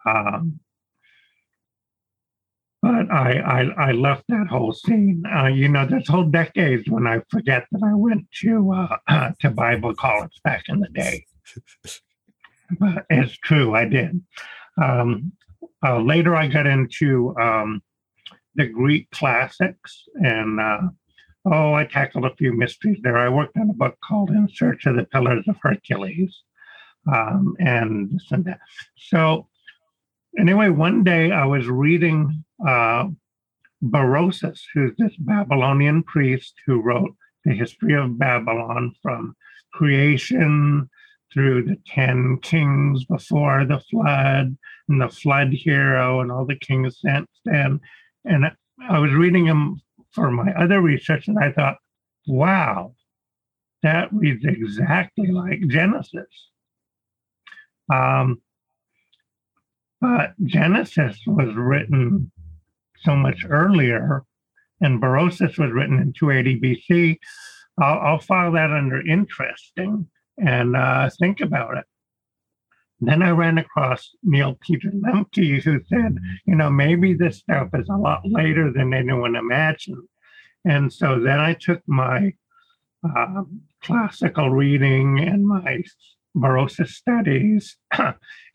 Um, 0.08 0.60
but 2.82 3.12
I, 3.12 3.40
I, 3.40 3.90
I 3.90 3.92
left 3.92 4.24
that 4.30 4.48
whole 4.50 4.74
scene. 4.74 5.24
Uh, 5.32 5.48
you 5.48 5.70
know, 5.70 5.86
there's 5.86 6.08
whole 6.08 6.24
decades 6.24 6.90
when 6.90 7.06
I 7.06 7.22
forget 7.30 7.68
that 7.72 7.84
I 7.86 7.94
went 7.94 8.26
to 8.42 8.98
uh, 9.08 9.30
to 9.42 9.52
Bible 9.52 9.94
college 9.94 10.42
back 10.44 10.64
in 10.68 10.80
the 10.80 10.90
day. 10.90 11.26
but 12.80 13.06
it's 13.12 13.38
true, 13.38 13.76
I 13.76 13.86
did. 13.86 14.20
Um, 14.82 15.34
uh, 15.86 16.00
later, 16.00 16.36
I 16.36 16.48
got 16.48 16.66
into 16.66 17.36
um, 17.40 17.84
the 18.56 18.66
Greek 18.66 19.12
classics, 19.12 20.06
and 20.16 20.60
uh, 20.60 20.82
oh, 21.46 21.74
I 21.74 21.86
tackled 21.86 22.26
a 22.26 22.36
few 22.36 22.54
mysteries 22.54 23.00
there. 23.02 23.18
I 23.18 23.30
worked 23.30 23.58
on 23.58 23.70
a 23.70 23.74
book 23.74 23.98
called 24.04 24.32
"In 24.32 24.48
Search 24.54 24.86
of 24.86 24.96
the 24.96 25.06
Pillars 25.06 25.46
of 25.48 25.58
Hercules," 25.62 26.36
um, 27.12 27.56
and 27.60 28.12
this 28.12 28.28
and 28.32 28.46
that. 28.46 28.60
So, 28.98 29.48
anyway, 30.38 30.70
one 30.70 31.04
day 31.04 31.32
I 31.32 31.46
was 31.46 31.68
reading 31.68 32.44
uh, 32.66 33.08
Berossus, 33.82 34.62
who's 34.74 34.96
this 34.98 35.16
Babylonian 35.18 36.04
priest 36.04 36.54
who 36.66 36.82
wrote 36.82 37.16
the 37.46 37.54
history 37.54 37.94
of 37.94 38.18
Babylon 38.18 38.94
from 39.02 39.36
creation 39.74 40.90
through 41.32 41.64
the 41.64 41.78
10 41.88 42.40
kings 42.42 43.06
before 43.06 43.66
the 43.66 43.80
flood 43.92 44.58
and 44.88 45.02
the 45.02 45.10
flood 45.10 45.54
hero 45.54 46.22
and 46.22 46.32
all 46.32 46.46
the 46.46 46.56
kings 46.56 47.00
since 47.02 47.28
then. 47.46 47.80
And 48.26 48.52
I 48.90 49.00
was 49.00 49.14
reading 49.14 49.46
him 49.46 49.82
for 50.12 50.32
my 50.32 50.52
other 50.54 50.82
research 50.82 51.28
and 51.28 51.38
I 51.40 51.52
thought, 51.52 51.78
wow, 52.28 52.94
that 53.84 54.10
reads 54.12 54.44
exactly 54.46 55.28
like 55.28 55.68
Genesis. 55.68 56.50
Um, 57.92 58.42
but 60.02 60.34
Genesis 60.44 61.20
was 61.26 61.54
written 61.56 62.32
so 63.02 63.16
much 63.16 63.46
earlier, 63.50 64.24
and 64.82 65.02
Berossus 65.02 65.58
was 65.58 65.72
written 65.72 66.00
in 66.00 66.14
280 66.14 66.60
BC. 66.90 67.18
I'll, 67.82 68.00
I'll 68.00 68.20
file 68.20 68.52
that 68.54 68.72
under 68.72 69.06
interesting 69.06 70.08
and 70.38 70.76
uh, 70.76 71.10
think 71.20 71.42
about 71.42 71.78
it. 71.78 71.86
Then 73.02 73.24
I 73.24 73.30
ran 73.32 73.58
across 73.58 74.10
Neil 74.24 74.58
Peter 74.62 74.92
Lemche, 74.92 75.62
who 75.62 75.80
said, 75.88 76.18
you 76.46 76.56
know, 76.56 76.70
maybe 76.70 77.14
this 77.14 77.40
stuff 77.40 77.70
is 77.74 77.88
a 77.90 77.98
lot 77.98 78.22
later 78.26 78.72
than 78.72 78.94
anyone 78.94 79.36
imagined. 79.36 80.08
And 80.66 80.92
so 80.92 81.20
then 81.20 81.40
I 81.40 81.54
took 81.54 81.82
my 81.88 82.34
uh, 83.04 83.44
classical 83.82 84.50
reading 84.50 85.20
and 85.20 85.48
my 85.48 85.84
Berossus 86.36 86.90
studies, 86.90 87.78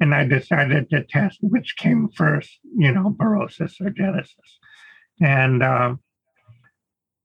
and 0.01 0.15
I 0.15 0.25
decided 0.25 0.91
to 0.91 1.05
test 1.05 1.39
which 1.41 1.77
came 1.77 2.09
first, 2.15 2.59
you 2.77 2.93
know, 2.93 3.11
Berossus 3.11 3.81
or 3.81 3.91
Genesis. 3.91 4.59
And, 5.21 5.63
uh, 5.63 5.95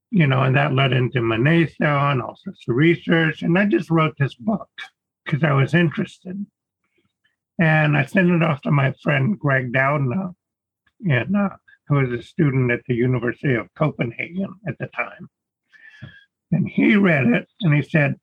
you 0.10 0.26
know, 0.26 0.42
and 0.42 0.56
that 0.56 0.74
led 0.74 0.94
into 0.94 1.20
Manetho 1.20 2.12
and 2.12 2.22
all 2.22 2.36
sorts 2.36 2.64
of 2.68 2.76
research. 2.76 3.42
And 3.42 3.60
I 3.60 3.66
just 3.66 3.92
wrote 3.92 4.16
this 4.18 4.36
book 4.36 4.70
because 5.26 5.44
I 5.44 5.54
was 5.54 5.74
interested. 5.74 6.46
And 7.60 7.98
I 7.98 8.06
sent 8.06 8.30
it 8.30 8.42
off 8.42 8.62
to 8.62 8.72
my 8.72 8.94
friend 9.04 9.38
Greg 9.38 9.76
and, 9.76 10.14
uh, 11.36 11.50
who 11.88 11.96
was 11.96 12.12
a 12.12 12.22
student 12.22 12.72
at 12.72 12.82
the 12.88 12.96
University 12.96 13.56
of 13.56 13.74
Copenhagen 13.76 14.56
at 14.68 14.78
the 14.80 14.88
time. 14.88 15.30
And 16.52 16.68
he 16.68 16.96
read 16.96 17.28
it 17.28 17.48
and 17.62 17.74
he 17.74 17.82
said, 17.82 18.16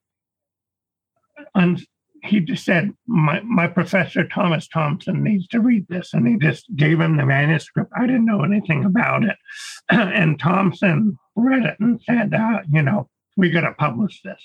he 2.25 2.41
just 2.41 2.65
said, 2.65 2.93
my, 3.07 3.41
my 3.41 3.67
professor, 3.67 4.27
Thomas 4.27 4.69
Thompson, 4.69 5.23
needs 5.23 5.47
to 5.49 5.61
read 5.61 5.87
this. 5.89 6.13
And 6.13 6.27
he 6.27 6.37
just 6.37 6.67
gave 6.75 7.01
him 7.01 7.17
the 7.17 7.27
manuscript. 7.27 7.93
I 7.97 8.07
didn't 8.07 8.27
know 8.27 8.43
anything 8.43 8.85
about 8.85 9.25
it. 9.25 9.37
and 9.89 10.39
Thompson 10.39 11.19
read 11.35 11.65
it 11.65 11.77
and 11.79 12.01
said, 12.03 12.35
uh, 12.35 12.61
you 12.71 12.83
know, 12.83 13.09
we 13.37 13.51
got 13.51 13.63
to 13.63 13.73
publish 13.73 14.23
this. 14.23 14.41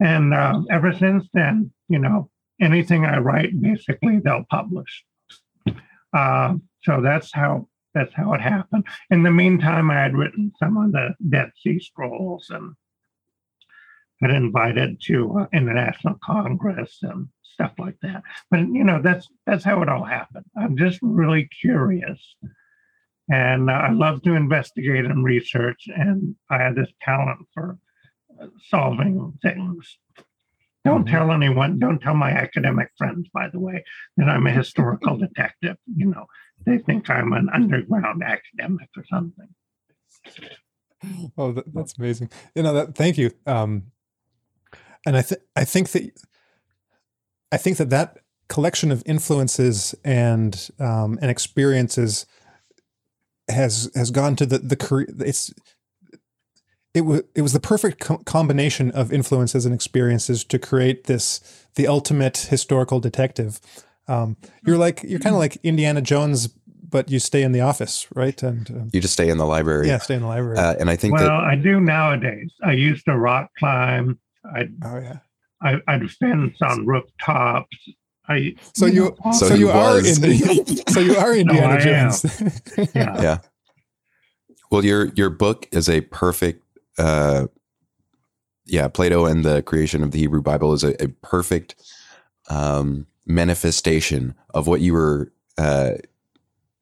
And 0.00 0.34
uh, 0.34 0.60
ever 0.70 0.92
since 0.92 1.26
then, 1.32 1.72
you 1.88 1.98
know, 1.98 2.30
anything 2.60 3.04
I 3.04 3.18
write, 3.18 3.60
basically 3.60 4.18
they'll 4.18 4.46
publish. 4.50 5.04
Uh, 6.12 6.54
so 6.82 7.00
that's 7.00 7.32
how 7.32 7.68
that's 7.94 8.14
how 8.14 8.34
it 8.34 8.40
happened. 8.40 8.84
In 9.10 9.22
the 9.22 9.30
meantime, 9.30 9.90
I 9.90 10.02
had 10.02 10.16
written 10.16 10.52
some 10.58 10.76
of 10.76 10.92
the 10.92 11.14
Dead 11.28 11.50
Sea 11.62 11.80
Scrolls 11.80 12.50
and 12.50 12.74
got 14.20 14.30
invited 14.30 15.00
to 15.06 15.40
uh, 15.40 15.46
international 15.52 16.18
congress 16.22 16.98
and 17.02 17.28
stuff 17.42 17.72
like 17.78 17.96
that. 18.02 18.22
But 18.50 18.60
you 18.60 18.84
know, 18.84 19.00
that's 19.02 19.28
that's 19.46 19.64
how 19.64 19.82
it 19.82 19.88
all 19.88 20.04
happened. 20.04 20.44
I'm 20.56 20.76
just 20.76 20.98
really 21.02 21.48
curious, 21.60 22.36
and 23.30 23.70
uh, 23.70 23.74
I 23.74 23.90
love 23.92 24.22
to 24.22 24.34
investigate 24.34 25.06
and 25.06 25.24
research, 25.24 25.84
and 25.86 26.36
I 26.50 26.58
have 26.58 26.76
this 26.76 26.92
talent 27.02 27.46
for 27.54 27.78
solving 28.68 29.38
things. 29.42 29.98
Don't 30.86 31.04
mm-hmm. 31.04 31.16
tell 31.16 31.32
anyone. 31.32 31.80
Don't 31.80 31.98
tell 31.98 32.14
my 32.14 32.30
academic 32.30 32.90
friends, 32.96 33.28
by 33.34 33.48
the 33.48 33.58
way, 33.58 33.84
that 34.16 34.28
I'm 34.28 34.46
a 34.46 34.52
historical 34.52 35.16
detective. 35.16 35.76
You 35.96 36.06
know, 36.06 36.26
they 36.64 36.78
think 36.78 37.10
I'm 37.10 37.32
an 37.32 37.48
underground 37.52 38.22
academic 38.22 38.88
or 38.96 39.04
something. 39.10 39.48
Oh, 41.36 41.50
that, 41.52 41.74
that's 41.74 41.98
amazing. 41.98 42.30
You 42.54 42.62
know 42.62 42.72
that. 42.72 42.94
Thank 42.94 43.18
you. 43.18 43.32
Um, 43.46 43.90
and 45.04 45.16
I 45.16 45.22
think 45.22 45.40
I 45.56 45.64
think 45.64 45.90
that 45.90 46.10
I 47.50 47.56
think 47.56 47.78
that 47.78 47.90
that 47.90 48.18
collection 48.48 48.92
of 48.92 49.02
influences 49.06 49.92
and 50.04 50.70
um, 50.78 51.18
and 51.20 51.32
experiences 51.32 52.26
has 53.48 53.90
has 53.96 54.12
gone 54.12 54.36
to 54.36 54.46
the 54.46 54.58
the 54.58 54.76
career 54.76 55.08
it's 55.18 55.52
it 56.96 57.04
was 57.04 57.22
it 57.34 57.42
was 57.42 57.52
the 57.52 57.60
perfect 57.60 58.00
co- 58.00 58.18
combination 58.18 58.90
of 58.92 59.12
influences 59.12 59.66
and 59.66 59.74
experiences 59.74 60.42
to 60.44 60.58
create 60.58 61.04
this 61.04 61.40
the 61.74 61.86
ultimate 61.86 62.38
historical 62.38 63.00
detective. 63.00 63.60
Um, 64.08 64.38
you're 64.64 64.78
like 64.78 65.02
you're 65.02 65.20
kind 65.20 65.34
of 65.34 65.38
like 65.38 65.58
Indiana 65.62 66.00
Jones, 66.00 66.46
but 66.46 67.10
you 67.10 67.18
stay 67.18 67.42
in 67.42 67.52
the 67.52 67.60
office, 67.60 68.06
right? 68.14 68.42
And 68.42 68.70
um, 68.70 68.90
you 68.94 69.02
just 69.02 69.12
stay 69.12 69.28
in 69.28 69.36
the 69.36 69.44
library. 69.44 69.88
Yeah, 69.88 69.98
stay 69.98 70.14
in 70.14 70.22
the 70.22 70.26
library. 70.26 70.56
Uh, 70.56 70.74
and 70.80 70.88
I 70.88 70.96
think 70.96 71.12
well, 71.12 71.24
that, 71.24 71.32
I 71.32 71.54
do 71.54 71.80
nowadays. 71.80 72.50
I 72.64 72.72
used 72.72 73.04
to 73.04 73.16
rock 73.16 73.50
climb. 73.58 74.18
I'd, 74.54 74.72
oh 74.82 74.98
yeah. 74.98 75.18
I, 75.60 75.76
I'd 75.88 76.10
fence 76.12 76.56
on 76.62 76.86
rooftops. 76.86 77.76
I, 78.28 78.54
so 78.74 78.86
you, 78.86 79.14
know, 79.24 79.32
so, 79.32 79.48
so, 79.48 79.54
you, 79.54 79.66
you 79.66 79.70
are 79.70 79.98
in 79.98 80.04
the, 80.04 80.84
so 80.88 81.00
you 81.00 81.14
are 81.16 81.36
Indiana 81.36 81.74
no, 81.74 81.80
Jones. 81.80 82.40
yeah. 82.94 83.22
yeah. 83.22 83.38
Well, 84.70 84.84
your 84.84 85.12
your 85.14 85.30
book 85.30 85.68
is 85.70 85.88
a 85.88 86.00
perfect, 86.00 86.65
uh, 86.98 87.46
yeah. 88.66 88.88
Plato 88.88 89.26
and 89.26 89.44
the 89.44 89.62
creation 89.62 90.02
of 90.02 90.10
the 90.10 90.18
Hebrew 90.18 90.42
Bible 90.42 90.72
is 90.72 90.84
a, 90.84 91.00
a 91.02 91.08
perfect 91.08 91.76
um, 92.50 93.06
manifestation 93.26 94.34
of 94.54 94.66
what 94.66 94.80
you 94.80 94.92
were 94.94 95.32
uh, 95.58 95.92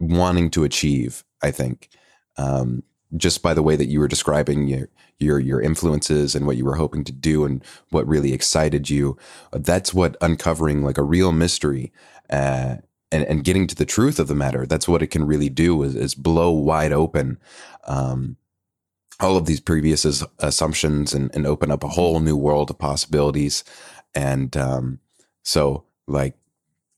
wanting 0.01 0.51
to 0.51 0.65
achieve. 0.65 1.25
I 1.43 1.51
think, 1.51 1.91
um, 2.39 2.83
just 3.17 3.43
by 3.43 3.55
the 3.55 3.63
way 3.63 3.77
that 3.77 3.87
you 3.87 4.01
were 4.01 4.09
describing 4.09 4.67
your 4.67 4.89
your 5.19 5.39
your 5.39 5.61
influences 5.61 6.35
and 6.35 6.47
what 6.47 6.57
you 6.57 6.65
were 6.65 6.77
hoping 6.77 7.05
to 7.05 7.13
do 7.13 7.45
and 7.45 7.63
what 7.91 8.09
really 8.09 8.33
excited 8.33 8.91
you. 8.91 9.17
That's 9.53 9.95
what 9.95 10.17
uncovering 10.21 10.83
like 10.83 10.99
a 10.99 11.03
real 11.03 11.33
mystery 11.33 11.93
uh, 12.31 12.77
and 13.13 13.25
and 13.25 13.45
getting 13.45 13.67
to 13.69 13.75
the 13.75 13.87
truth 13.87 14.19
of 14.19 14.29
the 14.29 14.35
matter. 14.35 14.67
That's 14.67 14.89
what 14.89 15.03
it 15.03 15.09
can 15.09 15.27
really 15.27 15.49
do 15.49 15.83
is, 15.83 15.95
is 15.95 16.15
blow 16.15 16.51
wide 16.51 16.93
open. 16.93 17.39
Um, 17.87 18.37
all 19.21 19.37
of 19.37 19.47
these 19.47 19.61
previous 19.61 20.05
assumptions 20.39 21.13
and, 21.15 21.35
and 21.35 21.47
open 21.47 21.71
up 21.71 21.85
a 21.85 21.89
whole 21.89 22.21
new 22.21 22.37
world 22.37 22.71
of 22.71 22.79
possibilities. 22.79 23.65
And 24.15 24.57
um, 24.57 25.01
so 25.43 25.85
like 26.07 26.37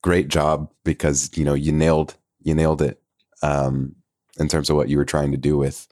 great 0.02 0.28
job 0.28 0.70
because 0.84 1.36
you 1.36 1.44
know 1.44 1.54
you 1.54 1.72
nailed 1.72 2.14
you 2.42 2.54
nailed 2.54 2.80
it 2.80 3.00
um, 3.42 3.94
in 4.38 4.48
terms 4.48 4.70
of 4.70 4.76
what 4.76 4.88
you 4.88 4.96
were 4.96 5.04
trying 5.04 5.32
to 5.32 5.36
do 5.36 5.58
with 5.58 5.88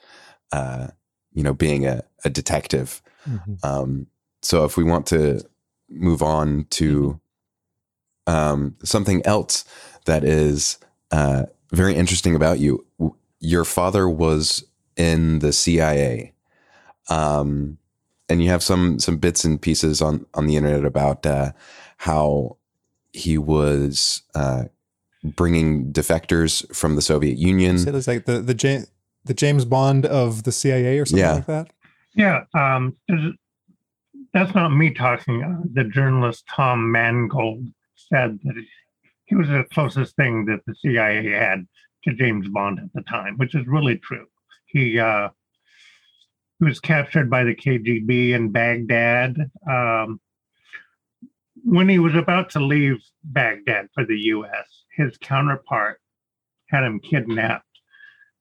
uh, 0.53 0.89
you 1.33 1.43
know 1.43 1.55
being 1.55 1.87
a, 1.87 2.03
a 2.25 2.31
detective. 2.31 3.03
Mhm. 3.29 3.65
Um, 3.65 4.07
so 4.43 4.65
if 4.65 4.77
we 4.77 4.85
want 4.85 5.07
to 5.07 5.41
move 5.89 6.23
on 6.23 6.67
to 6.71 7.21
um, 8.27 8.77
something 8.83 9.25
else 9.27 9.65
that 10.05 10.25
is 10.25 10.79
uh, 11.11 11.45
very 11.71 11.95
interesting 11.95 12.35
about 12.35 12.59
you, 12.59 12.87
your 13.41 13.65
father 13.65 14.09
was 14.09 14.65
in 14.97 15.41
the 15.41 15.53
CIA, 15.53 16.33
um, 17.11 17.79
and 18.29 18.43
you 18.43 18.49
have 18.51 18.63
some 18.63 18.99
some 18.99 19.17
bits 19.19 19.45
and 19.45 19.61
pieces 19.61 20.01
on 20.01 20.27
on 20.35 20.47
the 20.47 20.57
internet 20.57 20.85
about 20.85 21.25
uh, 21.27 21.53
how 21.99 22.57
he 23.13 23.39
was 23.39 24.23
uh, 24.35 24.65
bringing 25.23 25.93
defectors 25.93 26.65
from 26.75 26.97
the 26.97 27.03
Soviet 27.03 27.39
Union. 27.39 27.79
So 27.79 27.95
it's 27.95 28.09
like 28.09 28.25
the 28.27 28.41
the 28.41 28.55
Ja- 28.55 28.85
the 29.25 29.35
James 29.35 29.65
Bond 29.65 30.07
of 30.07 30.43
the 30.45 30.53
CIA 30.53 30.99
or 30.99 31.07
something 31.07 31.25
Yeah. 31.25 31.33
like 31.35 31.47
that. 31.47 31.71
Yeah, 32.17 32.45
um, 32.55 32.97
that's 34.33 34.55
not 34.55 34.69
me 34.71 34.91
talking. 34.91 35.43
Uh, 35.43 35.63
the 35.73 35.85
journalist 35.85 36.45
Tom 36.55 36.91
Mangold 36.93 37.67
said 37.97 38.39
that 38.45 38.55
he- 38.57 38.69
he 39.27 39.35
was 39.35 39.49
the 39.49 39.65
closest 39.73 40.15
thing 40.17 40.45
that 40.47 40.61
the 40.67 40.75
CIA 40.77 41.31
had 41.31 41.67
to 42.05 42.13
James 42.15 42.47
Bond 42.49 42.79
at 42.79 42.93
the 42.93 43.03
time, 43.03 43.37
which 43.39 43.55
is 43.55 43.67
really 43.67 43.97
true. 43.99 44.27
He 44.75 44.99
uh, 44.99 45.31
was 46.61 46.81
captured 46.81 47.31
by 47.31 47.45
the 47.45 47.55
KGB 47.55 48.31
in 48.31 48.51
Baghdad. 48.51 49.37
Um, 49.67 50.21
when 51.63 51.89
he 51.89 51.99
was 51.99 52.15
about 52.15 52.51
to 52.51 52.61
leave 52.61 52.99
Baghdad 53.23 53.89
for 53.95 54.05
the 54.05 54.19
U.S., 54.19 54.85
his 54.95 55.17
counterpart 55.17 55.99
had 56.69 56.85
him 56.85 57.01
kidnapped 57.01 57.65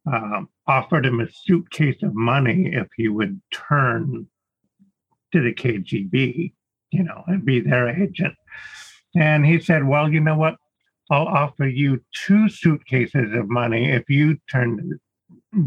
um, 0.06 0.50
offered 0.68 1.06
him 1.06 1.20
a 1.20 1.32
suitcase 1.32 2.02
of 2.04 2.14
money 2.14 2.72
if 2.74 2.88
he 2.96 3.08
would 3.08 3.42
turn 3.52 4.28
to 5.32 5.42
the 5.42 5.54
KGB, 5.54 6.54
you 6.92 7.04
know, 7.04 7.24
and 7.28 7.46
be 7.46 7.60
their 7.60 7.90
agent. 7.90 8.36
And 9.16 9.46
he 9.46 9.60
said, 9.60 9.86
Well, 9.86 10.12
you 10.12 10.20
know 10.20 10.36
what? 10.36 10.56
I'll 11.12 11.28
offer 11.28 11.68
you 11.68 12.02
two 12.26 12.50
suitcases 12.50 13.34
of 13.34 13.50
money 13.50 13.92
if 13.92 14.10
you 14.10 14.38
turn 14.50 14.78
to 14.78 15.00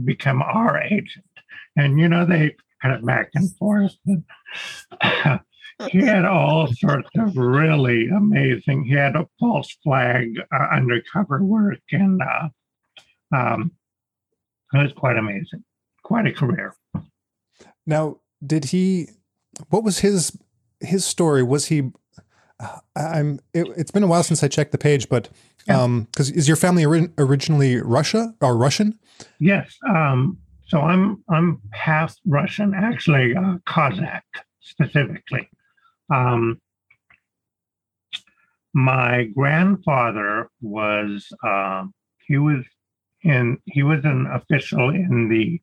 become 0.04 0.42
our 0.42 0.80
agent. 0.82 1.24
And, 1.76 1.98
you 1.98 2.08
know, 2.08 2.24
they 2.24 2.56
kind 2.82 2.94
of 2.94 3.04
back 3.04 3.30
and 3.34 3.54
forth. 3.56 3.96
And 4.06 4.24
he 5.90 5.98
had 5.98 6.24
all 6.24 6.68
sorts 6.72 7.08
of 7.18 7.36
really 7.36 8.08
amazing, 8.08 8.84
he 8.84 8.94
had 8.94 9.16
a 9.16 9.28
false 9.38 9.76
flag 9.82 10.34
uh, 10.52 10.66
undercover 10.74 11.42
work 11.42 11.80
and, 11.92 12.20
uh, 12.22 12.48
um, 13.34 13.72
it 14.72 14.78
was 14.78 14.92
quite 14.92 15.16
amazing, 15.16 15.64
quite 16.02 16.26
a 16.26 16.32
career. 16.32 16.74
Now, 17.86 18.20
did 18.44 18.66
he? 18.66 19.08
What 19.70 19.84
was 19.84 20.00
his 20.00 20.36
his 20.80 21.04
story? 21.04 21.42
Was 21.42 21.66
he? 21.66 21.92
Uh, 22.60 22.78
I'm. 22.96 23.40
It, 23.54 23.66
it's 23.76 23.90
been 23.90 24.02
a 24.02 24.06
while 24.06 24.22
since 24.22 24.42
I 24.42 24.48
checked 24.48 24.72
the 24.72 24.78
page, 24.78 25.08
but 25.08 25.28
Yeah. 25.66 25.82
um, 25.82 26.02
because 26.12 26.30
is 26.30 26.46
your 26.48 26.56
family 26.56 26.84
ori- 26.84 27.10
originally 27.18 27.80
Russia 27.80 28.34
or 28.40 28.56
Russian? 28.56 28.98
Yes, 29.38 29.76
um, 29.88 30.38
so 30.66 30.80
I'm 30.80 31.22
I'm 31.28 31.60
half 31.72 32.16
Russian, 32.26 32.74
actually 32.74 33.34
uh, 33.36 33.56
Kazakh 33.66 34.22
specifically. 34.60 35.48
Um, 36.10 36.60
my 38.74 39.24
grandfather 39.34 40.50
was 40.60 41.26
um, 41.42 41.94
he 42.26 42.36
was 42.38 42.64
in 43.22 43.58
he 43.64 43.82
was 43.82 44.04
an 44.04 44.26
official 44.32 44.90
in 44.90 45.28
the 45.28 45.60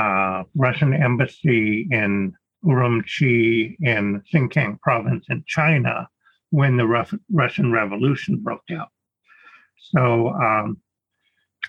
uh, 0.00 0.44
Russian 0.54 0.92
embassy 0.94 1.88
in 1.90 2.34
Urumqi 2.64 3.76
in 3.80 4.22
Xinjiang 4.32 4.80
province 4.80 5.26
in 5.28 5.44
China 5.46 6.08
when 6.50 6.76
the 6.76 6.86
Russian 7.30 7.72
Revolution 7.72 8.40
broke 8.42 8.70
out. 8.72 8.88
So 9.76 10.28
um, 10.30 10.78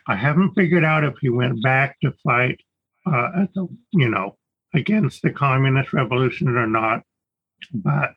I 0.08 0.16
haven't 0.16 0.56
figured 0.56 0.84
out 0.84 1.04
if 1.04 1.16
he 1.22 1.30
went 1.30 1.62
back 1.62 2.00
to 2.02 2.14
fight 2.24 2.60
uh, 3.06 3.30
at 3.44 3.54
the 3.54 3.68
you 3.92 4.10
know 4.10 4.38
against 4.74 5.22
the 5.22 5.32
communist 5.32 5.94
revolution 5.94 6.50
or 6.50 6.68
not, 6.68 7.04
but 7.74 8.12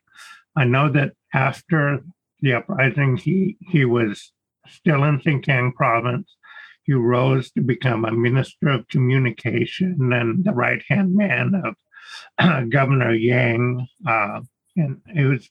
I 0.57 0.65
know 0.65 0.91
that 0.91 1.13
after 1.33 2.03
the 2.41 2.55
uprising, 2.55 3.17
he 3.17 3.57
he 3.61 3.85
was 3.85 4.33
still 4.69 5.05
in 5.05 5.21
Xinjiang 5.21 5.75
province. 5.75 6.37
He 6.85 6.95
rose 6.95 7.51
to 7.53 7.61
become 7.61 8.05
a 8.05 8.13
minister 8.13 8.69
of 8.69 8.89
communication 8.89 10.13
and 10.13 10.45
the 10.45 10.53
right 10.53 10.83
hand 10.89 11.15
man 11.15 11.55
of 11.65 11.77
Governor 12.69 13.15
Yang, 13.15 13.87
uh, 14.07 14.41
and 14.77 15.01
he 15.13 15.25
was 15.25 15.49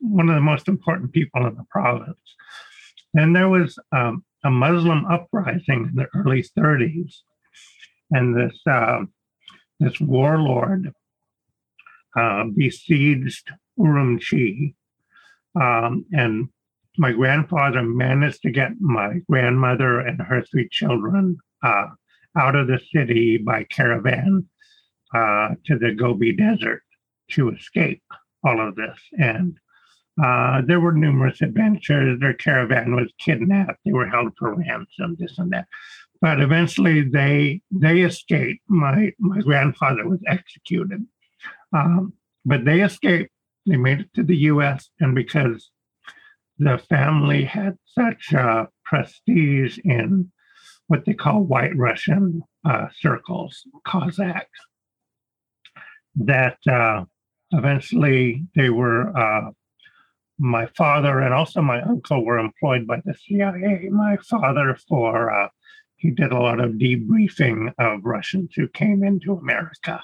one 0.00 0.28
of 0.28 0.34
the 0.34 0.40
most 0.40 0.68
important 0.68 1.12
people 1.12 1.46
in 1.46 1.54
the 1.54 1.64
province. 1.70 2.18
Then 3.14 3.32
there 3.32 3.48
was 3.48 3.78
um, 3.92 4.24
a 4.44 4.50
Muslim 4.50 5.06
uprising 5.06 5.90
in 5.90 5.94
the 5.94 6.08
early 6.14 6.42
30s, 6.42 7.14
and 8.10 8.36
this 8.36 8.60
uh, 8.70 9.02
this 9.80 10.00
warlord 10.00 10.92
uh, 12.16 12.44
besieged 12.56 13.50
Urumqi, 13.78 14.74
um, 15.60 16.04
and 16.12 16.48
my 16.96 17.12
grandfather 17.12 17.82
managed 17.82 18.42
to 18.42 18.50
get 18.50 18.80
my 18.80 19.20
grandmother 19.28 20.00
and 20.00 20.20
her 20.20 20.42
three 20.42 20.68
children 20.70 21.38
uh, 21.62 21.86
out 22.36 22.54
of 22.54 22.66
the 22.66 22.80
city 22.92 23.36
by 23.38 23.64
caravan 23.64 24.48
uh, 25.12 25.50
to 25.66 25.78
the 25.78 25.92
Gobi 25.92 26.34
Desert 26.34 26.82
to 27.32 27.50
escape 27.50 28.02
all 28.44 28.60
of 28.60 28.76
this. 28.76 28.98
And 29.18 29.58
uh, 30.22 30.62
there 30.66 30.80
were 30.80 30.92
numerous 30.92 31.40
adventures. 31.42 32.20
Their 32.20 32.34
caravan 32.34 32.94
was 32.94 33.12
kidnapped. 33.18 33.80
They 33.84 33.92
were 33.92 34.08
held 34.08 34.32
for 34.38 34.54
ransom, 34.54 35.16
this 35.18 35.38
and 35.38 35.52
that. 35.52 35.66
But 36.20 36.40
eventually, 36.40 37.02
they 37.02 37.60
they 37.70 38.02
escaped. 38.02 38.62
My 38.68 39.12
my 39.18 39.40
grandfather 39.40 40.08
was 40.08 40.20
executed, 40.26 41.04
um, 41.72 42.12
but 42.44 42.64
they 42.64 42.82
escaped. 42.82 43.30
They 43.66 43.76
made 43.76 44.00
it 44.00 44.14
to 44.14 44.22
the 44.22 44.36
U.S. 44.52 44.88
and 45.00 45.14
because 45.14 45.70
the 46.58 46.78
family 46.88 47.44
had 47.44 47.76
such 47.86 48.32
prestige 48.84 49.78
in 49.84 50.30
what 50.86 51.04
they 51.04 51.14
call 51.14 51.42
White 51.42 51.76
Russian 51.76 52.42
uh, 52.64 52.86
circles, 52.96 53.66
Cossacks, 53.84 54.60
that 56.16 56.58
uh, 56.70 57.04
eventually 57.52 58.44
they 58.54 58.70
were 58.70 59.16
uh, 59.16 59.50
my 60.38 60.66
father 60.66 61.20
and 61.20 61.32
also 61.32 61.62
my 61.62 61.80
uncle 61.82 62.24
were 62.24 62.38
employed 62.38 62.86
by 62.86 63.00
the 63.04 63.14
CIA. 63.14 63.88
My 63.90 64.16
father 64.16 64.76
for 64.88 65.30
uh, 65.32 65.48
he 65.96 66.10
did 66.10 66.32
a 66.32 66.38
lot 66.38 66.60
of 66.60 66.72
debriefing 66.72 67.72
of 67.78 68.04
Russians 68.04 68.52
who 68.54 68.68
came 68.68 69.02
into 69.02 69.34
America, 69.34 70.02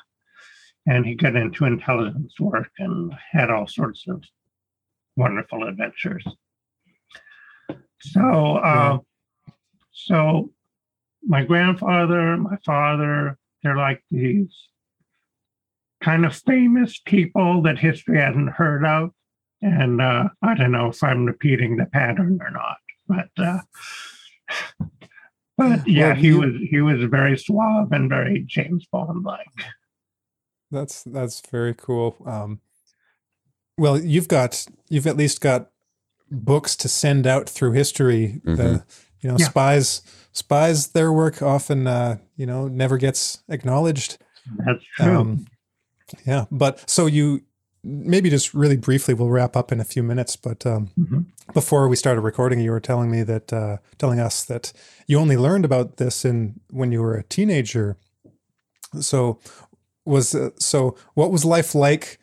and 0.86 1.04
he 1.04 1.14
got 1.14 1.36
into 1.36 1.64
intelligence 1.64 2.38
work 2.38 2.70
and 2.78 3.12
had 3.32 3.50
all 3.50 3.66
sorts 3.66 4.06
of 4.08 4.22
wonderful 5.16 5.64
adventures. 5.64 6.24
So, 8.00 8.56
uh, 8.56 8.98
so 9.92 10.52
my 11.22 11.44
grandfather, 11.44 12.36
my 12.36 12.56
father, 12.64 13.36
they're 13.62 13.76
like 13.76 14.02
these 14.10 14.56
kind 16.02 16.24
of 16.24 16.34
famous 16.34 16.98
people 17.04 17.62
that 17.62 17.78
history 17.78 18.18
hasn't 18.20 18.50
heard 18.50 18.84
of. 18.84 19.10
And 19.62 20.00
uh, 20.00 20.28
I 20.42 20.54
don't 20.54 20.72
know 20.72 20.88
if 20.88 21.02
I'm 21.02 21.26
repeating 21.26 21.76
the 21.76 21.84
pattern 21.86 22.38
or 22.40 22.50
not, 22.50 22.76
but 23.06 23.28
uh, 23.44 23.58
but 25.56 25.86
yeah, 25.86 26.08
Well, 26.08 26.14
he 26.16 26.26
you- 26.28 26.40
was 26.40 26.54
he 26.70 26.80
was 26.80 27.04
very 27.10 27.36
suave 27.36 27.92
and 27.92 28.08
very 28.08 28.44
James 28.46 28.86
Bond 28.90 29.24
like. 29.24 29.46
That's 30.70 31.02
that's 31.02 31.40
very 31.50 31.74
cool. 31.74 32.16
Um, 32.24 32.60
well, 33.76 34.00
you've 34.00 34.28
got 34.28 34.66
you've 34.88 35.06
at 35.06 35.16
least 35.16 35.40
got 35.40 35.70
books 36.30 36.76
to 36.76 36.88
send 36.88 37.26
out 37.26 37.48
through 37.48 37.72
history. 37.72 38.40
The 38.44 38.52
Mhm. 38.52 38.84
you 39.20 39.28
know 39.30 39.36
Yeah. 39.38 39.46
spies 39.48 40.02
spies 40.32 40.88
their 40.88 41.12
work 41.12 41.42
often 41.42 41.86
uh, 41.86 42.18
you 42.36 42.46
know 42.46 42.68
never 42.68 42.96
gets 42.98 43.42
acknowledged. 43.48 44.16
That's 44.64 44.84
true. 44.96 45.16
Um, 45.18 45.46
yeah, 46.26 46.44
but 46.50 46.88
so 46.88 47.06
you 47.06 47.42
maybe 47.82 48.28
just 48.28 48.52
really 48.52 48.76
briefly 48.76 49.14
we'll 49.14 49.30
wrap 49.30 49.56
up 49.56 49.72
in 49.72 49.80
a 49.80 49.84
few 49.84 50.02
minutes. 50.02 50.36
But 50.36 50.66
um, 50.66 50.90
Mhm. 50.98 51.26
before 51.54 51.88
we 51.88 51.96
started 51.96 52.20
recording, 52.20 52.60
you 52.60 52.70
were 52.70 52.80
telling 52.80 53.10
me 53.10 53.22
that 53.22 53.52
uh, 53.52 53.78
telling 53.98 54.20
us 54.20 54.44
that 54.44 54.72
you 55.06 55.18
only 55.18 55.36
learned 55.36 55.64
about 55.64 55.96
this 55.96 56.24
in 56.24 56.60
when 56.70 56.92
you 56.92 57.00
were 57.02 57.14
a 57.14 57.22
teenager. 57.24 57.96
So 59.00 59.38
was 60.04 60.34
uh, 60.34 60.50
so 60.58 60.96
what 61.14 61.30
was 61.30 61.44
life 61.44 61.74
like 61.74 62.18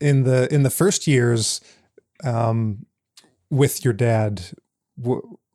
in 0.00 0.24
the 0.24 0.52
in 0.52 0.62
the 0.62 0.70
first 0.70 1.06
years? 1.06 1.60
Um, 2.24 2.86
with 3.50 3.84
your 3.84 3.94
dad? 3.94 4.42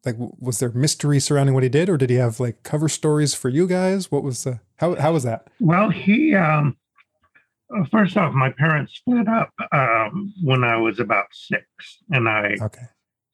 like, 0.06 0.16
was 0.18 0.60
there 0.60 0.70
mystery 0.72 1.20
surrounding 1.20 1.54
what 1.54 1.64
he 1.64 1.70
did, 1.70 1.90
or 1.90 1.98
did 1.98 2.10
he 2.10 2.16
have 2.18 2.40
like 2.40 2.64
cover 2.64 2.90
stories 2.90 3.34
for 3.34 3.50
you 3.50 3.68
guys? 3.68 4.12
What 4.12 4.24
was 4.24 4.44
the 4.44 4.60
how 4.78 4.96
how 4.96 5.14
was 5.14 5.24
that? 5.24 5.48
Well, 5.60 5.90
he 5.90 6.36
um, 6.36 6.76
first 7.92 8.18
off, 8.18 8.34
my 8.34 8.52
parents 8.52 8.96
split 8.96 9.28
up 9.28 9.52
um, 9.72 10.34
when 10.44 10.64
I 10.64 10.78
was 10.78 11.00
about 11.00 11.28
six, 11.32 11.66
and 12.12 12.28
I 12.28 12.56
okay. 12.62 12.88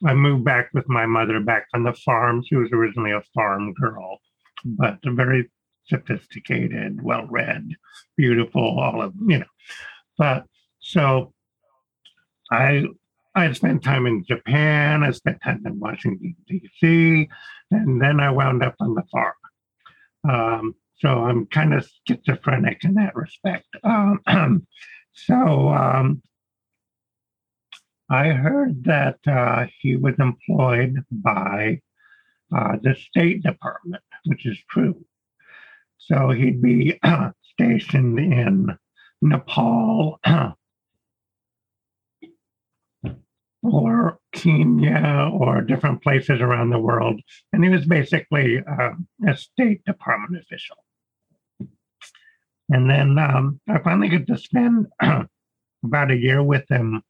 I 0.06 0.14
moved 0.14 0.46
back 0.46 0.70
with 0.74 0.88
my 0.88 1.06
mother 1.06 1.40
back 1.42 1.68
on 1.74 1.84
the 1.84 1.94
farm. 1.94 2.44
She 2.44 2.56
was 2.56 2.70
originally 2.72 3.12
a 3.12 3.24
farm 3.34 3.74
girl, 3.74 4.20
but 4.64 5.00
very 5.04 5.50
sophisticated, 5.88 7.02
well 7.02 7.28
read, 7.28 7.68
beautiful, 8.16 8.80
all 8.80 9.02
of 9.02 9.14
you 9.28 9.40
know. 9.40 9.46
But 10.18 10.46
so 10.80 11.34
I 12.52 12.86
I 13.36 13.52
spent 13.54 13.84
time 13.84 14.06
in 14.06 14.26
Japan, 14.26 15.04
I 15.04 15.12
spent 15.12 15.42
time 15.44 15.64
in 15.66 15.80
Washington, 15.80 16.36
D.C., 16.48 17.30
and 17.72 18.02
then 18.02 18.20
I 18.20 18.32
wound 18.32 18.64
up 18.64 18.76
on 18.80 18.96
the 18.96 19.04
farm. 19.12 19.34
Um, 20.28 20.76
so 21.00 21.10
I'm 21.10 21.46
kind 21.48 21.74
of 21.74 21.90
schizophrenic 22.08 22.84
in 22.84 22.96
that 22.96 23.16
respect. 23.16 23.68
Um, 23.84 24.22
so 25.14 25.70
um, 25.70 26.22
I 28.10 28.30
heard 28.30 28.84
that 28.86 29.20
uh, 29.26 29.68
he 29.80 29.96
was 29.96 30.16
employed 30.20 31.04
by 31.12 31.82
uh, 32.56 32.78
the 32.82 32.96
State 32.96 33.44
Department, 33.44 34.04
which 34.26 34.46
is 34.46 34.58
true. 34.70 35.06
So 35.98 36.32
he'd 36.32 36.62
be 36.62 37.00
uh, 37.04 37.32
stationed 37.54 38.20
in 38.20 38.78
Nepal 39.22 40.20
or 43.64 44.20
Kenya 44.34 45.30
or 45.34 45.62
different 45.62 46.02
places 46.02 46.42
around 46.42 46.72
the 46.72 46.80
world. 46.80 47.22
And 47.54 47.64
he 47.64 47.70
was 47.70 47.86
basically 47.86 48.60
uh, 48.60 48.92
a 49.28 49.38
State 49.38 49.86
Department 49.86 50.44
official. 50.44 50.78
And 52.70 52.90
then 52.90 53.18
um, 53.18 53.60
I 53.68 53.80
finally 53.80 54.10
got 54.10 54.28
to 54.28 54.38
spend 54.38 54.88
about 55.02 56.12
a 56.12 56.18
year 56.18 56.44
with 56.44 56.70
him 56.70 57.02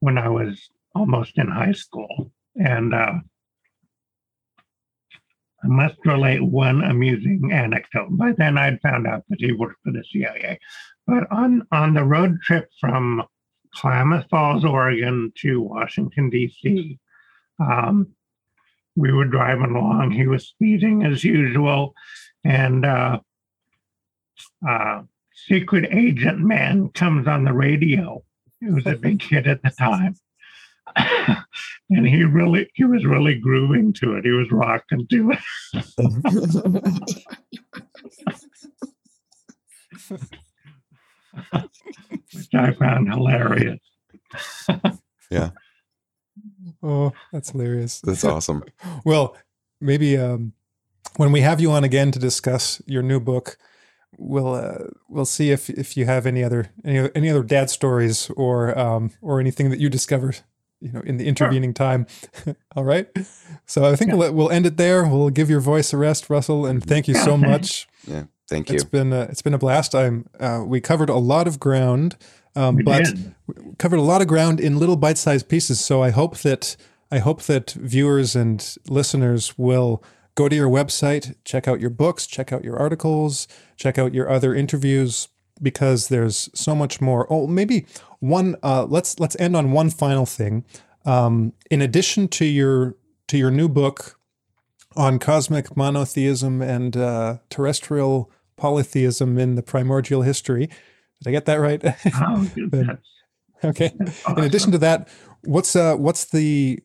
when 0.00 0.18
I 0.18 0.28
was 0.28 0.68
almost 0.94 1.38
in 1.38 1.48
high 1.48 1.72
school. 1.72 2.30
And 2.56 2.94
uh, 2.94 3.14
I 5.64 5.66
must 5.66 5.96
relate 6.04 6.42
one 6.42 6.82
amusing 6.82 7.50
anecdote. 7.52 8.08
By 8.10 8.32
then, 8.32 8.58
I'd 8.58 8.80
found 8.82 9.06
out 9.06 9.24
that 9.28 9.40
he 9.40 9.52
worked 9.52 9.80
for 9.84 9.92
the 9.92 10.04
CIA. 10.10 10.58
But 11.06 11.30
on, 11.30 11.66
on 11.72 11.94
the 11.94 12.04
road 12.04 12.40
trip 12.42 12.68
from 12.80 13.22
Klamath 13.74 14.28
Falls, 14.28 14.64
Oregon 14.64 15.32
to 15.38 15.60
Washington, 15.60 16.30
D.C., 16.30 16.98
um, 17.58 18.08
we 18.96 19.12
were 19.12 19.24
driving 19.24 19.74
along. 19.74 20.10
He 20.10 20.26
was 20.26 20.48
speeding 20.48 21.04
as 21.04 21.24
usual. 21.24 21.94
And 22.44 22.84
uh, 22.84 23.20
uh, 24.66 25.02
secret 25.46 25.88
agent 25.92 26.40
man 26.40 26.90
comes 26.90 27.26
on 27.26 27.44
the 27.44 27.52
radio. 27.52 28.22
He 28.60 28.70
was 28.70 28.86
a 28.86 28.96
big 28.96 29.22
hit 29.22 29.46
at 29.46 29.62
the 29.62 29.70
time. 29.70 30.14
and 31.90 32.06
he 32.06 32.24
really 32.24 32.70
he 32.74 32.84
was 32.84 33.04
really 33.04 33.34
grooving 33.36 33.92
to 33.94 34.14
it. 34.16 34.24
He 34.24 34.30
was 34.30 34.50
rocking 34.50 35.06
to 35.08 35.32
it. 35.32 35.38
Which 42.34 42.54
I 42.54 42.72
found 42.72 43.12
hilarious. 43.12 43.80
yeah. 45.30 45.50
Oh, 46.82 47.12
that's 47.32 47.50
hilarious. 47.50 48.00
That's 48.00 48.24
awesome. 48.24 48.64
well, 49.04 49.36
maybe 49.80 50.16
um, 50.16 50.52
when 51.16 51.32
we 51.32 51.40
have 51.42 51.60
you 51.60 51.70
on 51.70 51.84
again 51.84 52.10
to 52.12 52.18
discuss 52.18 52.82
your 52.86 53.02
new 53.02 53.20
book, 53.20 53.56
we'll 54.18 54.54
uh, 54.54 54.78
we'll 55.08 55.24
see 55.24 55.50
if 55.50 55.70
if 55.70 55.96
you 55.96 56.04
have 56.06 56.26
any 56.26 56.44
other 56.44 56.70
any 56.84 57.10
any 57.14 57.30
other 57.30 57.42
dad 57.42 57.70
stories 57.70 58.30
or 58.36 58.78
um 58.78 59.10
or 59.20 59.40
anything 59.40 59.70
that 59.70 59.80
you 59.80 59.88
discover 59.88 60.34
you 60.80 60.92
know 60.92 61.00
in 61.00 61.16
the 61.16 61.26
intervening 61.26 61.70
sure. 61.70 61.86
time. 61.86 62.06
All 62.76 62.84
right? 62.84 63.08
So 63.66 63.84
i 63.84 63.96
think 63.96 64.10
yeah. 64.10 64.16
we'll, 64.16 64.32
we'll 64.32 64.50
end 64.50 64.66
it 64.66 64.76
there. 64.76 65.06
We'll 65.06 65.30
give 65.30 65.48
your 65.48 65.60
voice 65.60 65.92
a 65.92 65.96
rest 65.96 66.30
russell 66.30 66.66
and 66.66 66.82
thank 66.82 67.08
you 67.08 67.14
so 67.14 67.36
much. 67.50 67.88
Yeah 68.06 68.24
thank 68.48 68.68
you. 68.68 68.74
It's 68.74 68.84
been 68.84 69.12
a, 69.12 69.22
it's 69.22 69.40
been 69.40 69.54
a 69.54 69.58
blast. 69.58 69.94
I'm 69.94 70.28
uh, 70.38 70.62
we 70.66 70.80
covered 70.80 71.08
a 71.08 71.16
lot 71.16 71.46
of 71.46 71.58
ground 71.58 72.16
um, 72.54 72.80
but 72.84 73.06
covered 73.78 73.98
a 73.98 74.02
lot 74.02 74.20
of 74.20 74.28
ground 74.28 74.60
in 74.60 74.78
little 74.78 74.96
bite-sized 74.96 75.48
pieces. 75.48 75.80
So 75.80 76.02
i 76.02 76.10
hope 76.10 76.38
that 76.38 76.76
i 77.10 77.18
hope 77.18 77.42
that 77.42 77.70
viewers 77.72 78.36
and 78.36 78.76
listeners 78.88 79.56
will 79.58 80.02
go 80.34 80.48
to 80.48 80.56
your 80.56 80.68
website, 80.68 81.34
check 81.44 81.68
out 81.68 81.80
your 81.80 81.90
books, 81.90 82.26
check 82.26 82.52
out 82.52 82.64
your 82.64 82.78
articles, 82.78 83.48
check 83.76 83.98
out 83.98 84.14
your 84.14 84.30
other 84.30 84.54
interviews 84.54 85.28
because 85.60 86.08
there's 86.08 86.48
so 86.54 86.74
much 86.74 87.00
more. 87.00 87.26
Oh, 87.30 87.46
maybe 87.46 87.86
one. 88.20 88.56
Uh, 88.62 88.84
let's 88.84 89.18
let's 89.20 89.36
end 89.38 89.56
on 89.56 89.72
one 89.72 89.90
final 89.90 90.26
thing. 90.26 90.64
Um, 91.04 91.52
in 91.70 91.82
addition 91.82 92.28
to 92.28 92.44
your 92.44 92.96
to 93.28 93.38
your 93.38 93.50
new 93.50 93.68
book 93.68 94.18
on 94.96 95.18
cosmic 95.18 95.76
monotheism 95.76 96.60
and 96.60 96.96
uh, 96.96 97.38
terrestrial 97.48 98.30
polytheism 98.56 99.38
in 99.38 99.54
the 99.54 99.62
primordial 99.62 100.22
history, 100.22 100.66
did 100.66 101.28
I 101.28 101.30
get 101.30 101.46
that 101.46 101.56
right? 101.56 101.82
Oh, 102.14 102.50
okay. 103.64 103.92
Awesome. 104.00 104.38
In 104.38 104.44
addition 104.44 104.72
to 104.72 104.78
that, 104.78 105.08
what's 105.44 105.76
uh, 105.76 105.96
what's 105.96 106.26
the 106.26 106.80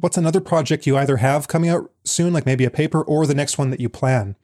what's 0.00 0.16
another 0.16 0.40
project 0.40 0.86
you 0.86 0.96
either 0.96 1.18
have 1.18 1.48
coming 1.48 1.70
out 1.70 1.90
soon, 2.04 2.32
like 2.32 2.46
maybe 2.46 2.64
a 2.64 2.70
paper, 2.70 3.02
or 3.02 3.26
the 3.26 3.34
next 3.34 3.58
one 3.58 3.70
that 3.70 3.80
you 3.80 3.88
plan? 3.88 4.36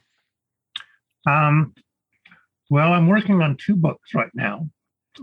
Um, 1.27 1.75
well, 2.71 2.93
I'm 2.93 3.09
working 3.09 3.41
on 3.41 3.57
two 3.57 3.77
books 3.77 4.15
right 4.15 4.31
now. 4.35 4.69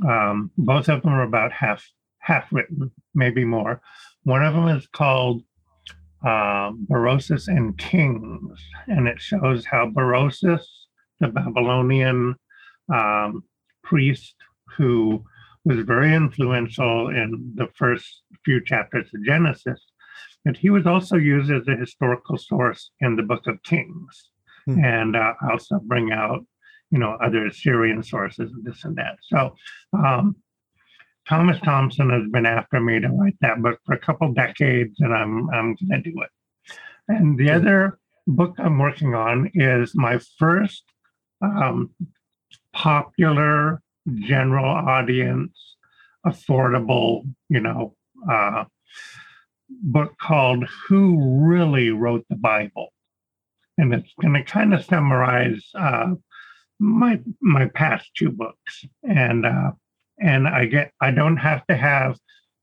Um, 0.07 0.51
both 0.57 0.87
of 0.89 1.01
them 1.01 1.13
are 1.13 1.23
about 1.23 1.51
half 1.51 1.85
half 2.19 2.47
written, 2.51 2.91
maybe 3.13 3.43
more. 3.43 3.81
One 4.23 4.43
of 4.43 4.53
them 4.53 4.67
is 4.67 4.87
called 4.87 5.43
uh, 6.25 6.71
and 6.89 7.77
Kings, 7.77 8.59
and 8.87 9.07
it 9.07 9.19
shows 9.19 9.65
how 9.65 9.87
Berossus, 9.87 10.63
the 11.19 11.29
Babylonian 11.29 12.35
um, 12.93 13.43
priest 13.83 14.35
who 14.77 15.23
was 15.65 15.79
very 15.79 16.13
influential 16.13 17.09
in 17.09 17.53
the 17.55 17.67
first 17.75 18.21
few 18.45 18.63
chapters 18.63 19.07
of 19.13 19.23
Genesis, 19.23 19.90
and 20.45 20.57
he 20.57 20.69
was 20.69 20.87
also 20.87 21.15
used 21.17 21.51
as 21.51 21.67
a 21.67 21.75
historical 21.75 22.37
source 22.37 22.91
in 22.99 23.15
the 23.15 23.23
Book 23.23 23.47
of 23.47 23.61
Kings, 23.63 24.29
hmm. 24.65 24.83
and 24.83 25.15
uh, 25.15 25.33
also 25.51 25.79
bring 25.83 26.11
out, 26.11 26.45
you 26.89 26.99
know, 26.99 27.17
other 27.23 27.51
Syrian 27.51 28.03
sources 28.03 28.51
and 28.51 28.63
this 28.63 28.83
and 28.83 28.95
that. 28.97 29.17
So 29.21 29.55
um, 29.93 30.35
Thomas 31.27 31.59
Thompson 31.61 32.09
has 32.09 32.29
been 32.31 32.45
after 32.45 32.79
me 32.79 32.99
to 32.99 33.09
write 33.09 33.37
that 33.41 33.61
book 33.61 33.79
for 33.85 33.93
a 33.93 33.99
couple 33.99 34.33
decades, 34.33 34.99
and 34.99 35.13
I'm 35.13 35.49
I'm 35.51 35.75
going 35.75 36.03
to 36.03 36.11
do 36.11 36.21
it. 36.21 36.29
And 37.07 37.37
the 37.37 37.51
other 37.51 37.99
book 38.27 38.55
I'm 38.57 38.79
working 38.79 39.13
on 39.15 39.51
is 39.53 39.93
my 39.95 40.19
first 40.39 40.83
um, 41.41 41.91
popular 42.73 43.81
general 44.13 44.65
audience, 44.65 45.75
affordable, 46.25 47.23
you 47.49 47.59
know, 47.59 47.95
uh, 48.29 48.65
book 49.83 50.17
called 50.19 50.65
Who 50.87 51.45
Really 51.47 51.89
Wrote 51.91 52.25
the 52.29 52.35
Bible? 52.35 52.93
And 53.77 53.93
it's 53.93 54.13
going 54.21 54.33
to 54.33 54.43
kind 54.43 54.73
of 54.73 54.85
summarize 54.85 55.69
uh, 55.75 56.13
my 56.79 57.21
my 57.41 57.67
past 57.67 58.09
two 58.15 58.31
books. 58.31 58.85
And 59.03 59.45
uh, 59.45 59.71
and 60.19 60.47
I 60.47 60.65
get 60.65 60.91
I 61.01 61.11
don't 61.11 61.37
have 61.37 61.65
to 61.67 61.75
have 61.75 62.17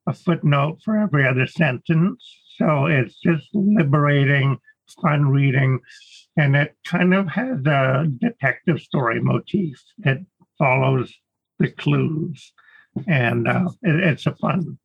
a 0.07 0.13
footnote 0.13 0.79
for 0.85 0.97
every 0.97 1.27
other 1.27 1.47
sentence. 1.47 2.25
So 2.57 2.87
it's 2.87 3.19
just 3.21 3.47
liberating, 3.53 4.59
fun 5.03 5.29
reading. 5.29 5.81
And 6.37 6.57
it 6.57 6.77
kind 6.87 7.15
of 7.15 7.29
has 7.29 7.65
a 7.67 8.07
detective 8.19 8.81
story 8.81 9.21
motif 9.21 9.81
that 9.99 10.19
follows 10.59 11.13
the 11.59 11.71
clues. 11.71 12.53
And 13.07 13.47
uh, 13.47 13.69
it, 13.83 14.01
it's 14.01 14.27
a 14.27 14.35
fun, 14.37 14.79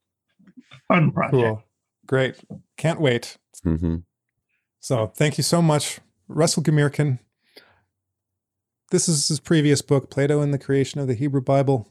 fun 0.87 1.11
project. 1.11 1.33
Cool. 1.33 1.63
Great. 2.07 2.35
Can't 2.77 2.99
wait. 2.99 3.37
Mm-hmm. 3.65 3.97
So 4.79 5.07
thank 5.07 5.37
you 5.37 5.43
so 5.43 5.61
much, 5.61 5.99
Russell 6.27 6.63
Gmirkin. 6.63 7.19
This 8.91 9.07
is 9.09 9.27
his 9.27 9.39
previous 9.39 9.81
book, 9.81 10.11
Plato 10.11 10.41
and 10.41 10.53
the 10.53 10.59
Creation 10.59 10.99
of 10.99 11.07
the 11.07 11.15
Hebrew 11.15 11.41
Bible. 11.41 11.89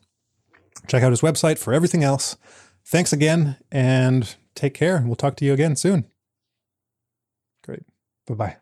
Check 0.86 1.02
out 1.02 1.10
his 1.10 1.20
website 1.20 1.58
for 1.58 1.72
everything 1.72 2.04
else. 2.04 2.36
Thanks 2.84 3.12
again 3.12 3.56
and 3.70 4.34
take 4.54 4.74
care. 4.74 5.02
We'll 5.04 5.16
talk 5.16 5.36
to 5.36 5.44
you 5.44 5.52
again 5.52 5.76
soon. 5.76 6.06
Great. 7.64 7.84
Bye 8.26 8.34
bye. 8.34 8.56